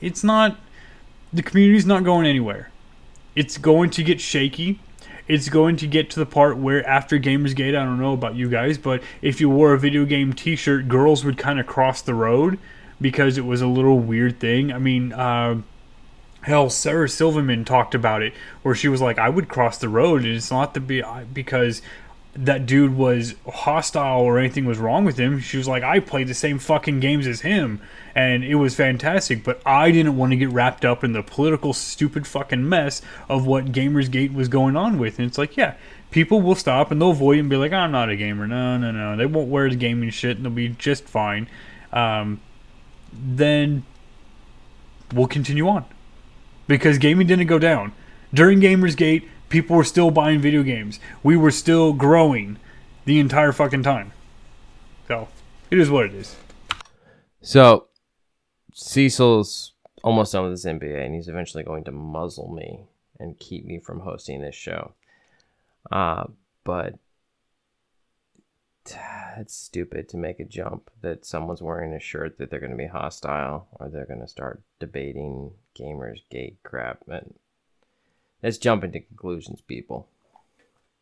it's 0.00 0.24
not. 0.24 0.58
The 1.32 1.42
community's 1.42 1.86
not 1.86 2.02
going 2.02 2.26
anywhere. 2.26 2.70
It's 3.36 3.56
going 3.56 3.90
to 3.90 4.02
get 4.02 4.20
shaky 4.20 4.80
it's 5.30 5.48
going 5.48 5.76
to 5.76 5.86
get 5.86 6.10
to 6.10 6.18
the 6.18 6.26
part 6.26 6.56
where 6.56 6.84
after 6.84 7.16
Gamersgate, 7.16 7.68
I 7.68 7.84
don't 7.84 8.00
know 8.00 8.14
about 8.14 8.34
you 8.34 8.48
guys, 8.48 8.78
but 8.78 9.00
if 9.22 9.40
you 9.40 9.48
wore 9.48 9.72
a 9.72 9.78
video 9.78 10.04
game 10.04 10.32
T-shirt, 10.32 10.88
girls 10.88 11.24
would 11.24 11.38
kind 11.38 11.60
of 11.60 11.68
cross 11.68 12.02
the 12.02 12.14
road 12.14 12.58
because 13.00 13.38
it 13.38 13.44
was 13.44 13.62
a 13.62 13.68
little 13.68 14.00
weird 14.00 14.40
thing. 14.40 14.72
I 14.72 14.78
mean, 14.78 15.12
uh, 15.12 15.62
hell, 16.42 16.68
Sarah 16.68 17.08
Silverman 17.08 17.64
talked 17.64 17.94
about 17.94 18.22
it, 18.22 18.34
where 18.62 18.74
she 18.74 18.88
was 18.88 19.00
like, 19.00 19.20
"I 19.20 19.28
would 19.28 19.48
cross 19.48 19.78
the 19.78 19.88
road, 19.88 20.24
and 20.24 20.34
it's 20.34 20.50
not 20.50 20.74
to 20.74 20.80
be 20.80 21.00
because." 21.32 21.80
That 22.34 22.64
dude 22.64 22.96
was 22.96 23.34
hostile 23.48 24.20
or 24.20 24.38
anything 24.38 24.64
was 24.64 24.78
wrong 24.78 25.04
with 25.04 25.18
him. 25.18 25.40
She 25.40 25.56
was 25.56 25.66
like, 25.66 25.82
I 25.82 25.98
played 25.98 26.28
the 26.28 26.34
same 26.34 26.58
fucking 26.58 27.00
games 27.00 27.26
as 27.26 27.40
him, 27.40 27.80
and 28.14 28.44
it 28.44 28.54
was 28.54 28.74
fantastic. 28.74 29.42
But 29.42 29.60
I 29.66 29.90
didn't 29.90 30.16
want 30.16 30.30
to 30.30 30.36
get 30.36 30.50
wrapped 30.50 30.84
up 30.84 31.02
in 31.02 31.12
the 31.12 31.22
political, 31.22 31.72
stupid 31.72 32.26
fucking 32.26 32.68
mess 32.68 33.02
of 33.28 33.46
what 33.46 33.72
Gamersgate 33.72 34.32
was 34.32 34.48
going 34.48 34.76
on 34.76 34.98
with. 34.98 35.18
And 35.18 35.26
it's 35.26 35.38
like, 35.38 35.56
yeah, 35.56 35.74
people 36.10 36.40
will 36.40 36.54
stop 36.54 36.90
and 36.90 37.00
they'll 37.00 37.10
avoid 37.10 37.38
and 37.38 37.48
be 37.48 37.56
like, 37.56 37.72
I'm 37.72 37.92
not 37.92 38.08
a 38.10 38.16
gamer. 38.16 38.46
No, 38.46 38.76
no, 38.76 38.90
no. 38.90 39.16
They 39.16 39.26
won't 39.26 39.48
wear 39.48 39.68
the 39.68 39.76
gaming 39.76 40.10
shit 40.10 40.36
and 40.36 40.44
they'll 40.44 40.52
be 40.52 40.68
just 40.68 41.04
fine. 41.04 41.48
Um, 41.92 42.40
then 43.12 43.84
we'll 45.12 45.26
continue 45.26 45.68
on 45.68 45.84
because 46.68 46.98
gaming 46.98 47.26
didn't 47.26 47.46
go 47.46 47.58
down 47.58 47.92
during 48.32 48.60
Gamersgate. 48.60 49.28
People 49.50 49.76
were 49.76 49.84
still 49.84 50.10
buying 50.10 50.40
video 50.40 50.62
games. 50.62 50.98
We 51.22 51.36
were 51.36 51.50
still 51.50 51.92
growing 51.92 52.58
the 53.04 53.20
entire 53.20 53.52
fucking 53.52 53.82
time. 53.82 54.12
So 55.08 55.28
it 55.70 55.78
is 55.78 55.90
what 55.90 56.06
it 56.06 56.14
is. 56.14 56.36
So 57.42 57.88
Cecil's 58.72 59.74
almost 60.02 60.32
done 60.32 60.44
with 60.44 60.52
his 60.52 60.64
MBA, 60.64 61.04
and 61.04 61.14
he's 61.14 61.28
eventually 61.28 61.64
going 61.64 61.84
to 61.84 61.92
muzzle 61.92 62.52
me 62.54 62.86
and 63.18 63.38
keep 63.38 63.64
me 63.64 63.78
from 63.78 64.00
hosting 64.00 64.40
this 64.40 64.54
show. 64.54 64.94
Uh, 65.90 66.24
but 66.64 66.94
it's 69.36 69.54
stupid 69.54 70.08
to 70.08 70.16
make 70.16 70.40
a 70.40 70.44
jump 70.44 70.90
that 71.02 71.24
someone's 71.24 71.62
wearing 71.62 71.92
a 71.92 72.00
shirt 72.00 72.38
that 72.38 72.50
they're 72.50 72.60
going 72.60 72.70
to 72.70 72.76
be 72.76 72.86
hostile 72.86 73.68
or 73.72 73.88
they're 73.88 74.06
going 74.06 74.20
to 74.20 74.28
start 74.28 74.62
debating 74.78 75.52
gamers 75.78 76.20
gate 76.30 76.58
crap 76.62 77.02
and 77.08 77.34
let's 78.42 78.58
jump 78.58 78.84
into 78.84 79.00
conclusions 79.00 79.60
people 79.62 80.08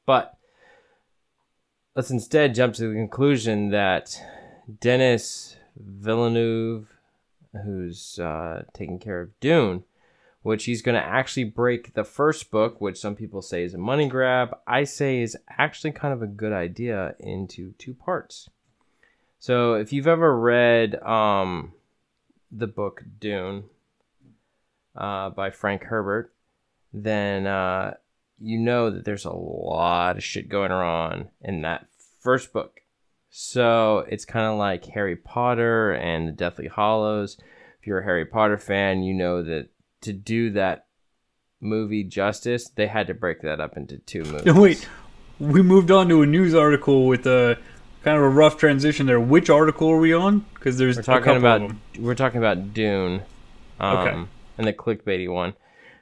but 0.06 0.38
let's 1.94 2.10
instead 2.10 2.54
jump 2.54 2.74
to 2.74 2.88
the 2.88 2.94
conclusion 2.94 3.70
that 3.70 4.20
Denis 4.80 5.56
Villeneuve 5.76 6.88
who's 7.64 8.18
uh, 8.18 8.62
taking 8.72 8.98
care 8.98 9.20
of 9.20 9.38
Dune, 9.40 9.84
which 10.42 10.64
he's 10.64 10.82
going 10.82 10.94
to 10.94 11.06
actually 11.06 11.44
break 11.44 11.94
the 11.94 12.04
first 12.04 12.50
book, 12.50 12.80
which 12.80 12.98
some 12.98 13.14
people 13.14 13.42
say 13.42 13.64
is 13.64 13.74
a 13.74 13.78
money 13.78 14.08
grab. 14.08 14.56
I 14.66 14.84
say 14.84 15.20
is 15.20 15.36
actually 15.48 15.92
kind 15.92 16.14
of 16.14 16.22
a 16.22 16.26
good 16.26 16.52
idea 16.52 17.14
into 17.18 17.72
two 17.72 17.94
parts. 17.94 18.48
So 19.38 19.74
if 19.74 19.92
you've 19.92 20.06
ever 20.06 20.38
read 20.38 21.00
um, 21.02 21.72
the 22.50 22.66
book 22.66 23.04
Dune 23.20 23.64
uh, 24.96 25.30
by 25.30 25.50
Frank 25.50 25.84
Herbert, 25.84 26.32
then 26.92 27.46
uh, 27.46 27.94
you 28.40 28.58
know 28.58 28.90
that 28.90 29.04
there's 29.04 29.24
a 29.24 29.32
lot 29.32 30.16
of 30.16 30.24
shit 30.24 30.48
going 30.48 30.72
on 30.72 31.28
in 31.42 31.62
that 31.62 31.86
first 32.20 32.52
book. 32.52 32.80
So 33.30 34.06
it's 34.08 34.24
kind 34.24 34.46
of 34.46 34.58
like 34.58 34.86
Harry 34.86 35.16
Potter 35.16 35.92
and 35.92 36.26
the 36.28 36.32
Deathly 36.32 36.68
Hallows. 36.74 37.36
If 37.80 37.86
you're 37.86 38.00
a 38.00 38.04
Harry 38.04 38.24
Potter 38.24 38.56
fan, 38.58 39.02
you 39.02 39.14
know 39.14 39.42
that 39.42 39.68
to 40.02 40.12
do 40.12 40.50
that 40.50 40.86
movie 41.60 42.04
justice, 42.04 42.68
they 42.70 42.86
had 42.86 43.06
to 43.08 43.14
break 43.14 43.42
that 43.42 43.60
up 43.60 43.76
into 43.76 43.98
two 43.98 44.22
movies. 44.24 44.54
Wait. 44.54 44.88
We 45.40 45.62
moved 45.62 45.90
on 45.92 46.08
to 46.08 46.22
a 46.22 46.26
news 46.26 46.52
article 46.52 47.06
with 47.06 47.24
a 47.26 47.56
kind 48.02 48.16
of 48.16 48.24
a 48.24 48.28
rough 48.28 48.56
transition 48.56 49.06
there. 49.06 49.20
Which 49.20 49.48
article 49.50 49.88
are 49.88 49.98
we 50.00 50.12
on? 50.12 50.44
Because 50.54 50.78
there's 50.78 50.96
We're 50.96 51.02
talking 51.02 51.36
about 51.36 51.70
we're 51.98 52.16
talking 52.16 52.38
about 52.38 52.74
Dune, 52.74 53.22
um, 53.78 53.96
Okay. 53.98 54.28
and 54.58 54.66
the 54.66 54.72
clickbaity 54.72 55.32
one. 55.32 55.54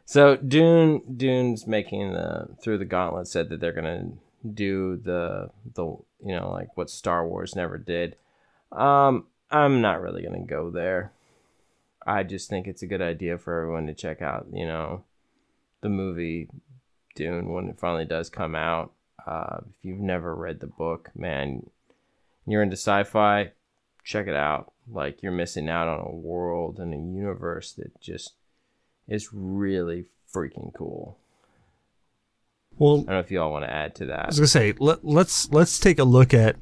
So 0.09 0.37
Dune, 0.37 1.03
Dune's 1.17 1.67
making 1.67 2.13
the 2.13 2.49
through 2.63 2.79
the 2.79 2.85
gauntlet 2.85 3.27
said 3.27 3.49
that 3.49 3.59
they're 3.59 3.73
gonna 3.73 4.13
do 4.55 4.97
the 4.97 5.51
the 5.75 5.85
you 5.85 6.37
know 6.37 6.49
like 6.53 6.77
what 6.77 6.89
Star 6.89 7.27
Wars 7.27 7.57
never 7.57 7.77
did. 7.77 8.17
Um, 8.71 9.27
I'm 9.51 9.81
not 9.81 10.01
really 10.01 10.23
gonna 10.23 10.45
go 10.47 10.71
there. 10.71 11.13
I 12.07 12.23
just 12.23 12.49
think 12.49 12.69
it's 12.69 12.83
a 12.83 12.87
good 12.87 13.03
idea 13.03 13.37
for 13.37 13.61
everyone 13.61 13.89
to 13.89 13.95
check 13.95 14.23
out. 14.23 14.47
You 14.53 14.65
know, 14.67 15.03
the 15.81 15.89
movie 15.89 16.51
Dune 17.17 17.49
when 17.53 17.69
it 17.69 17.79
finally 17.79 18.05
does 18.05 18.31
come 18.31 18.55
out. 18.55 18.93
Uh, 19.27 19.59
if 19.69 19.85
you've 19.85 19.99
never 19.99 20.37
read 20.37 20.61
the 20.61 20.69
book, 20.69 21.11
man, 21.17 21.69
you're 22.47 22.63
into 22.63 22.77
sci-fi, 22.77 23.51
check 24.05 24.29
it 24.29 24.37
out. 24.37 24.73
Like 24.89 25.25
you're 25.25 25.33
missing 25.33 25.69
out 25.69 25.89
on 25.89 26.07
a 26.07 26.15
world 26.15 26.79
and 26.79 26.95
a 26.95 26.97
universe 26.97 27.73
that 27.73 28.01
just 28.01 28.35
is 29.09 29.31
really 29.33 30.07
freaking 30.35 30.73
cool. 30.75 31.19
Well, 32.79 32.95
I 32.95 32.97
don't 32.99 33.07
know 33.09 33.19
if 33.21 33.31
you 33.31 33.41
all 33.41 33.53
want 33.53 33.65
to 33.65 33.73
add 33.73 33.95
to 33.97 34.07
that. 34.07 34.25
I 34.25 34.27
was 34.27 34.39
gonna 34.39 34.47
say 34.49 34.75
let, 34.79 35.05
let's 35.05 35.51
let's 35.51 35.79
take 35.79 35.99
a 35.99 36.05
look 36.05 36.35
at 36.35 36.57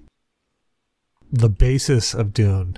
the 1.32 1.48
basis 1.48 2.14
of 2.14 2.32
Dune. 2.32 2.76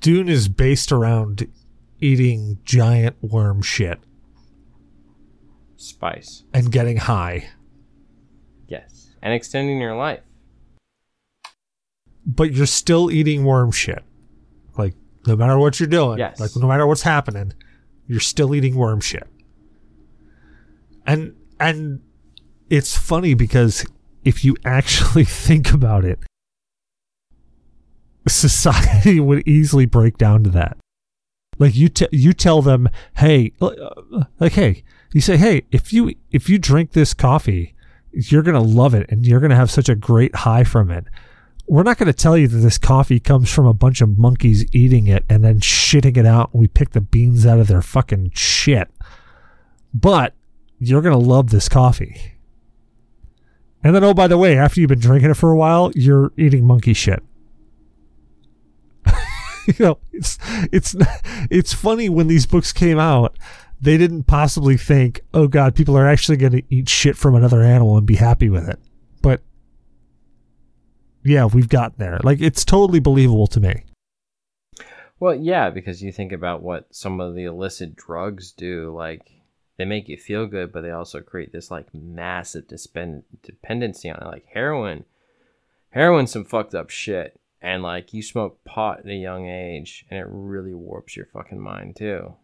Dune 0.00 0.28
is 0.28 0.48
based 0.48 0.90
around 0.90 1.46
eating 2.00 2.58
giant 2.64 3.16
worm 3.22 3.62
shit 3.62 4.00
Spice, 5.76 6.44
and 6.52 6.72
getting 6.72 6.96
high, 6.96 7.48
yes, 8.68 9.10
and 9.22 9.32
extending 9.34 9.80
your 9.80 9.94
life. 9.96 10.20
but 12.26 12.52
you're 12.54 12.66
still 12.66 13.10
eating 13.10 13.44
worm 13.44 13.70
shit. 13.70 14.02
Like 14.78 14.94
no 15.26 15.36
matter 15.36 15.58
what 15.58 15.78
you're 15.78 15.86
doing, 15.88 16.18
Yes. 16.18 16.40
like 16.40 16.50
no 16.56 16.66
matter 16.66 16.86
what's 16.86 17.02
happening, 17.02 17.52
you're 18.06 18.20
still 18.20 18.54
eating 18.54 18.74
worm 18.76 19.00
shit. 19.00 19.26
And 21.06 21.34
and 21.60 22.00
it's 22.70 22.96
funny 22.96 23.34
because 23.34 23.86
if 24.24 24.44
you 24.44 24.56
actually 24.64 25.24
think 25.46 25.72
about 25.72 26.04
it, 26.04 26.18
society 28.28 29.20
would 29.20 29.46
easily 29.46 29.86
break 29.86 30.18
down 30.18 30.44
to 30.44 30.50
that. 30.50 30.76
Like 31.58 31.76
you, 31.76 31.88
te- 31.88 32.08
you 32.10 32.32
tell 32.32 32.62
them, 32.62 32.88
hey, 33.18 33.52
uh, 33.60 33.70
like 34.40 34.52
hey, 34.52 34.82
you 35.12 35.20
say, 35.20 35.36
hey, 35.36 35.62
if 35.70 35.92
you 35.92 36.12
if 36.32 36.48
you 36.48 36.58
drink 36.58 36.92
this 36.92 37.14
coffee, 37.14 37.74
you're 38.10 38.42
gonna 38.42 38.60
love 38.60 38.94
it 38.94 39.06
and 39.08 39.24
you're 39.24 39.40
gonna 39.40 39.54
have 39.54 39.70
such 39.70 39.88
a 39.88 39.94
great 39.94 40.34
high 40.34 40.64
from 40.64 40.90
it. 40.90 41.04
We're 41.66 41.82
not 41.82 41.98
gonna 41.98 42.12
tell 42.12 42.36
you 42.36 42.46
that 42.48 42.58
this 42.58 42.78
coffee 42.78 43.20
comes 43.20 43.50
from 43.50 43.66
a 43.66 43.74
bunch 43.74 44.00
of 44.00 44.18
monkeys 44.18 44.64
eating 44.72 45.06
it 45.06 45.24
and 45.28 45.42
then 45.42 45.60
shitting 45.60 46.16
it 46.16 46.26
out, 46.26 46.50
and 46.52 46.60
we 46.60 46.68
pick 46.68 46.90
the 46.90 47.00
beans 47.00 47.46
out 47.46 47.58
of 47.58 47.68
their 47.68 47.82
fucking 47.82 48.32
shit. 48.34 48.88
But 49.92 50.34
you're 50.78 51.02
gonna 51.02 51.18
love 51.18 51.50
this 51.50 51.68
coffee. 51.68 52.34
And 53.82 53.94
then, 53.94 54.02
oh, 54.02 54.14
by 54.14 54.28
the 54.28 54.38
way, 54.38 54.56
after 54.56 54.80
you've 54.80 54.88
been 54.88 54.98
drinking 54.98 55.30
it 55.30 55.36
for 55.36 55.50
a 55.50 55.56
while, 55.56 55.92
you're 55.94 56.32
eating 56.38 56.66
monkey 56.66 56.94
shit. 56.94 57.22
you 59.66 59.74
know, 59.78 59.98
it's 60.10 60.38
it's 60.72 60.96
it's 61.50 61.74
funny 61.74 62.08
when 62.08 62.26
these 62.26 62.46
books 62.46 62.72
came 62.72 62.98
out, 62.98 63.38
they 63.80 63.98
didn't 63.98 64.24
possibly 64.24 64.78
think, 64.78 65.20
oh 65.34 65.48
god, 65.48 65.74
people 65.74 65.96
are 65.96 66.08
actually 66.08 66.38
going 66.38 66.52
to 66.52 66.62
eat 66.70 66.88
shit 66.88 67.16
from 67.16 67.34
another 67.34 67.62
animal 67.62 67.98
and 67.98 68.06
be 68.06 68.16
happy 68.16 68.48
with 68.48 68.68
it. 68.68 68.78
Yeah, 71.24 71.46
we've 71.46 71.68
gotten 71.68 71.96
there. 71.98 72.20
Like 72.22 72.40
it's 72.40 72.64
totally 72.64 73.00
believable 73.00 73.46
to 73.48 73.60
me. 73.60 73.84
Well, 75.18 75.34
yeah, 75.34 75.70
because 75.70 76.02
you 76.02 76.12
think 76.12 76.32
about 76.32 76.62
what 76.62 76.94
some 76.94 77.20
of 77.20 77.34
the 77.34 77.44
illicit 77.44 77.96
drugs 77.96 78.52
do, 78.52 78.94
like 78.94 79.30
they 79.78 79.84
make 79.84 80.08
you 80.08 80.16
feel 80.16 80.46
good, 80.46 80.72
but 80.72 80.82
they 80.82 80.90
also 80.90 81.20
create 81.20 81.52
this 81.52 81.70
like 81.70 81.94
massive 81.94 82.68
dispend- 82.68 83.24
dependency 83.42 84.10
on 84.10 84.20
it. 84.20 84.26
Like 84.26 84.46
heroin, 84.52 85.04
heroin's 85.90 86.32
some 86.32 86.44
fucked 86.44 86.74
up 86.74 86.90
shit, 86.90 87.40
and 87.62 87.82
like 87.82 88.12
you 88.12 88.22
smoke 88.22 88.62
pot 88.64 89.00
at 89.00 89.06
a 89.06 89.14
young 89.14 89.48
age, 89.48 90.04
and 90.10 90.20
it 90.20 90.26
really 90.28 90.74
warps 90.74 91.16
your 91.16 91.26
fucking 91.26 91.60
mind 91.60 91.96
too. 91.96 92.34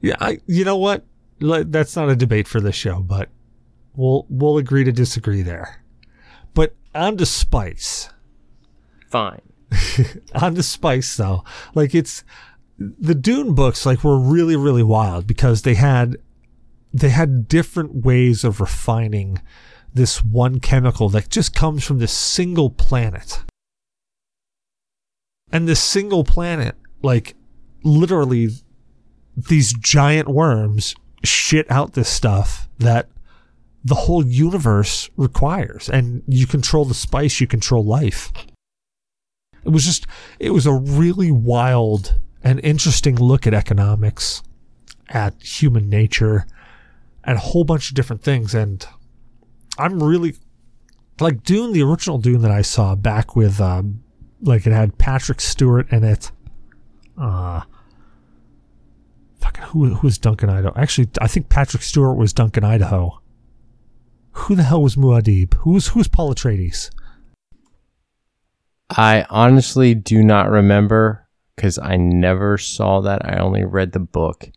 Yeah, 0.00 0.16
I 0.20 0.38
you 0.46 0.64
know 0.64 0.76
what? 0.76 1.04
That's 1.40 1.96
not 1.96 2.08
a 2.08 2.16
debate 2.16 2.46
for 2.46 2.60
this 2.60 2.76
show, 2.76 3.00
but 3.00 3.30
we'll 3.94 4.26
we'll 4.28 4.58
agree 4.58 4.84
to 4.84 4.92
disagree 4.92 5.42
there. 5.42 5.82
But 6.54 6.74
on 6.96 7.16
to 7.18 7.26
spice. 7.26 8.08
Fine. 9.10 9.42
on 10.34 10.54
to 10.54 10.62
spice 10.62 11.16
though 11.16 11.42
like 11.74 11.92
it's 11.94 12.22
the 12.78 13.14
dune 13.14 13.52
books 13.54 13.84
like 13.84 14.04
were 14.04 14.18
really 14.18 14.54
really 14.54 14.82
wild 14.82 15.26
because 15.26 15.62
they 15.62 15.74
had 15.74 16.16
they 16.92 17.08
had 17.08 17.48
different 17.48 18.04
ways 18.04 18.44
of 18.44 18.60
refining 18.60 19.40
this 19.92 20.22
one 20.22 20.60
chemical 20.60 21.08
that 21.08 21.28
just 21.30 21.54
comes 21.54 21.84
from 21.84 21.98
this 21.98 22.12
single 22.12 22.70
planet 22.70 23.42
and 25.50 25.66
this 25.66 25.82
single 25.82 26.22
planet 26.22 26.76
like 27.02 27.34
literally 27.82 28.48
these 29.36 29.72
giant 29.74 30.28
worms 30.28 30.94
shit 31.24 31.68
out 31.70 31.94
this 31.94 32.08
stuff 32.08 32.68
that 32.78 33.08
the 33.86 33.94
whole 33.94 34.26
universe 34.26 35.08
requires 35.16 35.88
and 35.88 36.24
you 36.26 36.44
control 36.44 36.84
the 36.84 36.92
spice 36.92 37.40
you 37.40 37.46
control 37.46 37.84
life. 37.84 38.32
It 39.64 39.68
was 39.68 39.84
just 39.84 40.06
it 40.40 40.50
was 40.50 40.66
a 40.66 40.72
really 40.72 41.30
wild 41.30 42.18
and 42.42 42.58
interesting 42.64 43.14
look 43.14 43.46
at 43.46 43.54
economics 43.54 44.42
at 45.08 45.40
human 45.40 45.88
nature 45.88 46.46
and 47.22 47.36
a 47.36 47.40
whole 47.40 47.62
bunch 47.62 47.88
of 47.88 47.94
different 47.94 48.22
things 48.22 48.54
and 48.54 48.86
i'm 49.78 50.02
really 50.02 50.34
like 51.20 51.44
dune 51.44 51.72
the 51.72 51.82
original 51.82 52.18
dune 52.18 52.42
that 52.42 52.50
i 52.50 52.62
saw 52.62 52.96
back 52.96 53.36
with 53.36 53.60
um 53.60 54.02
like 54.42 54.66
it 54.66 54.72
had 54.72 54.98
patrick 54.98 55.40
stewart 55.40 55.90
in 55.92 56.02
it. 56.02 56.32
Uh 57.16 57.62
fucking 59.40 59.64
who, 59.64 59.94
who 59.94 60.06
was 60.06 60.18
duncan 60.18 60.50
idaho? 60.50 60.72
Actually 60.76 61.08
i 61.20 61.28
think 61.28 61.48
patrick 61.48 61.82
stewart 61.82 62.16
was 62.16 62.32
duncan 62.32 62.64
idaho 62.64 63.20
who 64.36 64.54
the 64.54 64.62
hell 64.62 64.82
was 64.82 64.96
muad'Dib? 64.96 65.54
Who's 65.54 65.94
was 65.94 66.06
who 66.06 66.10
paul 66.10 66.34
atreides 66.34 66.90
I 68.90 69.26
honestly 69.30 69.94
do 69.94 70.22
not 70.22 70.50
remember 70.50 71.26
because 71.54 71.78
I 71.78 71.96
never 71.96 72.58
saw 72.58 73.00
that. 73.00 73.24
I 73.24 73.38
only 73.38 73.64
read 73.64 73.92
the 73.92 73.98
book. 73.98 74.50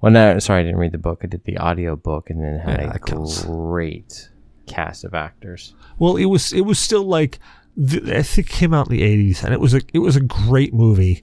Well, 0.00 0.12
no, 0.12 0.38
sorry, 0.40 0.60
I 0.60 0.64
didn't 0.64 0.80
read 0.80 0.92
the 0.92 0.98
book. 0.98 1.20
I 1.22 1.26
did 1.26 1.44
the 1.44 1.58
audio 1.58 1.96
book, 1.96 2.28
and 2.30 2.42
then 2.42 2.54
it 2.54 2.60
had 2.60 2.80
Yeah, 2.80 2.92
a 2.94 2.98
great 3.46 4.30
cast 4.66 5.04
of 5.04 5.14
actors. 5.14 5.74
Well, 5.98 6.16
it 6.16 6.26
was 6.26 6.52
it 6.52 6.62
was 6.62 6.78
still 6.78 7.04
like 7.04 7.38
I 7.78 8.22
think 8.22 8.48
it 8.48 8.52
came 8.52 8.74
out 8.74 8.88
in 8.88 8.96
the 8.96 9.02
eighties, 9.02 9.44
and 9.44 9.52
it 9.54 9.60
was 9.60 9.74
a 9.74 9.80
it 9.92 10.00
was 10.00 10.16
a 10.16 10.20
great 10.20 10.74
movie, 10.74 11.22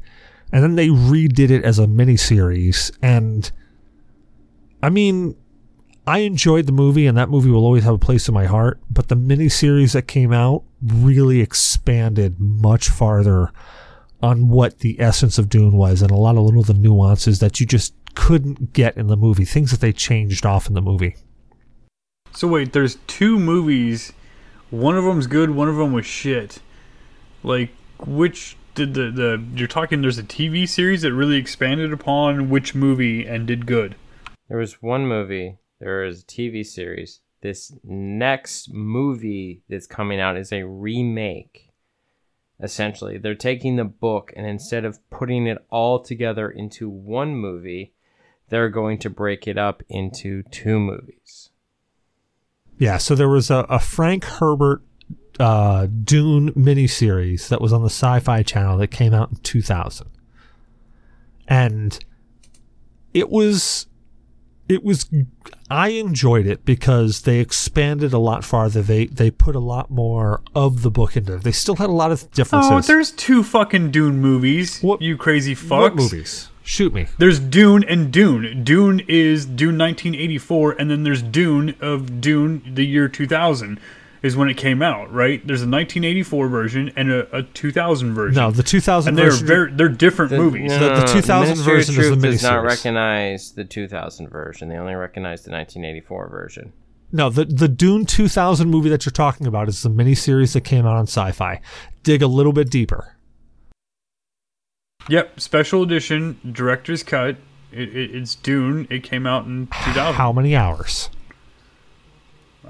and 0.52 0.64
then 0.64 0.76
they 0.76 0.88
redid 0.88 1.50
it 1.50 1.64
as 1.66 1.80
a 1.80 1.86
miniseries, 1.88 2.92
and 3.02 3.52
I 4.82 4.90
mean, 4.90 5.36
I 6.06 6.20
enjoyed 6.20 6.66
the 6.66 6.74
movie, 6.74 7.08
and 7.08 7.18
that 7.18 7.30
movie 7.30 7.50
will 7.50 7.64
always 7.64 7.84
have 7.86 7.94
a 7.94 8.00
place 8.00 8.28
in 8.28 8.34
my 8.34 8.46
heart. 8.46 8.80
But 8.90 9.08
the 9.08 9.16
miniseries 9.16 9.94
that 9.94 10.08
came 10.08 10.34
out 10.34 10.64
really 10.82 11.40
expanded 11.40 12.40
much 12.40 12.90
farther 12.90 13.52
on 14.22 14.50
what 14.50 14.80
the 14.80 15.00
essence 15.00 15.38
of 15.38 15.50
Dune 15.50 15.74
was, 15.74 16.02
and 16.02 16.12
a 16.12 16.16
lot 16.16 16.36
of 16.36 16.44
little 16.44 16.64
the 16.64 16.74
nuances 16.74 17.40
that 17.40 17.60
you 17.60 17.66
just 17.66 17.94
couldn't 18.16 18.74
get 18.74 18.98
in 18.98 19.08
the 19.08 19.18
movie, 19.18 19.46
things 19.46 19.72
that 19.72 19.82
they 19.82 19.94
changed 19.94 20.46
off 20.46 20.68
in 20.68 20.74
the 20.74 20.82
movie. 20.82 21.16
So 22.34 22.48
wait, 22.48 22.74
there's 22.74 22.96
two 23.08 23.40
movies. 23.40 24.12
One 24.70 24.98
of 24.98 25.04
them's 25.04 25.28
good. 25.28 25.52
One 25.52 25.70
of 25.70 25.76
them 25.76 25.94
was 25.94 26.06
shit. 26.06 26.60
Like 27.44 27.72
which 28.06 28.58
did 28.76 28.94
the 28.94 29.12
the 29.12 29.44
you're 29.56 29.68
talking? 29.68 30.02
There's 30.02 30.18
a 30.18 30.24
TV 30.24 30.68
series 30.68 31.04
that 31.04 31.14
really 31.14 31.38
expanded 31.38 31.94
upon 31.94 32.50
which 32.50 32.74
movie 32.74 33.26
and 33.26 33.46
did 33.46 33.66
good. 33.66 33.96
There 34.50 34.58
was 34.58 34.82
one 34.82 35.08
movie, 35.08 35.58
there 35.84 36.06
is 36.06 36.24
a 36.24 36.26
TV 36.26 36.66
series. 36.66 37.20
This 37.42 37.76
next 37.84 38.74
movie 38.74 39.64
that's 39.68 39.86
coming 39.86 40.22
out 40.22 40.38
is 40.38 40.54
a 40.54 40.64
remake. 40.64 41.72
essentially. 42.62 43.18
They're 43.18 43.36
taking 43.36 43.76
the 43.76 43.84
book 43.84 44.32
and 44.38 44.46
instead 44.46 44.86
of 44.86 44.98
putting 45.10 45.48
it 45.48 45.58
all 45.70 46.00
together 46.02 46.50
into 46.50 46.90
one 46.90 47.36
movie, 47.36 47.94
they're 48.48 48.70
going 48.70 48.98
to 49.00 49.10
break 49.10 49.48
it 49.48 49.58
up 49.58 49.84
into 49.90 50.44
two 50.44 50.80
movies. 50.80 51.50
Yeah, 52.78 52.98
so 52.98 53.16
there 53.16 53.28
was 53.28 53.52
a, 53.52 53.66
a 53.70 53.80
Frank 53.80 54.24
Herbert 54.24 54.82
uh, 55.40 55.88
Dune 55.88 56.54
miniseries 56.54 57.50
that 57.50 57.60
was 57.60 57.74
on 57.74 57.82
the 57.82 57.90
Sci 57.90 58.20
Fi 58.20 58.44
channel 58.44 58.78
that 58.78 58.88
came 58.92 59.14
out 59.14 59.32
in 59.32 59.38
2000. 59.38 60.08
And 61.48 62.00
it 63.14 63.30
was 63.30 63.88
it 64.70 64.84
was 64.84 65.10
I 65.70 65.90
enjoyed 65.90 66.46
it 66.48 66.66
because 66.66 67.22
they 67.22 67.40
expanded 67.40 68.14
a 68.14 68.18
lot 68.18 68.44
farther. 68.44 68.82
They 68.82 69.06
they 69.06 69.32
put 69.32 69.56
a 69.56 69.60
lot 69.60 69.90
more 69.90 70.42
of 70.56 70.82
the 70.82 70.92
book 70.92 71.18
into 71.18 71.36
it. 71.36 71.44
They 71.44 71.52
still 71.52 71.76
had 71.76 71.90
a 71.90 71.94
lot 71.94 72.12
of 72.12 72.30
differences. 72.32 72.72
Oh, 72.72 72.82
there's 72.82 73.12
two 73.12 73.44
fucking 73.44 73.92
Dune 73.92 74.20
movies. 74.20 74.80
What- 74.82 75.02
you 75.02 75.18
crazy 75.18 75.56
fucks. 75.56 75.80
what 75.82 75.96
movies? 75.96 76.50
Shoot 76.66 76.94
me. 76.94 77.08
There's 77.18 77.40
Dune 77.40 77.84
and 77.84 78.10
Dune. 78.12 78.64
Dune 78.64 79.02
is 79.10 79.46
Dune 79.46 79.78
1984, 79.78 80.72
and 80.80 80.90
then 80.90 81.04
there's 81.04 81.22
Dune 81.22 81.76
of 81.82 82.22
Dune 82.22 82.62
the 82.66 82.86
year 82.86 83.10
2000 83.10 83.80
is 84.24 84.36
when 84.38 84.50
it 84.50 84.56
came 84.58 84.82
out, 84.82 85.12
right? 85.14 85.46
There's 85.46 85.62
a 85.62 85.68
1984 85.70 86.48
version 86.48 86.92
and 86.96 87.12
a, 87.12 87.38
a 87.38 87.44
2000 87.44 88.14
version. 88.16 88.36
No, 88.42 88.52
the 88.52 88.64
2000 88.64 89.10
and 89.10 89.18
they're 89.18 89.30
version. 89.32 89.48
very 89.48 89.72
they're 89.74 89.90
different 89.90 90.32
The, 90.32 90.38
movies. 90.38 90.72
no, 90.72 90.80
The- 90.80 90.90
no, 90.90 90.96
the 91.02 91.06
no, 91.06 91.14
2000 91.14 91.50
Ministry 91.50 91.74
of 91.74 91.78
version 91.78 91.80
is 91.80 92.10
the 92.10 92.16
Truth 92.16 92.22
does 92.32 92.44
not 92.44 92.64
recognize 92.64 93.52
the 93.52 93.66
2000 93.66 94.30
version. 94.30 94.70
They 94.70 94.78
only 94.78 94.96
recognize 94.96 95.44
the 95.44 95.52
1984 95.52 96.30
version. 96.30 96.74
No, 97.12 97.30
the 97.30 97.46
the 97.46 97.68
Dune 97.68 98.06
2000 98.08 98.70
movie 98.72 98.90
that 98.90 99.06
you're 99.06 99.12
talking 99.12 99.46
about 99.46 99.68
is 99.70 99.84
the 99.84 99.90
miniseries 99.90 100.54
that 100.54 100.62
came 100.62 100.88
out 100.88 100.96
on 100.96 101.04
Sci-Fi. 101.06 101.62
Dig 102.02 102.24
a 102.24 102.28
little 102.28 102.54
bit 102.54 102.72
deeper. 102.72 103.16
Yep, 105.10 105.40
special 105.40 105.84
edition, 105.84 106.40
director's 106.50 107.04
cut. 107.04 107.36
It, 107.72 107.90
it, 107.96 108.16
it's 108.16 108.36
Dune. 108.36 108.88
It 108.90 109.04
came 109.04 109.28
out 109.28 109.46
in 109.46 109.68
2000. 109.68 110.14
How 110.16 110.32
many 110.32 110.56
hours? 110.56 111.10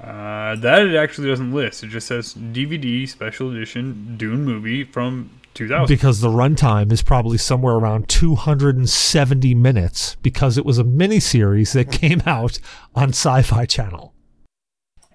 Uh, 0.00 0.56
that 0.56 0.82
it 0.82 0.96
actually 0.96 1.28
doesn't 1.28 1.52
list. 1.52 1.84
It 1.84 1.88
just 1.88 2.06
says 2.06 2.34
DVD 2.34 3.08
special 3.08 3.50
edition 3.50 4.16
Dune 4.16 4.44
movie 4.44 4.84
from 4.84 5.30
2000. 5.54 5.86
Because 5.86 6.20
the 6.20 6.28
runtime 6.28 6.90
is 6.90 7.02
probably 7.02 7.38
somewhere 7.38 7.74
around 7.74 8.08
270 8.08 9.54
minutes 9.54 10.16
because 10.16 10.58
it 10.58 10.64
was 10.64 10.78
a 10.78 10.84
miniseries 10.84 11.72
that 11.74 11.92
came 11.92 12.22
out 12.26 12.58
on 12.94 13.10
Sci-Fi 13.10 13.66
Channel. 13.66 14.12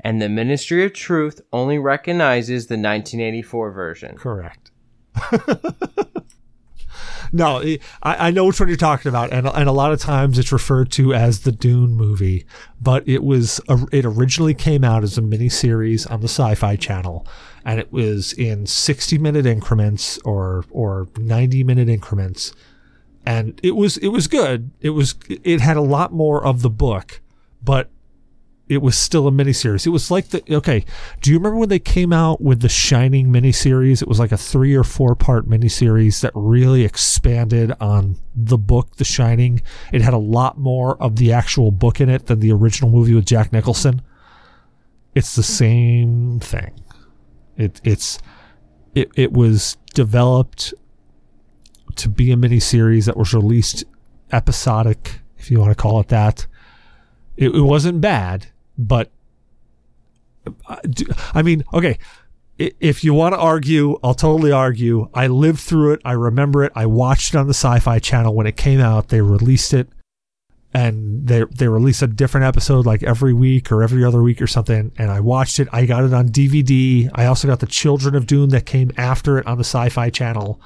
And 0.01 0.21
the 0.21 0.29
Ministry 0.29 0.85
of 0.85 0.93
Truth 0.93 1.41
only 1.51 1.77
recognizes 1.77 2.67
the 2.67 2.75
1984 2.75 3.71
version. 3.71 4.15
Correct. 4.15 4.71
no, 7.31 7.57
I, 7.61 7.79
I 8.03 8.31
know 8.31 8.45
which 8.45 8.59
one 8.59 8.69
you're 8.69 8.77
talking 8.77 9.09
about, 9.09 9.31
and 9.31 9.47
and 9.47 9.69
a 9.69 9.73
lot 9.73 9.91
of 9.91 9.99
times 9.99 10.39
it's 10.39 10.51
referred 10.51 10.91
to 10.93 11.13
as 11.13 11.41
the 11.41 11.51
Dune 11.51 11.95
movie, 11.95 12.45
but 12.81 13.07
it 13.07 13.23
was 13.23 13.59
uh, 13.67 13.85
it 13.91 14.05
originally 14.05 14.53
came 14.53 14.83
out 14.83 15.03
as 15.03 15.17
a 15.17 15.21
miniseries 15.21 16.09
on 16.09 16.21
the 16.21 16.27
Sci-Fi 16.27 16.75
Channel, 16.75 17.25
and 17.65 17.79
it 17.79 17.91
was 17.91 18.33
in 18.33 18.65
60 18.65 19.17
minute 19.17 19.45
increments 19.45 20.17
or 20.25 20.65
or 20.71 21.07
90 21.17 21.63
minute 21.63 21.89
increments, 21.89 22.53
and 23.25 23.59
it 23.63 23.75
was 23.75 23.97
it 23.97 24.09
was 24.09 24.27
good. 24.27 24.71
It 24.81 24.91
was 24.91 25.15
it 25.29 25.61
had 25.61 25.77
a 25.77 25.81
lot 25.81 26.11
more 26.13 26.43
of 26.43 26.61
the 26.61 26.69
book, 26.69 27.21
but 27.63 27.89
it 28.69 28.83
was 28.83 28.95
still 28.95 29.27
a 29.27 29.31
miniseries. 29.31 29.87
It 29.87 29.89
was 29.89 30.11
like 30.11 30.29
the 30.29 30.43
okay. 30.55 30.85
Do 31.21 31.31
you 31.31 31.37
remember 31.37 31.57
when 31.57 31.69
they 31.69 31.79
came 31.79 32.13
out 32.13 32.39
with 32.39 32.61
the 32.61 32.69
Shining 32.69 33.29
miniseries? 33.29 34.03
It 34.03 34.07
was 34.07 34.19
like 34.19 34.31
a 34.31 34.37
three 34.37 34.75
or 34.75 34.83
four 34.83 35.15
part 35.15 35.49
miniseries 35.49 36.21
that 36.21 36.31
really 36.35 36.85
expanded 36.85 37.73
on 37.81 38.17
the 38.35 38.59
book, 38.59 38.97
The 38.97 39.03
Shining. 39.03 39.63
It 39.91 40.01
had 40.01 40.13
a 40.13 40.19
lot 40.19 40.59
more 40.59 41.01
of 41.01 41.15
the 41.15 41.33
actual 41.33 41.71
book 41.71 41.99
in 41.99 42.09
it 42.09 42.27
than 42.27 42.39
the 42.39 42.51
original 42.51 42.91
movie 42.91 43.15
with 43.15 43.25
Jack 43.25 43.51
Nicholson. 43.51 44.03
It's 45.15 45.35
the 45.35 45.43
same 45.43 46.39
thing. 46.39 46.79
It 47.57 47.81
it's 47.83 48.19
it 48.93 49.09
it 49.15 49.33
was 49.33 49.77
developed 49.95 50.75
to 51.95 52.07
be 52.07 52.31
a 52.31 52.35
miniseries 52.35 53.05
that 53.07 53.17
was 53.17 53.33
released 53.33 53.83
episodic, 54.31 55.21
if 55.39 55.49
you 55.49 55.59
want 55.59 55.71
to 55.71 55.81
call 55.81 55.99
it 55.99 56.09
that. 56.09 56.45
It, 57.35 57.55
it 57.55 57.61
wasn't 57.61 57.99
bad, 57.99 58.47
but 58.79 59.11
uh, 60.67 60.77
I 61.33 61.43
mean, 61.43 61.63
okay. 61.73 61.99
If 62.57 63.05
you 63.05 63.13
want 63.13 63.33
to 63.35 63.39
argue, 63.39 63.97
I'll 64.03 64.13
totally 64.13 64.51
argue. 64.51 65.09
I 65.13 65.27
lived 65.27 65.59
through 65.59 65.93
it. 65.93 66.01
I 66.03 66.11
remember 66.11 66.65
it. 66.65 66.73
I 66.75 66.87
watched 66.87 67.33
it 67.33 67.37
on 67.37 67.47
the 67.47 67.53
Sci-Fi 67.53 67.99
Channel 67.99 68.35
when 68.35 68.47
it 68.47 68.57
came 68.57 68.81
out. 68.81 69.07
They 69.07 69.21
released 69.21 69.73
it, 69.73 69.87
and 70.73 71.25
they 71.25 71.45
they 71.55 71.69
release 71.69 72.01
a 72.01 72.07
different 72.07 72.45
episode 72.45 72.85
like 72.85 73.01
every 73.01 73.31
week 73.31 73.71
or 73.71 73.81
every 73.81 74.03
other 74.03 74.21
week 74.21 74.41
or 74.41 74.47
something. 74.47 74.91
And 74.97 75.09
I 75.09 75.21
watched 75.21 75.59
it. 75.59 75.69
I 75.71 75.85
got 75.85 76.03
it 76.03 76.13
on 76.13 76.29
DVD. 76.29 77.09
I 77.15 77.27
also 77.27 77.47
got 77.47 77.61
the 77.61 77.67
Children 77.67 78.15
of 78.15 78.25
Dune 78.27 78.49
that 78.49 78.65
came 78.65 78.91
after 78.97 79.37
it 79.37 79.47
on 79.47 79.57
the 79.57 79.63
Sci-Fi 79.63 80.09
Channel. 80.09 80.59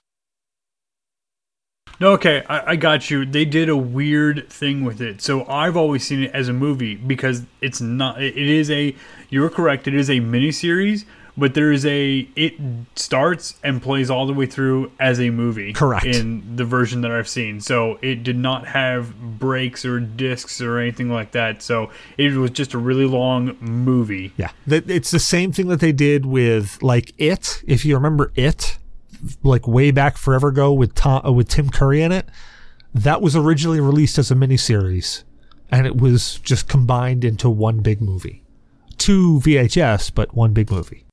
Okay, 2.03 2.43
I, 2.49 2.71
I 2.71 2.75
got 2.75 3.09
you. 3.09 3.25
They 3.25 3.45
did 3.45 3.69
a 3.69 3.77
weird 3.77 4.49
thing 4.49 4.83
with 4.83 5.01
it. 5.01 5.21
So 5.21 5.45
I've 5.45 5.77
always 5.77 6.05
seen 6.05 6.23
it 6.23 6.31
as 6.33 6.49
a 6.49 6.53
movie 6.53 6.95
because 6.95 7.43
it's 7.61 7.79
not. 7.79 8.21
It 8.21 8.37
it 8.37 8.47
is 8.47 8.69
a. 8.69 8.95
You're 9.29 9.49
correct. 9.49 9.87
It 9.87 9.95
is 9.95 10.09
a 10.09 10.17
miniseries, 10.17 11.05
but 11.37 11.53
there 11.53 11.71
is 11.71 11.85
a. 11.85 12.27
It 12.35 12.55
starts 12.95 13.57
and 13.63 13.81
plays 13.81 14.09
all 14.09 14.27
the 14.27 14.33
way 14.33 14.45
through 14.45 14.91
as 14.99 15.21
a 15.21 15.29
movie. 15.29 15.71
Correct. 15.71 16.05
In 16.05 16.57
the 16.57 16.65
version 16.65 17.01
that 17.01 17.11
I've 17.11 17.29
seen, 17.29 17.61
so 17.61 17.99
it 18.01 18.23
did 18.23 18.37
not 18.37 18.67
have 18.67 19.39
breaks 19.39 19.85
or 19.85 20.01
discs 20.01 20.59
or 20.59 20.79
anything 20.79 21.09
like 21.09 21.31
that. 21.31 21.61
So 21.61 21.89
it 22.17 22.33
was 22.33 22.51
just 22.51 22.73
a 22.73 22.77
really 22.77 23.05
long 23.05 23.57
movie. 23.61 24.33
Yeah, 24.35 24.51
it's 24.67 25.11
the 25.11 25.19
same 25.19 25.53
thing 25.53 25.69
that 25.69 25.79
they 25.79 25.93
did 25.93 26.25
with 26.25 26.83
like 26.83 27.13
it. 27.17 27.63
If 27.65 27.85
you 27.85 27.95
remember 27.95 28.33
it, 28.35 28.77
like 29.43 29.67
way 29.67 29.91
back 29.91 30.17
forever 30.17 30.49
ago 30.49 30.73
with 30.73 30.95
Tom 30.95 31.25
uh, 31.25 31.31
with 31.31 31.49
Tim 31.49 31.69
Curry 31.69 32.01
in 32.01 32.11
it, 32.11 32.27
that 32.93 33.21
was 33.21 33.35
originally 33.35 33.79
released 33.79 34.17
as 34.17 34.31
a 34.31 34.35
miniseries, 34.35 35.23
and 35.71 35.87
it 35.87 35.97
was 35.97 36.39
just 36.39 36.67
combined 36.67 37.23
into 37.23 37.49
one 37.49 37.79
big 37.79 38.01
movie, 38.01 38.43
two 38.97 39.39
VHS, 39.43 40.13
but 40.13 40.35
one 40.35 40.53
big 40.53 40.69
movie. 40.71 41.05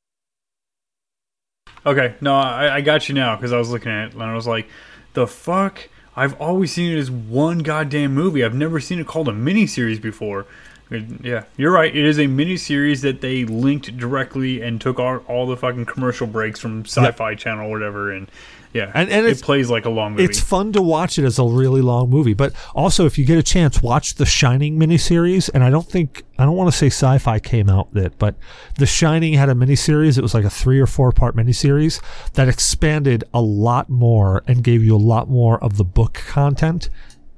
Okay, 1.87 2.15
no, 2.21 2.35
I, 2.35 2.77
I 2.77 2.81
got 2.83 3.09
you 3.09 3.15
now 3.15 3.37
because 3.37 3.53
I 3.53 3.59
was 3.59 3.71
looking 3.71 3.91
at 3.91 4.09
it 4.09 4.15
and 4.15 4.23
I 4.23 4.35
was 4.35 4.47
like, 4.47 4.69
the 5.15 5.27
fuck? 5.27 5.89
I've 6.15 6.39
always 6.41 6.73
seen 6.73 6.93
it 6.93 6.99
as 6.99 7.11
one 7.11 7.61
goddamn 7.61 8.13
movie. 8.15 8.45
I've 8.45 8.55
never 8.55 8.81
seen 8.81 8.99
it 8.99 9.07
called 9.07 9.29
a 9.29 9.33
miniseries 9.33 10.01
before. 10.01 10.47
Yeah, 10.91 11.45
you're 11.57 11.71
right. 11.73 11.95
It 11.95 12.05
is 12.05 12.19
a 12.19 12.27
mini 12.27 12.57
series 12.57 13.03
that 13.03 13.21
they 13.21 13.45
linked 13.45 13.97
directly 13.97 14.61
and 14.61 14.81
took 14.81 14.99
all, 14.99 15.19
all 15.29 15.47
the 15.47 15.57
fucking 15.57 15.87
commercial 15.87 16.27
breaks 16.27 16.59
from 16.59 16.85
Sci-Fi 16.85 17.37
Channel 17.37 17.69
or 17.69 17.71
whatever, 17.71 18.11
and 18.13 18.29
yeah, 18.73 18.91
And- 18.95 19.09
and 19.11 19.27
it 19.27 19.41
plays 19.43 19.69
like 19.71 19.85
a 19.85 19.91
long 19.91 20.13
movie. 20.13 20.25
It's 20.25 20.39
fun 20.41 20.73
to 20.73 20.83
watch 20.83 21.19
it 21.19 21.25
as 21.25 21.39
a 21.39 21.45
really 21.45 21.81
long 21.81 22.09
movie, 22.11 22.35
but 22.35 22.53
also 22.75 23.05
if 23.07 23.19
you 23.19 23.25
get 23.25 23.37
a 23.39 23.43
chance, 23.43 23.83
watch 23.83 24.15
the 24.15 24.27
Shining 24.27 24.79
miniseries. 24.79 25.49
And 25.53 25.63
I 25.65 25.71
don't 25.71 25.87
think 25.89 26.23
I 26.39 26.45
don't 26.45 26.57
want 26.57 26.71
to 26.73 26.77
say 26.77 26.87
Sci-Fi 26.87 27.39
came 27.41 27.69
out 27.69 27.93
with 27.93 28.05
it, 28.07 28.13
but 28.19 28.35
The 28.79 28.87
Shining 28.87 29.35
had 29.35 29.49
a 29.49 29.55
miniseries. 29.55 30.19
It 30.19 30.23
was 30.23 30.35
like 30.35 30.45
a 30.45 30.51
three 30.51 30.81
or 30.81 30.87
four 30.87 31.11
part 31.13 31.37
miniseries 31.37 32.01
that 32.35 32.49
expanded 32.49 33.25
a 33.35 33.41
lot 33.41 33.91
more 33.91 34.43
and 34.47 34.63
gave 34.65 34.83
you 34.85 34.95
a 34.95 34.99
lot 34.99 35.29
more 35.29 35.63
of 35.63 35.77
the 35.77 35.85
book 35.85 36.15
content 36.15 36.91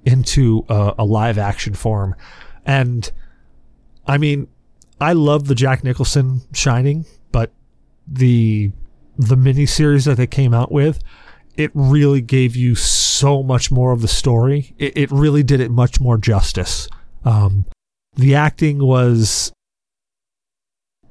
into 0.05 0.65
a, 0.69 0.95
a 0.99 1.05
live 1.05 1.39
action 1.39 1.73
form. 1.75 2.15
And 2.67 3.11
I 4.07 4.19
mean, 4.19 4.49
I 5.01 5.13
love 5.13 5.47
the 5.47 5.55
Jack 5.55 5.85
Nicholson 5.85 6.43
Shining, 6.53 7.07
but 7.31 7.53
the 8.07 8.73
the 9.19 9.37
miniseries 9.37 10.07
that 10.07 10.17
they 10.17 10.27
came 10.27 10.55
out 10.55 10.73
with, 10.73 11.01
it 11.57 11.71
really 11.75 12.21
gave 12.21 12.57
you 12.57 12.75
so 12.75 13.43
much 13.43 13.71
more 13.71 13.93
of 13.93 14.01
the 14.01 14.09
story. 14.09 14.75
It, 14.79 14.97
it 14.97 15.11
really 15.11 15.43
did 15.43 15.61
it 15.61 15.71
much 15.71 16.01
more 16.01 16.17
justice. 16.19 16.89
Um, 17.25 17.67
the 18.17 18.35
acting 18.35 18.79
was 18.79 19.53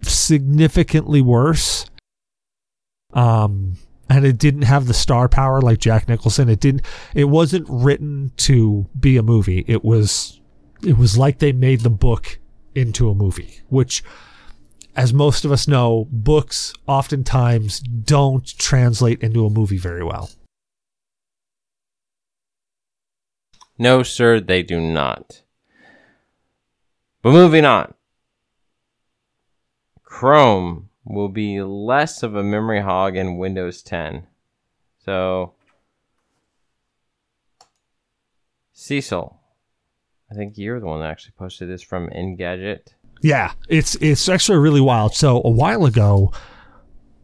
significantly 0.01 1.22
worse. 1.22 1.85
Um, 3.13 3.77
and 4.09 4.26
it 4.26 4.38
didn't 4.38 4.63
have 4.63 4.88
the 4.88 4.93
star 4.93 5.30
power 5.30 5.61
like 5.61 5.80
Jack 5.80 6.09
Nicholson. 6.09 6.49
It 6.49 6.59
didn't. 6.59 6.85
It 7.13 7.26
wasn't 7.26 7.65
written 7.69 8.31
to 8.38 8.88
be 8.99 9.18
a 9.18 9.23
movie. 9.23 9.63
It 9.68 9.85
was. 9.85 10.39
It 10.85 10.97
was 10.97 11.18
like 11.18 11.39
they 11.39 11.51
made 11.51 11.81
the 11.81 11.91
book 11.91 12.39
into 12.76 13.10
a 13.10 13.15
movie, 13.15 13.61
which 13.69 14.03
as 14.95 15.14
most 15.14 15.45
of 15.45 15.52
us 15.52 15.68
know, 15.68 16.07
books 16.11 16.73
oftentimes 16.88 17.80
don't 17.80 18.57
translate 18.57 19.22
into 19.22 19.45
a 19.45 19.49
movie 19.49 19.77
very 19.77 20.03
well. 20.03 20.30
No, 23.77 24.03
sir, 24.03 24.39
they 24.39 24.64
do 24.64 24.80
not. 24.80 25.43
But 27.22 27.31
moving 27.31 27.65
on. 27.65 27.93
Chrome 30.03 30.89
will 31.06 31.30
be 31.30 31.61
less 31.61 32.22
of 32.22 32.35
a 32.35 32.43
memory 32.43 32.81
hog 32.81 33.15
in 33.15 33.38
Windows 33.38 33.81
10. 33.81 34.27
So, 35.03 35.53
Cecil, 38.73 39.40
I 40.31 40.35
think 40.35 40.57
you're 40.57 40.79
the 40.79 40.85
one 40.85 41.01
that 41.01 41.11
actually 41.11 41.33
posted 41.37 41.69
this 41.69 41.83
from 41.83 42.09
Engadget. 42.09 42.93
Yeah, 43.21 43.51
it's 43.67 43.95
it's 43.95 44.29
actually 44.29 44.59
really 44.59 44.81
wild. 44.81 45.13
So 45.13 45.41
a 45.43 45.49
while 45.49 45.85
ago, 45.85 46.31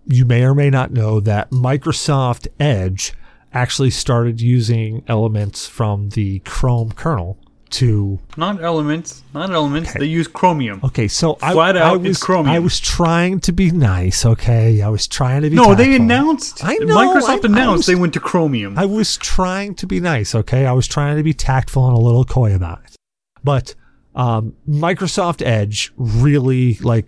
you 0.06 0.26
may 0.26 0.44
or 0.44 0.54
may 0.54 0.70
not 0.70 0.92
know 0.92 1.20
that 1.22 1.50
Microsoft 1.50 2.48
Edge 2.60 3.14
actually 3.54 3.90
started 3.90 4.42
using 4.42 5.04
elements 5.08 5.68
from 5.68 6.10
the 6.10 6.40
Chrome 6.40 6.92
kernel 6.92 7.40
to 7.70 8.20
Not 8.38 8.62
elements, 8.64 9.24
not 9.34 9.52
elements. 9.52 9.94
They 9.94 10.06
use 10.06 10.28
Chromium. 10.28 10.80
Okay, 10.84 11.08
so 11.08 11.38
I, 11.42 11.54
Flat 11.54 11.78
I 11.78 11.82
out, 11.82 12.02
was 12.02 12.22
Chromium. 12.22 12.56
I 12.56 12.60
was 12.60 12.80
trying 12.80 13.40
to 13.42 13.52
be 13.52 13.72
nice. 13.72 14.26
Okay, 14.26 14.82
I 14.82 14.90
was 14.90 15.08
trying 15.08 15.42
to 15.42 15.50
be. 15.50 15.56
No, 15.56 15.76
they 15.76 15.96
announced. 15.96 16.64
I 16.64 16.76
know, 16.76 16.96
Microsoft 16.96 17.28
I- 17.28 17.34
I 17.34 17.52
announced 17.52 17.78
was- 17.80 17.86
they 17.88 17.96
went 17.96 18.14
to 18.14 18.20
Chromium. 18.20 18.78
I 18.78 18.86
was 18.86 19.18
trying 19.18 19.76
to 19.76 19.88
be 19.88 20.00
nice. 20.00 20.34
Okay, 20.34 20.66
I 20.66 20.72
was 20.72 20.88
trying 20.88 21.18
to 21.18 21.24
be 21.24 21.34
tactful 21.34 21.88
and 21.88 21.96
a 21.96 22.00
little 22.00 22.26
coy 22.26 22.54
about 22.56 22.82
it. 22.86 22.96
But 23.44 23.76
um, 24.16 24.56
Microsoft 24.68 25.46
Edge 25.46 25.92
really 25.98 26.76
like 26.76 27.06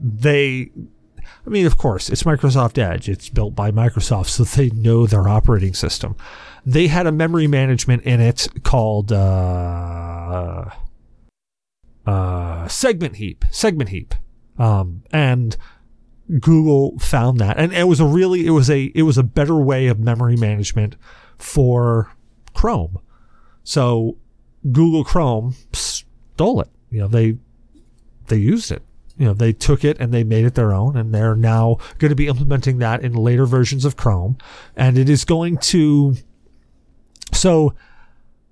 they. 0.00 0.70
I 1.46 1.48
mean, 1.50 1.66
of 1.66 1.78
course, 1.78 2.10
it's 2.10 2.22
Microsoft 2.24 2.78
Edge. 2.78 3.08
It's 3.08 3.28
built 3.28 3.54
by 3.54 3.70
Microsoft, 3.70 4.26
so 4.26 4.44
they 4.44 4.68
know 4.70 5.06
their 5.06 5.26
operating 5.28 5.74
system. 5.74 6.14
They 6.64 6.88
had 6.88 7.06
a 7.06 7.12
memory 7.12 7.46
management 7.46 8.02
in 8.02 8.20
it 8.20 8.48
called 8.62 9.12
uh, 9.12 10.70
uh, 12.06 12.68
Segment 12.68 13.16
Heap. 13.16 13.44
Segment 13.50 13.90
Heap, 13.90 14.14
um, 14.58 15.02
and 15.10 15.56
Google 16.38 16.98
found 16.98 17.38
that, 17.38 17.58
and 17.58 17.72
it 17.72 17.88
was 17.88 18.00
a 18.00 18.04
really 18.04 18.46
it 18.46 18.50
was 18.50 18.70
a 18.70 18.92
it 18.94 19.02
was 19.02 19.18
a 19.18 19.22
better 19.22 19.56
way 19.56 19.88
of 19.88 19.98
memory 19.98 20.36
management 20.36 20.96
for 21.38 22.12
Chrome. 22.54 22.98
So 23.64 24.16
Google 24.70 25.04
Chrome 25.04 25.54
stole 25.72 26.60
it. 26.60 26.68
You 26.90 27.00
know 27.00 27.08
they 27.08 27.38
they 28.26 28.36
used 28.36 28.70
it. 28.70 28.82
You 29.16 29.26
know 29.26 29.34
they 29.34 29.52
took 29.52 29.84
it 29.84 29.98
and 29.98 30.14
they 30.14 30.24
made 30.24 30.44
it 30.44 30.54
their 30.54 30.72
own, 30.72 30.96
and 30.96 31.14
they're 31.14 31.36
now 31.36 31.78
going 31.98 32.10
to 32.10 32.16
be 32.16 32.28
implementing 32.28 32.78
that 32.78 33.02
in 33.02 33.12
later 33.14 33.46
versions 33.46 33.84
of 33.84 33.96
Chrome, 33.96 34.38
and 34.76 34.98
it 34.98 35.08
is 35.08 35.24
going 35.24 35.58
to. 35.58 36.16
So 37.40 37.72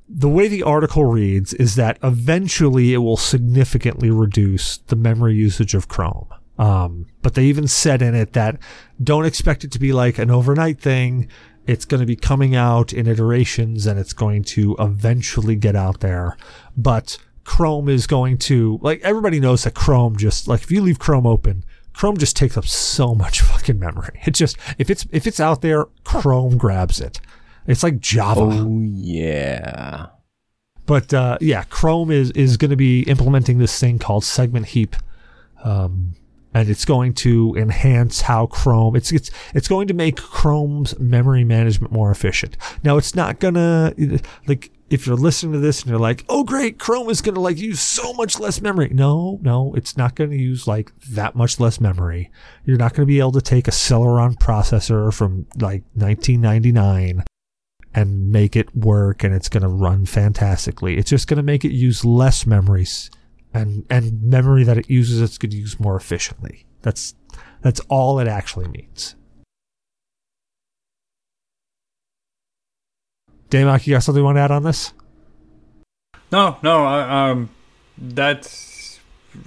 the 0.08 0.30
way 0.30 0.48
the 0.48 0.62
article 0.62 1.04
reads 1.04 1.52
is 1.52 1.74
that 1.74 1.98
eventually 2.02 2.94
it 2.94 2.98
will 2.98 3.18
significantly 3.18 4.10
reduce 4.10 4.78
the 4.78 4.96
memory 4.96 5.34
usage 5.34 5.74
of 5.74 5.88
Chrome. 5.88 6.28
Um, 6.58 7.04
but 7.20 7.34
they 7.34 7.44
even 7.44 7.68
said 7.68 8.00
in 8.00 8.14
it 8.14 8.32
that 8.32 8.58
don't 9.02 9.26
expect 9.26 9.62
it 9.62 9.72
to 9.72 9.78
be 9.78 9.92
like 9.92 10.16
an 10.16 10.30
overnight 10.30 10.80
thing. 10.80 11.28
It's 11.66 11.84
going 11.84 12.00
to 12.00 12.06
be 12.06 12.16
coming 12.16 12.56
out 12.56 12.94
in 12.94 13.06
iterations 13.06 13.84
and 13.84 14.00
it's 14.00 14.14
going 14.14 14.44
to 14.44 14.74
eventually 14.78 15.54
get 15.54 15.76
out 15.76 16.00
there. 16.00 16.38
But 16.74 17.18
Chrome 17.44 17.90
is 17.90 18.06
going 18.06 18.38
to, 18.38 18.78
like, 18.80 19.02
everybody 19.02 19.38
knows 19.38 19.64
that 19.64 19.74
Chrome 19.74 20.16
just, 20.16 20.48
like, 20.48 20.62
if 20.62 20.70
you 20.70 20.80
leave 20.80 20.98
Chrome 20.98 21.26
open, 21.26 21.62
Chrome 21.92 22.16
just 22.16 22.36
takes 22.36 22.56
up 22.56 22.66
so 22.66 23.14
much 23.14 23.40
fucking 23.52 23.78
memory. 23.78 24.18
It 24.24 24.30
just, 24.30 24.56
if 24.78 24.88
it's, 24.88 25.06
if 25.12 25.26
it's 25.26 25.40
out 25.40 25.60
there, 25.60 25.84
Chrome 26.04 26.56
grabs 26.56 27.02
it. 27.02 27.20
It's 27.68 27.82
like 27.82 28.00
Java. 28.00 28.40
Oh 28.40 28.80
yeah. 28.82 30.06
But 30.86 31.12
uh, 31.12 31.36
yeah, 31.42 31.64
Chrome 31.64 32.10
is 32.10 32.30
is 32.30 32.56
going 32.56 32.70
to 32.70 32.76
be 32.76 33.02
implementing 33.02 33.58
this 33.58 33.78
thing 33.78 33.98
called 33.98 34.24
Segment 34.24 34.66
Heap, 34.68 34.96
um, 35.62 36.14
and 36.54 36.70
it's 36.70 36.86
going 36.86 37.12
to 37.14 37.54
enhance 37.58 38.22
how 38.22 38.46
Chrome 38.46 38.96
it's 38.96 39.12
it's 39.12 39.30
it's 39.54 39.68
going 39.68 39.86
to 39.88 39.94
make 39.94 40.16
Chrome's 40.16 40.98
memory 40.98 41.44
management 41.44 41.92
more 41.92 42.10
efficient. 42.10 42.56
Now, 42.82 42.96
it's 42.96 43.14
not 43.14 43.38
gonna 43.38 43.92
like 44.46 44.70
if 44.88 45.06
you're 45.06 45.16
listening 45.16 45.52
to 45.52 45.58
this 45.58 45.82
and 45.82 45.90
you're 45.90 46.00
like, 46.00 46.24
oh 46.30 46.44
great, 46.44 46.78
Chrome 46.78 47.10
is 47.10 47.20
gonna 47.20 47.40
like 47.40 47.58
use 47.58 47.82
so 47.82 48.14
much 48.14 48.40
less 48.40 48.62
memory. 48.62 48.88
No, 48.90 49.38
no, 49.42 49.74
it's 49.74 49.98
not 49.98 50.14
going 50.14 50.30
to 50.30 50.38
use 50.38 50.66
like 50.66 50.90
that 51.10 51.36
much 51.36 51.60
less 51.60 51.82
memory. 51.82 52.30
You're 52.64 52.78
not 52.78 52.94
going 52.94 53.06
to 53.06 53.12
be 53.12 53.18
able 53.18 53.32
to 53.32 53.42
take 53.42 53.68
a 53.68 53.72
Celeron 53.72 54.38
processor 54.38 55.12
from 55.12 55.44
like 55.58 55.82
1999 55.92 57.24
and 57.94 58.30
make 58.30 58.54
it 58.54 58.74
work 58.76 59.24
and 59.24 59.34
it's 59.34 59.48
going 59.48 59.62
to 59.62 59.68
run 59.68 60.06
fantastically. 60.06 60.96
It's 60.98 61.10
just 61.10 61.26
going 61.26 61.38
to 61.38 61.42
make 61.42 61.64
it 61.64 61.72
use 61.72 62.04
less 62.04 62.46
memories 62.46 63.10
and 63.54 63.86
and 63.88 64.22
memory 64.22 64.64
that 64.64 64.76
it 64.76 64.90
uses 64.90 65.20
it's 65.20 65.38
going 65.38 65.50
to 65.50 65.56
use 65.56 65.80
more 65.80 65.96
efficiently. 65.96 66.66
That's 66.82 67.14
that's 67.62 67.80
all 67.88 68.18
it 68.18 68.28
actually 68.28 68.68
means. 68.68 69.14
Damok, 73.50 73.86
you 73.86 73.94
got 73.94 74.02
something 74.02 74.20
you 74.20 74.24
want 74.24 74.36
to 74.36 74.42
add 74.42 74.50
on 74.50 74.62
this? 74.62 74.92
No, 76.30 76.58
no. 76.62 76.84
I, 76.84 77.30
um, 77.30 77.50
that's. 77.96 79.00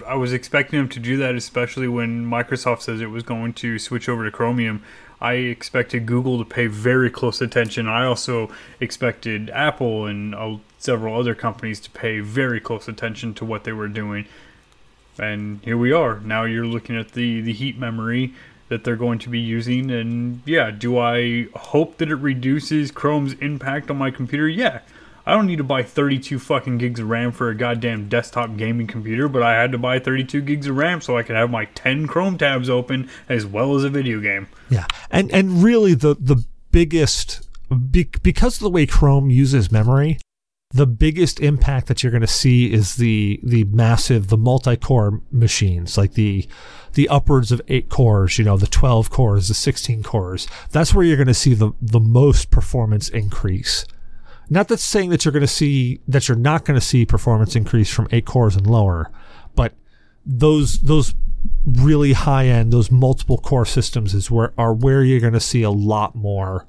I 0.07 0.15
was 0.15 0.33
expecting 0.33 0.79
them 0.79 0.89
to 0.89 0.99
do 0.99 1.17
that, 1.17 1.35
especially 1.35 1.87
when 1.87 2.25
Microsoft 2.25 2.81
says 2.81 3.01
it 3.01 3.07
was 3.07 3.23
going 3.23 3.53
to 3.53 3.77
switch 3.77 4.09
over 4.09 4.23
to 4.23 4.31
Chromium. 4.31 4.83
I 5.21 5.33
expected 5.33 6.07
Google 6.07 6.39
to 6.39 6.45
pay 6.45 6.65
very 6.67 7.09
close 7.11 7.41
attention. 7.41 7.87
I 7.87 8.05
also 8.05 8.49
expected 8.79 9.51
Apple 9.51 10.07
and 10.07 10.33
uh, 10.33 10.57
several 10.79 11.17
other 11.17 11.35
companies 11.35 11.79
to 11.81 11.91
pay 11.91 12.19
very 12.21 12.59
close 12.59 12.87
attention 12.87 13.35
to 13.35 13.45
what 13.45 13.63
they 13.63 13.71
were 13.71 13.87
doing. 13.87 14.25
And 15.19 15.59
here 15.63 15.77
we 15.77 15.91
are. 15.91 16.19
Now 16.21 16.45
you're 16.45 16.65
looking 16.65 16.97
at 16.97 17.11
the, 17.11 17.41
the 17.41 17.53
heap 17.53 17.77
memory 17.77 18.33
that 18.69 18.83
they're 18.83 18.95
going 18.95 19.19
to 19.19 19.29
be 19.29 19.39
using. 19.39 19.91
And 19.91 20.41
yeah, 20.45 20.71
do 20.71 20.97
I 20.97 21.47
hope 21.55 21.97
that 21.97 22.09
it 22.09 22.15
reduces 22.15 22.89
Chrome's 22.89 23.33
impact 23.33 23.91
on 23.91 23.97
my 23.97 24.09
computer? 24.09 24.47
Yeah. 24.47 24.79
I 25.25 25.33
don't 25.33 25.47
need 25.47 25.57
to 25.57 25.63
buy 25.63 25.83
32 25.83 26.39
fucking 26.39 26.77
gigs 26.77 26.99
of 26.99 27.09
RAM 27.09 27.31
for 27.31 27.49
a 27.49 27.55
goddamn 27.55 28.09
desktop 28.09 28.57
gaming 28.57 28.87
computer, 28.87 29.27
but 29.27 29.43
I 29.43 29.53
had 29.53 29.71
to 29.71 29.77
buy 29.77 29.99
32 29.99 30.41
gigs 30.41 30.67
of 30.67 30.77
RAM 30.77 31.01
so 31.01 31.17
I 31.17 31.23
could 31.23 31.35
have 31.35 31.49
my 31.49 31.65
10 31.65 32.07
Chrome 32.07 32.37
tabs 32.37 32.69
open 32.69 33.09
as 33.29 33.45
well 33.45 33.75
as 33.75 33.83
a 33.83 33.89
video 33.89 34.19
game. 34.19 34.47
Yeah, 34.69 34.85
and 35.09 35.31
and 35.31 35.63
really 35.63 35.93
the 35.93 36.15
the 36.19 36.43
biggest 36.71 37.47
be, 37.91 38.09
because 38.23 38.55
of 38.55 38.61
the 38.61 38.69
way 38.69 38.85
Chrome 38.85 39.29
uses 39.29 39.71
memory, 39.71 40.19
the 40.73 40.87
biggest 40.87 41.39
impact 41.39 41.87
that 41.87 42.01
you're 42.01 42.11
going 42.11 42.21
to 42.21 42.27
see 42.27 42.71
is 42.71 42.95
the 42.95 43.39
the 43.43 43.65
massive 43.65 44.27
the 44.27 44.37
multi-core 44.37 45.21
machines 45.31 45.97
like 45.97 46.13
the 46.13 46.47
the 46.93 47.07
upwards 47.09 47.51
of 47.51 47.61
eight 47.67 47.89
cores, 47.89 48.37
you 48.37 48.43
know, 48.43 48.57
the 48.57 48.67
12 48.67 49.09
cores, 49.09 49.47
the 49.47 49.53
16 49.53 50.03
cores. 50.03 50.47
That's 50.71 50.93
where 50.93 51.05
you're 51.05 51.17
going 51.17 51.27
to 51.27 51.33
see 51.33 51.53
the 51.53 51.71
the 51.81 51.99
most 51.99 52.51
performance 52.51 53.09
increase. 53.09 53.85
Not 54.49 54.67
that's 54.67 54.83
saying 54.83 55.11
that 55.11 55.23
you're 55.23 55.31
going 55.31 55.41
to 55.41 55.47
see 55.47 56.01
that 56.07 56.27
you're 56.27 56.37
not 56.37 56.65
going 56.65 56.79
to 56.79 56.85
see 56.85 57.05
performance 57.05 57.55
increase 57.55 57.89
from 57.89 58.07
eight 58.11 58.25
cores 58.25 58.55
and 58.55 58.67
lower, 58.67 59.11
but 59.55 59.73
those 60.25 60.79
those 60.79 61.13
really 61.65 62.13
high 62.13 62.47
end, 62.47 62.71
those 62.71 62.91
multiple 62.91 63.37
core 63.37 63.65
systems 63.65 64.13
is 64.13 64.29
where 64.29 64.53
are 64.57 64.73
where 64.73 65.03
you're 65.03 65.19
going 65.19 65.33
to 65.33 65.39
see 65.39 65.63
a 65.63 65.71
lot 65.71 66.15
more 66.15 66.65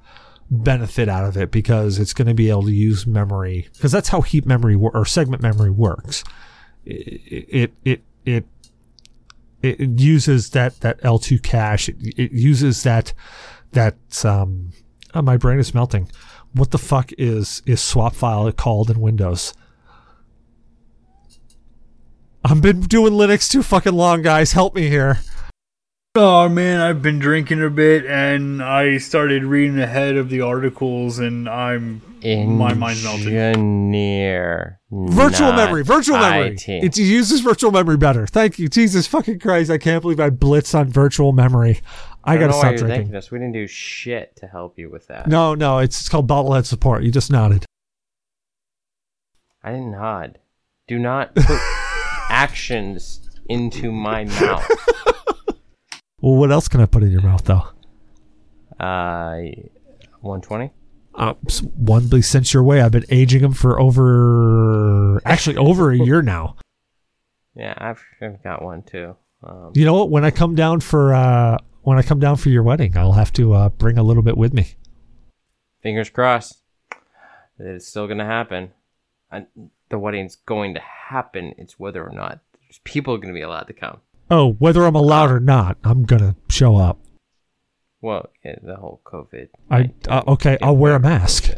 benefit 0.50 1.08
out 1.08 1.24
of 1.24 1.36
it 1.36 1.50
because 1.50 1.98
it's 1.98 2.12
going 2.12 2.28
to 2.28 2.34
be 2.34 2.50
able 2.50 2.64
to 2.64 2.72
use 2.72 3.06
memory 3.06 3.68
because 3.72 3.90
that's 3.90 4.08
how 4.08 4.20
heap 4.20 4.44
memory 4.44 4.74
or 4.74 5.04
segment 5.04 5.42
memory 5.42 5.70
works. 5.70 6.22
It 6.84 7.72
it 7.82 8.02
it 8.24 8.44
it, 9.62 9.78
it 9.80 10.00
uses 10.00 10.50
that 10.50 10.80
that 10.80 11.00
L2 11.02 11.42
cache. 11.42 11.88
It, 11.88 11.96
it 12.16 12.32
uses 12.32 12.82
that 12.82 13.12
that 13.72 13.96
um. 14.24 14.72
Oh, 15.14 15.22
my 15.22 15.36
brain 15.36 15.58
is 15.58 15.74
melting. 15.74 16.08
What 16.54 16.70
the 16.70 16.78
fuck 16.78 17.10
is 17.18 17.62
is 17.66 17.80
swap 17.80 18.14
file 18.14 18.50
called 18.52 18.90
in 18.90 19.00
Windows? 19.00 19.54
I've 22.44 22.60
been 22.60 22.80
doing 22.82 23.12
Linux 23.12 23.50
too 23.50 23.62
fucking 23.62 23.94
long, 23.94 24.22
guys. 24.22 24.52
Help 24.52 24.74
me 24.74 24.88
here. 24.88 25.20
Oh 26.14 26.46
man, 26.46 26.78
I've 26.78 27.00
been 27.00 27.18
drinking 27.18 27.62
a 27.62 27.70
bit 27.70 28.04
and 28.04 28.62
I 28.62 28.98
started 28.98 29.44
reading 29.44 29.80
ahead 29.80 30.16
of 30.16 30.28
the 30.28 30.42
articles 30.42 31.18
and 31.18 31.48
I'm 31.48 32.02
my 32.22 32.74
mind's 32.74 33.02
melting. 33.02 33.34
Engineer. 33.34 34.78
Virtual 34.90 35.54
memory, 35.54 35.82
virtual 35.82 36.18
memory. 36.18 36.48
IT. 36.48 36.68
It 36.68 36.98
uses 36.98 37.40
virtual 37.40 37.72
memory 37.72 37.96
better. 37.96 38.26
Thank 38.26 38.58
you, 38.58 38.68
Jesus 38.68 39.06
fucking 39.06 39.38
Christ! 39.38 39.70
I 39.70 39.78
can't 39.78 40.02
believe 40.02 40.20
I 40.20 40.28
blitz 40.28 40.74
on 40.74 40.90
virtual 40.90 41.32
memory. 41.32 41.80
I, 42.24 42.34
I 42.34 42.38
gotta 42.38 42.52
stop 42.52 42.76
drinking. 42.76 43.10
this. 43.12 43.30
We 43.30 43.38
didn't 43.38 43.52
do 43.54 43.66
shit 43.66 44.36
to 44.36 44.46
help 44.46 44.78
you 44.78 44.90
with 44.90 45.06
that. 45.08 45.26
No, 45.26 45.54
no, 45.54 45.78
it's, 45.78 46.00
it's 46.00 46.08
called 46.08 46.28
bottlehead 46.28 46.66
support. 46.66 47.02
You 47.02 47.10
just 47.10 47.30
nodded. 47.32 47.64
I 49.62 49.70
didn't 49.72 49.92
nod. 49.92 50.38
Do 50.88 50.98
not 50.98 51.34
put 51.34 51.58
actions 52.28 53.28
into 53.48 53.90
my 53.92 54.24
mouth. 54.24 54.68
Well, 56.24 56.36
what 56.36 56.52
else 56.52 56.68
can 56.68 56.80
I 56.80 56.86
put 56.86 57.02
in 57.02 57.10
your 57.10 57.20
mouth 57.20 57.42
though? 57.46 57.64
Uh, 58.78 59.38
120. 60.20 60.70
Uh, 61.16 61.34
s- 61.48 61.62
one 61.62 62.06
be 62.06 62.22
sent 62.22 62.54
your 62.54 62.62
way. 62.62 62.80
I've 62.80 62.92
been 62.92 63.04
aging 63.10 63.42
them 63.42 63.52
for 63.54 63.80
over, 63.80 65.20
actually 65.26 65.56
over 65.56 65.90
a 65.90 65.96
year 65.98 66.22
now. 66.22 66.54
Yeah, 67.56 67.74
I've, 67.76 68.02
I've 68.22 68.40
got 68.44 68.62
one 68.62 68.82
too. 68.84 69.16
Um, 69.42 69.72
You 69.74 69.84
know 69.84 69.94
what? 69.94 70.10
When 70.10 70.24
I 70.24 70.30
come 70.30 70.54
down 70.54 70.78
for 70.78 71.12
uh, 71.12 71.58
when 71.82 71.98
I 71.98 72.02
come 72.02 72.20
down 72.20 72.36
for 72.36 72.48
your 72.48 72.62
wedding, 72.62 72.96
I'll 72.96 73.12
have 73.12 73.32
to 73.34 73.52
uh, 73.52 73.68
bring 73.70 73.98
a 73.98 74.02
little 74.02 74.22
bit 74.22 74.36
with 74.36 74.52
me. 74.52 74.74
fingers 75.82 76.10
crossed 76.10 76.58
that 77.58 77.66
it's 77.74 77.86
still 77.86 78.06
going 78.06 78.18
to 78.18 78.24
happen. 78.24 78.70
And 79.30 79.46
the 79.88 79.98
wedding's 79.98 80.36
going 80.36 80.74
to 80.74 80.80
happen. 80.80 81.54
It's 81.58 81.78
whether 81.78 82.06
or 82.06 82.12
not 82.12 82.40
there's 82.60 82.80
people 82.84 83.16
going 83.16 83.32
to 83.32 83.38
be 83.38 83.42
allowed 83.42 83.64
to 83.64 83.72
come. 83.72 84.00
Oh, 84.30 84.52
whether 84.54 84.84
I'm 84.84 84.94
allowed 84.94 85.30
or 85.30 85.40
not, 85.40 85.76
I'm 85.84 86.04
gonna 86.04 86.36
show 86.48 86.76
up. 86.76 86.98
Well, 88.00 88.30
yeah, 88.42 88.56
the 88.62 88.76
whole 88.76 89.02
COVID. 89.04 89.48
I 89.70 89.90
uh, 90.08 90.22
okay. 90.26 90.56
I'll 90.62 90.76
wear 90.76 90.94
a 90.94 91.00
mask. 91.00 91.50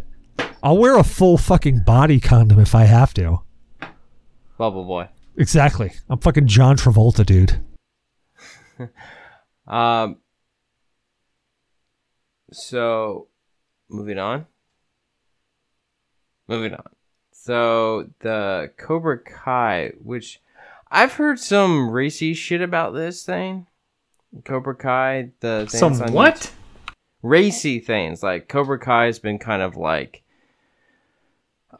I'll 0.60 0.78
wear 0.78 0.98
a 0.98 1.04
full 1.04 1.38
fucking 1.38 1.84
body 1.84 2.18
condom 2.18 2.58
if 2.58 2.74
I 2.74 2.84
have 2.84 3.14
to. 3.14 3.42
Bubble 4.58 4.84
boy. 4.84 5.08
Exactly. 5.36 5.92
I'm 6.08 6.18
fucking 6.18 6.48
John 6.48 6.76
Travolta, 6.76 7.24
dude. 7.24 7.60
Um. 9.66 10.18
So, 12.52 13.28
moving 13.88 14.18
on. 14.18 14.46
Moving 16.46 16.74
on. 16.74 16.88
So 17.32 18.08
the 18.20 18.70
Cobra 18.78 19.18
Kai, 19.18 19.92
which 20.02 20.40
I've 20.90 21.14
heard 21.14 21.38
some 21.38 21.90
racy 21.90 22.32
shit 22.34 22.60
about 22.62 22.94
this 22.94 23.24
thing. 23.24 23.66
Cobra 24.44 24.74
Kai, 24.74 25.30
the 25.40 25.66
Some 25.66 25.98
what? 26.12 26.36
YouTube. 26.36 26.50
racy 27.22 27.80
things 27.80 28.22
like 28.22 28.48
Cobra 28.48 28.78
Kai 28.78 29.06
has 29.06 29.18
been 29.18 29.38
kind 29.38 29.62
of 29.62 29.76
like 29.76 30.22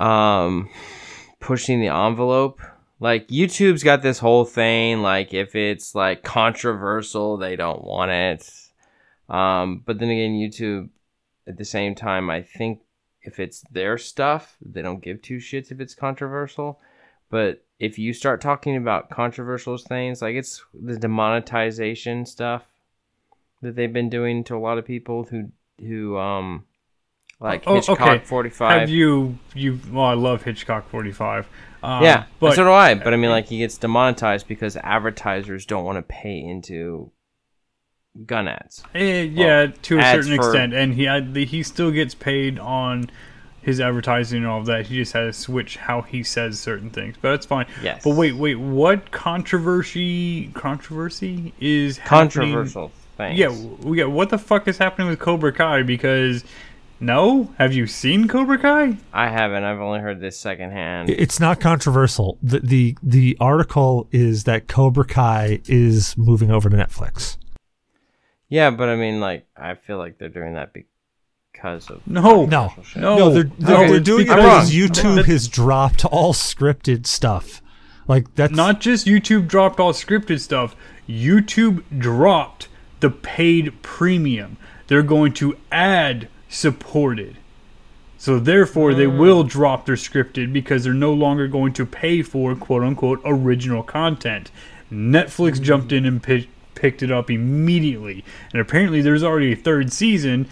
um 0.01 0.69
pushing 1.41 1.81
the 1.81 1.89
envelope. 1.89 2.61
Like 3.01 3.29
YouTube's 3.29 3.83
got 3.83 4.03
this 4.03 4.19
whole 4.19 4.45
thing 4.45 5.03
like 5.03 5.35
if 5.35 5.55
it's 5.55 5.95
like 5.95 6.23
controversial, 6.23 7.37
they 7.37 7.57
don't 7.57 7.85
want 7.85 8.11
it. 8.11 8.51
Um 9.29 9.83
but 9.85 9.99
then 9.99 10.11
again 10.11 10.33
YouTube 10.33 10.91
at 11.47 11.57
the 11.57 11.65
same 11.65 11.95
time 11.95 12.31
I 12.31 12.43
think 12.43 12.81
if 13.23 13.41
it's 13.41 13.63
their 13.71 13.99
stuff, 13.99 14.57
they 14.61 14.83
don't 14.83 15.03
give 15.03 15.23
two 15.23 15.39
shits 15.39 15.73
if 15.73 15.81
it's 15.81 15.95
controversial. 15.95 16.81
But 17.31 17.65
if 17.79 17.99
you 17.99 18.13
start 18.13 18.41
talking 18.41 18.77
about 18.77 19.11
controversial 19.11 19.77
things, 19.79 20.23
like 20.23 20.37
it's 20.37 20.63
the 20.75 20.99
demonetization 20.99 22.27
stuff 22.27 22.65
that 23.63 23.75
they've 23.77 23.93
been 23.93 24.11
doing 24.11 24.45
to 24.45 24.57
a 24.57 24.59
lot 24.59 24.79
of 24.79 24.85
people 24.85 25.25
who 25.25 25.51
who 25.81 26.17
um 26.19 26.65
like 27.45 27.63
Oh, 27.67 27.77
Hickok 27.77 28.01
okay. 28.01 28.19
forty 28.25 28.51
five. 28.51 28.81
Have 28.81 28.91
you 28.91 29.39
you? 29.55 29.79
Well, 29.93 30.07
I 30.07 30.15
love 30.15 30.43
Hickok 30.43 30.89
45. 30.91 31.47
Uh, 31.83 32.01
yeah, 32.03 32.25
but 32.41 32.55
so 32.55 32.65
do 32.65 32.71
I. 32.73 32.95
But 32.95 33.13
I 33.13 33.17
mean, 33.17 33.31
like 33.31 33.47
he 33.49 33.59
gets 33.59 33.77
demonetized 33.79 34.49
because 34.49 34.77
advertisers 34.79 35.67
don't 35.67 35.85
want 35.85 35.99
to 35.99 36.03
pay 36.03 36.39
into 36.39 37.13
gun 38.27 38.49
ads. 38.49 38.83
eh, 38.95 39.23
yeah, 39.23 39.67
to 39.83 39.99
a 39.99 40.03
certain 40.03 40.37
for- 40.37 40.47
extent, 40.49 40.73
and 40.73 40.95
he 40.95 41.05
had, 41.05 41.37
he 41.37 41.63
still 41.63 41.91
gets 41.91 42.15
paid 42.15 42.59
on 42.59 43.11
his 43.61 43.81
advertising 43.81 44.39
and 44.39 44.47
all 44.47 44.61
of 44.61 44.67
that. 44.67 44.87
He 44.87 44.97
just 44.97 45.13
had 45.13 45.25
to 45.25 45.33
switch 45.33 45.77
how 45.77 46.01
he 46.03 46.23
says 46.23 46.59
certain 46.59 46.91
things, 46.91 47.17
but 47.21 47.31
that's 47.33 47.45
fine. 47.47 47.67
Yes. 47.83 48.03
But 48.05 48.15
wait, 48.17 48.33
wait, 48.37 48.55
what 48.57 49.11
controversy? 49.11 50.47
Controversy 50.55 51.53
is 51.61 51.99
happening- 51.99 52.53
Controversial 52.53 52.93
things. 53.19 53.39
Yeah, 53.39 53.49
we 53.83 53.97
got 53.99 54.11
what 54.11 54.31
the 54.31 54.39
fuck 54.39 54.69
is 54.69 54.79
happening 54.79 55.09
with 55.09 55.19
Cobra 55.19 55.53
Kai? 55.53 55.83
Because 55.83 56.45
no, 57.05 57.55
have 57.59 57.73
you 57.73 57.87
seen 57.87 58.29
Cobra 58.29 58.59
Kai? 58.59 58.97
I 59.13 59.29
haven't. 59.29 59.65
I've 59.65 59.81
only 59.81 60.01
heard 60.01 60.21
this 60.21 60.39
secondhand. 60.39 61.11
It's 61.11 61.39
not 61.39 61.61
controversial. 61.61 62.39
The, 62.43 62.61
the 62.61 62.99
the 63.03 63.37
article 63.41 64.09
is 64.11 64.45
that 64.45 64.69
Cobra 64.69 65.05
Kai 65.05 65.61
is 65.67 66.17
moving 66.17 66.51
over 66.51 66.71
to 66.71 66.77
Netflix. 66.77 67.37
Yeah, 68.49 68.71
but 68.71 68.89
I 68.89 68.97
mean, 68.97 69.21
like, 69.21 69.47
I 69.57 69.75
feel 69.75 69.99
like 69.99 70.19
they're 70.19 70.29
doing 70.29 70.55
that 70.55 70.73
because 70.73 71.91
of 71.91 72.07
No, 72.07 72.47
No. 72.47 72.73
No. 72.95 73.19
no, 73.19 73.31
they're 73.31 73.45
they're, 73.59 73.77
Okay, 73.77 73.91
they're 73.91 74.01
doing 74.01 74.27
it 74.27 74.29
because. 74.29 74.73
YouTube 74.73 75.25
has 75.25 75.49
dropped 75.49 76.05
all 76.05 76.33
scripted 76.33 77.07
stuff. 77.07 77.61
Like 78.07 78.35
that's 78.35 78.53
Not 78.53 78.81
just 78.81 79.07
YouTube 79.07 79.49
dropped 79.49 79.81
all 79.81 79.93
scripted 79.93 80.41
stuff. 80.41 80.77
YouTube 81.09 81.83
dropped 81.99 82.69
the 83.01 83.11
paid 83.11 83.83
premium. 83.83 84.57
They're 84.87 85.03
going 85.03 85.33
to 85.35 85.57
add 85.73 86.29
supported. 86.55 87.37
So 88.17 88.39
therefore, 88.39 88.95
they 88.95 89.07
mm. 89.07 89.19
will 89.19 89.43
drop 89.43 89.87
their 89.87 89.97
scripted 89.97 90.53
because 90.53 90.85
they're 90.85 90.95
no 90.95 91.13
longer 91.13 91.47
going 91.47 91.73
to 91.75 91.85
pay 91.85 92.23
for 92.23 92.55
quote 92.55 92.83
unquote 92.83 93.21
original 93.25 93.83
content. 93.83 94.51
Netflix 94.91 95.59
mm. 95.59 95.63
jumped 95.63 95.93
in 95.93 96.07
and 96.07 96.23
pi- 96.23 96.47
picked 96.75 97.03
it 97.03 97.11
up 97.11 97.31
immediately, 97.31 98.25
and 98.53 98.61
apparently 98.61 99.03
there's 99.03 99.23
already 99.23 99.53
a 99.53 99.57
third 99.57 99.93
season. 99.93 100.49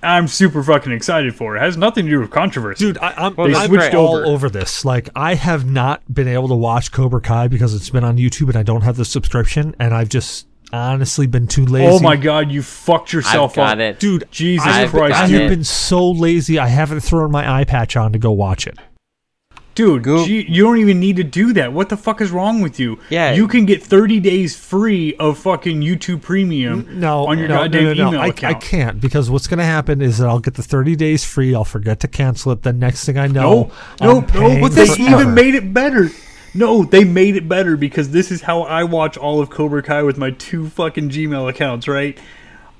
I'm 0.00 0.28
super 0.28 0.62
fucking 0.62 0.92
excited 0.92 1.34
for 1.34 1.56
it. 1.56 1.58
It 1.58 1.62
has 1.62 1.76
nothing 1.76 2.04
to 2.04 2.10
do 2.12 2.20
with 2.20 2.30
controversy. 2.30 2.84
Dude, 2.84 2.98
I, 2.98 3.14
I'm, 3.16 3.34
Well, 3.34 3.48
they 3.48 3.54
I'm 3.54 3.66
switched 3.66 3.94
all 3.94 4.14
over. 4.14 4.26
over 4.26 4.48
this. 4.48 4.84
Like, 4.84 5.08
I 5.16 5.34
have 5.34 5.68
not 5.68 6.02
been 6.12 6.28
able 6.28 6.46
to 6.48 6.54
watch 6.54 6.92
Cobra 6.92 7.20
Kai 7.20 7.48
because 7.48 7.74
it's 7.74 7.90
been 7.90 8.04
on 8.04 8.16
YouTube 8.16 8.46
and 8.46 8.56
I 8.56 8.62
don't 8.62 8.82
have 8.82 8.96
the 8.96 9.04
subscription, 9.04 9.74
and 9.80 9.92
I've 9.92 10.08
just 10.08 10.46
honestly 10.72 11.26
been 11.26 11.46
too 11.46 11.64
lazy. 11.64 11.86
oh 11.90 12.00
my 12.00 12.16
god, 12.16 12.50
you 12.50 12.62
fucked 12.62 13.08
I've 13.10 13.14
yourself 13.14 13.54
got 13.54 13.78
up. 13.78 13.80
it. 13.80 14.00
dude! 14.00 14.28
Jesus 14.30 14.66
I've 14.66 14.90
Christ, 14.90 15.12
got 15.14 15.24
I 15.24 15.26
dude. 15.28 15.34
have 15.42 15.50
it. 15.52 15.54
been 15.54 15.64
so 15.64 16.10
lazy. 16.10 16.58
I 16.58 16.68
haven't 16.68 17.00
thrown 17.00 17.30
my 17.30 17.60
eye 17.60 17.64
patch 17.64 17.96
on 17.96 18.12
to 18.12 18.18
go 18.18 18.32
watch 18.32 18.66
it. 18.66 18.78
Dude, 19.74 20.02
Go- 20.02 20.26
gee, 20.26 20.44
you 20.48 20.64
don't 20.64 20.78
even 20.78 20.98
need 20.98 21.14
to 21.18 21.22
do 21.22 21.52
that. 21.52 21.72
What 21.72 21.88
the 21.88 21.96
fuck 21.96 22.20
is 22.20 22.32
wrong 22.32 22.60
with 22.60 22.80
you? 22.80 22.98
Yeah. 23.10 23.32
You 23.34 23.46
can 23.46 23.64
get 23.64 23.80
30 23.80 24.18
days 24.18 24.56
free 24.58 25.14
of 25.20 25.38
fucking 25.38 25.82
YouTube 25.82 26.20
Premium 26.20 26.98
No, 26.98 27.28
on 27.28 27.38
your 27.38 27.46
no, 27.46 27.54
goddamn 27.58 27.84
no, 27.84 27.92
no, 27.92 28.02
no. 28.02 28.08
email 28.08 28.20
I, 28.22 28.26
account. 28.26 28.56
I 28.56 28.58
can't 28.58 29.00
because 29.00 29.30
what's 29.30 29.46
going 29.46 29.58
to 29.60 29.64
happen 29.64 30.02
is 30.02 30.18
that 30.18 30.26
I'll 30.26 30.40
get 30.40 30.54
the 30.54 30.64
30 30.64 30.96
days 30.96 31.24
free. 31.24 31.54
I'll 31.54 31.62
forget 31.62 32.00
to 32.00 32.08
cancel 32.08 32.50
it. 32.50 32.62
The 32.64 32.72
next 32.72 33.04
thing 33.04 33.18
I 33.18 33.28
know, 33.28 33.40
No, 33.40 33.70
no, 34.00 34.10
I'm 34.10 34.16
no, 34.16 34.22
paying 34.22 34.60
but 34.60 34.72
they 34.72 34.84
forever. 34.88 35.20
even 35.22 35.34
made 35.34 35.54
it 35.54 35.72
better. 35.72 36.10
No, 36.58 36.82
they 36.82 37.04
made 37.04 37.36
it 37.36 37.48
better 37.48 37.76
because 37.76 38.10
this 38.10 38.32
is 38.32 38.42
how 38.42 38.62
I 38.62 38.82
watch 38.82 39.16
all 39.16 39.40
of 39.40 39.48
Cobra 39.48 39.80
Kai 39.80 40.02
with 40.02 40.18
my 40.18 40.32
two 40.32 40.68
fucking 40.68 41.08
Gmail 41.08 41.48
accounts, 41.48 41.86
right? 41.86 42.18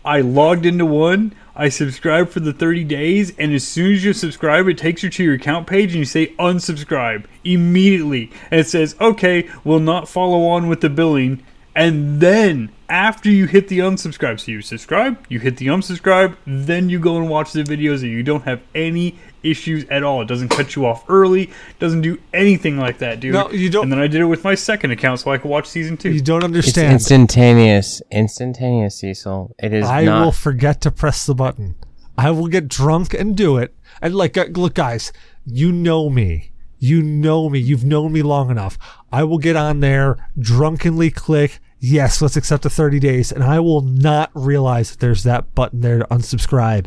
I 0.04 0.20
logged 0.20 0.66
into 0.66 0.84
one, 0.84 1.32
I 1.54 1.68
subscribed 1.68 2.30
for 2.30 2.40
the 2.40 2.52
30 2.52 2.82
days, 2.82 3.32
and 3.38 3.54
as 3.54 3.64
soon 3.64 3.92
as 3.92 4.02
you 4.02 4.14
subscribe, 4.14 4.66
it 4.66 4.78
takes 4.78 5.04
you 5.04 5.10
to 5.10 5.22
your 5.22 5.34
account 5.34 5.68
page 5.68 5.90
and 5.90 6.00
you 6.00 6.04
say 6.06 6.34
unsubscribe 6.40 7.26
immediately. 7.44 8.32
And 8.50 8.58
it 8.58 8.66
says, 8.66 8.96
okay, 9.00 9.48
we'll 9.62 9.78
not 9.78 10.08
follow 10.08 10.46
on 10.46 10.66
with 10.66 10.80
the 10.80 10.90
billing. 10.90 11.44
And 11.76 12.20
then 12.20 12.72
after 12.88 13.30
you 13.30 13.46
hit 13.46 13.68
the 13.68 13.78
unsubscribe, 13.78 14.40
so 14.40 14.50
you 14.50 14.60
subscribe, 14.60 15.24
you 15.28 15.38
hit 15.38 15.58
the 15.58 15.68
unsubscribe, 15.68 16.34
then 16.44 16.88
you 16.88 16.98
go 16.98 17.16
and 17.16 17.28
watch 17.28 17.52
the 17.52 17.62
videos 17.62 18.02
and 18.02 18.10
you 18.10 18.24
don't 18.24 18.42
have 18.42 18.60
any 18.74 19.16
issues 19.42 19.84
at 19.90 20.02
all. 20.02 20.20
It 20.22 20.28
doesn't 20.28 20.48
cut 20.48 20.74
you 20.76 20.86
off 20.86 21.04
early, 21.08 21.50
doesn't 21.78 22.00
do 22.02 22.18
anything 22.32 22.78
like 22.78 22.98
that, 22.98 23.20
dude. 23.20 23.34
No, 23.34 23.50
you 23.50 23.70
don't- 23.70 23.84
And 23.84 23.92
then 23.92 23.98
I 23.98 24.06
did 24.06 24.20
it 24.20 24.24
with 24.26 24.44
my 24.44 24.54
second 24.54 24.90
account 24.90 25.20
so 25.20 25.30
I 25.30 25.38
could 25.38 25.50
watch 25.50 25.66
season 25.66 25.96
two. 25.96 26.10
You 26.10 26.20
don't 26.20 26.38
It's 26.38 26.44
understand. 26.44 26.92
instantaneous. 26.94 28.02
Instantaneous, 28.10 28.96
Cecil. 29.00 29.54
It 29.58 29.72
is 29.72 29.86
I 29.86 30.04
not. 30.04 30.24
will 30.24 30.32
forget 30.32 30.80
to 30.82 30.90
press 30.90 31.26
the 31.26 31.34
button. 31.34 31.74
I 32.16 32.30
will 32.30 32.48
get 32.48 32.68
drunk 32.68 33.14
and 33.14 33.36
do 33.36 33.56
it. 33.58 33.74
And 34.02 34.14
like, 34.14 34.36
uh, 34.36 34.46
look, 34.52 34.74
guys, 34.74 35.12
you 35.46 35.72
know 35.72 36.10
me. 36.10 36.52
You 36.78 37.02
know 37.02 37.48
me. 37.48 37.58
You've 37.58 37.84
known 37.84 38.12
me 38.12 38.22
long 38.22 38.50
enough. 38.50 38.78
I 39.12 39.24
will 39.24 39.38
get 39.38 39.56
on 39.56 39.80
there, 39.80 40.16
drunkenly 40.38 41.10
click, 41.10 41.58
yes, 41.80 42.20
let's 42.20 42.36
accept 42.36 42.64
the 42.64 42.70
30 42.70 42.98
days, 42.98 43.30
and 43.32 43.42
I 43.44 43.60
will 43.60 43.80
not 43.82 44.30
realize 44.34 44.90
that 44.90 45.00
there's 45.00 45.22
that 45.22 45.54
button 45.54 45.80
there 45.80 46.00
to 46.00 46.04
unsubscribe. 46.06 46.86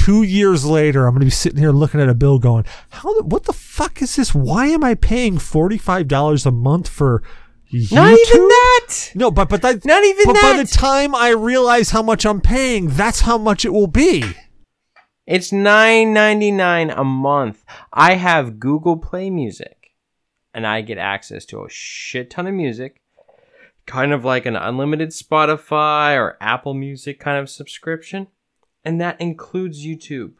Two 0.00 0.22
years 0.22 0.64
later, 0.64 1.06
I'm 1.06 1.12
going 1.12 1.20
to 1.20 1.26
be 1.26 1.30
sitting 1.30 1.58
here 1.58 1.72
looking 1.72 2.00
at 2.00 2.08
a 2.08 2.14
bill 2.14 2.38
going, 2.38 2.64
how, 2.88 3.12
the, 3.18 3.24
what 3.24 3.44
the 3.44 3.52
fuck 3.52 4.00
is 4.00 4.16
this? 4.16 4.34
Why 4.34 4.64
am 4.66 4.82
I 4.82 4.94
paying 4.94 5.36
$45 5.36 6.46
a 6.46 6.50
month 6.50 6.88
for 6.88 7.22
YouTube? 7.70 7.96
not 7.96 8.18
even 8.18 8.48
that. 8.48 9.12
No, 9.14 9.30
but 9.30 9.50
but 9.50 9.60
that, 9.60 9.84
Not 9.84 10.02
even 10.02 10.24
but 10.24 10.40
by 10.40 10.54
the 10.56 10.64
time 10.64 11.14
I 11.14 11.28
realize 11.28 11.90
how 11.90 12.02
much 12.02 12.24
I'm 12.24 12.40
paying, 12.40 12.88
that's 12.88 13.20
how 13.20 13.36
much 13.36 13.66
it 13.66 13.74
will 13.74 13.88
be. 13.88 14.24
It's 15.26 15.52
nine 15.52 16.14
ninety 16.14 16.50
nine 16.50 16.88
a 16.88 17.04
month. 17.04 17.62
I 17.92 18.14
have 18.14 18.58
Google 18.58 18.96
Play 18.96 19.28
Music, 19.28 19.92
and 20.54 20.66
I 20.66 20.80
get 20.80 20.96
access 20.96 21.44
to 21.46 21.62
a 21.62 21.68
shit 21.68 22.30
ton 22.30 22.46
of 22.46 22.54
music, 22.54 23.02
kind 23.84 24.14
of 24.14 24.24
like 24.24 24.46
an 24.46 24.56
unlimited 24.56 25.10
Spotify 25.10 26.16
or 26.16 26.38
Apple 26.40 26.72
Music 26.72 27.20
kind 27.20 27.38
of 27.38 27.50
subscription, 27.50 28.28
and 28.84 29.00
that 29.00 29.20
includes 29.20 29.84
YouTube. 29.84 30.32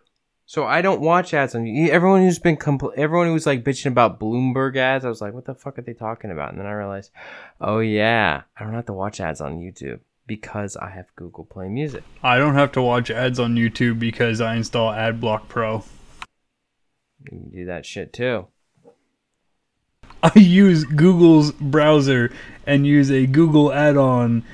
So 0.47 0.65
I 0.65 0.83
don't 0.83 1.01
watch 1.01 1.33
ads 1.33 1.55
on 1.55 1.65
you. 1.65 1.91
Everyone 1.93 2.23
who's 2.23 2.41
been 2.41 2.57
compl- 2.57 2.97
everyone 2.97 3.29
who 3.29 3.33
was 3.33 3.47
like 3.47 3.63
bitching 3.63 3.87
about 3.93 4.19
Bloomberg 4.19 4.77
ads, 4.77 5.05
I 5.05 5.09
was 5.09 5.21
like, 5.21 5.33
what 5.33 5.45
the 5.45 5.55
fuck 5.55 5.79
are 5.79 5.83
they 5.83 5.95
talking 5.95 6.33
about? 6.33 6.51
And 6.51 6.59
then 6.59 6.67
I 6.67 6.73
realized, 6.73 7.13
oh 7.61 7.79
yeah, 7.79 8.43
I 8.57 8.65
don't 8.65 8.75
have 8.75 8.87
to 8.87 8.93
watch 8.93 9.21
ads 9.21 9.41
on 9.41 9.61
YouTube 9.61 10.01
because 10.27 10.77
I 10.77 10.91
have 10.91 11.07
Google 11.15 11.45
Play 11.45 11.69
Music. 11.69 12.03
I 12.23 12.39
don't 12.39 12.55
have 12.55 12.73
to 12.73 12.83
watch 12.83 13.11
ads 13.11 13.39
on 13.39 13.55
YouTube 13.55 14.01
because 14.01 14.41
I 14.41 14.57
install 14.57 14.93
AdBlock 14.93 15.47
Pro. 15.49 15.85
You 17.19 17.25
can 17.27 17.51
do 17.51 17.65
that 17.67 17.87
shit 17.87 18.13
too. 18.13 18.47
I 20.23 20.33
use 20.39 20.85
Google's 20.85 21.53
browser 21.53 22.33
and 22.67 22.87
use 22.87 23.11
a 23.11 23.27
Google 23.27 23.73
add-on 23.73 24.45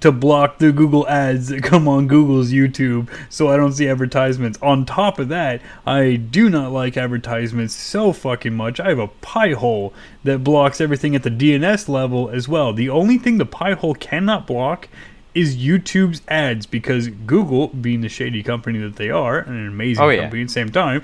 to 0.00 0.10
block 0.10 0.58
the 0.58 0.72
Google 0.72 1.06
ads 1.08 1.48
that 1.48 1.62
come 1.62 1.86
on 1.86 2.06
Google's 2.06 2.50
YouTube 2.50 3.08
so 3.28 3.48
I 3.48 3.56
don't 3.56 3.72
see 3.72 3.88
advertisements. 3.88 4.58
On 4.62 4.84
top 4.86 5.18
of 5.18 5.28
that, 5.28 5.60
I 5.86 6.16
do 6.16 6.48
not 6.48 6.72
like 6.72 6.96
advertisements 6.96 7.74
so 7.74 8.12
fucking 8.12 8.54
much. 8.54 8.80
I 8.80 8.88
have 8.88 8.98
a 8.98 9.08
Pi-hole 9.08 9.92
that 10.24 10.42
blocks 10.42 10.80
everything 10.80 11.14
at 11.14 11.22
the 11.22 11.30
DNS 11.30 11.88
level 11.88 12.30
as 12.30 12.48
well. 12.48 12.72
The 12.72 12.88
only 12.88 13.18
thing 13.18 13.38
the 13.38 13.46
Pi-hole 13.46 13.94
cannot 13.94 14.46
block 14.46 14.88
is 15.34 15.56
YouTube's 15.56 16.20
ads 16.28 16.66
because 16.66 17.08
Google, 17.08 17.68
being 17.68 18.00
the 18.02 18.08
shady 18.08 18.42
company 18.42 18.78
that 18.80 18.96
they 18.96 19.10
are, 19.10 19.38
and 19.38 19.56
an 19.56 19.66
amazing 19.68 20.04
Oh, 20.04 20.08
yeah. 20.10 20.22
company 20.22 20.42
at 20.42 20.48
the 20.48 20.52
same 20.52 20.68
time, 20.70 21.02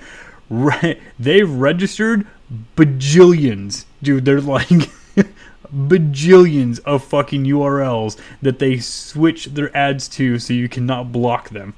re- 0.51 1.01
they've 1.19 1.51
registered 1.51 2.27
bajillions, 2.77 3.85
dude. 4.02 4.24
They're 4.24 4.40
like 4.40 4.69
bajillions 5.72 6.80
of 6.80 7.04
fucking 7.04 7.44
URLs 7.44 8.18
that 8.42 8.58
they 8.58 8.78
switch 8.78 9.46
their 9.46 9.74
ads 9.76 10.08
to 10.08 10.38
so 10.38 10.52
you 10.52 10.68
cannot 10.68 11.12
block 11.12 11.50
them. 11.50 11.74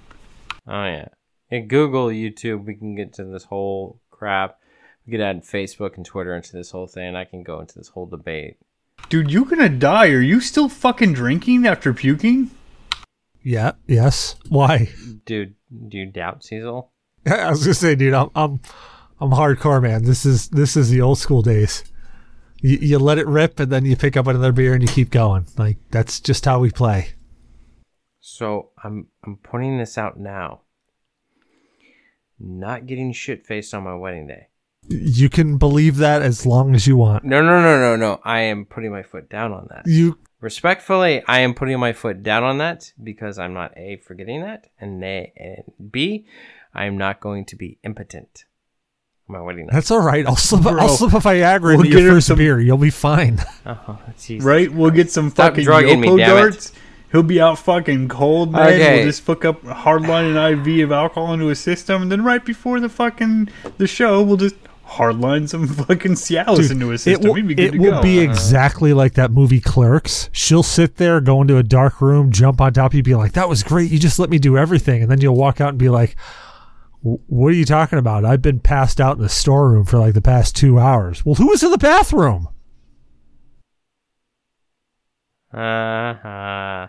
Oh 0.66 0.84
yeah. 0.84 1.08
At 1.52 1.68
Google, 1.68 2.06
YouTube, 2.06 2.64
we 2.64 2.74
can 2.76 2.94
get 2.94 3.12
to 3.14 3.24
this 3.24 3.44
whole 3.44 4.00
crap. 4.10 4.58
We 5.06 5.12
could 5.12 5.20
add 5.20 5.42
Facebook 5.42 5.96
and 5.96 6.06
Twitter 6.06 6.34
into 6.36 6.52
this 6.52 6.70
whole 6.70 6.86
thing. 6.86 7.08
and 7.08 7.18
I 7.18 7.24
can 7.24 7.42
go 7.42 7.60
into 7.60 7.76
this 7.76 7.88
whole 7.88 8.06
debate. 8.06 8.58
Dude, 9.08 9.30
you 9.32 9.44
gonna 9.44 9.68
die. 9.68 10.08
Are 10.10 10.20
you 10.20 10.40
still 10.40 10.68
fucking 10.68 11.14
drinking 11.14 11.66
after 11.66 11.92
puking? 11.92 12.50
Yeah. 13.42 13.72
Yes. 13.86 14.36
Why? 14.48 14.90
Dude, 15.24 15.54
do 15.88 15.98
you 15.98 16.06
doubt 16.06 16.44
Cecil? 16.44 16.92
I 17.26 17.50
was 17.50 17.62
gonna 17.64 17.74
say, 17.74 17.94
dude, 17.94 18.14
I'm 18.14 18.30
I'm 18.34 18.60
I'm 19.20 19.30
hardcore, 19.30 19.82
man. 19.82 20.04
This 20.04 20.24
is 20.24 20.48
this 20.48 20.76
is 20.76 20.90
the 20.90 21.00
old 21.00 21.18
school 21.18 21.42
days. 21.42 21.82
You, 22.60 22.78
you 22.80 22.98
let 22.98 23.18
it 23.18 23.26
rip, 23.26 23.58
and 23.60 23.70
then 23.70 23.84
you 23.84 23.96
pick 23.96 24.16
up 24.16 24.26
another 24.26 24.52
beer 24.52 24.74
and 24.74 24.82
you 24.82 24.88
keep 24.88 25.10
going. 25.10 25.46
Like 25.56 25.78
that's 25.90 26.20
just 26.20 26.44
how 26.44 26.60
we 26.60 26.70
play. 26.70 27.14
So 28.20 28.70
I'm 28.82 29.08
I'm 29.24 29.36
putting 29.36 29.78
this 29.78 29.96
out 29.96 30.18
now. 30.18 30.62
Not 32.38 32.86
getting 32.86 33.12
shit 33.12 33.46
faced 33.46 33.74
on 33.74 33.84
my 33.84 33.94
wedding 33.94 34.26
day. 34.26 34.48
You 34.88 35.28
can 35.28 35.58
believe 35.58 35.98
that 35.98 36.22
as 36.22 36.46
long 36.46 36.74
as 36.74 36.86
you 36.86 36.96
want. 36.96 37.24
No, 37.24 37.42
no, 37.42 37.60
no, 37.60 37.78
no, 37.78 37.96
no. 37.96 38.20
I 38.24 38.40
am 38.40 38.64
putting 38.64 38.90
my 38.90 39.02
foot 39.02 39.28
down 39.28 39.52
on 39.52 39.68
that. 39.70 39.82
You 39.86 40.18
Respectfully, 40.40 41.22
I 41.26 41.40
am 41.40 41.52
putting 41.52 41.78
my 41.78 41.92
foot 41.92 42.22
down 42.22 42.42
on 42.44 42.58
that 42.58 42.94
because 43.02 43.38
I'm 43.38 43.52
not 43.52 43.76
A, 43.76 43.98
forgetting 43.98 44.40
that, 44.40 44.68
and, 44.80 45.04
a, 45.04 45.30
and 45.36 45.92
B, 45.92 46.26
I 46.74 46.86
am 46.86 46.96
not 46.96 47.20
going 47.20 47.44
to 47.46 47.56
be 47.56 47.78
impotent 47.84 48.46
on 49.34 49.40
my 49.40 49.44
wedding 49.44 49.66
night. 49.66 49.72
that's 49.72 49.90
all 49.90 50.00
right. 50.00 50.26
I'll 50.26 50.36
slip 50.36 50.62
Bro, 50.62 50.78
I'll 50.78 50.88
slip 50.88 51.12
a 51.14 51.18
Viagra 51.18 51.60
we'll 51.62 51.80
into 51.80 51.90
get 51.90 52.02
your 52.02 52.12
first 52.14 52.26
some- 52.28 52.38
beer. 52.38 52.60
You'll 52.60 52.76
be 52.78 52.90
fine. 52.90 53.38
Oh, 53.66 53.98
Jesus 54.18 54.44
Right? 54.44 54.72
We'll 54.72 54.90
get 54.90 55.10
some 55.10 55.30
Stop 55.30 55.52
fucking 55.52 55.64
drugging 55.64 56.00
me, 56.00 56.08
Yoko 56.08 56.18
damn 56.18 56.36
it. 56.36 56.40
darts. 56.40 56.72
He'll 57.12 57.22
be 57.24 57.40
out 57.40 57.58
fucking 57.58 58.08
cold, 58.08 58.52
man. 58.52 58.68
Okay. 58.68 58.96
We'll 58.98 59.06
just 59.06 59.26
hook 59.26 59.44
up 59.44 59.62
hardline 59.62 60.36
an 60.36 60.66
IV 60.66 60.84
of 60.84 60.92
alcohol 60.92 61.32
into 61.34 61.46
his 61.46 61.58
system, 61.58 62.02
and 62.02 62.12
then 62.12 62.22
right 62.22 62.44
before 62.44 62.78
the 62.80 62.88
fucking 62.88 63.48
the 63.78 63.86
show, 63.88 64.22
we'll 64.22 64.36
just 64.36 64.54
hardline 64.86 65.48
some 65.48 65.66
fucking 65.86 66.12
Cialis 66.12 66.56
Dude, 66.56 66.70
into 66.72 66.88
his 66.90 67.06
it 67.06 67.14
system. 67.16 67.28
will, 67.28 67.34
be 67.42 67.54
good 67.54 67.58
it 67.66 67.70
to 67.72 67.78
will 67.78 67.90
go. 67.92 68.02
be 68.02 68.20
uh-huh. 68.22 68.30
exactly 68.30 68.92
like 68.92 69.14
that 69.14 69.30
movie 69.32 69.60
Clerks. 69.60 70.30
She'll 70.32 70.62
sit 70.62 70.96
there, 70.96 71.20
go 71.20 71.40
into 71.42 71.56
a 71.56 71.62
dark 71.64 72.00
room, 72.00 72.30
jump 72.30 72.60
on 72.60 72.72
top 72.72 72.92
of 72.92 72.94
you, 72.94 73.02
be 73.02 73.14
like, 73.16 73.32
"That 73.32 73.48
was 73.48 73.62
great. 73.64 73.90
You 73.90 73.98
just 73.98 74.18
let 74.20 74.30
me 74.30 74.38
do 74.38 74.56
everything," 74.56 75.02
and 75.02 75.10
then 75.10 75.20
you'll 75.20 75.36
walk 75.36 75.60
out 75.60 75.70
and 75.70 75.78
be 75.78 75.88
like, 75.88 76.14
"W- 76.14 76.49
"What 77.02 77.48
are 77.48 77.56
you 77.56 77.64
talking 77.64 77.98
about? 77.98 78.24
I've 78.24 78.42
been 78.42 78.60
passed 78.60 79.00
out 79.00 79.16
in 79.16 79.22
the 79.22 79.28
storeroom 79.28 79.84
for 79.84 79.98
like 79.98 80.14
the 80.14 80.20
past 80.20 80.56
two 80.56 80.78
hours." 80.78 81.24
Well, 81.24 81.34
who 81.34 81.48
was 81.48 81.62
in 81.62 81.70
the 81.70 81.78
bathroom? 81.78 82.48
Uh-huh. 85.52 86.86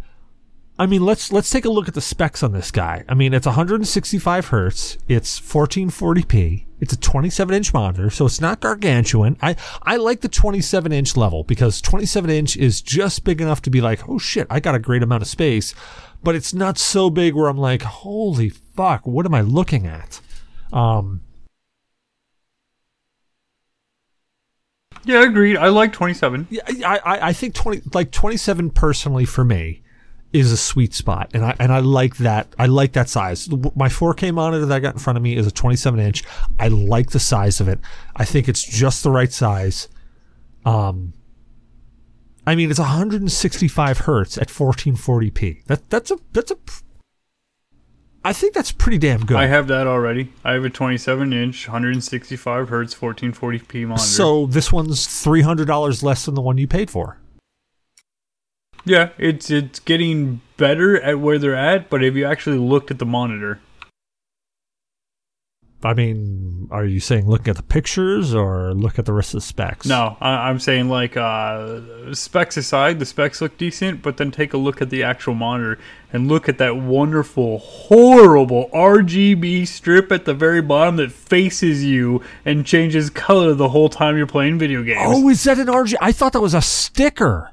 I 0.81 0.86
mean, 0.86 1.05
let's 1.05 1.31
let's 1.31 1.51
take 1.51 1.66
a 1.66 1.70
look 1.70 1.89
at 1.89 1.94
the 1.94 2.01
specs 2.01 2.43
on 2.43 2.52
this 2.52 2.70
guy. 2.70 3.05
I 3.07 3.12
mean, 3.12 3.35
it's 3.35 3.44
165 3.44 4.47
hertz. 4.47 4.97
It's 5.09 5.39
1440p. 5.39 6.65
It's 6.81 6.94
a 6.94 6.98
27 6.98 7.55
inch 7.55 7.74
monitor, 7.74 8.09
so 8.09 8.24
it's 8.24 8.40
not 8.40 8.61
gargantuan. 8.61 9.36
I 9.43 9.57
I 9.82 9.97
like 9.97 10.23
the 10.23 10.28
27 10.28 10.90
inch 10.90 11.19
level 11.19 11.44
because 11.44 11.82
27 11.82 12.31
inch 12.31 12.57
is 12.57 12.81
just 12.81 13.24
big 13.24 13.43
enough 13.43 13.61
to 13.61 13.70
be 13.70 13.82
like, 13.82 14.09
oh 14.09 14.16
shit, 14.16 14.47
I 14.48 14.59
got 14.59 14.74
a 14.74 14.78
great 14.78 15.02
amount 15.02 15.20
of 15.20 15.28
space, 15.28 15.74
but 16.23 16.35
it's 16.35 16.55
not 16.55 16.78
so 16.78 17.11
big 17.11 17.35
where 17.35 17.51
I'm 17.51 17.59
like, 17.59 17.82
holy 17.82 18.48
fuck, 18.48 19.07
what 19.07 19.27
am 19.27 19.35
I 19.35 19.43
looking 19.43 19.86
at? 19.86 20.23
Um, 20.73 21.20
Yeah, 25.05 25.24
agreed. 25.24 25.59
I 25.59 25.69
like 25.69 25.93
twenty 25.93 26.15
seven. 26.15 26.47
Yeah, 26.48 26.62
I, 26.86 27.01
I, 27.05 27.28
I 27.28 27.32
think 27.35 27.52
twenty 27.55 27.82
like 27.93 28.12
twenty 28.12 28.39
seven 28.39 28.70
personally 28.70 29.27
for 29.27 29.44
me 29.44 29.82
is 30.32 30.52
a 30.52 30.57
sweet 30.57 30.94
spot, 30.94 31.31
and 31.35 31.44
I 31.44 31.57
and 31.59 31.73
I 31.73 31.81
like 31.81 32.16
that. 32.19 32.55
I 32.59 32.66
like 32.66 32.93
that 32.93 33.09
size. 33.09 33.48
My 33.51 33.89
4K 33.89 34.32
monitor 34.32 34.65
that 34.66 34.74
I 34.74 34.78
got 34.78 34.94
in 34.94 35.01
front 35.01 35.16
of 35.16 35.23
me 35.23 35.36
is 35.36 35.47
a 35.47 35.51
27 35.51 35.98
inch. 35.98 36.23
I 36.59 36.69
like 36.69 37.11
the 37.11 37.19
size 37.19 37.61
of 37.61 37.69
it. 37.69 37.81
I 38.16 38.24
think 38.24 38.48
it's 38.48 38.62
just 38.62 39.02
the 39.02 39.11
right 39.11 39.32
size. 39.32 39.89
Um, 40.65 41.15
I 42.47 42.55
mean, 42.55 42.70
it's 42.70 42.78
165 42.78 43.98
hertz 43.98 44.39
at 44.39 44.48
1440p. 44.48 45.65
That 45.65 45.89
that's 45.90 46.11
a 46.11 46.19
that's 46.32 46.51
a. 46.51 46.57
I 48.23 48.32
think 48.35 48.52
that's 48.52 48.70
pretty 48.70 48.98
damn 48.98 49.24
good. 49.24 49.39
I 49.39 49.47
have 49.47 49.66
that 49.69 49.86
already. 49.86 50.31
I 50.44 50.52
have 50.52 50.65
a 50.65 50.70
twenty 50.70 50.98
seven 50.98 51.32
inch, 51.32 51.66
one 51.66 51.73
hundred 51.73 51.94
and 51.94 52.05
sixty 52.05 52.36
five 52.36 52.69
hertz, 52.69 52.93
fourteen 52.93 53.32
forty 53.32 53.59
p 53.59 53.85
monitor. 53.85 54.05
so 54.05 54.47
this 54.47 54.70
one's 54.70 55.07
three 55.07 55.40
hundred 55.43 55.66
dollars 55.66 56.02
less 56.02 56.27
than 56.27 56.35
the 56.35 56.43
one 56.43 56.59
you 56.59 56.66
paid 56.69 56.90
for. 56.90 57.20
Yeah, 58.85 59.11
it's 59.19 59.51
it's 59.51 59.78
getting 59.81 60.40
better 60.57 61.01
at 61.01 61.20
where 61.20 61.39
they're 61.39 61.55
at. 61.55 61.90
But 61.90 62.02
have 62.02 62.16
you 62.16 62.24
actually 62.24 62.59
looked 62.59 62.90
at 62.90 62.98
the 62.98 63.07
monitor? 63.07 63.61
I 65.82 65.94
mean, 65.94 66.69
are 66.70 66.85
you 66.85 67.01
saying 67.01 67.27
look 67.27 67.48
at 67.48 67.57
the 67.57 67.62
pictures 67.62 68.35
or 68.35 68.74
look 68.74 68.98
at 68.98 69.07
the 69.07 69.15
rest 69.15 69.32
of 69.32 69.39
the 69.39 69.47
specs? 69.47 69.86
No, 69.86 70.16
I, 70.20 70.48
I'm 70.51 70.59
saying 70.59 70.90
like 70.90 71.16
uh, 71.16 72.12
specs 72.12 72.59
aside, 72.59 72.98
the 72.98 73.07
specs 73.07 73.40
look 73.40 73.57
decent, 73.57 74.02
but 74.02 74.19
then 74.19 74.31
take 74.31 74.52
a 74.52 74.59
look 74.59 74.82
at 74.82 74.90
the 74.90 75.02
actual 75.02 75.35
monitor 75.35 75.78
and 76.12 76.28
look 76.28 76.51
at 76.51 76.59
that 76.59 76.77
wonderful, 76.77 77.59
horrible 77.59 78.69
RGB 78.74 79.66
strip 79.66 80.12
at 80.12 80.27
the 80.27 80.35
very 80.35 80.61
bottom 80.61 80.97
that 80.97 81.12
faces 81.12 81.82
you 81.82 82.23
and 82.44 82.66
changes 82.66 83.09
color 83.09 83.55
the 83.55 83.70
whole 83.70 83.89
time 83.89 84.19
you're 84.19 84.27
playing 84.27 84.59
video 84.59 84.82
games. 84.82 85.01
Oh, 85.02 85.31
is 85.31 85.44
that 85.44 85.59
an 85.59 85.69
RGB? 85.69 85.97
I 86.02 86.12
thought 86.12 86.35
that 86.35 86.43
was 86.43 86.55
a 86.55 86.62
sticker. 86.62 87.52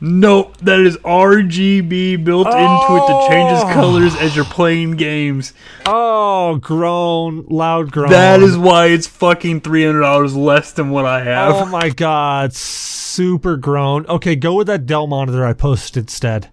Nope, 0.00 0.56
that 0.58 0.78
is 0.78 0.96
RGB 0.98 2.22
built 2.24 2.46
into 2.46 2.54
it 2.54 3.06
that 3.08 3.26
changes 3.28 3.64
Oh. 3.64 3.72
colors 3.74 4.14
as 4.16 4.36
you're 4.36 4.44
playing 4.44 4.92
games. 4.92 5.52
Oh, 5.86 6.56
groan, 6.56 7.44
loud 7.48 7.90
groan. 7.90 8.10
That 8.10 8.40
is 8.40 8.56
why 8.56 8.86
it's 8.86 9.08
fucking 9.08 9.62
three 9.62 9.84
hundred 9.84 10.00
dollars 10.02 10.36
less 10.36 10.70
than 10.72 10.90
what 10.90 11.04
I 11.04 11.24
have. 11.24 11.54
Oh 11.54 11.66
my 11.66 11.88
god, 11.88 12.52
super 12.52 13.56
groan. 13.56 14.06
Okay, 14.06 14.36
go 14.36 14.54
with 14.54 14.68
that 14.68 14.86
Dell 14.86 15.08
monitor 15.08 15.44
I 15.44 15.52
posted 15.52 16.04
instead. 16.04 16.50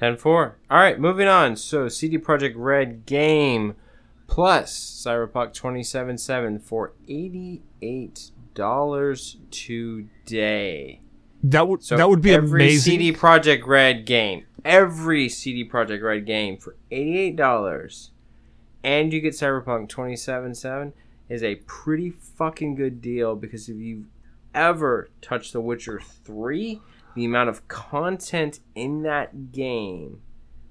10-4. 0.00 0.52
All 0.70 0.78
right, 0.78 0.98
moving 0.98 1.28
on. 1.28 1.56
So 1.56 1.88
CD 1.88 2.18
Projekt 2.18 2.54
Red 2.56 3.06
game 3.06 3.74
plus 4.26 4.72
Cyberpunk 5.04 5.52
2077 5.52 6.58
for 6.60 6.92
$88 8.54 9.36
today. 9.50 11.00
That 11.44 11.66
would 11.68 11.82
So 11.82 11.96
that 11.96 12.08
would 12.08 12.22
be 12.22 12.32
every 12.32 12.62
amazing. 12.64 12.92
CD 12.98 13.12
Projekt 13.12 13.66
Red 13.66 14.06
game, 14.06 14.46
every 14.64 15.28
CD 15.28 15.68
Projekt 15.68 16.02
Red 16.02 16.24
game 16.24 16.56
for 16.56 16.76
eighty-eight 16.92 17.34
dollars, 17.34 18.12
and 18.84 19.12
you 19.12 19.20
get 19.20 19.34
Cyberpunk 19.34 19.88
twenty 19.88 20.14
seven 20.14 20.54
seven 20.54 20.92
is 21.28 21.42
a 21.42 21.56
pretty 21.66 22.10
fucking 22.10 22.76
good 22.76 23.00
deal 23.00 23.34
because 23.34 23.68
if 23.68 23.76
you've 23.76 24.06
ever 24.54 25.10
touched 25.20 25.52
The 25.52 25.60
Witcher 25.60 26.00
three, 26.00 26.80
the 27.16 27.24
amount 27.24 27.48
of 27.48 27.66
content 27.66 28.60
in 28.76 29.02
that 29.02 29.50
game 29.50 30.20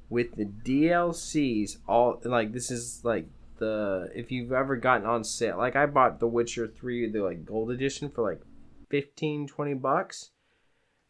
with 0.09 0.35
the 0.35 0.45
DLCs 0.45 1.79
all 1.85 2.21
like 2.23 2.53
this 2.53 2.71
is 2.71 3.01
like 3.03 3.25
the 3.61 4.09
if 4.13 4.29
you've 4.31 4.51
ever 4.51 4.75
gotten 4.75 5.07
on 5.07 5.23
sale 5.23 5.57
like 5.57 5.77
I 5.77 5.85
bought 5.85 6.19
The 6.19 6.27
Witcher 6.27 6.67
3 6.67 7.09
the 7.11 7.21
like 7.23 7.45
gold 7.45 7.71
edition 7.71 8.09
for 8.09 8.29
like 8.29 8.41
15 8.89 9.47
20 9.47 9.73
bucks 9.75 10.31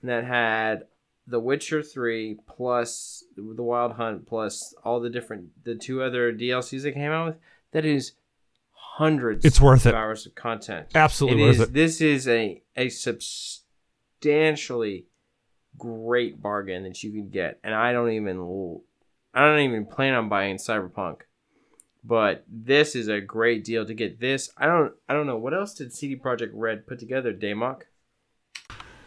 and 0.01 0.09
that 0.11 0.23
had 0.25 0.83
The 1.25 1.39
Witcher 1.39 1.81
3 1.81 2.37
plus 2.47 3.23
The 3.35 3.63
Wild 3.63 3.93
Hunt 3.93 4.27
plus 4.27 4.75
all 4.83 4.99
the 4.99 5.09
different 5.09 5.49
the 5.63 5.73
two 5.75 6.03
other 6.03 6.31
DLCs 6.31 6.83
that 6.83 6.93
came 6.93 7.11
out 7.11 7.25
with 7.27 7.37
that 7.71 7.85
is 7.85 8.11
hundreds 8.73 9.45
It's 9.45 9.59
worth 9.61 9.85
of 9.85 9.93
it. 9.93 9.95
hours 9.95 10.25
of 10.27 10.35
content. 10.35 10.87
Absolutely 10.93 11.41
It 11.41 11.45
worth 11.47 11.55
is. 11.55 11.61
it. 11.61 11.73
This 11.73 12.01
is 12.01 12.27
a 12.27 12.61
a 12.75 12.89
substantially 12.89 15.05
great 15.77 16.41
bargain 16.41 16.83
that 16.83 17.01
you 17.03 17.11
can 17.11 17.29
get, 17.29 17.59
and 17.63 17.73
I 17.73 17.93
don't 17.93 18.11
even 18.11 18.37
I 19.33 19.45
don't 19.45 19.59
even 19.61 19.85
plan 19.85 20.13
on 20.13 20.27
buying 20.29 20.57
Cyberpunk, 20.57 21.21
but 22.03 22.43
this 22.47 22.95
is 22.95 23.07
a 23.07 23.21
great 23.21 23.63
deal 23.63 23.85
to 23.85 23.93
get 23.93 24.19
this. 24.19 24.49
I 24.57 24.65
don't 24.65 24.93
I 25.07 25.13
don't 25.13 25.27
know 25.27 25.37
what 25.37 25.53
else 25.53 25.73
did 25.73 25.93
CD 25.93 26.15
Projekt 26.15 26.51
Red 26.53 26.87
put 26.87 26.99
together, 26.99 27.33
Damok. 27.33 27.83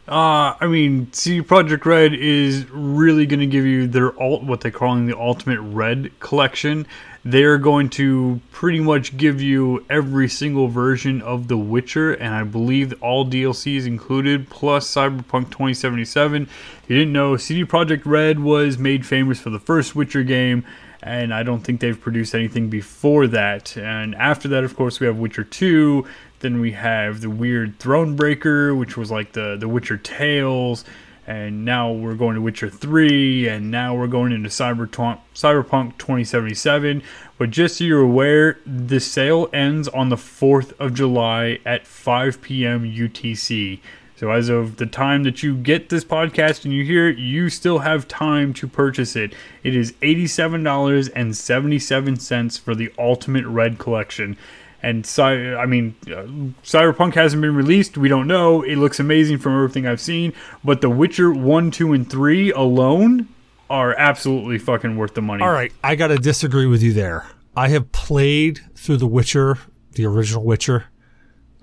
Uh, 0.07 0.55
I 0.61 0.67
mean, 0.67 1.11
CD 1.13 1.41
Projekt 1.41 1.87
Red 1.87 2.13
is 2.13 2.69
really 2.71 3.25
going 3.25 3.41
to 3.41 3.47
give 3.47 3.65
you 3.65 3.87
their 3.87 4.19
alt, 4.21 4.45
what 4.45 4.61
they're 4.61 4.71
calling 4.71 5.07
the 5.07 5.19
Ultimate 5.19 5.61
Red 5.61 6.11
collection. 6.21 6.87
They're 7.25 7.57
going 7.57 7.89
to 7.91 8.39
pretty 8.53 8.81
much 8.81 9.17
give 9.17 9.41
you 9.41 9.87
every 9.89 10.29
single 10.29 10.69
version 10.69 11.23
of 11.23 11.49
The 11.49 11.57
Witcher, 11.57 12.13
and 12.13 12.35
I 12.35 12.45
believe 12.45 12.93
all 13.03 13.25
DLCs 13.25 13.87
included, 13.87 14.51
plus 14.51 14.87
Cyberpunk 14.93 15.51
2077. 15.51 16.43
If 16.43 16.85
you 16.87 16.99
didn't 16.99 17.15
know, 17.15 17.39
CD 17.39 17.65
Projekt 17.65 18.05
Red 18.05 18.41
was 18.41 18.77
made 18.77 19.07
famous 19.07 19.41
for 19.41 19.49
the 19.49 19.59
first 19.59 19.97
Witcher 19.97 20.23
game, 20.23 20.67
and 21.05 21.35
I 21.35 21.43
don't 21.43 21.61
think 21.61 21.81
they've 21.81 22.01
produced 22.01 22.35
anything 22.35 22.71
before 22.71 23.27
that. 23.27 23.77
And 23.77 24.15
after 24.15 24.49
that, 24.49 24.65
of 24.65 24.75
course, 24.75 25.01
we 25.01 25.07
have 25.07 25.19
Witcher 25.19 25.45
2. 25.45 26.05
Then 26.41 26.61
we 26.61 26.73
have 26.73 27.21
the 27.21 27.29
weird 27.29 27.79
Thronebreaker, 27.79 28.77
which 28.77 28.97
was 28.97 29.11
like 29.11 29.33
the 29.33 29.57
the 29.57 29.69
Witcher 29.69 29.99
Tales, 29.99 30.85
and 31.27 31.65
now 31.65 31.93
we're 31.93 32.15
going 32.15 32.37
to 32.37 32.41
Witcher 32.41 32.71
3, 32.71 33.49
and 33.49 33.71
now 33.71 33.95
we're 33.95 34.07
going 34.07 34.33
into 34.33 34.49
Cyberpunk 34.49 35.21
Cyberpunk 35.35 35.99
2077. 35.99 37.03
But 37.37 37.51
just 37.51 37.77
so 37.77 37.85
you're 37.85 38.01
aware, 38.01 38.59
the 38.65 38.99
sale 38.99 39.51
ends 39.53 39.89
on 39.89 40.09
the 40.09 40.17
4th 40.17 40.73
of 40.79 40.95
July 40.95 41.59
at 41.67 41.87
5 41.87 42.41
p.m. 42.41 42.85
UTC. 42.85 43.81
So 44.25 44.31
as 44.31 44.49
of 44.49 44.79
the 44.79 44.87
time 44.87 45.25
that 45.25 45.43
you 45.43 45.55
get 45.55 45.91
this 45.91 46.03
podcast 46.03 46.65
and 46.65 46.73
you 46.73 46.83
hear 46.83 47.11
it, 47.11 47.19
you 47.19 47.51
still 47.51 47.81
have 47.81 48.09
time 48.09 48.55
to 48.55 48.67
purchase 48.67 49.17
it. 49.17 49.35
It 49.63 49.77
is 49.77 49.93
$87.77 50.01 52.59
for 52.59 52.75
the 52.75 52.91
Ultimate 52.99 53.45
Red 53.45 53.79
Collection. 53.79 54.39
And 54.83 55.05
Cy- 55.05 55.55
I 55.55 55.67
mean, 55.67 55.95
uh, 56.07 56.25
Cyberpunk 56.65 57.17
hasn't 57.17 57.43
been 57.43 57.55
released. 57.55 57.99
We 57.99 58.09
don't 58.09 58.27
know. 58.27 58.63
It 58.63 58.77
looks 58.77 58.99
amazing 58.99 59.37
from 59.37 59.57
everything 59.57 59.87
I've 59.87 60.01
seen. 60.01 60.33
But 60.65 60.81
The 60.81 60.89
Witcher 60.89 61.31
1, 61.31 61.71
2, 61.71 61.93
and 61.93 62.11
3 62.11 62.51
alone 62.53 63.29
are 63.69 63.95
absolutely 63.99 64.57
fucking 64.57 64.97
worth 64.97 65.13
the 65.13 65.21
money. 65.21 65.45
All 65.45 65.51
right, 65.51 65.71
I 65.85 65.97
got 65.97 66.07
to 66.07 66.17
disagree 66.17 66.65
with 66.65 66.83
you 66.83 66.95
there. 66.95 67.27
I 67.55 67.69
have 67.69 67.93
played 67.93 68.61
through 68.75 68.97
The 68.97 69.07
Witcher, 69.07 69.59
the 69.93 70.07
original 70.07 70.45
Witcher, 70.45 70.87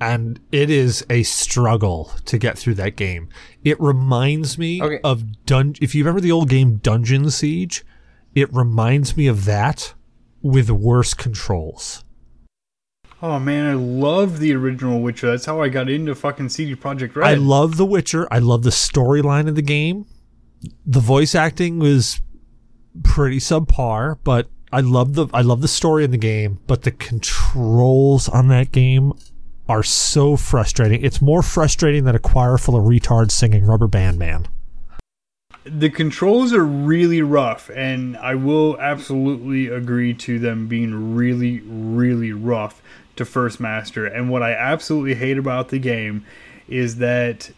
and 0.02 0.40
it 0.52 0.70
is 0.72 1.06
a 1.10 1.22
struggle 1.24 2.12
to 2.26 2.38
get 2.38 2.58
through 2.58 2.74
that 2.74 2.96
game. 2.96 3.30
It 3.64 3.80
reminds 3.80 4.58
me 4.58 4.82
Okay. 4.82 5.00
of 5.04 5.46
Dun. 5.46 5.76
If 5.80 5.94
you 5.96 6.04
remember 6.04 6.20
the 6.20 6.32
old 6.32 6.50
game 6.50 6.78
Dungeon 6.78 7.30
Siege, 7.30 7.86
it 8.34 8.52
reminds 8.54 9.16
me 9.16 9.28
of 9.28 9.46
that 9.46 9.94
with 10.42 10.70
worse 10.72 11.14
controls. 11.14 12.04
Oh 13.22 13.38
man, 13.40 13.68
I 13.70 13.74
love 13.76 14.40
the 14.40 14.54
original 14.56 15.00
Witcher. 15.02 15.30
That's 15.30 15.46
how 15.46 15.62
I 15.62 15.70
got 15.70 15.88
into 15.90 16.16
fucking 16.16 16.50
CD 16.50 16.76
Projekt 16.76 17.16
Red. 17.16 17.28
I 17.30 17.36
love 17.36 17.78
The 17.78 17.86
Witcher. 17.86 18.28
I 18.32 18.40
love 18.40 18.64
the 18.64 18.72
storyline 18.72 19.48
of 19.48 19.54
the 19.56 19.62
game. 19.62 20.08
The 20.86 21.00
voice 21.00 21.36
acting 21.36 21.78
was 21.78 22.20
pretty 23.04 23.38
subpar, 23.38 24.18
but 24.24 24.50
I 24.74 24.80
love 24.82 25.14
the 25.14 25.28
I 25.34 25.42
love 25.42 25.62
the 25.62 25.68
story 25.68 26.04
in 26.04 26.10
the 26.10 26.18
game. 26.18 26.60
But 26.66 26.82
the 26.82 26.92
controls 26.92 28.28
on 28.28 28.48
that 28.48 28.72
game 28.72 29.14
are 29.70 29.84
so 29.84 30.36
frustrating. 30.36 31.04
It's 31.04 31.22
more 31.22 31.42
frustrating 31.42 32.04
than 32.04 32.16
a 32.16 32.20
choir 32.20 32.58
full 32.58 32.76
of 32.76 32.86
retards 32.86 33.32
singing 33.32 33.66
"Rubber 33.66 33.88
Band 33.88 34.20
Man." 34.20 34.48
the 35.64 35.90
controls 35.90 36.54
are 36.54 36.66
really 36.66 37.22
rough, 37.22 37.70
and 37.76 38.18
I 38.18 38.36
will 38.36 38.80
absolutely 38.80 39.68
agree 39.68 40.14
to 40.16 40.40
them 40.40 40.68
being 40.68 41.16
really, 41.16 41.60
really 41.62 42.32
rough 42.32 42.82
to 43.16 43.26
first 43.26 43.60
master. 43.60 44.06
And 44.06 44.30
what 44.30 44.42
I 44.42 44.54
absolutely 44.54 45.16
hate 45.16 45.38
about 45.38 45.70
the 45.70 45.80
game 45.80 46.26
is 46.68 46.98
that 46.98 47.52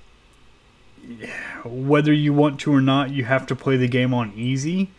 whether 1.64 2.12
you 2.12 2.34
want 2.34 2.60
to 2.62 2.74
or 2.74 2.82
not, 2.82 3.12
you 3.12 3.24
have 3.26 3.46
to 3.48 3.56
play 3.56 3.78
the 3.78 3.88
game 3.88 4.14
on 4.14 4.34
easy 4.36 4.92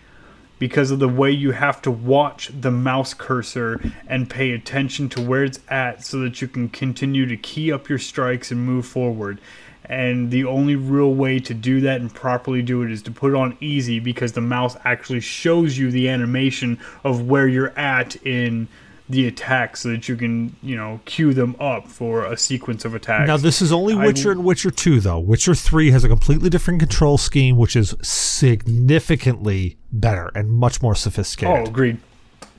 because 0.58 0.90
of 0.90 0.98
the 0.98 1.08
way 1.08 1.30
you 1.30 1.52
have 1.52 1.82
to 1.82 1.90
watch 1.90 2.50
the 2.60 2.70
mouse 2.70 3.14
cursor 3.14 3.80
and 4.06 4.30
pay 4.30 4.52
attention 4.52 5.08
to 5.10 5.20
where 5.20 5.44
it's 5.44 5.60
at 5.68 6.04
so 6.04 6.18
that 6.20 6.40
you 6.40 6.48
can 6.48 6.68
continue 6.68 7.26
to 7.26 7.36
key 7.36 7.72
up 7.72 7.88
your 7.88 7.98
strikes 7.98 8.50
and 8.50 8.64
move 8.64 8.86
forward. 8.86 9.40
And 9.86 10.30
the 10.30 10.44
only 10.44 10.76
real 10.76 11.12
way 11.12 11.40
to 11.40 11.52
do 11.52 11.80
that 11.82 12.00
and 12.00 12.12
properly 12.12 12.62
do 12.62 12.82
it 12.82 12.90
is 12.90 13.02
to 13.02 13.10
put 13.10 13.32
it 13.32 13.36
on 13.36 13.56
easy 13.60 14.00
because 14.00 14.32
the 14.32 14.40
mouse 14.40 14.76
actually 14.84 15.20
shows 15.20 15.76
you 15.76 15.90
the 15.90 16.08
animation 16.08 16.78
of 17.02 17.28
where 17.28 17.46
you're 17.46 17.78
at 17.78 18.16
in 18.24 18.68
the 19.08 19.26
attack 19.26 19.76
so 19.76 19.90
that 19.90 20.08
you 20.08 20.16
can, 20.16 20.56
you 20.62 20.74
know, 20.76 20.98
cue 21.04 21.34
them 21.34 21.54
up 21.60 21.86
for 21.88 22.24
a 22.24 22.36
sequence 22.38 22.84
of 22.86 22.94
attacks. 22.94 23.26
Now 23.28 23.36
this 23.36 23.60
is 23.60 23.70
only 23.72 23.94
I- 23.94 24.06
Witcher 24.06 24.32
and 24.32 24.44
Witcher 24.44 24.70
Two, 24.70 24.98
though. 25.00 25.18
Witcher 25.18 25.54
Three 25.54 25.90
has 25.90 26.04
a 26.04 26.08
completely 26.08 26.48
different 26.48 26.80
control 26.80 27.18
scheme, 27.18 27.56
which 27.56 27.76
is 27.76 27.94
significantly 28.02 29.76
better 29.92 30.30
and 30.34 30.50
much 30.50 30.80
more 30.82 30.94
sophisticated. 30.94 31.66
Oh, 31.66 31.70
agreed. 31.70 31.98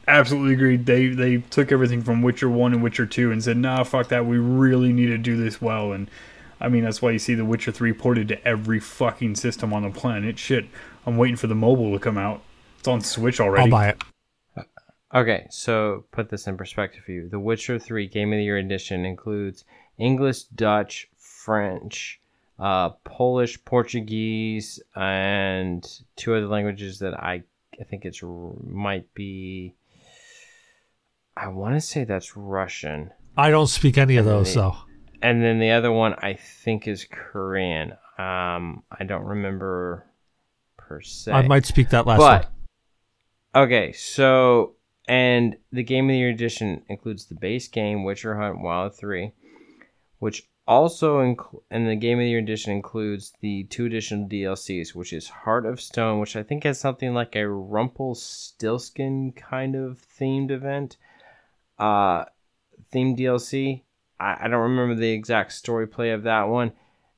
Absolutely 0.07 0.53
agreed. 0.53 0.85
They 0.85 1.07
they 1.07 1.37
took 1.37 1.71
everything 1.71 2.03
from 2.03 2.21
Witcher 2.21 2.47
One 2.49 2.73
and 2.73 2.83
Witcher 2.83 3.07
Two 3.07 3.31
and 3.31 3.43
said, 3.43 3.57
"Nah, 3.57 3.83
fuck 3.83 4.09
that. 4.09 4.25
We 4.27 4.37
really 4.37 4.93
need 4.93 5.07
to 5.07 5.17
do 5.17 5.35
this 5.35 5.59
well." 5.59 5.93
And 5.93 6.09
I 6.61 6.69
mean, 6.69 6.83
that's 6.83 7.01
why 7.01 7.09
you 7.11 7.17
see 7.19 7.33
The 7.33 7.43
Witcher 7.43 7.71
Three 7.71 7.91
ported 7.91 8.27
to 8.27 8.47
every 8.47 8.79
fucking 8.79 9.33
system 9.35 9.73
on 9.73 9.81
the 9.81 9.89
planet. 9.89 10.37
Shit, 10.37 10.65
I'm 11.07 11.17
waiting 11.17 11.37
for 11.37 11.47
the 11.47 11.55
mobile 11.55 11.91
to 11.93 11.99
come 11.99 12.19
out. 12.19 12.41
It's 12.77 12.87
on 12.87 13.01
Switch 13.01 13.39
already. 13.39 13.63
I'll 13.63 13.69
buy 13.71 13.89
it. 13.89 14.01
Okay, 15.15 15.47
so 15.49 16.03
put 16.11 16.29
this 16.29 16.45
in 16.47 16.57
perspective 16.57 17.03
for 17.05 17.11
you. 17.13 17.29
The 17.29 17.39
Witcher 17.39 17.79
3 17.79 18.05
Game 18.07 18.33
of 18.33 18.37
the 18.37 18.43
Year 18.43 18.57
edition 18.57 19.05
includes 19.05 19.63
English, 19.97 20.43
Dutch, 20.43 21.07
French, 21.17 22.19
uh, 22.59 22.89
Polish, 23.05 23.63
Portuguese, 23.63 24.81
and 24.95 25.87
two 26.17 26.35
other 26.35 26.47
languages 26.47 26.99
that 26.99 27.13
I 27.13 27.43
I 27.79 27.83
think 27.83 28.05
it's 28.05 28.21
might 28.23 29.13
be. 29.13 29.73
I 31.37 31.47
want 31.49 31.75
to 31.75 31.81
say 31.81 32.03
that's 32.05 32.35
Russian, 32.37 33.11
I 33.37 33.49
don't 33.49 33.67
speak 33.67 33.97
any 33.97 34.15
of 34.17 34.25
And 34.25 34.31
then 34.31 34.37
those, 34.43 34.53
the- 34.53 34.61
though. 34.61 34.75
and 35.21 35.41
then 35.43 35.59
the 35.59 35.71
other 35.71 35.91
one 35.91 36.13
I 36.21 36.33
think 36.35 36.87
is 36.87 37.05
Korean. 37.09 37.91
Um, 38.17 38.83
I 38.91 39.03
don't 39.05 39.23
remember 39.25 40.05
per 40.77 41.01
se. 41.01 41.31
I 41.33 41.41
might 41.47 41.65
speak 41.65 41.89
that 41.89 42.05
last 42.07 42.19
But 42.19 42.49
one. 43.53 43.63
okay, 43.65 43.91
so 43.91 44.74
and 45.07 45.57
the 45.71 45.83
game 45.83 46.05
of 46.05 46.13
the 46.13 46.17
year 46.17 46.29
edition 46.29 46.83
includes 46.89 47.25
the 47.25 47.35
base 47.35 47.67
game 47.67 48.03
Witcher 48.03 48.37
Hunt 48.37 48.61
Wild 48.61 48.95
Three, 48.95 49.33
which 50.19 50.49
also 50.67 51.19
inc- 51.19 51.61
and 51.69 51.87
the 51.87 51.95
game 51.95 52.17
of 52.17 52.23
the 52.23 52.29
year 52.29 52.39
edition 52.39 52.71
includes 52.71 53.33
the 53.41 53.65
two 53.65 53.85
additional 53.85 54.27
DLCs, 54.27 54.95
which 54.95 55.13
is 55.13 55.27
Heart 55.27 55.65
of 55.65 55.79
Stone, 55.79 56.19
which 56.19 56.35
I 56.35 56.43
think 56.43 56.63
has 56.63 56.79
something 56.79 57.13
like 57.13 57.35
a 57.35 57.47
Rumple 57.47 58.07
Rumpelstiltskin 58.07 59.33
kind 59.33 59.75
of 59.75 60.01
themed 60.19 60.51
event, 60.51 60.97
uh, 61.77 62.25
themed 62.93 63.19
DLC. 63.19 63.83
I 64.19 64.47
don't 64.47 64.61
remember 64.61 64.95
the 64.95 65.11
exact 65.11 65.51
story 65.51 65.87
play 65.87 66.11
of 66.11 66.23
that 66.23 66.47
one. 66.47 66.71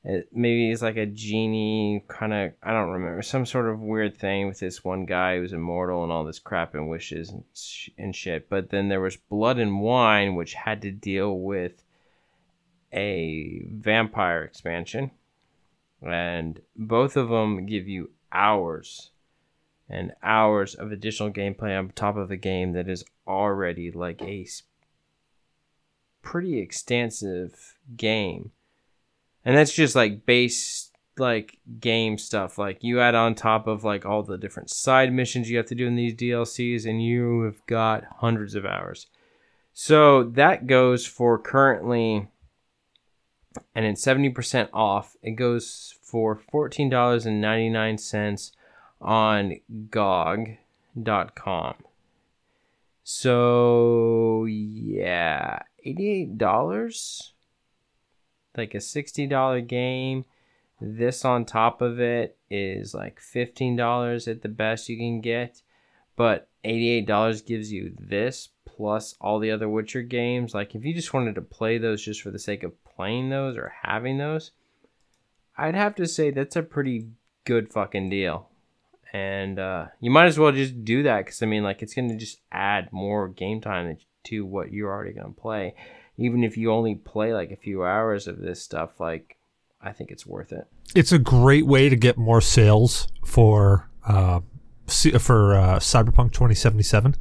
It, 0.10 0.30
maybe 0.32 0.72
it's 0.72 0.82
like 0.82 0.96
a 0.96 1.06
genie 1.06 2.02
kind 2.08 2.34
of 2.34 2.54
I 2.64 2.72
don't 2.72 2.92
remember 2.92 3.22
some 3.22 3.46
sort 3.46 3.68
of 3.68 3.82
weird 3.82 4.18
thing 4.18 4.48
with 4.48 4.58
this 4.58 4.82
one 4.82 5.06
guy 5.06 5.38
who's 5.38 5.52
immortal 5.52 6.02
and 6.04 6.14
all 6.14 6.24
this 6.24 6.40
crap 6.40 6.76
and 6.76 6.88
wishes 6.88 7.30
and, 7.30 7.44
sh- 7.54 7.90
and 7.98 8.16
shit. 8.16 8.48
But 8.48 8.70
then 8.70 8.88
there 8.88 9.02
was 9.02 9.18
Blood 9.18 9.60
and 9.60 9.82
Wine, 9.82 10.36
which 10.36 10.54
had 10.54 10.82
to 10.84 10.92
deal 10.92 11.38
with 11.38 11.84
a 12.94 13.68
vampire 13.70 14.44
expansion, 14.44 15.12
and 16.02 16.62
both 16.78 17.18
of 17.18 17.28
them 17.28 17.66
give 17.66 17.90
you 17.90 18.12
hours 18.32 19.12
and 19.90 20.14
hours 20.24 20.74
of 20.74 20.94
additional 20.94 21.34
gameplay 21.34 21.78
on 21.78 21.90
top 21.90 22.16
of 22.16 22.32
a 22.32 22.38
game 22.38 22.72
that 22.72 22.88
is 22.88 23.04
already 23.28 23.92
like 23.92 24.22
a 24.22 24.48
pretty 26.22 26.62
extensive 26.62 27.78
game 27.98 28.52
and 29.48 29.56
that's 29.56 29.72
just 29.72 29.96
like 29.96 30.26
base 30.26 30.92
like 31.18 31.58
game 31.80 32.18
stuff. 32.18 32.58
Like 32.58 32.84
you 32.84 33.00
add 33.00 33.16
on 33.16 33.34
top 33.34 33.66
of 33.66 33.86
like 33.86 34.06
all 34.06 34.22
the 34.22 34.38
different 34.38 34.70
side 34.70 35.14
missions 35.14 35.50
you 35.50 35.56
have 35.56 35.68
to 35.68 35.76
do 35.76 35.88
in 35.88 35.96
these 35.96 36.14
DLCs, 36.14 36.86
and 36.86 37.02
you 37.02 37.44
have 37.44 37.66
got 37.66 38.04
hundreds 38.18 38.56
of 38.56 38.66
hours. 38.66 39.08
So 39.72 40.24
that 40.24 40.68
goes 40.68 41.06
for 41.06 41.40
currently, 41.40 42.28
and 43.74 43.86
it's 43.86 44.04
seventy 44.04 44.30
percent 44.30 44.70
off. 44.74 45.16
It 45.24 45.38
goes 45.38 45.96
for 46.02 46.36
fourteen 46.36 46.90
dollars 46.90 47.26
and 47.26 47.40
ninety 47.40 47.70
nine 47.70 47.98
cents 47.98 48.52
on 49.00 49.54
GOG.com. 49.90 51.76
So 53.06 54.44
yeah, 54.44 55.60
eighty 55.86 56.10
eight 56.10 56.38
dollars, 56.38 57.32
like 58.58 58.74
a 58.74 58.82
sixty 58.82 59.28
dollar 59.28 59.62
game 59.62 60.26
this 60.80 61.26
on 61.26 61.46
top 61.46 61.82
of 61.82 62.00
it 62.00 62.38
is 62.50 62.94
like 62.94 63.20
$15 63.20 64.28
at 64.28 64.42
the 64.42 64.50
best 64.50 64.90
you 64.90 64.98
can 64.98 65.22
get, 65.22 65.62
but 66.16 66.50
$88 66.64 67.46
gives 67.46 67.72
you 67.72 67.94
this 68.00 68.50
plus 68.66 69.16
all 69.20 69.40
the 69.40 69.52
other 69.52 69.68
Witcher 69.68 70.04
games. 70.04 70.54
Like 70.54 70.76
if 70.76 70.86
you 70.86 70.94
just 70.94 71.14
wanted 71.14 71.36
to 71.36 71.42
play 71.42 71.78
those 71.78 72.04
just 72.04 72.22
for 72.22 72.32
the 72.32 72.40
sake 72.40 72.64
of 72.64 72.84
playing 72.84 73.30
those 73.30 73.58
or 73.58 73.74
having 73.84 74.18
those, 74.18 74.52
I'd 75.58 75.76
have 75.76 75.96
to 75.96 76.08
say 76.08 76.30
that's 76.30 76.56
a 76.56 76.62
pretty 76.62 77.08
good 77.44 77.72
fucking 77.72 78.10
deal. 78.10 78.50
And 79.14 79.58
uh, 79.58 79.88
you 80.00 80.12
might 80.12 80.26
as 80.26 80.38
well 80.38 80.52
just 80.52 80.84
do 80.86 81.04
that 81.04 81.26
because 81.26 81.42
I 81.42 81.48
mean, 81.48 81.64
like, 81.64 81.82
it's 81.82 81.94
going 81.94 82.10
to 82.10 82.18
just 82.18 82.42
add 82.52 82.92
more 82.92 83.30
game 83.30 83.62
time 83.62 83.98
to 84.26 84.46
what 84.46 84.72
you're 84.72 84.92
already 84.92 85.14
going 85.14 85.34
to 85.34 85.42
play. 85.42 85.74
Even 86.18 86.44
if 86.44 86.58
you 86.58 86.72
only 86.72 86.96
play 86.96 87.34
like 87.34 87.52
a 87.52 87.56
few 87.56 87.84
hours 87.84 88.28
of 88.28 88.40
this 88.40 88.62
stuff, 88.62 89.00
like 89.00 89.38
I 89.82 89.92
think 89.92 90.12
it's 90.12 90.26
worth 90.26 90.52
it. 90.52 90.66
It's 90.96 91.12
a 91.12 91.20
great 91.20 91.66
way 91.68 91.90
to 91.90 91.96
get 91.96 92.18
more 92.18 92.42
sales 92.42 93.08
for 93.26 93.90
uh, 94.06 94.40
for 94.88 95.56
uh, 95.56 95.80
Cyberpunk 95.80 96.32
2077, 96.34 97.16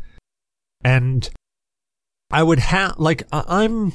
and 0.82 1.30
I 2.30 2.42
would 2.42 2.60
have 2.60 2.98
like 2.98 3.24
I'm 3.32 3.92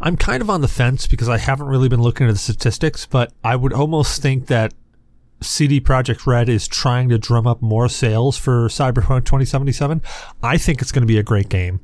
I'm 0.00 0.16
kind 0.16 0.42
of 0.42 0.48
on 0.48 0.60
the 0.60 0.68
fence 0.68 1.06
because 1.06 1.28
I 1.28 1.38
haven't 1.38 1.66
really 1.66 1.88
been 1.88 2.02
looking 2.02 2.26
at 2.26 2.32
the 2.32 2.38
statistics, 2.38 3.06
but 3.06 3.32
I 3.44 3.56
would 3.56 3.72
almost 3.72 4.22
think 4.22 4.46
that 4.46 4.72
CD 5.42 5.80
Projekt 5.80 6.26
Red 6.26 6.48
is 6.48 6.68
trying 6.68 7.08
to 7.08 7.18
drum 7.18 7.46
up 7.46 7.60
more 7.62 7.88
sales 7.88 8.36
for 8.36 8.68
Cyberpunk 8.68 9.24
2077. 9.24 10.02
I 10.42 10.58
think 10.58 10.80
it's 10.80 10.92
going 10.92 11.02
to 11.02 11.06
be 11.06 11.18
a 11.18 11.22
great 11.22 11.48
game. 11.48 11.80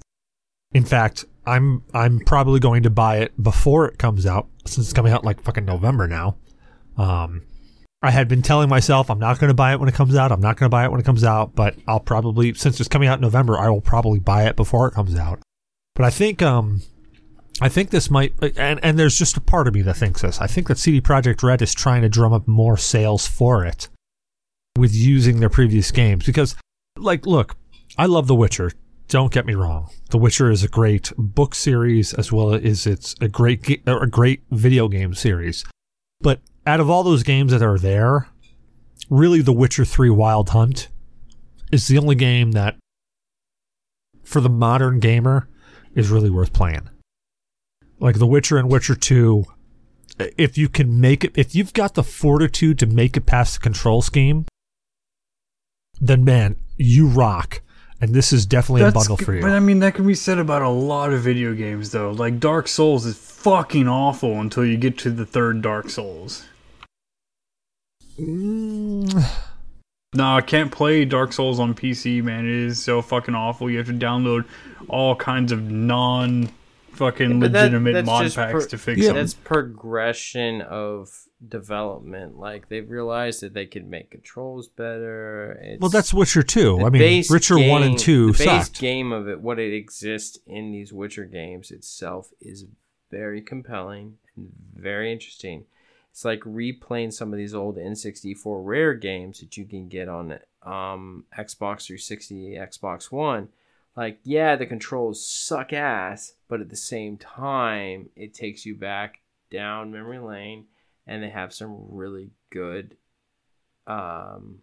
In 0.73 0.85
fact, 0.85 1.25
I'm 1.47 1.83
I'm 1.95 2.21
probably 2.21 2.61
going 2.61 2.83
to 2.83 2.91
buy 2.91 3.19
it 3.19 3.41
before 3.41 3.87
it 3.87 3.99
comes 3.99 4.27
out 4.27 4.49
since 4.65 4.87
it's 4.87 4.93
coming 4.93 5.13
out 5.13 5.25
like 5.25 5.43
fucking 5.43 5.65
November 5.65 6.09
now. 6.09 6.37
Um, 6.97 7.43
I 8.03 8.11
had 8.11 8.29
been 8.29 8.43
telling 8.43 8.69
myself 8.69 9.11
I'm 9.11 9.19
not 9.19 9.39
going 9.39 9.49
to 9.49 9.55
buy 9.55 9.73
it 9.73 9.81
when 9.81 9.89
it 9.89 9.95
comes 9.95 10.17
out. 10.17 10.33
I'm 10.33 10.41
not 10.41 10.57
going 10.57 10.67
to 10.67 10.75
buy 10.75 10.85
it 10.85 10.91
when 10.91 11.01
it 11.01 11.07
comes 11.07 11.25
out, 11.25 11.55
but 11.55 11.77
I'll 11.87 12.01
probably 12.01 12.55
since 12.55 12.81
it's 12.81 12.89
coming 12.89 13.09
out 13.09 13.19
in 13.19 13.23
November, 13.23 13.59
I 13.59 13.69
will 13.69 13.81
probably 13.81 14.19
buy 14.19 14.47
it 14.47 14.57
before 14.57 14.89
it 14.89 14.95
comes 14.95 15.17
out. 15.17 15.41
But 15.95 16.05
I 16.05 16.11
think 16.11 16.43
um 16.43 16.83
I 17.61 17.69
think 17.69 17.91
this 17.91 18.11
might 18.11 18.35
and 18.57 18.81
and 18.83 18.99
there's 18.99 19.17
just 19.17 19.37
a 19.37 19.41
part 19.41 19.69
of 19.69 19.75
me 19.75 19.83
that 19.83 19.95
thinks 19.97 20.23
this. 20.23 20.41
I 20.41 20.47
think 20.47 20.69
that 20.69 20.79
CD 20.79 21.01
Projekt 21.01 21.43
Red 21.43 21.63
is 21.63 21.75
trying 21.75 22.03
to 22.03 22.09
drum 22.09 22.33
up 22.33 22.47
more 22.47 22.77
sales 22.77 23.27
for 23.27 23.65
it 23.65 23.89
with 24.77 24.95
using 24.95 25.41
their 25.41 25.49
previous 25.49 25.91
games 25.91 26.27
because 26.27 26.55
like 26.99 27.25
look, 27.25 27.57
I 27.97 28.07
love 28.07 28.27
The 28.27 28.35
Witcher 28.35 28.73
don't 29.09 29.33
get 29.33 29.47
me 29.47 29.55
wrong. 29.55 29.91
The 30.11 30.19
Witcher 30.19 30.51
is 30.51 30.63
a 30.63 30.69
great 30.69 31.13
book 31.17 31.55
series 31.55 32.13
as 32.15 32.33
well 32.33 32.55
as 32.55 32.87
it's 32.87 33.15
a 33.21 33.29
great 33.29 33.81
a 33.87 34.07
great 34.07 34.43
video 34.51 34.89
game 34.89 35.15
series. 35.15 35.65
But 36.21 36.41
out 36.67 36.81
of 36.81 36.91
all 36.91 37.03
those 37.03 37.23
games 37.23 37.53
that 37.53 37.63
are 37.63 37.79
there, 37.79 38.29
really 39.09 39.43
The 39.43 39.53
Witcher 39.53 39.85
3 39.85 40.11
Wild 40.11 40.51
Hunt 40.51 40.89
is 41.71 41.89
the 41.89 41.99
only 41.99 42.15
game 42.15 42.53
that 42.53 42.77
for 44.25 44.41
the 44.41 44.51
modern 44.51 44.99
gamer 44.99 45.49
is 45.95 46.11
really 46.11 46.31
worth 46.31 46.53
playing. 46.53 46.89
Like 48.01 48.19
The 48.19 48.27
Witcher 48.27 48.59
and 48.59 48.71
Witcher 48.71 48.95
2 48.95 49.45
if 50.19 50.57
you 50.57 50.69
can 50.69 51.01
make 51.01 51.25
it 51.25 51.33
if 51.37 51.55
you've 51.55 51.75
got 51.75 51.95
the 51.95 52.03
fortitude 52.03 52.79
to 52.79 52.87
make 52.87 53.17
it 53.17 53.27
past 53.27 53.55
the 53.55 53.61
control 53.61 54.03
scheme, 54.03 54.47
then 56.01 56.25
man, 56.25 56.57
you 56.77 57.07
rock 57.07 57.61
and 58.01 58.15
this 58.15 58.33
is 58.33 58.47
definitely 58.47 58.83
That's, 58.83 58.95
a 58.95 58.99
bundle 58.99 59.17
for 59.17 59.35
you. 59.35 59.43
But 59.43 59.53
I 59.53 59.61
mean, 59.61 59.79
that 59.81 59.95
can 59.95 60.07
be 60.07 60.15
said 60.15 60.39
about 60.39 60.63
a 60.63 60.69
lot 60.69 61.13
of 61.13 61.21
video 61.21 61.55
games, 61.55 61.91
though. 61.91 62.11
Like 62.11 62.39
Dark 62.39 62.69
Souls 62.69 63.07
is 63.07 63.17
fucking 63.17 63.89
awful 63.89 64.41
until 64.41 64.65
you 64.65 64.77
get 64.77 64.99
to 64.99 65.11
the 65.11 65.25
third 65.25 65.63
Dark 65.63 65.89
Souls. 65.89 66.45
Mm. 68.19 69.25
No, 70.15 70.35
I 70.35 70.41
can't 70.41 70.73
play 70.73 71.05
Dark 71.05 71.33
Souls 71.33 71.61
on 71.61 71.75
PC, 71.75 72.23
man. 72.23 72.47
It 72.47 72.53
is 72.53 72.83
so 72.83 73.03
fucking 73.03 73.35
awful. 73.35 73.71
You 73.71 73.79
have 73.79 73.87
to 73.87 73.93
download 73.93 74.47
all 74.89 75.15
kinds 75.15 75.53
of 75.53 75.71
non 75.71 76.51
fucking 76.93 77.31
yeah, 77.31 77.49
legitimate 77.49 77.93
that, 77.93 78.05
mod 78.05 78.35
packs 78.35 78.53
pro- 78.53 78.67
to 78.67 78.79
fix 78.79 78.99
it. 78.99 79.03
yeah, 79.03 79.09
them. 79.09 79.17
That's 79.17 79.35
progression 79.35 80.63
of 80.63 81.26
development. 81.47 82.39
Like 82.39 82.69
they've 82.69 82.89
realized 82.89 83.41
that 83.43 83.55
they 83.55 83.67
could 83.67 83.89
make 83.89 84.11
controls 84.11 84.69
better. 84.69 85.59
It's, 85.63 85.81
well, 85.81 85.91
that's 85.91 86.15
Witcher 86.15 86.43
two. 86.43 86.81
I 86.85 86.91
mean, 86.91 87.25
Witcher 87.29 87.57
game, 87.57 87.71
one 87.71 87.83
and 87.83 87.99
two. 87.99 88.33
The 88.33 88.45
base 88.45 88.67
sucked. 88.67 88.81
game 88.81 89.13
of 89.13 89.29
it, 89.29 89.41
what 89.41 89.59
it 89.59 89.75
exists 89.75 90.39
in 90.47 90.73
these 90.73 90.93
Witcher 90.93 91.25
games 91.25 91.71
itself, 91.71 92.31
is 92.41 92.67
very 93.11 93.41
compelling 93.41 94.19
and 94.37 94.51
very 94.75 95.13
interesting. 95.13 95.65
It's 96.11 96.25
like 96.25 96.41
replaying 96.41 97.13
some 97.13 97.33
of 97.33 97.37
these 97.37 97.55
old 97.55 97.77
N64 97.77 98.65
rare 98.65 98.95
games 98.95 99.41
that 99.41 99.59
you 99.59 99.67
can 99.67 99.89
get 99.89 100.09
on 100.09 100.39
um, 100.63 101.25
Xbox 101.37 101.87
360, 101.87 102.55
Xbox 102.55 103.13
One. 103.13 103.49
Like, 103.95 104.19
yeah, 104.25 104.57
the 104.57 104.67
controls 104.67 105.27
suck 105.27 105.73
ass, 105.73 106.33
but 106.49 106.61
at 106.61 106.71
the 106.71 106.77
same 106.77 107.19
time, 107.19 108.09
it 108.17 108.33
takes 108.33 108.65
you 108.65 108.75
back 108.75 109.21
down 109.51 109.93
memory 109.93 110.19
lane 110.19 110.67
and 111.07 111.23
they 111.23 111.31
have 111.31 111.55
some 111.55 111.77
really 111.89 112.31
good 112.51 112.97
um, 113.87 114.61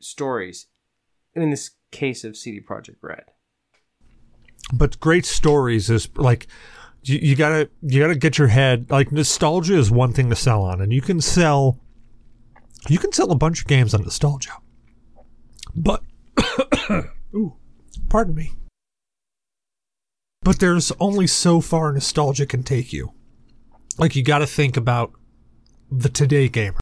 stories. 0.00 0.66
In 1.34 1.50
this 1.50 1.70
case 1.90 2.24
of 2.24 2.36
CD 2.36 2.60
Projekt 2.60 2.96
Red, 3.00 3.24
but 4.72 5.00
great 5.00 5.24
stories 5.24 5.88
is 5.88 6.08
like 6.16 6.46
you, 7.04 7.18
you, 7.18 7.36
gotta 7.36 7.70
you 7.80 8.00
gotta 8.00 8.14
get 8.14 8.36
your 8.36 8.48
head 8.48 8.90
like 8.90 9.10
nostalgia 9.10 9.76
is 9.76 9.90
one 9.90 10.12
thing 10.12 10.28
to 10.28 10.36
sell 10.36 10.62
on, 10.62 10.82
and 10.82 10.92
you 10.92 11.00
can 11.00 11.20
sell 11.22 11.78
you 12.88 12.98
can 12.98 13.12
sell 13.12 13.30
a 13.30 13.36
bunch 13.36 13.62
of 13.62 13.66
games 13.66 13.94
on 13.94 14.02
nostalgia, 14.02 14.52
but 15.74 16.02
ooh, 17.34 17.56
pardon 18.08 18.34
me. 18.34 18.52
But 20.42 20.58
there's 20.58 20.92
only 20.98 21.28
so 21.28 21.60
far 21.60 21.92
nostalgia 21.92 22.46
can 22.46 22.62
take 22.62 22.92
you 22.92 23.12
like 23.98 24.16
you 24.16 24.22
got 24.22 24.38
to 24.38 24.46
think 24.46 24.76
about 24.76 25.12
the 25.90 26.08
today 26.08 26.48
gamer. 26.48 26.80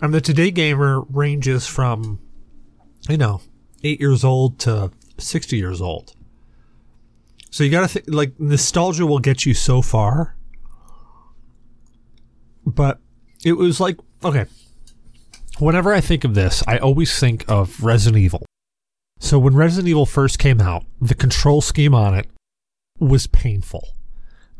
And 0.00 0.12
the 0.12 0.20
today 0.20 0.50
gamer 0.50 1.02
ranges 1.02 1.66
from, 1.66 2.20
you 3.08 3.16
know, 3.16 3.40
eight 3.82 4.00
years 4.00 4.24
old 4.24 4.58
to 4.60 4.90
60 5.18 5.56
years 5.56 5.80
old. 5.80 6.14
So 7.50 7.64
you 7.64 7.70
got 7.70 7.82
to 7.82 7.88
think, 7.88 8.06
like, 8.08 8.38
nostalgia 8.38 9.06
will 9.06 9.18
get 9.18 9.46
you 9.46 9.54
so 9.54 9.80
far. 9.80 10.36
But 12.66 13.00
it 13.44 13.54
was 13.54 13.80
like, 13.80 13.96
okay, 14.24 14.46
whenever 15.58 15.94
I 15.94 16.00
think 16.00 16.24
of 16.24 16.34
this, 16.34 16.62
I 16.66 16.78
always 16.78 17.18
think 17.18 17.48
of 17.48 17.82
Resident 17.82 18.22
Evil. 18.22 18.44
So 19.18 19.38
when 19.38 19.54
Resident 19.54 19.88
Evil 19.88 20.04
first 20.04 20.38
came 20.38 20.60
out, 20.60 20.84
the 21.00 21.14
control 21.14 21.62
scheme 21.62 21.94
on 21.94 22.14
it 22.14 22.28
was 22.98 23.26
painful. 23.26 23.95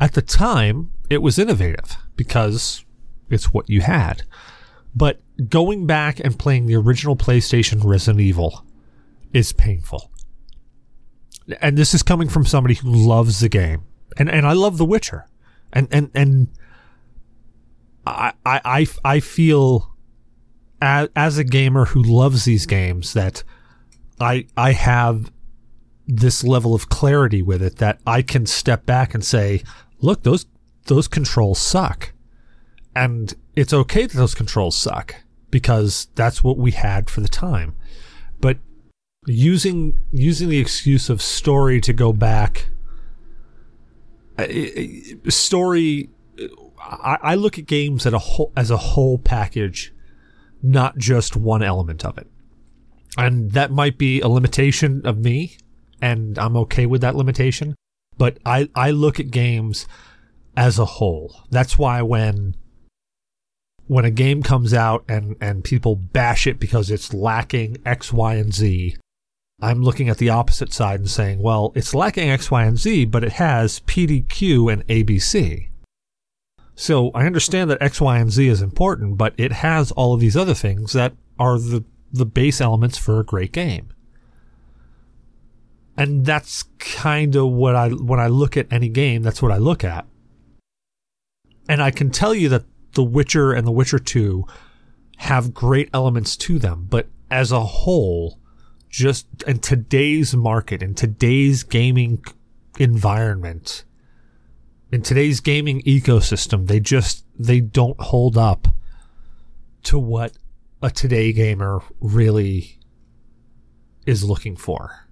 At 0.00 0.12
the 0.12 0.22
time, 0.22 0.92
it 1.08 1.22
was 1.22 1.38
innovative 1.38 1.96
because 2.16 2.84
it's 3.30 3.52
what 3.52 3.68
you 3.70 3.80
had. 3.80 4.22
But 4.94 5.20
going 5.48 5.86
back 5.86 6.20
and 6.20 6.38
playing 6.38 6.66
the 6.66 6.76
original 6.76 7.16
PlayStation 7.16 7.84
Resident 7.84 8.20
Evil 8.20 8.64
is 9.32 9.52
painful. 9.52 10.10
And 11.60 11.76
this 11.76 11.94
is 11.94 12.02
coming 12.02 12.28
from 12.28 12.46
somebody 12.46 12.74
who 12.74 12.90
loves 12.90 13.40
the 13.40 13.48
game. 13.48 13.82
And 14.16 14.30
and 14.30 14.46
I 14.46 14.52
love 14.52 14.78
The 14.78 14.84
Witcher. 14.84 15.26
And 15.72 15.88
and 15.90 16.10
and 16.14 16.48
I 18.06 18.32
I 18.44 18.86
I 19.04 19.20
feel 19.20 19.94
as, 20.80 21.08
as 21.14 21.38
a 21.38 21.44
gamer 21.44 21.86
who 21.86 22.02
loves 22.02 22.44
these 22.44 22.66
games 22.66 23.12
that 23.12 23.42
I 24.20 24.46
I 24.56 24.72
have 24.72 25.30
this 26.06 26.44
level 26.44 26.74
of 26.74 26.88
clarity 26.88 27.42
with 27.42 27.62
it 27.62 27.76
that 27.76 28.00
I 28.06 28.22
can 28.22 28.46
step 28.46 28.86
back 28.86 29.12
and 29.12 29.24
say, 29.24 29.62
look, 30.00 30.22
those 30.22 30.46
those 30.86 31.08
controls 31.08 31.58
suck. 31.58 32.12
And 32.94 33.34
it's 33.54 33.72
okay 33.72 34.06
that 34.06 34.16
those 34.16 34.34
controls 34.34 34.76
suck 34.76 35.16
because 35.50 36.08
that's 36.14 36.42
what 36.42 36.56
we 36.56 36.70
had 36.70 37.10
for 37.10 37.20
the 37.20 37.28
time. 37.28 37.74
But 38.40 38.58
using 39.26 39.98
using 40.12 40.48
the 40.48 40.58
excuse 40.58 41.10
of 41.10 41.20
story 41.20 41.80
to 41.80 41.92
go 41.92 42.12
back 42.12 42.68
story 45.28 46.10
I, 46.78 47.18
I 47.22 47.34
look 47.34 47.58
at 47.58 47.66
games 47.66 48.06
at 48.06 48.14
a 48.14 48.18
whole 48.18 48.52
as 48.56 48.70
a 48.70 48.76
whole 48.76 49.18
package, 49.18 49.92
not 50.62 50.98
just 50.98 51.36
one 51.36 51.62
element 51.62 52.04
of 52.04 52.18
it. 52.18 52.28
And 53.18 53.52
that 53.52 53.70
might 53.70 53.98
be 53.98 54.20
a 54.20 54.28
limitation 54.28 55.02
of 55.04 55.18
me, 55.18 55.56
and 56.00 56.38
I'm 56.38 56.56
okay 56.58 56.86
with 56.86 57.00
that 57.00 57.16
limitation. 57.16 57.74
But 58.18 58.38
I, 58.46 58.68
I 58.74 58.90
look 58.90 59.20
at 59.20 59.30
games 59.30 59.86
as 60.56 60.78
a 60.78 60.84
whole. 60.84 61.42
That's 61.50 61.78
why 61.78 62.02
when 62.02 62.56
when 63.88 64.04
a 64.04 64.10
game 64.10 64.42
comes 64.42 64.74
out 64.74 65.04
and, 65.08 65.36
and 65.40 65.62
people 65.62 65.94
bash 65.94 66.46
it 66.46 66.58
because 66.58 66.90
it's 66.90 67.14
lacking 67.14 67.76
X, 67.86 68.12
Y, 68.12 68.34
and 68.34 68.52
Z, 68.52 68.96
I'm 69.60 69.82
looking 69.82 70.08
at 70.08 70.18
the 70.18 70.30
opposite 70.30 70.72
side 70.72 71.00
and 71.00 71.08
saying, 71.08 71.40
well, 71.40 71.72
it's 71.74 71.94
lacking 71.94 72.28
X, 72.28 72.50
Y, 72.50 72.64
and 72.64 72.78
Z, 72.78 73.06
but 73.06 73.24
it 73.24 73.32
has 73.32 73.80
PDQ 73.80 74.72
and 74.72 74.86
ABC. 74.88 75.68
So 76.74 77.10
I 77.12 77.24
understand 77.26 77.70
that 77.70 77.80
X, 77.80 78.00
Y, 78.00 78.18
and 78.18 78.30
Z 78.30 78.48
is 78.48 78.60
important, 78.60 79.16
but 79.16 79.34
it 79.38 79.52
has 79.52 79.92
all 79.92 80.12
of 80.12 80.20
these 80.20 80.36
other 80.36 80.52
things 80.52 80.92
that 80.92 81.14
are 81.38 81.58
the, 81.58 81.84
the 82.12 82.26
base 82.26 82.60
elements 82.60 82.98
for 82.98 83.18
a 83.18 83.24
great 83.24 83.52
game. 83.52 83.88
And 85.96 86.26
that's 86.26 86.64
kind 86.78 87.36
of 87.36 87.50
what 87.50 87.74
I, 87.74 87.88
when 87.88 88.20
I 88.20 88.26
look 88.26 88.56
at 88.56 88.70
any 88.72 88.88
game, 88.88 89.22
that's 89.22 89.40
what 89.40 89.52
I 89.52 89.56
look 89.56 89.82
at. 89.82 90.06
And 91.68 91.82
I 91.82 91.90
can 91.90 92.10
tell 92.10 92.34
you 92.34 92.48
that 92.50 92.64
The 92.92 93.02
Witcher 93.02 93.52
and 93.52 93.66
The 93.66 93.72
Witcher 93.72 93.98
2 93.98 94.44
have 95.18 95.54
great 95.54 95.88
elements 95.92 96.36
to 96.36 96.58
them, 96.58 96.86
but 96.88 97.08
as 97.30 97.50
a 97.50 97.64
whole, 97.64 98.38
just 98.90 99.26
in 99.46 99.58
today's 99.58 100.34
market, 100.36 100.82
in 100.82 100.94
today's 100.94 101.62
gaming 101.62 102.22
environment, 102.78 103.84
in 104.92 105.02
today's 105.02 105.40
gaming 105.40 105.82
ecosystem, 105.82 106.66
they 106.66 106.80
just 106.80 107.24
they 107.38 107.60
don't 107.60 108.00
hold 108.00 108.36
up 108.36 108.68
to 109.84 109.98
what 109.98 110.32
a 110.82 110.90
today 110.90 111.32
gamer 111.32 111.82
really 112.00 112.78
is 114.04 114.22
looking 114.22 114.56
for. 114.56 115.05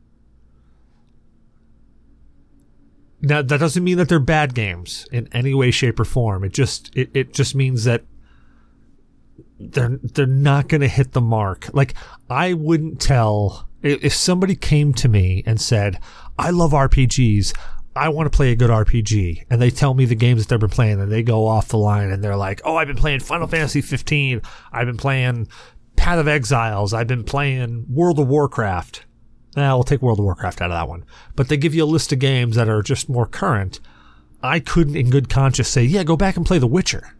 Now 3.25 3.43
that 3.43 3.59
doesn't 3.59 3.83
mean 3.83 3.99
that 3.99 4.09
they're 4.09 4.19
bad 4.19 4.55
games 4.55 5.07
in 5.13 5.29
any 5.33 5.55
way, 5.55 5.71
shape, 5.71 5.99
or 5.99 6.05
form. 6.05 6.45
It 6.45 6.53
just 6.53 6.95
it, 6.97 7.11
it 7.15 7.33
just 7.35 7.55
means 7.55 7.85
that 7.85 8.05
they're 9.59 9.99
they're 10.03 10.27
not 10.27 10.69
going 10.69 10.81
to 10.81 10.89
hit 10.89 11.13
the 11.13 11.21
mark. 11.21 11.69
Like 11.73 11.95
I 12.29 12.53
wouldn't 12.53 13.01
tell 13.01 13.69
if 13.83 14.15
somebody 14.15 14.57
came 14.57 14.93
to 14.95 15.09
me 15.09 15.43
and 15.47 15.61
said, 15.61 15.99
"I 16.39 16.51
love 16.51 16.73
RPGs. 16.73 17.55
I 17.97 18.09
want 18.09 18.31
to 18.31 18.37
play 18.37 18.51
a 18.51 18.57
good 18.57 18.71
RPG," 18.71 19.45
and 19.51 19.61
they 19.61 19.71
tell 19.71 19.95
me 19.95 20.05
the 20.05 20.15
games 20.15 20.43
that 20.43 20.49
they've 20.49 20.61
been 20.61 20.71
playing, 20.71 21.01
and 21.01 21.11
they 21.11 21.23
go 21.23 21.47
off 21.47 21.69
the 21.69 21.79
line 21.79 22.11
and 22.11 22.23
they're 22.23 22.37
like, 22.37 22.61
"Oh, 22.65 22.77
I've 22.77 22.89
been 22.89 22.97
playing 22.97 23.21
Final 23.21 23.47
Fantasy 23.47 23.81
15. 23.81 24.43
I've 24.73 24.87
been 24.87 24.97
playing 24.97 25.49
Path 25.97 26.19
of 26.19 26.29
Exiles. 26.29 26.93
I've 26.93 27.07
been 27.07 27.25
playing 27.25 27.87
World 27.89 28.19
of 28.19 28.29
Warcraft." 28.29 29.05
Now 29.57 29.77
we'll 29.77 29.85
take 29.85 30.03
World 30.03 30.19
of 30.19 30.25
Warcraft 30.25 30.61
out 30.61 30.71
of 30.71 30.77
that 30.77 30.89
one. 30.89 31.05
But 31.37 31.49
they 31.49 31.57
give 31.57 31.75
you 31.75 31.85
a 31.85 31.87
list 31.87 32.13
of 32.13 32.19
games 32.19 32.57
that 32.57 32.69
are 32.69 32.83
just 32.83 33.09
more 33.09 33.27
current. 33.27 33.81
I 34.43 34.61
couldn't, 34.61 34.97
in 34.97 35.11
good 35.11 35.29
conscience, 35.29 35.69
say, 35.69 35.85
"Yeah, 35.85 36.03
go 36.03 36.17
back 36.17 36.37
and 36.37 36.45
play 36.45 36.59
The 36.59 36.67
Witcher." 36.67 37.15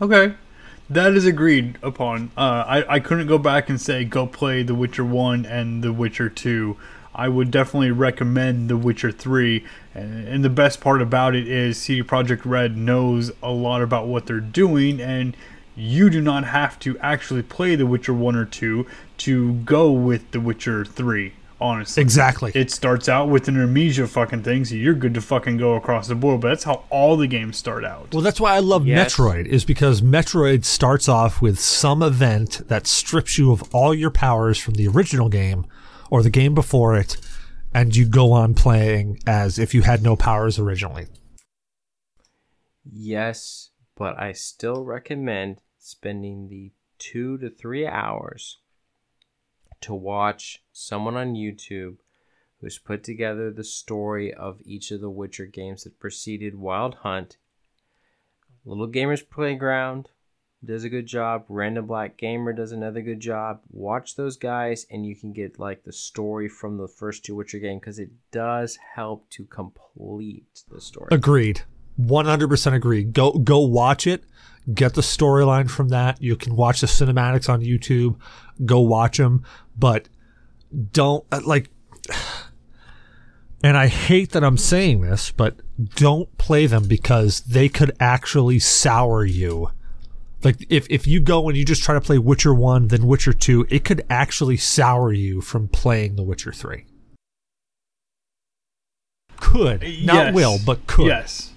Okay. 0.00 0.34
That 0.90 1.12
is 1.12 1.26
agreed 1.26 1.76
upon. 1.82 2.30
Uh, 2.36 2.64
I, 2.66 2.94
I 2.94 3.00
couldn't 3.00 3.26
go 3.26 3.36
back 3.36 3.68
and 3.68 3.78
say 3.78 4.04
go 4.04 4.26
play 4.26 4.62
The 4.62 4.74
Witcher 4.74 5.04
1 5.04 5.44
and 5.44 5.84
The 5.84 5.92
Witcher 5.92 6.30
2. 6.30 6.76
I 7.14 7.28
would 7.28 7.50
definitely 7.50 7.90
recommend 7.90 8.70
The 8.70 8.76
Witcher 8.76 9.12
3. 9.12 9.64
And, 9.94 10.26
and 10.26 10.44
the 10.44 10.48
best 10.48 10.80
part 10.80 11.02
about 11.02 11.34
it 11.34 11.46
is 11.46 11.76
CD 11.76 12.02
Projekt 12.02 12.42
Red 12.46 12.76
knows 12.76 13.32
a 13.42 13.50
lot 13.50 13.82
about 13.82 14.06
what 14.06 14.24
they're 14.24 14.40
doing, 14.40 14.98
and 14.98 15.36
you 15.76 16.08
do 16.08 16.22
not 16.22 16.44
have 16.44 16.78
to 16.80 16.98
actually 17.00 17.42
play 17.42 17.76
The 17.76 17.86
Witcher 17.86 18.14
1 18.14 18.34
or 18.34 18.46
2 18.46 18.86
to 19.18 19.54
go 19.54 19.90
with 19.92 20.30
The 20.32 20.40
Witcher 20.40 20.84
3. 20.84 21.34
Honestly, 21.60 22.00
Exactly. 22.00 22.52
it 22.54 22.70
starts 22.70 23.08
out 23.08 23.28
with 23.28 23.48
an 23.48 23.60
amnesia 23.60 24.06
fucking 24.06 24.44
thing, 24.44 24.64
so 24.64 24.76
you're 24.76 24.94
good 24.94 25.12
to 25.14 25.20
fucking 25.20 25.56
go 25.56 25.74
across 25.74 26.06
the 26.06 26.14
board. 26.14 26.40
But 26.40 26.50
that's 26.50 26.62
how 26.62 26.84
all 26.88 27.16
the 27.16 27.26
games 27.26 27.56
start 27.56 27.84
out. 27.84 28.12
Well, 28.14 28.22
that's 28.22 28.40
why 28.40 28.54
I 28.54 28.60
love 28.60 28.86
Yes. 28.86 29.16
Metroid, 29.16 29.46
is 29.46 29.64
because 29.64 30.00
Metroid 30.00 30.64
starts 30.64 31.08
off 31.08 31.42
with 31.42 31.58
some 31.58 32.00
event 32.00 32.60
that 32.68 32.86
strips 32.86 33.38
you 33.38 33.50
of 33.50 33.64
all 33.74 33.92
your 33.92 34.12
powers 34.12 34.56
from 34.60 34.74
the 34.74 34.86
original 34.86 35.28
game 35.28 35.66
or 36.10 36.22
the 36.22 36.30
game 36.30 36.54
before 36.54 36.96
it, 36.96 37.16
and 37.74 37.96
you 37.96 38.06
go 38.06 38.30
on 38.30 38.54
playing 38.54 39.18
as 39.26 39.58
if 39.58 39.74
you 39.74 39.82
had 39.82 40.00
no 40.00 40.14
powers 40.14 40.60
originally. 40.60 41.06
Yes, 42.84 43.70
but 43.96 44.18
I 44.18 44.30
still 44.32 44.84
recommend 44.84 45.60
spending 45.78 46.48
the 46.48 46.72
two 46.98 47.36
to 47.38 47.50
three 47.50 47.86
hours 47.86 48.58
to 49.82 49.94
watch 49.94 50.62
someone 50.72 51.16
on 51.16 51.34
YouTube 51.34 51.96
who's 52.60 52.78
put 52.78 53.04
together 53.04 53.50
the 53.50 53.64
story 53.64 54.34
of 54.34 54.60
each 54.64 54.90
of 54.90 55.00
the 55.00 55.10
Witcher 55.10 55.46
games 55.46 55.84
that 55.84 56.00
preceded 56.00 56.54
Wild 56.56 56.96
Hunt. 56.96 57.36
Little 58.64 58.88
Gamers 58.88 59.28
Playground 59.28 60.08
does 60.64 60.82
a 60.82 60.88
good 60.88 61.06
job. 61.06 61.44
Random 61.48 61.86
Black 61.86 62.16
Gamer 62.16 62.52
does 62.52 62.72
another 62.72 63.00
good 63.00 63.20
job. 63.20 63.60
Watch 63.70 64.16
those 64.16 64.36
guys, 64.36 64.86
and 64.90 65.06
you 65.06 65.14
can 65.14 65.32
get 65.32 65.58
like 65.58 65.84
the 65.84 65.92
story 65.92 66.48
from 66.48 66.76
the 66.76 66.88
first 66.88 67.24
two 67.24 67.36
Witcher 67.36 67.60
games 67.60 67.80
because 67.80 67.98
it 67.98 68.10
does 68.32 68.76
help 68.94 69.28
to 69.30 69.44
complete 69.44 70.64
the 70.70 70.80
story. 70.80 71.08
Agreed. 71.12 71.62
100% 72.00 72.74
agreed. 72.74 73.12
Go 73.12 73.32
go 73.32 73.60
watch 73.60 74.06
it. 74.06 74.24
Get 74.72 74.94
the 74.94 75.00
storyline 75.00 75.70
from 75.70 75.88
that. 75.88 76.22
You 76.22 76.36
can 76.36 76.54
watch 76.54 76.80
the 76.80 76.86
cinematics 76.86 77.48
on 77.48 77.62
YouTube. 77.62 78.20
Go 78.64 78.80
watch 78.80 79.18
them, 79.18 79.44
but 79.78 80.08
don't 80.92 81.24
uh, 81.32 81.40
like 81.44 81.70
and 83.62 83.76
I 83.76 83.88
hate 83.88 84.30
that 84.32 84.44
I'm 84.44 84.56
saying 84.56 85.00
this, 85.00 85.32
but 85.32 85.56
don't 85.96 86.36
play 86.38 86.66
them 86.66 86.86
because 86.86 87.40
they 87.40 87.68
could 87.68 87.92
actually 87.98 88.58
sour 88.58 89.24
you. 89.24 89.70
Like 90.44 90.64
if 90.68 90.86
if 90.88 91.06
you 91.06 91.20
go 91.20 91.48
and 91.48 91.56
you 91.56 91.64
just 91.64 91.82
try 91.82 91.94
to 91.94 92.00
play 92.00 92.18
Witcher 92.18 92.54
1 92.54 92.88
then 92.88 93.06
Witcher 93.06 93.32
2, 93.32 93.66
it 93.68 93.84
could 93.84 94.04
actually 94.08 94.56
sour 94.56 95.12
you 95.12 95.40
from 95.40 95.66
playing 95.68 96.16
The 96.16 96.22
Witcher 96.22 96.52
3. 96.52 96.84
Could. 99.36 99.82
Not 100.04 100.26
Yes. 100.26 100.34
will, 100.34 100.58
but 100.64 100.86
could. 100.86 101.06
Yes. 101.06 101.52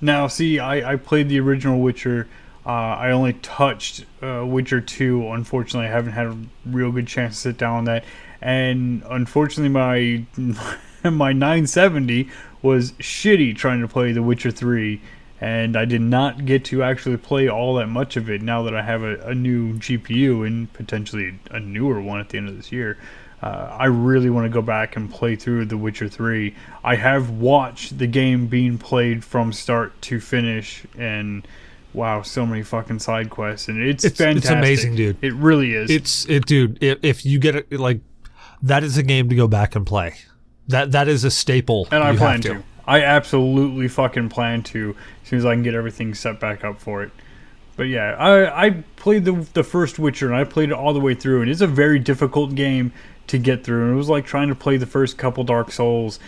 Now, 0.00 0.26
see, 0.26 0.58
I, 0.58 0.92
I 0.92 0.96
played 0.96 1.28
the 1.28 1.40
original 1.40 1.80
Witcher. 1.80 2.28
Uh, 2.66 2.96
I 2.98 3.10
only 3.12 3.34
touched 3.34 4.04
uh, 4.20 4.44
Witcher 4.44 4.80
2. 4.80 5.30
Unfortunately, 5.32 5.86
I 5.86 5.92
haven't 5.92 6.14
had 6.14 6.26
a 6.26 6.36
real 6.64 6.90
good 6.90 7.06
chance 7.06 7.36
to 7.36 7.40
sit 7.40 7.58
down 7.58 7.76
on 7.76 7.84
that. 7.84 8.04
And 8.42 9.04
unfortunately, 9.08 9.68
my 9.68 10.24
my 11.10 11.32
970 11.32 12.28
was 12.62 12.92
shitty 12.92 13.54
trying 13.56 13.82
to 13.82 13.88
play 13.88 14.10
The 14.10 14.22
Witcher 14.22 14.50
3. 14.50 15.00
And 15.40 15.76
I 15.76 15.84
did 15.84 16.00
not 16.00 16.44
get 16.44 16.64
to 16.66 16.82
actually 16.82 17.18
play 17.18 17.48
all 17.48 17.74
that 17.74 17.86
much 17.86 18.16
of 18.16 18.28
it 18.28 18.42
now 18.42 18.62
that 18.64 18.74
I 18.74 18.82
have 18.82 19.02
a, 19.02 19.20
a 19.20 19.34
new 19.34 19.74
GPU 19.74 20.44
and 20.46 20.72
potentially 20.72 21.38
a 21.50 21.60
newer 21.60 22.00
one 22.00 22.18
at 22.18 22.30
the 22.30 22.38
end 22.38 22.48
of 22.48 22.56
this 22.56 22.72
year. 22.72 22.98
Uh, 23.42 23.76
I 23.78 23.84
really 23.84 24.30
want 24.30 24.46
to 24.46 24.48
go 24.48 24.62
back 24.62 24.96
and 24.96 25.08
play 25.10 25.36
through 25.36 25.66
The 25.66 25.76
Witcher 25.76 26.08
3. 26.08 26.54
I 26.82 26.96
have 26.96 27.30
watched 27.30 27.98
the 27.98 28.06
game 28.06 28.46
being 28.46 28.78
played 28.78 29.22
from 29.24 29.52
start 29.52 30.00
to 30.02 30.20
finish, 30.20 30.84
and 30.98 31.46
wow, 31.96 32.22
so 32.22 32.46
many 32.46 32.62
fucking 32.62 33.00
side 33.00 33.30
quests, 33.30 33.66
and 33.68 33.82
it's, 33.82 34.04
It's- 34.04 34.18
fantastic. 34.18 34.44
it's 34.44 34.50
amazing, 34.52 34.94
dude. 34.94 35.16
It 35.22 35.34
really 35.34 35.74
is. 35.74 35.90
It's 35.90 36.28
it, 36.28 36.46
dude. 36.46 36.78
If, 36.82 36.98
if 37.02 37.26
you 37.26 37.38
get 37.40 37.56
it, 37.56 37.72
like 37.72 38.00
that 38.62 38.84
is 38.84 38.96
a 38.96 39.02
game 39.02 39.28
to 39.30 39.34
go 39.34 39.48
back 39.48 39.74
and 39.74 39.84
play. 39.86 40.14
That 40.68 40.92
that 40.92 41.08
is 41.08 41.24
a 41.24 41.30
staple. 41.30 41.88
and 41.90 42.02
I 42.04 42.14
plan 42.16 42.42
have 42.42 42.56
to. 42.58 42.62
I 42.86 43.02
absolutely 43.02 43.88
fucking 43.88 44.28
plan 44.28 44.62
to 44.64 44.94
as 45.22 45.28
soon 45.28 45.38
as 45.40 45.44
I 45.44 45.54
can 45.54 45.62
get 45.64 45.74
everything 45.74 46.14
set 46.14 46.38
back 46.38 46.64
up 46.64 46.80
for 46.80 47.02
it. 47.02 47.10
But 47.76 47.84
yeah, 47.84 48.14
I 48.18 48.66
I 48.66 48.70
played 48.96 49.24
the 49.24 49.46
the 49.54 49.64
first 49.64 49.98
Witcher 49.98 50.26
and 50.26 50.36
I 50.36 50.44
played 50.44 50.70
it 50.70 50.74
all 50.74 50.92
the 50.94 51.00
way 51.00 51.14
through, 51.14 51.42
and 51.42 51.50
it's 51.50 51.60
a 51.60 51.66
very 51.66 51.98
difficult 51.98 52.54
game 52.54 52.92
to 53.26 53.38
get 53.38 53.64
through. 53.64 53.84
And 53.86 53.92
it 53.94 53.96
was 53.96 54.08
like 54.08 54.24
trying 54.26 54.48
to 54.48 54.54
play 54.54 54.76
the 54.76 54.86
first 54.86 55.18
couple 55.18 55.42
Dark 55.44 55.72
Souls. 55.72 56.18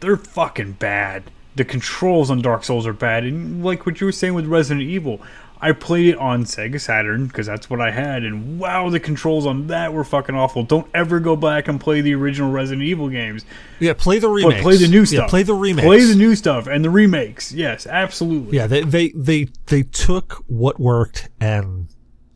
They're 0.00 0.16
fucking 0.16 0.72
bad. 0.72 1.24
The 1.54 1.64
controls 1.64 2.30
on 2.30 2.40
Dark 2.40 2.64
Souls 2.64 2.86
are 2.86 2.92
bad, 2.94 3.24
and 3.24 3.62
like 3.64 3.84
what 3.86 4.00
you 4.00 4.06
were 4.06 4.12
saying 4.12 4.34
with 4.34 4.46
Resident 4.46 4.88
Evil, 4.88 5.20
I 5.60 5.72
played 5.72 6.08
it 6.08 6.16
on 6.18 6.44
Sega 6.44 6.80
Saturn 6.80 7.26
because 7.26 7.46
that's 7.46 7.68
what 7.70 7.80
I 7.80 7.90
had, 7.90 8.24
and 8.24 8.58
wow, 8.58 8.88
the 8.88 8.98
controls 8.98 9.46
on 9.46 9.66
that 9.68 9.92
were 9.92 10.02
fucking 10.02 10.34
awful. 10.34 10.62
Don't 10.64 10.88
ever 10.94 11.20
go 11.20 11.36
back 11.36 11.68
and 11.68 11.78
play 11.80 12.00
the 12.00 12.14
original 12.14 12.50
Resident 12.50 12.82
Evil 12.82 13.08
games. 13.08 13.44
Yeah, 13.78 13.92
play 13.92 14.18
the 14.18 14.28
remakes. 14.30 14.54
But 14.56 14.62
play 14.62 14.76
the 14.78 14.88
new 14.88 15.00
Yeah, 15.00 15.04
stuff. 15.04 15.30
play 15.30 15.42
the 15.42 15.54
remakes. 15.54 15.86
Play 15.86 16.00
the 16.04 16.14
new 16.16 16.34
stuff 16.34 16.66
and 16.66 16.84
the 16.84 16.90
remakes. 16.90 17.52
Yes, 17.52 17.86
absolutely. 17.86 18.56
Yeah, 18.56 18.66
they 18.66 18.80
they 18.82 19.12
they 19.14 19.48
they 19.66 19.82
took 19.82 20.42
what 20.48 20.80
worked 20.80 21.28
and 21.40 21.86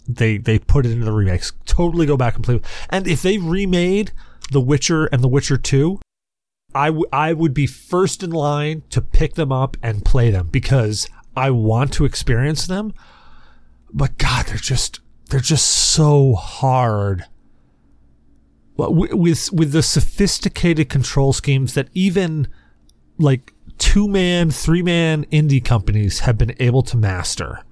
they 0.07 0.37
they 0.39 0.59
put 0.61 0.87
it 0.87 0.93
into 0.93 1.05
the 1.07 1.13
remakes. 1.13 1.53
Totally 1.65 2.07
go 2.07 2.17
back 2.17 2.37
and 2.37 2.45
play. 2.45 2.61
And 2.91 3.09
if 3.09 3.23
they 3.23 3.39
remade 3.39 4.13
The 4.53 4.61
Witcher 4.61 5.07
and 5.07 5.21
The 5.23 5.29
Witcher 5.29 5.57
Two, 5.57 6.01
I, 6.77 6.89
w- 6.89 7.07
I 7.11 7.33
would 7.33 7.55
be 7.55 7.67
first 7.67 8.23
in 8.23 8.31
line 8.31 8.83
to 8.91 9.01
pick 9.01 9.35
them 9.35 9.51
up 9.51 9.77
and 9.83 10.05
play 10.05 10.31
them 10.31 10.49
because 10.49 11.09
I 11.35 11.51
want 11.51 11.93
to 11.95 12.05
experience 12.05 12.67
them. 12.67 12.93
But 13.93 14.19
God, 14.19 14.47
they're 14.47 14.57
just 14.57 15.01
they're 15.31 15.41
just 15.41 15.67
so 15.67 16.35
hard. 16.35 17.25
With 18.77 19.53
with 19.53 19.73
the 19.73 19.83
sophisticated 19.83 20.91
control 20.91 21.33
schemes 21.33 21.73
that 21.75 21.89
even 21.95 22.49
like 23.19 23.55
two 23.79 24.07
man, 24.07 24.51
three 24.51 24.83
man 24.83 25.25
indie 25.27 25.65
companies 25.65 26.21
have 26.21 26.37
been 26.37 26.55
able 26.61 26.83
to 26.83 26.97
master. 26.97 27.63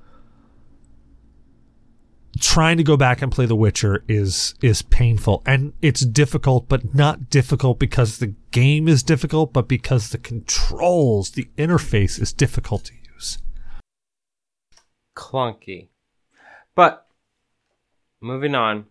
Trying 2.40 2.78
to 2.78 2.82
go 2.82 2.96
back 2.96 3.22
and 3.22 3.30
play 3.30 3.46
The 3.46 3.54
Witcher 3.54 4.02
is 4.08 4.54
is 4.62 4.80
painful 4.80 5.42
and 5.44 5.74
it's 5.82 6.00
difficult, 6.06 6.68
but 6.68 6.94
not 6.94 7.28
difficult 7.28 7.78
because 7.78 8.18
the 8.18 8.34
game 8.54 8.86
is 8.86 9.02
difficult, 9.02 9.52
but 9.52 9.66
because 9.66 10.10
the 10.10 10.18
controls, 10.18 11.32
the 11.32 11.48
interface 11.58 12.22
is 12.22 12.32
difficult 12.32 12.84
to 12.84 12.92
use. 13.12 13.38
clunky. 15.16 15.88
But 16.76 17.06
moving 18.20 18.54
on. 18.54 18.86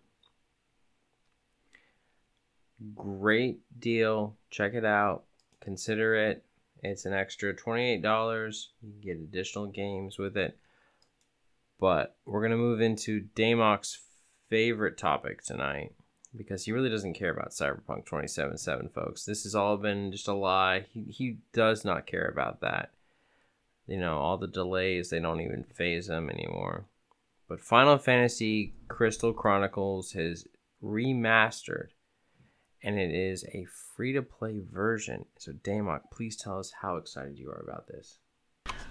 Great 2.94 3.60
deal. 3.78 4.36
Check 4.50 4.74
it 4.74 4.84
out. 4.84 5.24
Consider 5.60 6.14
it. 6.14 6.44
It's 6.82 7.06
an 7.06 7.14
extra 7.14 7.54
$28. 7.54 8.66
You 8.82 8.92
can 8.92 9.00
get 9.00 9.16
additional 9.16 9.66
games 9.66 10.18
with 10.18 10.36
it. 10.36 10.58
But 11.80 12.16
we're 12.26 12.40
going 12.40 12.50
to 12.50 12.58
move 12.58 12.82
into 12.82 13.28
Damok's 13.34 14.00
favorite 14.50 14.98
topic 14.98 15.42
tonight 15.42 15.92
because 16.36 16.64
he 16.64 16.72
really 16.72 16.90
doesn't 16.90 17.14
care 17.14 17.30
about 17.30 17.50
Cyberpunk 17.50 18.06
2077, 18.06 18.88
folks. 18.88 19.24
This 19.24 19.44
has 19.44 19.54
all 19.54 19.76
been 19.76 20.12
just 20.12 20.28
a 20.28 20.34
lie. 20.34 20.86
He, 20.92 21.02
he 21.02 21.38
does 21.52 21.84
not 21.84 22.06
care 22.06 22.26
about 22.26 22.60
that. 22.60 22.90
You 23.86 23.98
know, 23.98 24.18
all 24.18 24.38
the 24.38 24.46
delays, 24.46 25.10
they 25.10 25.20
don't 25.20 25.40
even 25.40 25.64
phase 25.64 26.08
him 26.08 26.30
anymore. 26.30 26.86
But 27.48 27.60
Final 27.60 27.98
Fantasy 27.98 28.72
Crystal 28.88 29.32
Chronicles 29.32 30.12
has 30.12 30.46
remastered 30.82 31.88
and 32.84 32.98
it 32.98 33.10
is 33.10 33.44
a 33.52 33.66
free 33.96 34.12
to 34.12 34.22
play 34.22 34.60
version. 34.60 35.24
So, 35.38 35.52
Damok, 35.52 36.10
please 36.12 36.36
tell 36.36 36.58
us 36.58 36.72
how 36.82 36.96
excited 36.96 37.38
you 37.38 37.48
are 37.48 37.64
about 37.66 37.88
this. 37.88 38.18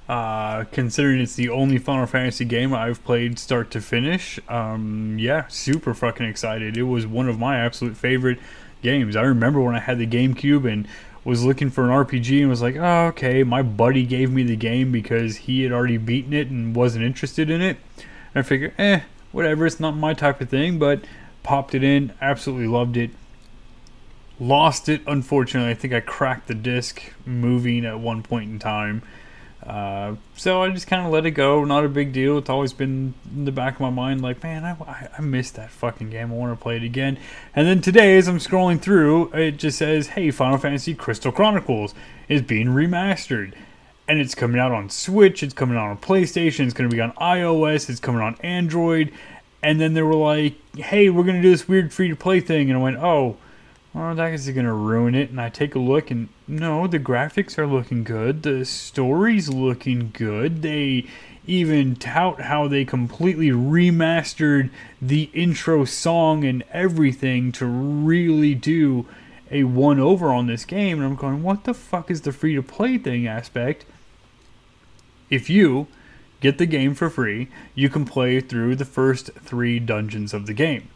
Uh, 0.10 0.66
considering 0.66 1.22
it's 1.22 1.36
the 1.36 1.50
only 1.50 1.78
Final 1.78 2.06
Fantasy 2.06 2.44
game 2.44 2.74
I've 2.74 3.02
played 3.06 3.40
start 3.40 3.72
to 3.72 3.80
finish, 3.80 4.38
um, 4.50 5.18
yeah, 5.18 5.48
super 5.48 5.94
fucking 5.94 6.26
excited. 6.26 6.76
It 6.76 6.84
was 6.84 7.08
one 7.08 7.30
of 7.30 7.40
my 7.40 7.58
absolute 7.58 7.96
favorite 7.96 8.38
games. 8.82 9.16
I 9.16 9.22
remember 9.22 9.62
when 9.62 9.76
I 9.76 9.80
had 9.80 10.00
the 10.00 10.06
GameCube 10.06 10.70
and 10.70 10.88
was 11.24 11.46
looking 11.46 11.70
for 11.70 11.86
an 11.86 12.06
RPG 12.06 12.42
and 12.42 12.50
was 12.50 12.62
like, 12.62 12.76
oh, 12.76 13.08
okay, 13.08 13.44
my 13.44 13.62
buddy 13.62 14.06
gave 14.06 14.30
me 14.30 14.44
the 14.44 14.58
game 14.58 14.92
because 14.92 15.38
he 15.38 15.64
had 15.64 15.72
already 15.72 15.98
beaten 15.98 16.34
it 16.34 16.50
and 16.50 16.76
wasn't 16.76 17.06
interested 17.06 17.50
in 17.50 17.62
it. 17.62 17.78
And 18.36 18.44
I 18.44 18.48
figured, 18.48 18.74
eh, 18.78 19.02
whatever, 19.32 19.66
it's 19.66 19.80
not 19.80 19.96
my 19.96 20.14
type 20.14 20.42
of 20.42 20.50
thing, 20.50 20.78
but 20.80 21.06
popped 21.44 21.74
it 21.74 21.84
in, 21.84 22.14
absolutely 22.22 22.68
loved 22.68 22.98
it. 22.98 23.12
Lost 24.40 24.90
it, 24.90 25.02
unfortunately. 25.08 25.72
I 25.72 25.76
think 25.76 25.94
I 25.94 26.02
cracked 26.02 26.48
the 26.48 26.56
disc 26.56 27.02
moving 27.26 27.86
at 27.86 28.00
one 28.00 28.22
point 28.22 28.50
in 28.50 28.60
time. 28.60 29.02
Uh, 29.66 30.16
so 30.36 30.62
I 30.62 30.70
just 30.72 30.88
kind 30.88 31.06
of 31.06 31.12
let 31.14 31.26
it 31.26 31.32
go. 31.32 31.64
Not 31.64 31.86
a 31.86 31.90
big 31.90 32.12
deal. 32.12 32.38
It's 32.38 32.50
always 32.50 32.74
been 32.74 33.14
in 33.34 33.46
the 33.46 33.52
back 33.52 33.76
of 33.76 33.80
my 33.80 33.90
mind, 33.90 34.22
like, 34.22 34.44
man, 34.44 34.66
I, 34.66 35.08
I, 35.18 35.22
missed 35.22 35.56
that 35.56 35.70
fucking 35.70 36.10
game. 36.10 36.34
I 36.34 36.36
want 36.36 36.58
to 36.58 36.62
play 36.62 36.76
it 36.76 36.84
again. 36.84 37.18
And 37.56 37.66
then 37.66 37.80
today, 37.80 38.18
as 38.18 38.28
I'm 38.28 38.40
scrolling 38.40 38.82
through, 38.82 39.32
it 39.32 39.58
just 39.58 39.78
says, 39.78 40.08
hey, 40.08 40.32
Final 40.32 40.58
Fantasy 40.58 40.94
Crystal 40.94 41.32
Chronicles 41.32 41.96
is 42.28 42.42
being 42.42 42.68
remastered. 42.68 43.54
And 44.06 44.20
it's 44.20 44.36
coming 44.36 44.60
out 44.60 44.74
on 44.74 44.90
Switch, 44.90 45.44
it's 45.44 45.54
coming 45.54 45.78
out 45.78 45.90
on 45.90 45.98
PlayStation, 45.98 46.66
it's 46.66 46.74
going 46.74 46.90
to 46.90 46.94
be 46.94 47.02
on 47.02 47.14
iOS, 47.14 47.90
it's 47.90 48.02
coming 48.02 48.22
on 48.22 48.36
Android. 48.42 49.14
And 49.62 49.80
then 49.80 49.94
they 49.94 50.02
were 50.02 50.14
like, 50.14 50.56
hey, 50.76 51.10
we're 51.10 51.24
going 51.24 51.38
to 51.38 51.42
do 51.42 51.52
this 51.52 51.70
weird 51.70 51.94
free 51.94 52.10
to 52.10 52.16
play 52.18 52.42
thing. 52.42 52.70
And 52.70 52.78
I 52.78 52.82
went, 52.82 52.98
oh, 52.98 53.38
well, 53.94 54.16
that 54.16 54.34
is 54.34 54.50
going 54.50 54.66
to 54.66 54.74
ruin 54.74 55.14
it. 55.14 55.30
And 55.30 55.40
I 55.40 55.50
take 55.50 55.76
a 55.76 55.80
look, 55.80 56.10
and 56.10 56.30
no, 56.48 56.88
the 56.88 57.00
graphics 57.00 57.58
are 57.58 57.68
looking 57.68 58.04
good. 58.04 58.44
The 58.44 58.66
story's 58.66 59.50
looking 59.50 60.12
good. 60.14 60.62
They 60.62 61.06
even 61.46 61.96
tout 61.96 62.42
how 62.42 62.68
they 62.68 62.86
completely 62.86 63.50
remastered 63.50 64.70
the 65.02 65.30
intro 65.34 65.86
song 65.86 66.44
and 66.46 66.64
everything 66.72 67.52
to 67.52 67.66
really 67.66 68.56
do 68.56 69.06
a 69.52 69.64
one 69.64 70.00
over 70.00 70.32
on 70.34 70.48
this 70.48 70.66
game. 70.66 70.98
And 70.98 71.06
I'm 71.06 71.16
going, 71.16 71.44
what 71.44 71.66
the 71.66 71.74
fuck 71.74 72.10
is 72.10 72.22
the 72.22 72.32
free 72.32 72.56
to 72.56 72.64
play 72.64 72.98
thing 72.98 73.28
aspect? 73.28 73.86
If 75.30 75.50
you 75.50 75.88
get 76.40 76.58
the 76.58 76.66
game 76.66 76.96
for 76.96 77.10
free, 77.10 77.50
you 77.76 77.90
can 77.90 78.06
play 78.06 78.40
through 78.40 78.76
the 78.76 78.86
first 78.86 79.32
three 79.34 79.80
dungeons 79.80 80.34
of 80.34 80.46
the 80.46 80.54
game. 80.54 80.90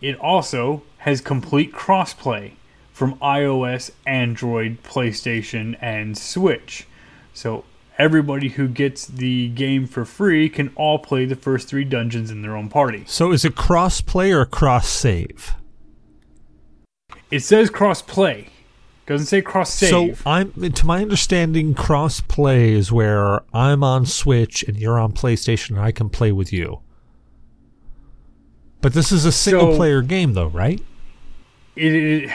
It 0.00 0.18
also 0.20 0.82
has 0.98 1.20
complete 1.20 1.72
crossplay 1.72 2.52
from 2.92 3.14
iOS, 3.16 3.90
Android, 4.06 4.82
PlayStation, 4.82 5.76
and 5.80 6.16
Switch. 6.16 6.86
So 7.32 7.64
everybody 7.98 8.48
who 8.48 8.68
gets 8.68 9.06
the 9.06 9.48
game 9.48 9.86
for 9.86 10.04
free 10.04 10.48
can 10.48 10.70
all 10.76 10.98
play 10.98 11.24
the 11.24 11.36
first 11.36 11.68
three 11.68 11.84
dungeons 11.84 12.30
in 12.30 12.42
their 12.42 12.56
own 12.56 12.68
party. 12.68 13.04
So 13.06 13.32
is 13.32 13.44
it 13.44 13.54
cross 13.54 14.00
play 14.00 14.32
or 14.32 14.44
cross 14.44 14.88
save? 14.88 15.54
It 17.30 17.40
says 17.40 17.70
cross 17.70 18.02
play. 18.02 18.48
Doesn't 19.06 19.26
say 19.26 19.40
cross 19.40 19.72
save. 19.72 20.18
So 20.18 20.28
I'm 20.28 20.52
to 20.72 20.86
my 20.86 21.00
understanding, 21.00 21.74
cross 21.74 22.20
play 22.20 22.72
is 22.72 22.90
where 22.90 23.42
I'm 23.54 23.84
on 23.84 24.04
Switch 24.04 24.64
and 24.64 24.76
you're 24.76 24.98
on 24.98 25.12
PlayStation 25.12 25.70
and 25.70 25.80
I 25.80 25.92
can 25.92 26.08
play 26.08 26.32
with 26.32 26.52
you. 26.52 26.80
But 28.86 28.92
this 28.92 29.10
is 29.10 29.24
a 29.24 29.32
single 29.32 29.72
So- 29.72 29.76
player 29.76 30.00
game 30.00 30.34
though, 30.34 30.46
right? 30.46 30.80
it, 31.74 31.92
it 31.92 32.30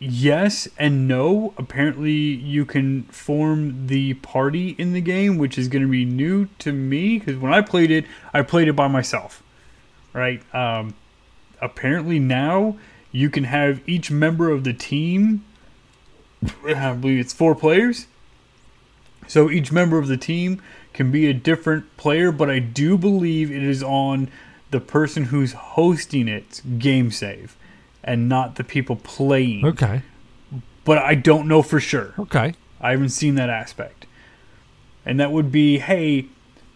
yes 0.00 0.66
and 0.76 1.06
no. 1.06 1.54
Apparently 1.56 2.10
you 2.10 2.64
can 2.64 3.04
form 3.04 3.86
the 3.86 4.14
party 4.14 4.70
in 4.70 4.92
the 4.92 5.00
game 5.00 5.38
which 5.38 5.56
is 5.56 5.68
going 5.68 5.82
to 5.82 5.88
be 5.88 6.04
new 6.04 6.48
to 6.58 6.72
me 6.72 7.20
because 7.20 7.36
when 7.36 7.52
i 7.52 7.60
played 7.60 7.92
it 7.92 8.06
i 8.34 8.42
played 8.42 8.66
it 8.66 8.72
by 8.72 8.88
myself 8.88 9.40
right? 10.12 10.42
Um, 10.52 10.94
apparently 11.62 12.18
now 12.18 12.76
you 13.12 13.30
can 13.30 13.44
have 13.44 13.80
each 13.88 14.10
member 14.10 14.50
of 14.50 14.64
the 14.64 14.72
team 14.72 15.44
i 16.66 16.92
believe 16.92 17.20
it's 17.20 17.32
four 17.32 17.54
players. 17.54 18.08
So 19.28 19.48
each 19.48 19.70
member 19.70 19.96
of 19.98 20.08
the 20.08 20.16
team 20.16 20.60
can 20.92 21.12
be 21.12 21.28
a 21.28 21.32
different 21.32 21.96
player 21.96 22.32
but 22.32 22.50
i 22.50 22.58
do 22.58 22.98
believe 22.98 23.52
it 23.52 23.62
is 23.62 23.80
on 23.80 24.28
the 24.70 24.80
person 24.80 25.24
who's 25.24 25.52
hosting 25.52 26.28
it 26.28 26.60
game 26.78 27.10
save 27.10 27.56
and 28.04 28.28
not 28.28 28.56
the 28.56 28.64
people 28.64 28.96
playing 28.96 29.64
Okay. 29.64 30.02
but 30.84 30.98
I 30.98 31.14
don't 31.14 31.48
know 31.48 31.62
for 31.62 31.80
sure. 31.80 32.14
Okay. 32.18 32.54
I 32.80 32.90
haven't 32.92 33.10
seen 33.10 33.34
that 33.36 33.50
aspect. 33.50 34.06
And 35.04 35.18
that 35.20 35.32
would 35.32 35.50
be, 35.50 35.78
hey, 35.78 36.26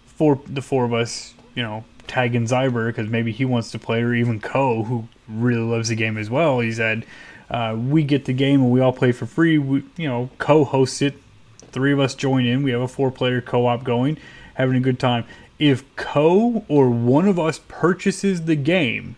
for 0.06 0.40
the 0.46 0.62
four 0.62 0.84
of 0.84 0.92
us, 0.92 1.34
you 1.54 1.62
know, 1.62 1.84
tag 2.06 2.34
in 2.34 2.44
Zyber 2.44 2.88
because 2.88 3.08
maybe 3.10 3.30
he 3.32 3.44
wants 3.44 3.70
to 3.72 3.78
play, 3.78 4.02
or 4.02 4.14
even 4.14 4.40
Ko, 4.40 4.84
who 4.84 5.06
really 5.28 5.60
loves 5.62 5.88
the 5.88 5.94
game 5.96 6.16
as 6.18 6.28
well. 6.30 6.60
He 6.60 6.72
said, 6.72 7.04
uh, 7.50 7.76
we 7.78 8.02
get 8.02 8.24
the 8.24 8.32
game 8.32 8.62
and 8.62 8.70
we 8.70 8.80
all 8.80 8.92
play 8.92 9.12
for 9.12 9.26
free. 9.26 9.58
We, 9.58 9.84
you 9.96 10.08
know, 10.08 10.30
co-host 10.38 11.02
it. 11.02 11.14
Three 11.70 11.92
of 11.92 12.00
us 12.00 12.14
join 12.14 12.44
in. 12.46 12.62
We 12.62 12.70
have 12.72 12.80
a 12.80 12.88
four-player 12.88 13.40
co-op 13.42 13.84
going, 13.84 14.18
having 14.54 14.76
a 14.76 14.80
good 14.80 14.98
time. 14.98 15.24
If 15.62 15.84
Co 15.94 16.64
or 16.66 16.90
one 16.90 17.28
of 17.28 17.38
us 17.38 17.60
purchases 17.68 18.46
the 18.46 18.56
game, 18.56 19.14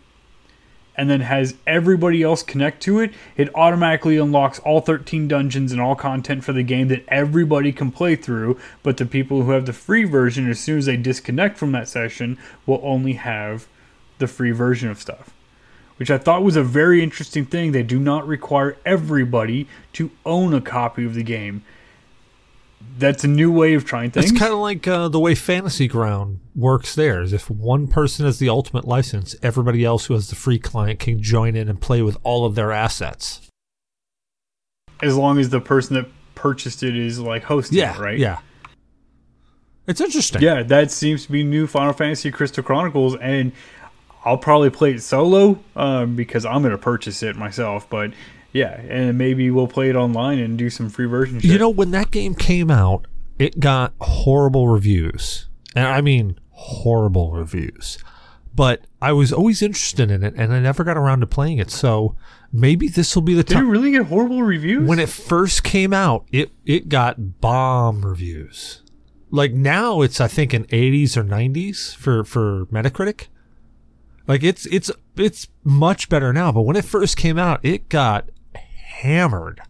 and 0.94 1.08
then 1.08 1.22
has 1.22 1.54
everybody 1.66 2.22
else 2.22 2.42
connect 2.42 2.82
to 2.82 3.00
it, 3.00 3.14
it 3.34 3.48
automatically 3.54 4.18
unlocks 4.18 4.58
all 4.58 4.82
13 4.82 5.26
dungeons 5.26 5.72
and 5.72 5.80
all 5.80 5.94
content 5.94 6.44
for 6.44 6.52
the 6.52 6.62
game 6.62 6.88
that 6.88 7.02
everybody 7.08 7.72
can 7.72 7.90
play 7.90 8.14
through. 8.14 8.58
But 8.82 8.98
the 8.98 9.06
people 9.06 9.44
who 9.44 9.52
have 9.52 9.64
the 9.64 9.72
free 9.72 10.04
version, 10.04 10.50
as 10.50 10.60
soon 10.60 10.76
as 10.76 10.84
they 10.84 10.98
disconnect 10.98 11.56
from 11.56 11.72
that 11.72 11.88
session, 11.88 12.36
will 12.66 12.80
only 12.82 13.14
have 13.14 13.66
the 14.18 14.26
free 14.28 14.50
version 14.50 14.90
of 14.90 15.00
stuff. 15.00 15.30
Which 15.96 16.10
I 16.10 16.18
thought 16.18 16.44
was 16.44 16.56
a 16.56 16.62
very 16.62 17.02
interesting 17.02 17.46
thing. 17.46 17.72
They 17.72 17.82
do 17.82 17.98
not 17.98 18.28
require 18.28 18.76
everybody 18.84 19.66
to 19.94 20.10
own 20.26 20.52
a 20.52 20.60
copy 20.60 21.06
of 21.06 21.14
the 21.14 21.22
game. 21.22 21.64
That's 22.98 23.24
a 23.24 23.28
new 23.28 23.50
way 23.50 23.74
of 23.74 23.84
trying 23.84 24.10
things. 24.12 24.30
It's 24.30 24.38
kind 24.38 24.52
of 24.52 24.60
like 24.60 24.86
uh, 24.86 25.08
the 25.08 25.18
way 25.18 25.34
Fantasy 25.34 25.88
Ground 25.88 26.40
works 26.54 26.94
there. 26.94 27.20
Is 27.22 27.32
if 27.32 27.50
one 27.50 27.88
person 27.88 28.24
has 28.24 28.38
the 28.38 28.48
ultimate 28.48 28.86
license, 28.86 29.34
everybody 29.42 29.84
else 29.84 30.06
who 30.06 30.14
has 30.14 30.28
the 30.30 30.36
free 30.36 30.58
client 30.58 31.00
can 31.00 31.20
join 31.20 31.56
in 31.56 31.68
and 31.68 31.80
play 31.80 32.02
with 32.02 32.16
all 32.22 32.44
of 32.46 32.54
their 32.54 32.70
assets. 32.72 33.40
as 35.02 35.16
long 35.16 35.38
as 35.38 35.50
the 35.50 35.60
person 35.60 35.94
that 35.96 36.06
purchased 36.34 36.82
it 36.82 36.96
is 36.96 37.18
like 37.18 37.42
hosting 37.42 37.78
Yeah. 37.78 37.94
it, 37.96 38.00
right? 38.00 38.18
Yeah. 38.18 38.38
It's 39.86 40.00
interesting. 40.00 40.40
Yeah, 40.40 40.62
that 40.62 40.90
seems 40.90 41.26
to 41.26 41.32
be 41.32 41.42
new 41.44 41.66
Final 41.66 41.92
Fantasy 41.92 42.30
Crystal 42.30 42.62
Chronicles, 42.64 43.16
and 43.16 43.52
I'll 44.24 44.38
probably 44.38 44.70
play 44.70 44.92
it 44.94 45.02
solo 45.02 45.58
um, 45.76 46.16
because 46.16 46.46
I'm 46.46 46.62
going 46.62 46.72
to 46.72 46.78
purchase 46.78 47.22
it 47.22 47.36
myself. 47.36 47.88
But 47.90 48.12
Yeah, 48.54 48.80
and 48.88 49.18
maybe 49.18 49.50
we'll 49.50 49.66
play 49.66 49.90
it 49.90 49.96
online 49.96 50.38
and 50.38 50.56
do 50.56 50.70
some 50.70 50.88
free 50.88 51.06
version 51.06 51.40
shit. 51.40 51.50
You 51.50 51.58
know, 51.58 51.68
when 51.68 51.90
that 51.90 52.12
game 52.12 52.36
came 52.36 52.70
out, 52.70 53.06
it 53.36 53.58
got 53.58 53.92
horrible 54.00 54.68
reviews. 54.68 55.48
And 55.74 55.86
I 55.86 56.00
mean, 56.00 56.38
horrible 56.50 57.32
reviews. 57.32 57.98
But 58.54 58.86
I 59.02 59.12
was 59.12 59.32
always 59.32 59.60
interested 59.60 60.08
in 60.08 60.22
it, 60.22 60.34
and 60.36 60.52
I 60.52 60.60
never 60.60 60.84
got 60.84 60.96
around 60.96 61.20
to 61.20 61.26
playing 61.26 61.58
it. 61.58 61.72
So 61.72 62.14
maybe 62.52 62.86
this 62.86 63.16
will 63.16 63.22
be 63.22 63.34
the 63.34 63.42
time. 63.42 63.64
did 63.64 63.68
it 63.68 63.72
really 63.72 63.90
get 63.90 64.06
horrible 64.06 64.44
reviews? 64.44 64.88
When 64.88 65.00
it 65.00 65.08
first 65.08 65.64
came 65.64 65.92
out, 65.92 66.24
it 66.30 66.52
it 66.64 66.88
got 66.88 67.40
bomb 67.40 68.06
reviews. 68.06 68.82
Like 69.32 69.52
now, 69.52 70.02
it's 70.02 70.20
I 70.20 70.28
think 70.28 70.54
in 70.54 70.64
80s 70.66 71.16
or 71.16 71.24
90s 71.24 71.96
for 71.96 72.22
for 72.22 72.66
Metacritic. 72.66 73.26
Like 74.28 74.44
it's 74.44 74.66
it's 74.66 74.92
it's 75.16 75.48
much 75.64 76.08
better 76.08 76.32
now. 76.32 76.52
But 76.52 76.62
when 76.62 76.76
it 76.76 76.84
first 76.84 77.16
came 77.16 77.36
out, 77.36 77.58
it 77.64 77.88
got 77.88 78.28
hammered. 79.02 79.60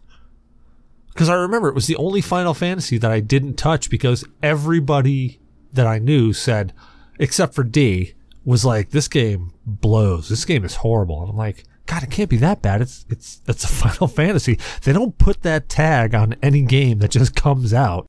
Because 1.13 1.29
I 1.29 1.35
remember 1.35 1.69
it 1.69 1.75
was 1.75 1.87
the 1.87 1.95
only 1.95 2.21
Final 2.21 2.53
Fantasy 2.53 2.97
that 2.97 3.11
I 3.11 3.19
didn't 3.21 3.55
touch 3.55 3.89
because 3.89 4.25
everybody 4.43 5.39
that 5.71 5.87
I 5.87 5.97
knew 5.97 6.33
said, 6.33 6.73
except 7.19 7.53
for 7.55 7.63
D, 7.63 8.13
was 8.43 8.65
like, 8.65 8.89
"This 8.91 9.07
game 9.07 9.53
blows. 9.65 10.27
This 10.29 10.43
game 10.45 10.65
is 10.65 10.75
horrible." 10.75 11.21
And 11.21 11.29
I'm 11.31 11.37
like, 11.37 11.63
"God, 11.85 12.03
it 12.03 12.11
can't 12.11 12.29
be 12.29 12.37
that 12.37 12.61
bad. 12.61 12.81
It's 12.81 13.05
it's 13.09 13.41
it's 13.47 13.63
a 13.63 13.67
Final 13.83 14.07
Fantasy. 14.07 14.59
They 14.83 14.91
don't 14.93 15.17
put 15.17 15.41
that 15.43 15.69
tag 15.69 16.13
on 16.13 16.35
any 16.41 16.61
game 16.63 16.99
that 16.99 17.11
just 17.11 17.33
comes 17.35 17.73
out." 17.73 18.05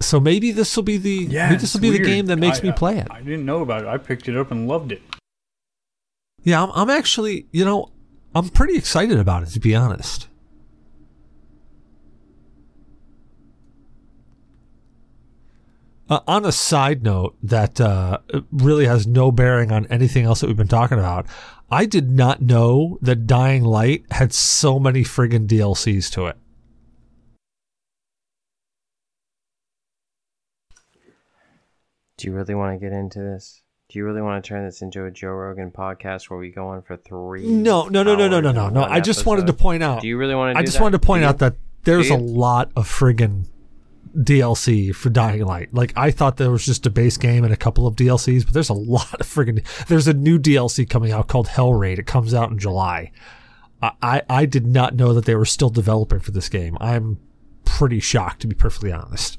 So 0.00 0.20
maybe 0.20 0.52
this 0.52 0.74
will 0.76 0.84
be 0.84 0.96
the 0.96 1.26
yeah, 1.28 1.48
maybe 1.50 1.60
this 1.60 1.74
will 1.74 1.80
be 1.80 1.88
it's 1.88 1.98
the 1.98 2.04
game 2.04 2.26
that 2.26 2.38
makes 2.38 2.60
I- 2.60 2.62
me 2.62 2.68
uh, 2.70 2.74
play 2.74 2.98
it. 2.98 3.08
I 3.10 3.20
didn't 3.20 3.44
know 3.44 3.60
about 3.62 3.82
it. 3.82 3.88
I 3.88 3.98
picked 3.98 4.28
it 4.28 4.36
up 4.36 4.50
and 4.50 4.68
loved 4.68 4.92
it. 4.92 5.02
Yeah, 6.44 6.62
I'm, 6.62 6.70
I'm 6.72 6.88
actually, 6.90 7.46
you 7.50 7.64
know, 7.64 7.90
I'm 8.34 8.48
pretty 8.50 8.76
excited 8.76 9.18
about 9.18 9.42
it 9.42 9.50
to 9.50 9.60
be 9.60 9.74
honest. 9.74 10.28
Uh, 16.10 16.20
on 16.26 16.46
a 16.46 16.52
side 16.52 17.02
note 17.02 17.36
that 17.42 17.78
uh, 17.80 18.18
really 18.50 18.86
has 18.86 19.06
no 19.06 19.30
bearing 19.30 19.70
on 19.70 19.86
anything 19.88 20.24
else 20.24 20.40
that 20.40 20.46
we've 20.46 20.56
been 20.56 20.66
talking 20.66 20.98
about, 20.98 21.26
I 21.70 21.84
did 21.84 22.10
not 22.10 22.40
know 22.40 22.98
that 23.02 23.26
Dying 23.26 23.62
Light 23.62 24.04
had 24.10 24.32
so 24.32 24.78
many 24.78 25.02
friggin' 25.02 25.46
DLCs 25.46 26.10
to 26.12 26.26
it. 26.26 26.38
Do 32.16 32.26
you 32.26 32.32
really 32.32 32.54
want 32.54 32.74
to 32.74 32.84
get 32.84 32.92
into 32.92 33.18
this? 33.18 33.62
Do 33.88 33.98
you 33.98 34.04
really 34.04 34.20
want 34.20 34.44
to 34.44 34.46
turn 34.46 34.66
this 34.66 34.82
into 34.82 35.06
a 35.06 35.10
Joe 35.10 35.30
Rogan 35.30 35.70
podcast 35.70 36.28
where 36.28 36.38
we 36.38 36.50
go 36.50 36.68
on 36.68 36.82
for 36.82 36.98
three? 36.98 37.46
No, 37.46 37.88
no, 37.88 38.02
no, 38.02 38.14
no, 38.14 38.28
no, 38.28 38.38
no, 38.38 38.52
no, 38.52 38.68
no. 38.68 38.82
I 38.82 39.00
just 39.00 39.24
wanted 39.24 39.46
to 39.46 39.54
point 39.54 39.82
out. 39.82 40.02
Do 40.02 40.08
you 40.08 40.18
really 40.18 40.34
want 40.34 40.54
to? 40.54 40.58
I 40.58 40.62
just 40.62 40.76
that? 40.76 40.82
wanted 40.82 41.00
to 41.00 41.06
point 41.06 41.24
out 41.24 41.38
that 41.38 41.56
there's 41.84 42.10
a 42.10 42.16
lot 42.16 42.70
of 42.76 42.86
friggin' 42.86 43.46
DLC 44.14 44.94
for 44.94 45.08
Dying 45.08 45.42
Light. 45.42 45.72
Like 45.72 45.94
I 45.96 46.10
thought 46.10 46.36
there 46.36 46.50
was 46.50 46.66
just 46.66 46.84
a 46.84 46.90
base 46.90 47.16
game 47.16 47.44
and 47.44 47.52
a 47.52 47.56
couple 47.56 47.86
of 47.86 47.96
DLCs, 47.96 48.44
but 48.44 48.52
there's 48.52 48.68
a 48.68 48.74
lot 48.74 49.22
of 49.22 49.26
friggin' 49.26 49.64
there's 49.86 50.06
a 50.06 50.12
new 50.12 50.38
DLC 50.38 50.88
coming 50.88 51.10
out 51.10 51.28
called 51.28 51.48
Hellraid. 51.48 51.98
It 51.98 52.06
comes 52.06 52.34
out 52.34 52.50
in 52.50 52.58
July. 52.58 53.10
I, 53.80 53.92
I 54.02 54.22
I 54.28 54.44
did 54.44 54.66
not 54.66 54.96
know 54.96 55.14
that 55.14 55.24
they 55.24 55.34
were 55.34 55.46
still 55.46 55.70
developing 55.70 56.20
for 56.20 56.32
this 56.32 56.50
game. 56.50 56.76
I'm 56.78 57.20
pretty 57.64 58.00
shocked 58.00 58.42
to 58.42 58.46
be 58.46 58.54
perfectly 58.54 58.92
honest. 58.92 59.38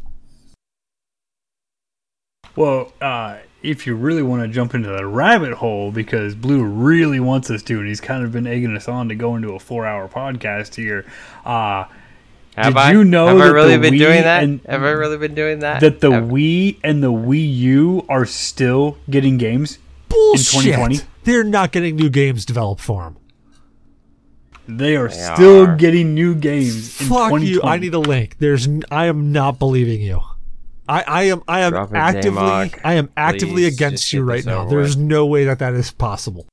Well, 2.55 2.91
uh, 2.99 3.37
if 3.61 3.85
you 3.85 3.95
really 3.95 4.23
want 4.23 4.41
to 4.43 4.47
jump 4.47 4.73
into 4.73 4.89
the 4.89 5.05
rabbit 5.05 5.53
hole, 5.53 5.91
because 5.91 6.33
Blue 6.35 6.63
really 6.63 7.19
wants 7.19 7.49
us 7.49 7.61
to, 7.63 7.79
and 7.79 7.87
he's 7.87 8.01
kind 8.01 8.23
of 8.23 8.31
been 8.31 8.47
egging 8.47 8.75
us 8.75 8.87
on 8.87 9.09
to 9.09 9.15
go 9.15 9.35
into 9.35 9.53
a 9.53 9.59
four-hour 9.59 10.07
podcast 10.07 10.75
here. 10.75 11.05
Uh, 11.45 11.85
Have 12.55 12.73
Did 12.73 12.77
I? 12.77 12.91
you 12.91 13.03
know 13.03 13.27
Have 13.27 13.37
I 13.41 13.47
really 13.47 13.75
the 13.75 13.81
been 13.81 13.93
Wii 13.93 13.99
doing 13.99 14.21
that? 14.23 14.43
and- 14.43 14.59
Have 14.67 14.83
I 14.83 14.89
really 14.91 15.17
been 15.17 15.35
doing 15.35 15.59
that? 15.59 15.81
that 15.81 15.99
the 16.01 16.11
Have- 16.11 16.23
Wii 16.25 16.77
and 16.83 17.01
the 17.03 17.11
Wii 17.11 17.53
U 17.57 18.05
are 18.09 18.25
still 18.25 18.97
getting 19.09 19.37
games. 19.37 19.77
Bullshit. 20.09 20.63
2020? 20.75 20.99
They're 21.25 21.43
not 21.43 21.71
getting 21.71 21.95
new 21.95 22.09
games 22.09 22.45
developed 22.45 22.81
for 22.81 23.03
them. 23.03 23.15
They 24.67 24.95
are 24.95 25.07
They 25.07 25.15
still 25.35 25.65
are. 25.67 25.75
getting 25.75 26.13
new 26.13 26.35
games 26.35 26.99
in 27.01 27.07
Fuck 27.07 27.29
2020. 27.31 27.45
you! 27.47 27.61
I 27.63 27.77
need 27.77 27.93
a 27.93 27.99
link. 27.99 28.35
There's. 28.39 28.67
I 28.91 29.05
am 29.07 29.31
not 29.31 29.57
believing 29.57 30.01
you. 30.01 30.19
I, 30.89 31.03
I 31.07 31.23
am. 31.23 31.43
I 31.47 31.59
am 31.61 31.73
it, 31.75 31.93
actively. 31.93 32.41
I 32.83 32.93
am 32.95 33.09
actively 33.15 33.65
against 33.65 34.11
you 34.11 34.23
right 34.23 34.43
now. 34.45 34.65
There's 34.65 34.97
with. 34.97 35.05
no 35.05 35.25
way 35.25 35.45
that 35.45 35.59
that 35.59 35.73
is 35.73 35.91
possible. 35.91 36.47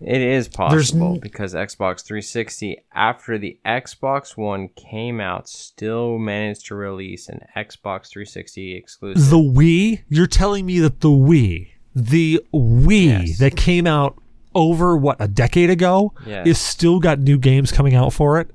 It 0.00 0.20
is 0.20 0.46
possible 0.46 1.14
n- 1.14 1.20
because 1.20 1.54
Xbox 1.54 2.04
360, 2.04 2.84
after 2.94 3.38
the 3.38 3.58
Xbox 3.64 4.36
One 4.36 4.68
came 4.76 5.20
out, 5.20 5.48
still 5.48 6.18
managed 6.18 6.66
to 6.66 6.74
release 6.74 7.28
an 7.30 7.40
Xbox 7.56 8.08
360 8.10 8.76
exclusive. 8.76 9.30
The 9.30 9.36
Wii. 9.38 10.02
You're 10.08 10.26
telling 10.26 10.66
me 10.66 10.80
that 10.80 11.00
the 11.00 11.08
Wii, 11.08 11.68
the 11.94 12.44
Wii 12.54 13.26
Yes. 13.26 13.38
that 13.38 13.56
came 13.56 13.86
out 13.86 14.20
over 14.54 14.96
what 14.98 15.16
a 15.18 15.28
decade 15.28 15.70
ago, 15.70 16.12
Yes. 16.26 16.46
is 16.46 16.58
still 16.58 17.00
got 17.00 17.18
new 17.18 17.38
games 17.38 17.72
coming 17.72 17.94
out 17.94 18.12
for 18.12 18.38
it. 18.38 18.50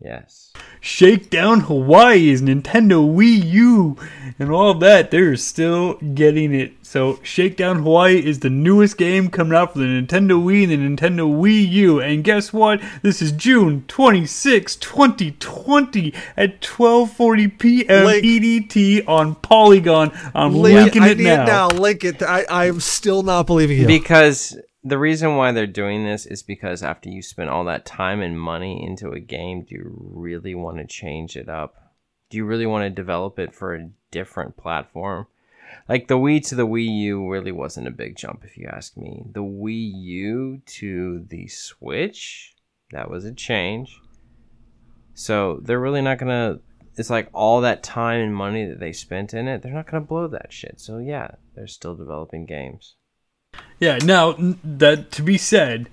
yes. 0.00 0.49
Shakedown 0.80 1.60
Hawaii 1.60 2.30
is 2.30 2.42
Nintendo 2.42 3.06
Wii 3.14 3.44
U 3.52 3.96
and 4.38 4.50
all 4.50 4.74
that. 4.74 5.10
They're 5.10 5.36
still 5.36 5.94
getting 5.94 6.54
it. 6.54 6.72
So 6.82 7.20
Shakedown 7.22 7.82
Hawaii 7.82 8.16
is 8.18 8.40
the 8.40 8.50
newest 8.50 8.96
game 8.96 9.28
coming 9.30 9.54
out 9.56 9.74
for 9.74 9.78
the 9.78 9.84
Nintendo 9.84 10.42
Wii 10.42 10.72
and 10.72 10.98
the 10.98 11.06
Nintendo 11.06 11.30
Wii 11.30 11.68
U. 11.70 12.00
And 12.00 12.24
guess 12.24 12.52
what? 12.52 12.80
This 13.02 13.20
is 13.22 13.30
June 13.32 13.84
26, 13.86 14.76
2020 14.76 16.14
at 16.36 16.60
12:40 16.60 17.58
p.m. 17.58 18.04
Link. 18.06 18.24
EDT 18.24 19.06
on 19.06 19.34
Polygon. 19.36 20.10
I'm 20.34 20.54
Link 20.54 20.76
linking 20.76 21.02
I 21.02 21.08
it 21.10 21.18
need 21.18 21.24
now. 21.24 21.42
it 21.42 21.46
now. 21.46 21.68
Link 21.68 22.04
it. 22.04 22.22
I. 22.22 22.44
I 22.50 22.66
am 22.66 22.80
still 22.80 23.22
not 23.22 23.46
believing 23.46 23.78
you. 23.78 23.86
Because 23.86 24.58
the 24.82 24.98
reason 24.98 25.36
why 25.36 25.52
they're 25.52 25.66
doing 25.66 26.04
this 26.04 26.24
is 26.24 26.42
because 26.42 26.82
after 26.82 27.08
you 27.08 27.22
spend 27.22 27.50
all 27.50 27.64
that 27.64 27.84
time 27.84 28.22
and 28.22 28.40
money 28.40 28.84
into 28.84 29.10
a 29.10 29.20
game, 29.20 29.62
do 29.62 29.74
you 29.74 30.12
really 30.14 30.54
want 30.54 30.78
to 30.78 30.86
change 30.86 31.36
it 31.36 31.48
up? 31.48 31.92
Do 32.30 32.38
you 32.38 32.44
really 32.44 32.66
want 32.66 32.84
to 32.84 32.90
develop 32.90 33.38
it 33.38 33.54
for 33.54 33.74
a 33.74 33.90
different 34.10 34.56
platform? 34.56 35.26
Like 35.88 36.08
the 36.08 36.18
Wii 36.18 36.46
to 36.48 36.54
the 36.54 36.66
Wii 36.66 36.88
U 37.02 37.30
really 37.30 37.52
wasn't 37.52 37.88
a 37.88 37.92
big 37.92 38.16
jump, 38.16 38.44
if 38.44 38.56
you 38.56 38.66
ask 38.66 38.96
me. 38.96 39.24
The 39.32 39.42
Wii 39.42 39.92
U 39.94 40.62
to 40.64 41.26
the 41.28 41.46
Switch, 41.48 42.54
that 42.90 43.10
was 43.10 43.24
a 43.24 43.32
change. 43.32 44.00
So 45.14 45.60
they're 45.62 45.80
really 45.80 46.02
not 46.02 46.18
gonna. 46.18 46.60
It's 46.96 47.10
like 47.10 47.28
all 47.32 47.60
that 47.60 47.82
time 47.82 48.20
and 48.20 48.34
money 48.34 48.64
that 48.66 48.80
they 48.80 48.92
spent 48.92 49.34
in 49.34 49.46
it, 49.46 49.62
they're 49.62 49.72
not 49.72 49.90
gonna 49.90 50.04
blow 50.04 50.26
that 50.28 50.52
shit. 50.52 50.80
So 50.80 50.98
yeah, 50.98 51.32
they're 51.54 51.66
still 51.66 51.94
developing 51.94 52.46
games. 52.46 52.96
Yeah, 53.80 53.96
now 54.04 54.36
that 54.62 55.10
to 55.12 55.22
be 55.22 55.38
said, 55.38 55.88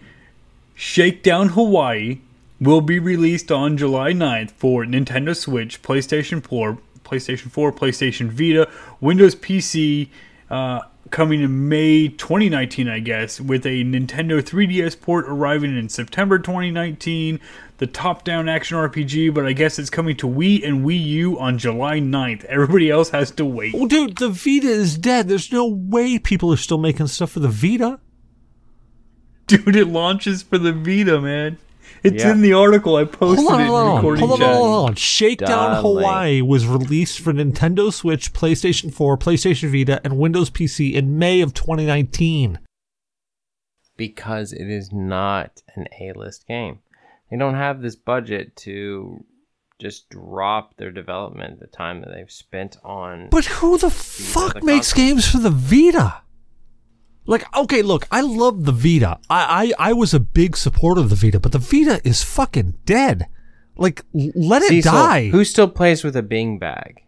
Shakedown 0.75 1.49
Hawaii 1.49 2.19
will 2.59 2.81
be 2.81 2.99
released 2.99 3.49
on 3.49 3.77
July 3.77 4.11
9th 4.11 4.51
for 4.51 4.83
Nintendo 4.83 5.33
Switch, 5.33 5.81
PlayStation 5.81 6.45
4, 6.45 6.77
PlayStation 7.05 7.49
4, 7.49 7.71
PlayStation 7.71 8.29
Vita, 8.29 8.69
Windows 8.99 9.35
PC, 9.35 10.09
uh, 10.49 10.81
coming 11.11 11.41
in 11.41 11.69
May 11.69 12.07
2019, 12.07 12.87
I 12.87 12.99
guess, 12.99 13.39
with 13.41 13.65
a 13.65 13.83
Nintendo 13.83 14.41
3DS 14.41 14.99
port 14.99 15.25
arriving 15.27 15.77
in 15.77 15.89
September 15.89 16.39
2019. 16.39 17.39
The 17.77 17.87
top-down 17.87 18.49
action 18.49 18.75
RPG, 18.77 19.33
but 19.33 19.45
I 19.45 19.53
guess 19.53 19.77
it's 19.77 19.91
coming 19.91 20.17
to 20.17 20.27
Wii 20.27 20.67
and 20.67 20.83
Wii 20.83 21.03
U 21.05 21.39
on 21.39 21.59
July 21.59 21.99
9th. 21.99 22.43
Everybody 22.45 22.89
else 22.89 23.11
has 23.11 23.29
to 23.31 23.45
wait. 23.45 23.75
Oh, 23.77 23.87
dude, 23.87 24.17
the 24.17 24.29
Vita 24.29 24.67
is 24.67 24.97
dead. 24.97 25.27
There's 25.27 25.51
no 25.51 25.67
way 25.67 26.17
people 26.17 26.51
are 26.51 26.57
still 26.57 26.79
making 26.79 27.07
stuff 27.07 27.31
for 27.31 27.39
the 27.39 27.49
Vita. 27.49 27.99
Dude, 29.45 29.75
it 29.75 29.87
launches 29.87 30.41
for 30.41 30.57
the 30.57 30.73
Vita, 30.73 31.21
man. 31.21 31.59
It's 32.03 32.23
Yeah. 32.23 32.31
in 32.31 32.41
the 32.41 32.53
article 32.53 32.95
I 32.95 33.05
posted 33.05 33.39
Hold 33.47 33.51
on, 33.53 33.61
it 33.61 33.67
hold 33.67 33.79
on, 33.87 33.95
recording 33.95 34.27
hold 34.27 34.31
on, 34.33 34.37
chat. 34.47 34.55
hold 34.55 34.65
on, 34.67 34.71
hold 34.73 34.89
on. 34.89 34.95
Shakedown 34.95 35.49
Darling. 35.49 35.81
Hawaii 35.97 36.41
was 36.41 36.65
released 36.67 37.19
for 37.19 37.33
Nintendo 37.33 37.91
Switch, 37.91 38.33
PlayStation 38.33 38.93
4, 38.93 39.17
PlayStation 39.17 39.71
Vita, 39.71 39.99
and 40.03 40.17
Windows 40.17 40.49
PC 40.49 40.93
in 40.93 41.17
May 41.17 41.41
of 41.41 41.53
2019. 41.53 42.59
because 43.97 44.53
it 44.53 44.69
is 44.69 44.91
not 44.93 45.63
an 45.75 45.87
A-list 45.99 46.47
game. 46.47 46.79
They 47.31 47.37
don't 47.37 47.55
have 47.55 47.81
this 47.81 47.95
budget 47.95 48.55
to 48.57 49.25
just 49.79 50.09
drop 50.09 50.77
their 50.77 50.91
development 50.91 51.59
the 51.59 51.65
time 51.67 52.01
that 52.01 52.09
they've 52.13 52.29
spent 52.31 52.77
on 52.83 53.27
But 53.31 53.45
who 53.45 53.77
the 53.77 53.89
fuck 53.89 54.55
other 54.57 54.65
makes 54.65 54.93
games 54.93 55.27
for 55.27 55.39
the 55.39 55.49
Vita? 55.49 56.21
Like, 57.27 57.45
okay, 57.55 57.81
look, 57.81 58.07
I 58.09 58.21
love 58.21 58.63
the 58.65 58.71
Vita. 58.71 59.19
I, 59.29 59.73
I, 59.77 59.89
I 59.89 59.93
was 59.93 60.13
a 60.13 60.19
big 60.19 60.55
supporter 60.57 61.01
of 61.01 61.09
the 61.09 61.15
Vita, 61.15 61.39
but 61.39 61.51
the 61.51 61.59
Vita 61.59 62.01
is 62.07 62.23
fucking 62.23 62.75
dead. 62.85 63.27
Like, 63.75 64.01
let 64.13 64.63
it 64.63 64.69
Cecil, 64.69 64.91
die. 64.91 65.27
Who 65.29 65.43
still 65.43 65.67
plays 65.67 66.03
with 66.03 66.15
a 66.15 66.23
Bing 66.23 66.57
bag? 66.57 67.03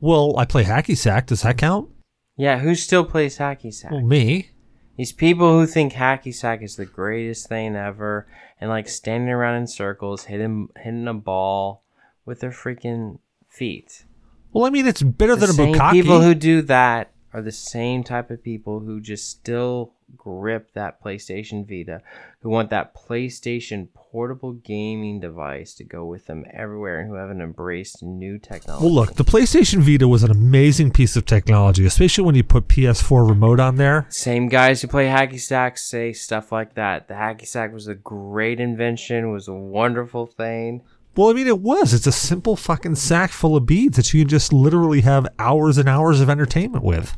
well, 0.00 0.36
I 0.38 0.44
play 0.44 0.64
hacky 0.64 0.96
sack. 0.96 1.26
Does 1.26 1.42
that 1.42 1.56
count? 1.58 1.88
Yeah, 2.36 2.58
who 2.58 2.74
still 2.74 3.04
plays 3.04 3.38
hacky 3.38 3.72
sack? 3.72 3.90
Well, 3.90 4.00
me. 4.02 4.50
These 4.96 5.12
people 5.12 5.58
who 5.58 5.66
think 5.66 5.92
hacky 5.94 6.34
sack 6.34 6.62
is 6.62 6.76
the 6.76 6.84
greatest 6.86 7.48
thing 7.48 7.74
ever, 7.76 8.26
and 8.60 8.68
like 8.70 8.88
standing 8.88 9.30
around 9.30 9.56
in 9.56 9.66
circles, 9.66 10.24
hitting 10.24 10.68
hitting 10.76 11.08
a 11.08 11.14
ball 11.14 11.82
with 12.26 12.40
their 12.40 12.50
freaking 12.50 13.18
feet. 13.48 14.04
Well, 14.52 14.66
I 14.66 14.70
mean, 14.70 14.86
it's 14.86 15.02
better 15.02 15.36
The 15.36 15.46
than 15.46 15.50
a 15.70 15.74
bukkake. 15.74 15.92
people 15.92 16.20
who 16.20 16.34
do 16.34 16.62
that 16.62 17.12
are 17.32 17.42
the 17.42 17.52
same 17.52 18.02
type 18.02 18.30
of 18.30 18.42
people 18.42 18.80
who 18.80 19.00
just 19.00 19.28
still 19.28 19.92
grip 20.16 20.72
that 20.72 21.02
PlayStation 21.02 21.68
Vita, 21.68 22.00
who 22.40 22.48
want 22.48 22.70
that 22.70 22.94
PlayStation 22.94 23.88
portable 23.92 24.52
gaming 24.52 25.20
device 25.20 25.74
to 25.74 25.84
go 25.84 26.04
with 26.06 26.26
them 26.26 26.44
everywhere, 26.52 27.00
and 27.00 27.10
who 27.10 27.16
haven't 27.16 27.42
embraced 27.42 28.02
new 28.02 28.38
technology. 28.38 28.84
well, 28.84 28.94
look, 28.94 29.14
the 29.14 29.24
PlayStation 29.24 29.80
Vita 29.80 30.08
was 30.08 30.22
an 30.22 30.30
amazing 30.30 30.90
piece 30.90 31.16
of 31.16 31.26
technology, 31.26 31.84
especially 31.84 32.24
when 32.24 32.34
you 32.34 32.44
put 32.44 32.68
PS4 32.68 33.28
remote 33.28 33.60
on 33.60 33.76
there. 33.76 34.06
Same 34.08 34.48
guys 34.48 34.80
who 34.80 34.88
play 34.88 35.06
hacky 35.06 35.40
sack 35.40 35.76
say 35.76 36.12
stuff 36.12 36.50
like 36.50 36.74
that. 36.74 37.08
The 37.08 37.14
hacky 37.14 37.46
sack 37.46 37.72
was 37.72 37.88
a 37.88 37.94
great 37.94 38.60
invention, 38.60 39.30
was 39.30 39.48
a 39.48 39.54
wonderful 39.54 40.26
thing. 40.26 40.82
Well, 41.18 41.30
I 41.30 41.32
mean, 41.32 41.48
it 41.48 41.58
was. 41.58 41.92
It's 41.92 42.06
a 42.06 42.12
simple 42.12 42.54
fucking 42.54 42.94
sack 42.94 43.32
full 43.32 43.56
of 43.56 43.66
beads 43.66 43.96
that 43.96 44.14
you 44.14 44.20
can 44.20 44.28
just 44.28 44.52
literally 44.52 45.00
have 45.00 45.26
hours 45.36 45.76
and 45.76 45.88
hours 45.88 46.20
of 46.20 46.30
entertainment 46.30 46.84
with. 46.84 47.16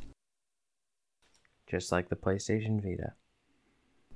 Just 1.67 1.93
like 1.93 2.09
the 2.09 2.17
PlayStation 2.17 2.83
Vita. 2.83 3.13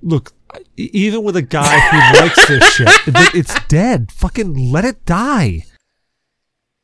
Look, 0.01 0.33
even 0.79 1.23
with 1.23 1.37
a 1.37 1.43
guy 1.43 1.79
who 1.81 1.99
likes 2.23 2.49
this 2.49 2.65
shit, 2.73 2.89
it's 3.35 3.63
dead. 3.67 4.11
Fucking 4.11 4.55
let 4.73 4.87
it 4.87 5.05
die. 5.05 5.67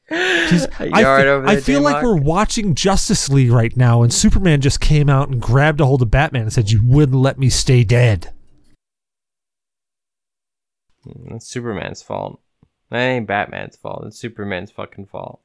I, 0.11 0.67
all 0.79 0.91
right 0.91 1.25
fe- 1.25 1.53
I 1.53 1.57
feel 1.59 1.81
like 1.81 2.03
we're 2.03 2.21
watching 2.21 2.75
Justice 2.75 3.31
League 3.31 3.51
right 3.51 3.75
now, 3.79 4.03
and 4.03 4.13
Superman 4.13 4.61
just 4.61 4.79
came 4.79 5.09
out 5.09 5.31
and 5.31 5.41
grabbed 5.41 5.81
a 5.81 5.87
hold 5.87 6.03
of 6.03 6.11
Batman 6.11 6.43
and 6.43 6.53
said, 6.53 6.71
"You 6.71 6.83
wouldn't 6.85 7.17
let 7.17 7.39
me 7.39 7.49
stay 7.49 7.83
dead." 7.83 8.31
Mm, 11.07 11.37
it's 11.37 11.49
Superman's 11.49 12.03
fault. 12.03 12.43
That 12.91 12.99
ain't 12.99 13.27
Batman's 13.27 13.77
fault. 13.77 14.05
It's 14.07 14.19
Superman's 14.19 14.71
fucking 14.71 15.07
fault. 15.07 15.41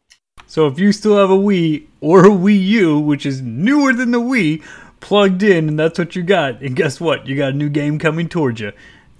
So 0.48 0.68
if 0.68 0.80
you 0.80 0.92
still 0.92 1.18
have 1.18 1.30
a 1.30 1.38
Wii 1.38 1.88
or 2.02 2.26
a 2.26 2.30
Wii 2.30 2.62
U, 2.68 3.00
which 3.00 3.26
is 3.26 3.42
newer 3.42 3.94
than 3.94 4.12
the 4.12 4.20
Wii, 4.20 4.64
plugged 5.00 5.44
in, 5.44 5.70
and 5.70 5.80
that's 5.80 5.98
what 5.98 6.16
you 6.16 6.24
got, 6.24 6.62
and 6.62 6.76
guess 6.76 7.00
what? 7.00 7.28
You 7.28 7.36
got 7.36 7.54
a 7.54 7.56
new 7.56 7.70
game 7.70 8.00
coming 8.00 8.28
towards 8.28 8.60
you. 8.60 8.72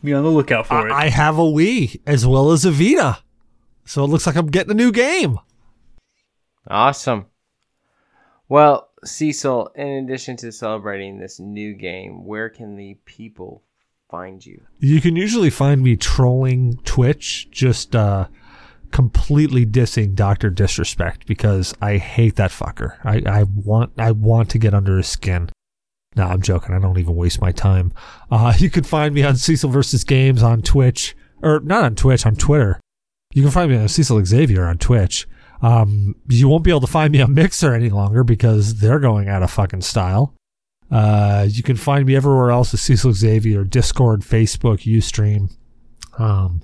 Be 0.04 0.14
on 0.14 0.24
the 0.24 0.30
lookout 0.30 0.68
for 0.68 0.88
it. 0.88 0.92
I, 0.92 1.06
I 1.06 1.10
have 1.10 1.38
a 1.38 1.44
Wii 1.44 2.02
as 2.06 2.28
well 2.28 2.52
as 2.52 2.66
a 2.66 2.72
Vita, 2.72 3.20
so 3.86 4.04
it 4.04 4.08
looks 4.08 4.28
like 4.28 4.36
I'm 4.36 4.48
getting 4.48 4.72
a 4.72 4.76
new 4.76 4.92
game. 4.92 5.40
Awesome. 6.68 7.28
Well, 8.50 8.90
Cecil, 9.04 9.72
in 9.76 10.06
addition 10.06 10.38
to 10.38 10.52
celebrating 10.52 11.20
this 11.20 11.40
new 11.40 11.74
game, 11.74 12.26
where 12.26 12.50
can 12.50 12.76
the 12.76 12.98
people 13.06 13.64
find 14.10 14.46
you? 14.46 14.62
You 14.80 15.02
can 15.02 15.16
usually 15.16 15.50
find 15.50 15.82
me 15.82 15.96
trolling 15.96 16.78
Twitch, 16.84 17.50
just 17.52 17.96
uh, 17.96 18.28
completely 18.92 19.66
dissing 19.66 20.16
Doctor 20.16 20.50
Disrespect 20.50 21.26
because 21.26 21.74
I 21.82 21.98
hate 21.98 22.36
that 22.36 22.52
fucker. 22.52 22.98
I, 23.04 23.22
I 23.40 23.44
want 23.44 23.94
I 23.98 24.12
want 24.12 24.50
to 24.52 24.58
get 24.58 24.74
under 24.74 24.98
his 24.98 25.08
skin. 25.08 25.50
No, 26.16 26.24
I'm 26.24 26.42
joking. 26.42 26.74
I 26.74 26.80
don't 26.80 26.98
even 26.98 27.16
waste 27.16 27.42
my 27.42 27.52
time. 27.52 27.92
Uh, 28.32 28.54
you 28.58 28.70
can 28.70 28.84
find 28.84 29.14
me 29.14 29.24
on 29.24 29.36
Cecil 29.36 29.70
versus 29.70 30.04
Games 30.04 30.42
on 30.42 30.62
Twitch, 30.62 31.16
or 31.42 31.60
not 31.60 31.84
on 31.84 31.96
Twitch, 31.96 32.26
on 32.26 32.36
Twitter. 32.36 32.80
You 33.34 33.42
can 33.42 33.52
find 33.52 33.70
me 33.70 33.78
on 33.78 33.88
Cecil 33.90 34.24
Xavier 34.26 34.66
on 34.66 34.78
Twitch. 34.78 35.28
Um, 35.62 36.16
you 36.30 36.48
won't 36.48 36.64
be 36.64 36.70
able 36.70 36.82
to 36.82 36.88
find 36.88 37.12
me 37.12 37.22
on 37.22 37.34
Mixer 37.34 37.74
any 37.74 37.90
longer 37.90 38.24
because 38.24 38.80
they're 38.80 39.00
going 39.00 39.28
out 39.28 39.44
of 39.44 39.52
fucking 39.52 39.82
style. 39.82 40.34
Uh, 40.92 41.48
you 41.50 41.64
can 41.64 41.76
find 41.76 42.06
me 42.06 42.16
everywhere 42.16 42.52
else 42.52 42.74
as 42.74 42.82
Cecil 42.82 43.14
Xavier, 43.14 43.64
Discord, 43.64 44.22
Facebook, 44.22 44.82
Ustream. 44.82 45.52
Um, 46.20 46.62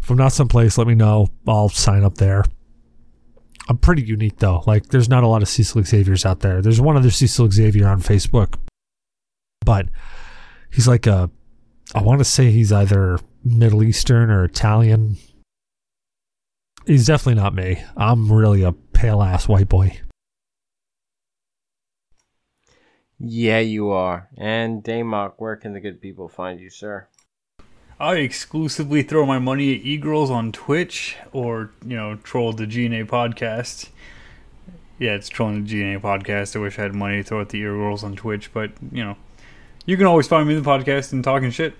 if 0.00 0.08
I'm 0.10 0.16
not 0.16 0.32
someplace, 0.32 0.78
let 0.78 0.86
me 0.86 0.94
know. 0.94 1.28
I'll 1.46 1.68
sign 1.68 2.04
up 2.04 2.14
there. 2.16 2.44
I'm 3.68 3.78
pretty 3.78 4.02
unique 4.02 4.38
though. 4.38 4.62
Like, 4.66 4.86
there's 4.86 5.08
not 5.08 5.24
a 5.24 5.28
lot 5.28 5.42
of 5.42 5.48
Cecil 5.48 5.82
Xaviers 5.82 6.24
out 6.24 6.40
there. 6.40 6.62
There's 6.62 6.80
one 6.80 6.96
other 6.96 7.10
Cecil 7.10 7.50
Xavier 7.50 7.88
on 7.88 8.00
Facebook, 8.00 8.54
but 9.64 9.88
he's 10.72 10.88
like 10.88 11.06
a, 11.06 11.30
I 11.94 12.02
want 12.02 12.20
to 12.20 12.24
say 12.24 12.50
he's 12.50 12.72
either 12.72 13.18
Middle 13.44 13.82
Eastern 13.82 14.30
or 14.30 14.44
Italian. 14.44 15.16
He's 16.86 17.06
definitely 17.06 17.42
not 17.42 17.54
me. 17.54 17.82
I'm 17.96 18.32
really 18.32 18.62
a 18.62 18.72
pale 18.72 19.22
ass 19.22 19.46
white 19.46 19.68
boy. 19.68 20.00
Yeah, 23.20 23.58
you 23.58 23.90
are. 23.90 24.28
And 24.36 24.82
Damok, 24.82 25.34
where 25.38 25.56
can 25.56 25.72
the 25.72 25.80
good 25.80 26.00
people 26.00 26.28
find 26.28 26.60
you, 26.60 26.70
sir? 26.70 27.08
I 28.00 28.16
exclusively 28.16 29.02
throw 29.02 29.26
my 29.26 29.40
money 29.40 29.74
at 29.74 29.84
e-girls 29.84 30.30
on 30.30 30.52
Twitch 30.52 31.16
or, 31.32 31.72
you 31.84 31.96
know, 31.96 32.14
troll 32.16 32.52
the 32.52 32.64
GNA 32.64 33.06
podcast. 33.06 33.88
Yeah, 35.00 35.14
it's 35.14 35.28
trolling 35.28 35.64
the 35.64 35.70
GNA 35.70 36.00
podcast. 36.00 36.54
I 36.54 36.60
wish 36.60 36.78
I 36.78 36.82
had 36.82 36.94
money 36.94 37.16
to 37.16 37.24
throw 37.24 37.40
at 37.40 37.48
the 37.48 37.58
e-girls 37.58 38.04
on 38.04 38.14
Twitch, 38.14 38.52
but, 38.52 38.70
you 38.92 39.02
know, 39.02 39.16
you 39.84 39.96
can 39.96 40.06
always 40.06 40.28
find 40.28 40.46
me 40.46 40.54
in 40.54 40.62
the 40.62 40.68
podcast 40.68 41.12
and 41.12 41.24
talking 41.24 41.50
shit. 41.50 41.74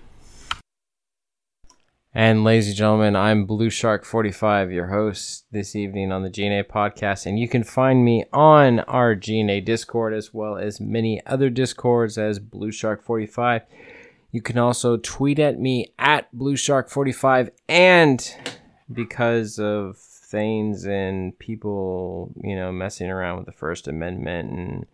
And 2.14 2.42
ladies 2.42 2.68
and 2.68 2.76
gentlemen, 2.76 3.16
I'm 3.16 3.44
Blue 3.44 3.68
Shark 3.68 4.02
45, 4.02 4.72
your 4.72 4.86
host 4.86 5.44
this 5.52 5.76
evening 5.76 6.10
on 6.10 6.22
the 6.22 6.30
GNA 6.30 6.64
podcast. 6.64 7.26
And 7.26 7.38
you 7.38 7.46
can 7.46 7.62
find 7.62 8.02
me 8.02 8.24
on 8.32 8.80
our 8.80 9.14
GNA 9.14 9.66
Discord 9.66 10.14
as 10.14 10.32
well 10.32 10.56
as 10.56 10.80
many 10.80 11.20
other 11.26 11.50
Discords 11.50 12.16
as 12.16 12.38
Blue 12.38 12.72
Shark 12.72 13.02
45. 13.02 13.62
You 14.32 14.40
can 14.40 14.56
also 14.56 14.96
tweet 14.96 15.38
at 15.38 15.60
me 15.60 15.92
at 15.98 16.32
Blue 16.32 16.56
Shark 16.56 16.88
45. 16.88 17.50
And 17.68 18.34
because 18.90 19.58
of 19.58 19.98
things 19.98 20.86
and 20.86 21.38
people, 21.38 22.32
you 22.42 22.56
know, 22.56 22.72
messing 22.72 23.10
around 23.10 23.36
with 23.36 23.46
the 23.46 23.52
First 23.52 23.86
Amendment 23.86 24.50
and 24.50 24.86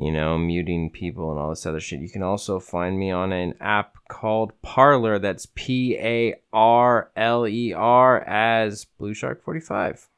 you 0.00 0.10
know, 0.10 0.38
muting 0.38 0.88
people 0.90 1.30
and 1.30 1.38
all 1.38 1.50
this 1.50 1.66
other 1.66 1.78
shit. 1.78 2.00
You 2.00 2.08
can 2.08 2.22
also 2.22 2.58
find 2.58 2.98
me 2.98 3.10
on 3.10 3.32
an 3.32 3.54
app 3.60 3.98
called 4.08 4.52
Parler. 4.62 5.18
That's 5.18 5.46
P 5.54 5.96
A 5.98 6.40
R 6.54 7.10
L 7.14 7.46
E 7.46 7.74
R 7.74 8.20
as 8.22 8.86
Blue 8.86 9.12
Shark 9.12 9.42
45. 9.44 10.08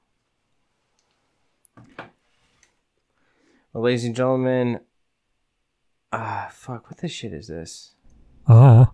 Well, 3.72 3.84
ladies 3.84 4.04
and 4.04 4.14
gentlemen, 4.14 4.80
ah, 6.12 6.48
fuck, 6.52 6.88
what 6.88 6.98
the 6.98 7.09
shit 7.09 7.32
is 7.32 7.48
this? 7.48 7.94
Uh, 8.46 8.86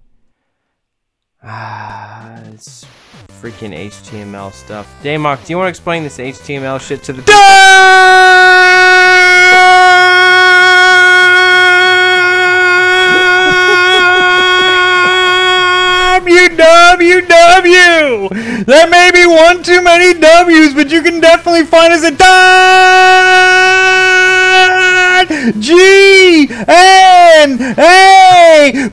Ah, 1.42 2.40
it's 2.52 2.84
freaking 3.40 3.72
HTML 3.72 4.52
stuff. 4.52 4.92
Damok, 5.04 5.44
do 5.46 5.52
you 5.52 5.56
want 5.56 5.66
to 5.66 5.70
explain 5.70 6.02
this 6.02 6.18
HTML 6.18 6.80
shit 6.80 7.04
to 7.04 7.12
the 7.12 7.22
WW! 17.08 18.66
There 18.66 18.86
may 18.86 19.10
be 19.10 19.24
one 19.24 19.62
too 19.62 19.82
many 19.82 20.12
W's, 20.18 20.74
but 20.74 20.90
you 20.90 21.00
can 21.02 21.20
definitely 21.20 21.64
find 21.64 21.94
us 21.94 22.04
at 22.04 22.18
dot 22.18 22.28
G 25.58 26.48
N 26.68 27.58
A. 27.78 28.90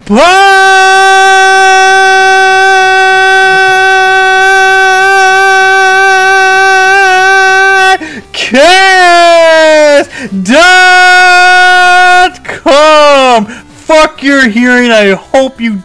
Fuck 13.86 14.24
your 14.24 14.48
hearing. 14.50 14.90
I 14.92 15.12
hope 15.12 15.62
you 15.62 15.84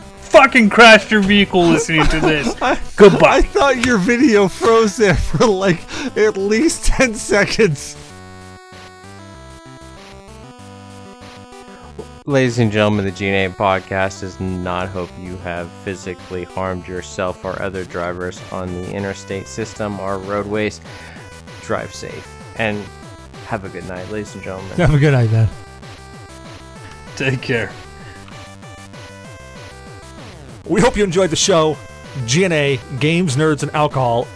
fucking 0.51 0.69
crashed 0.69 1.13
your 1.13 1.23
vehicle 1.23 1.63
listening 1.63 2.05
to 2.07 2.19
this. 2.19 2.53
Goodbye. 2.97 3.37
I 3.37 3.43
thought 3.43 3.87
your 3.87 3.99
video 3.99 4.49
froze 4.49 4.97
there 4.97 5.15
for 5.15 5.47
like 5.47 5.81
at 6.17 6.37
least 6.37 6.85
10 6.87 7.15
seconds. 7.15 7.97
Ladies 12.27 12.59
and 12.59 12.73
gentlemen, 12.73 13.05
the 13.05 13.13
GNA 13.13 13.55
podcast 13.55 14.23
does 14.23 14.41
not 14.41 14.89
hope 14.89 15.09
you 15.21 15.37
have 15.39 15.71
physically 15.85 16.43
harmed 16.43 16.89
yourself 16.89 17.45
or 17.45 17.61
other 17.63 17.85
drivers 17.85 18.41
on 18.51 18.67
the 18.75 18.93
interstate 18.93 19.47
system 19.47 20.01
or 20.01 20.19
roadways. 20.19 20.81
Drive 21.63 21.95
safe 21.95 22.27
and 22.57 22.85
have 23.47 23.65
a 23.65 23.69
good 23.69 23.87
night, 23.87 24.11
ladies 24.11 24.35
and 24.35 24.43
gentlemen. 24.43 24.73
Have 24.73 24.95
a 24.95 24.99
good 24.99 25.13
night, 25.13 25.31
man. 25.31 25.49
Take 27.15 27.41
care. 27.41 27.73
We 30.71 30.81
hope 30.81 30.97
you 30.97 31.03
enjoyed 31.03 31.31
the 31.31 31.37
show. 31.37 31.77
GNA, 32.27 32.79
Games, 33.01 33.35
Nerds, 33.35 33.65
and 33.65 33.75
Alcohol. 33.75 34.29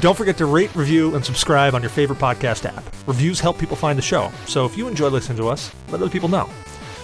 Don't 0.00 0.16
forget 0.16 0.36
to 0.38 0.46
rate, 0.46 0.74
review, 0.74 1.14
and 1.14 1.24
subscribe 1.24 1.76
on 1.76 1.80
your 1.80 1.90
favorite 1.90 2.18
podcast 2.18 2.64
app. 2.64 2.82
Reviews 3.06 3.38
help 3.38 3.56
people 3.56 3.76
find 3.76 3.96
the 3.96 4.02
show, 4.02 4.32
so 4.46 4.64
if 4.64 4.76
you 4.76 4.88
enjoy 4.88 5.06
listening 5.06 5.38
to 5.38 5.48
us, 5.48 5.72
let 5.90 6.02
other 6.02 6.10
people 6.10 6.28
know. 6.28 6.50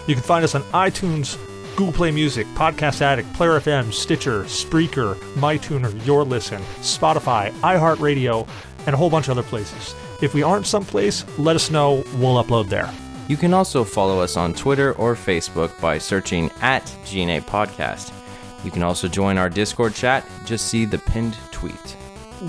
You 0.09 0.15
can 0.15 0.25
find 0.25 0.45
us 0.45 0.57
on 0.57 0.63
iTunes, 0.73 1.39
Google 1.77 1.93
Play 1.93 2.11
Music, 2.11 2.45
Podcast 2.57 3.03
Addict, 3.03 3.33
Player 3.35 3.61
FM, 3.61 3.93
Stitcher, 3.93 4.43
Spreaker, 4.45 5.15
MyTuner, 5.35 6.05
Your 6.05 6.25
Listen, 6.25 6.63
Spotify, 6.79 7.53
iHeartRadio, 7.61 8.49
and 8.87 8.95
a 8.95 8.97
whole 8.97 9.11
bunch 9.11 9.29
of 9.29 9.39
other 9.39 9.49
places. 9.49 9.95
If 10.21 10.35
we 10.35 10.43
aren't 10.43 10.67
someplace, 10.67 11.25
let 11.39 11.55
us 11.55 11.71
know. 11.71 12.03
We'll 12.17 12.43
upload 12.43 12.69
there. 12.69 12.93
You 13.29 13.37
can 13.37 13.53
also 13.53 13.85
follow 13.85 14.21
us 14.21 14.37
on 14.37 14.55
Twitter 14.55 14.93
or 14.95 15.15
Facebook 15.15 15.79
by 15.81 15.99
searching 15.99 16.51
at 16.61 16.85
GNA 17.05 17.43
Podcast. 17.43 18.13
You 18.65 18.71
can 18.71 18.83
also 18.83 19.09
join 19.09 19.39
our 19.39 19.51
Discord 19.51 19.95
chat. 19.95 20.25
Just 20.45 20.69
see 20.69 20.85
the 20.85 20.99
pinned 20.99 21.37
tweet. 21.51 21.97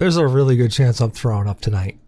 There's 0.00 0.16
a 0.16 0.26
really 0.26 0.56
good 0.56 0.70
chance 0.70 0.98
I'm 1.02 1.10
throwing 1.10 1.46
up 1.46 1.60
tonight. 1.60 1.98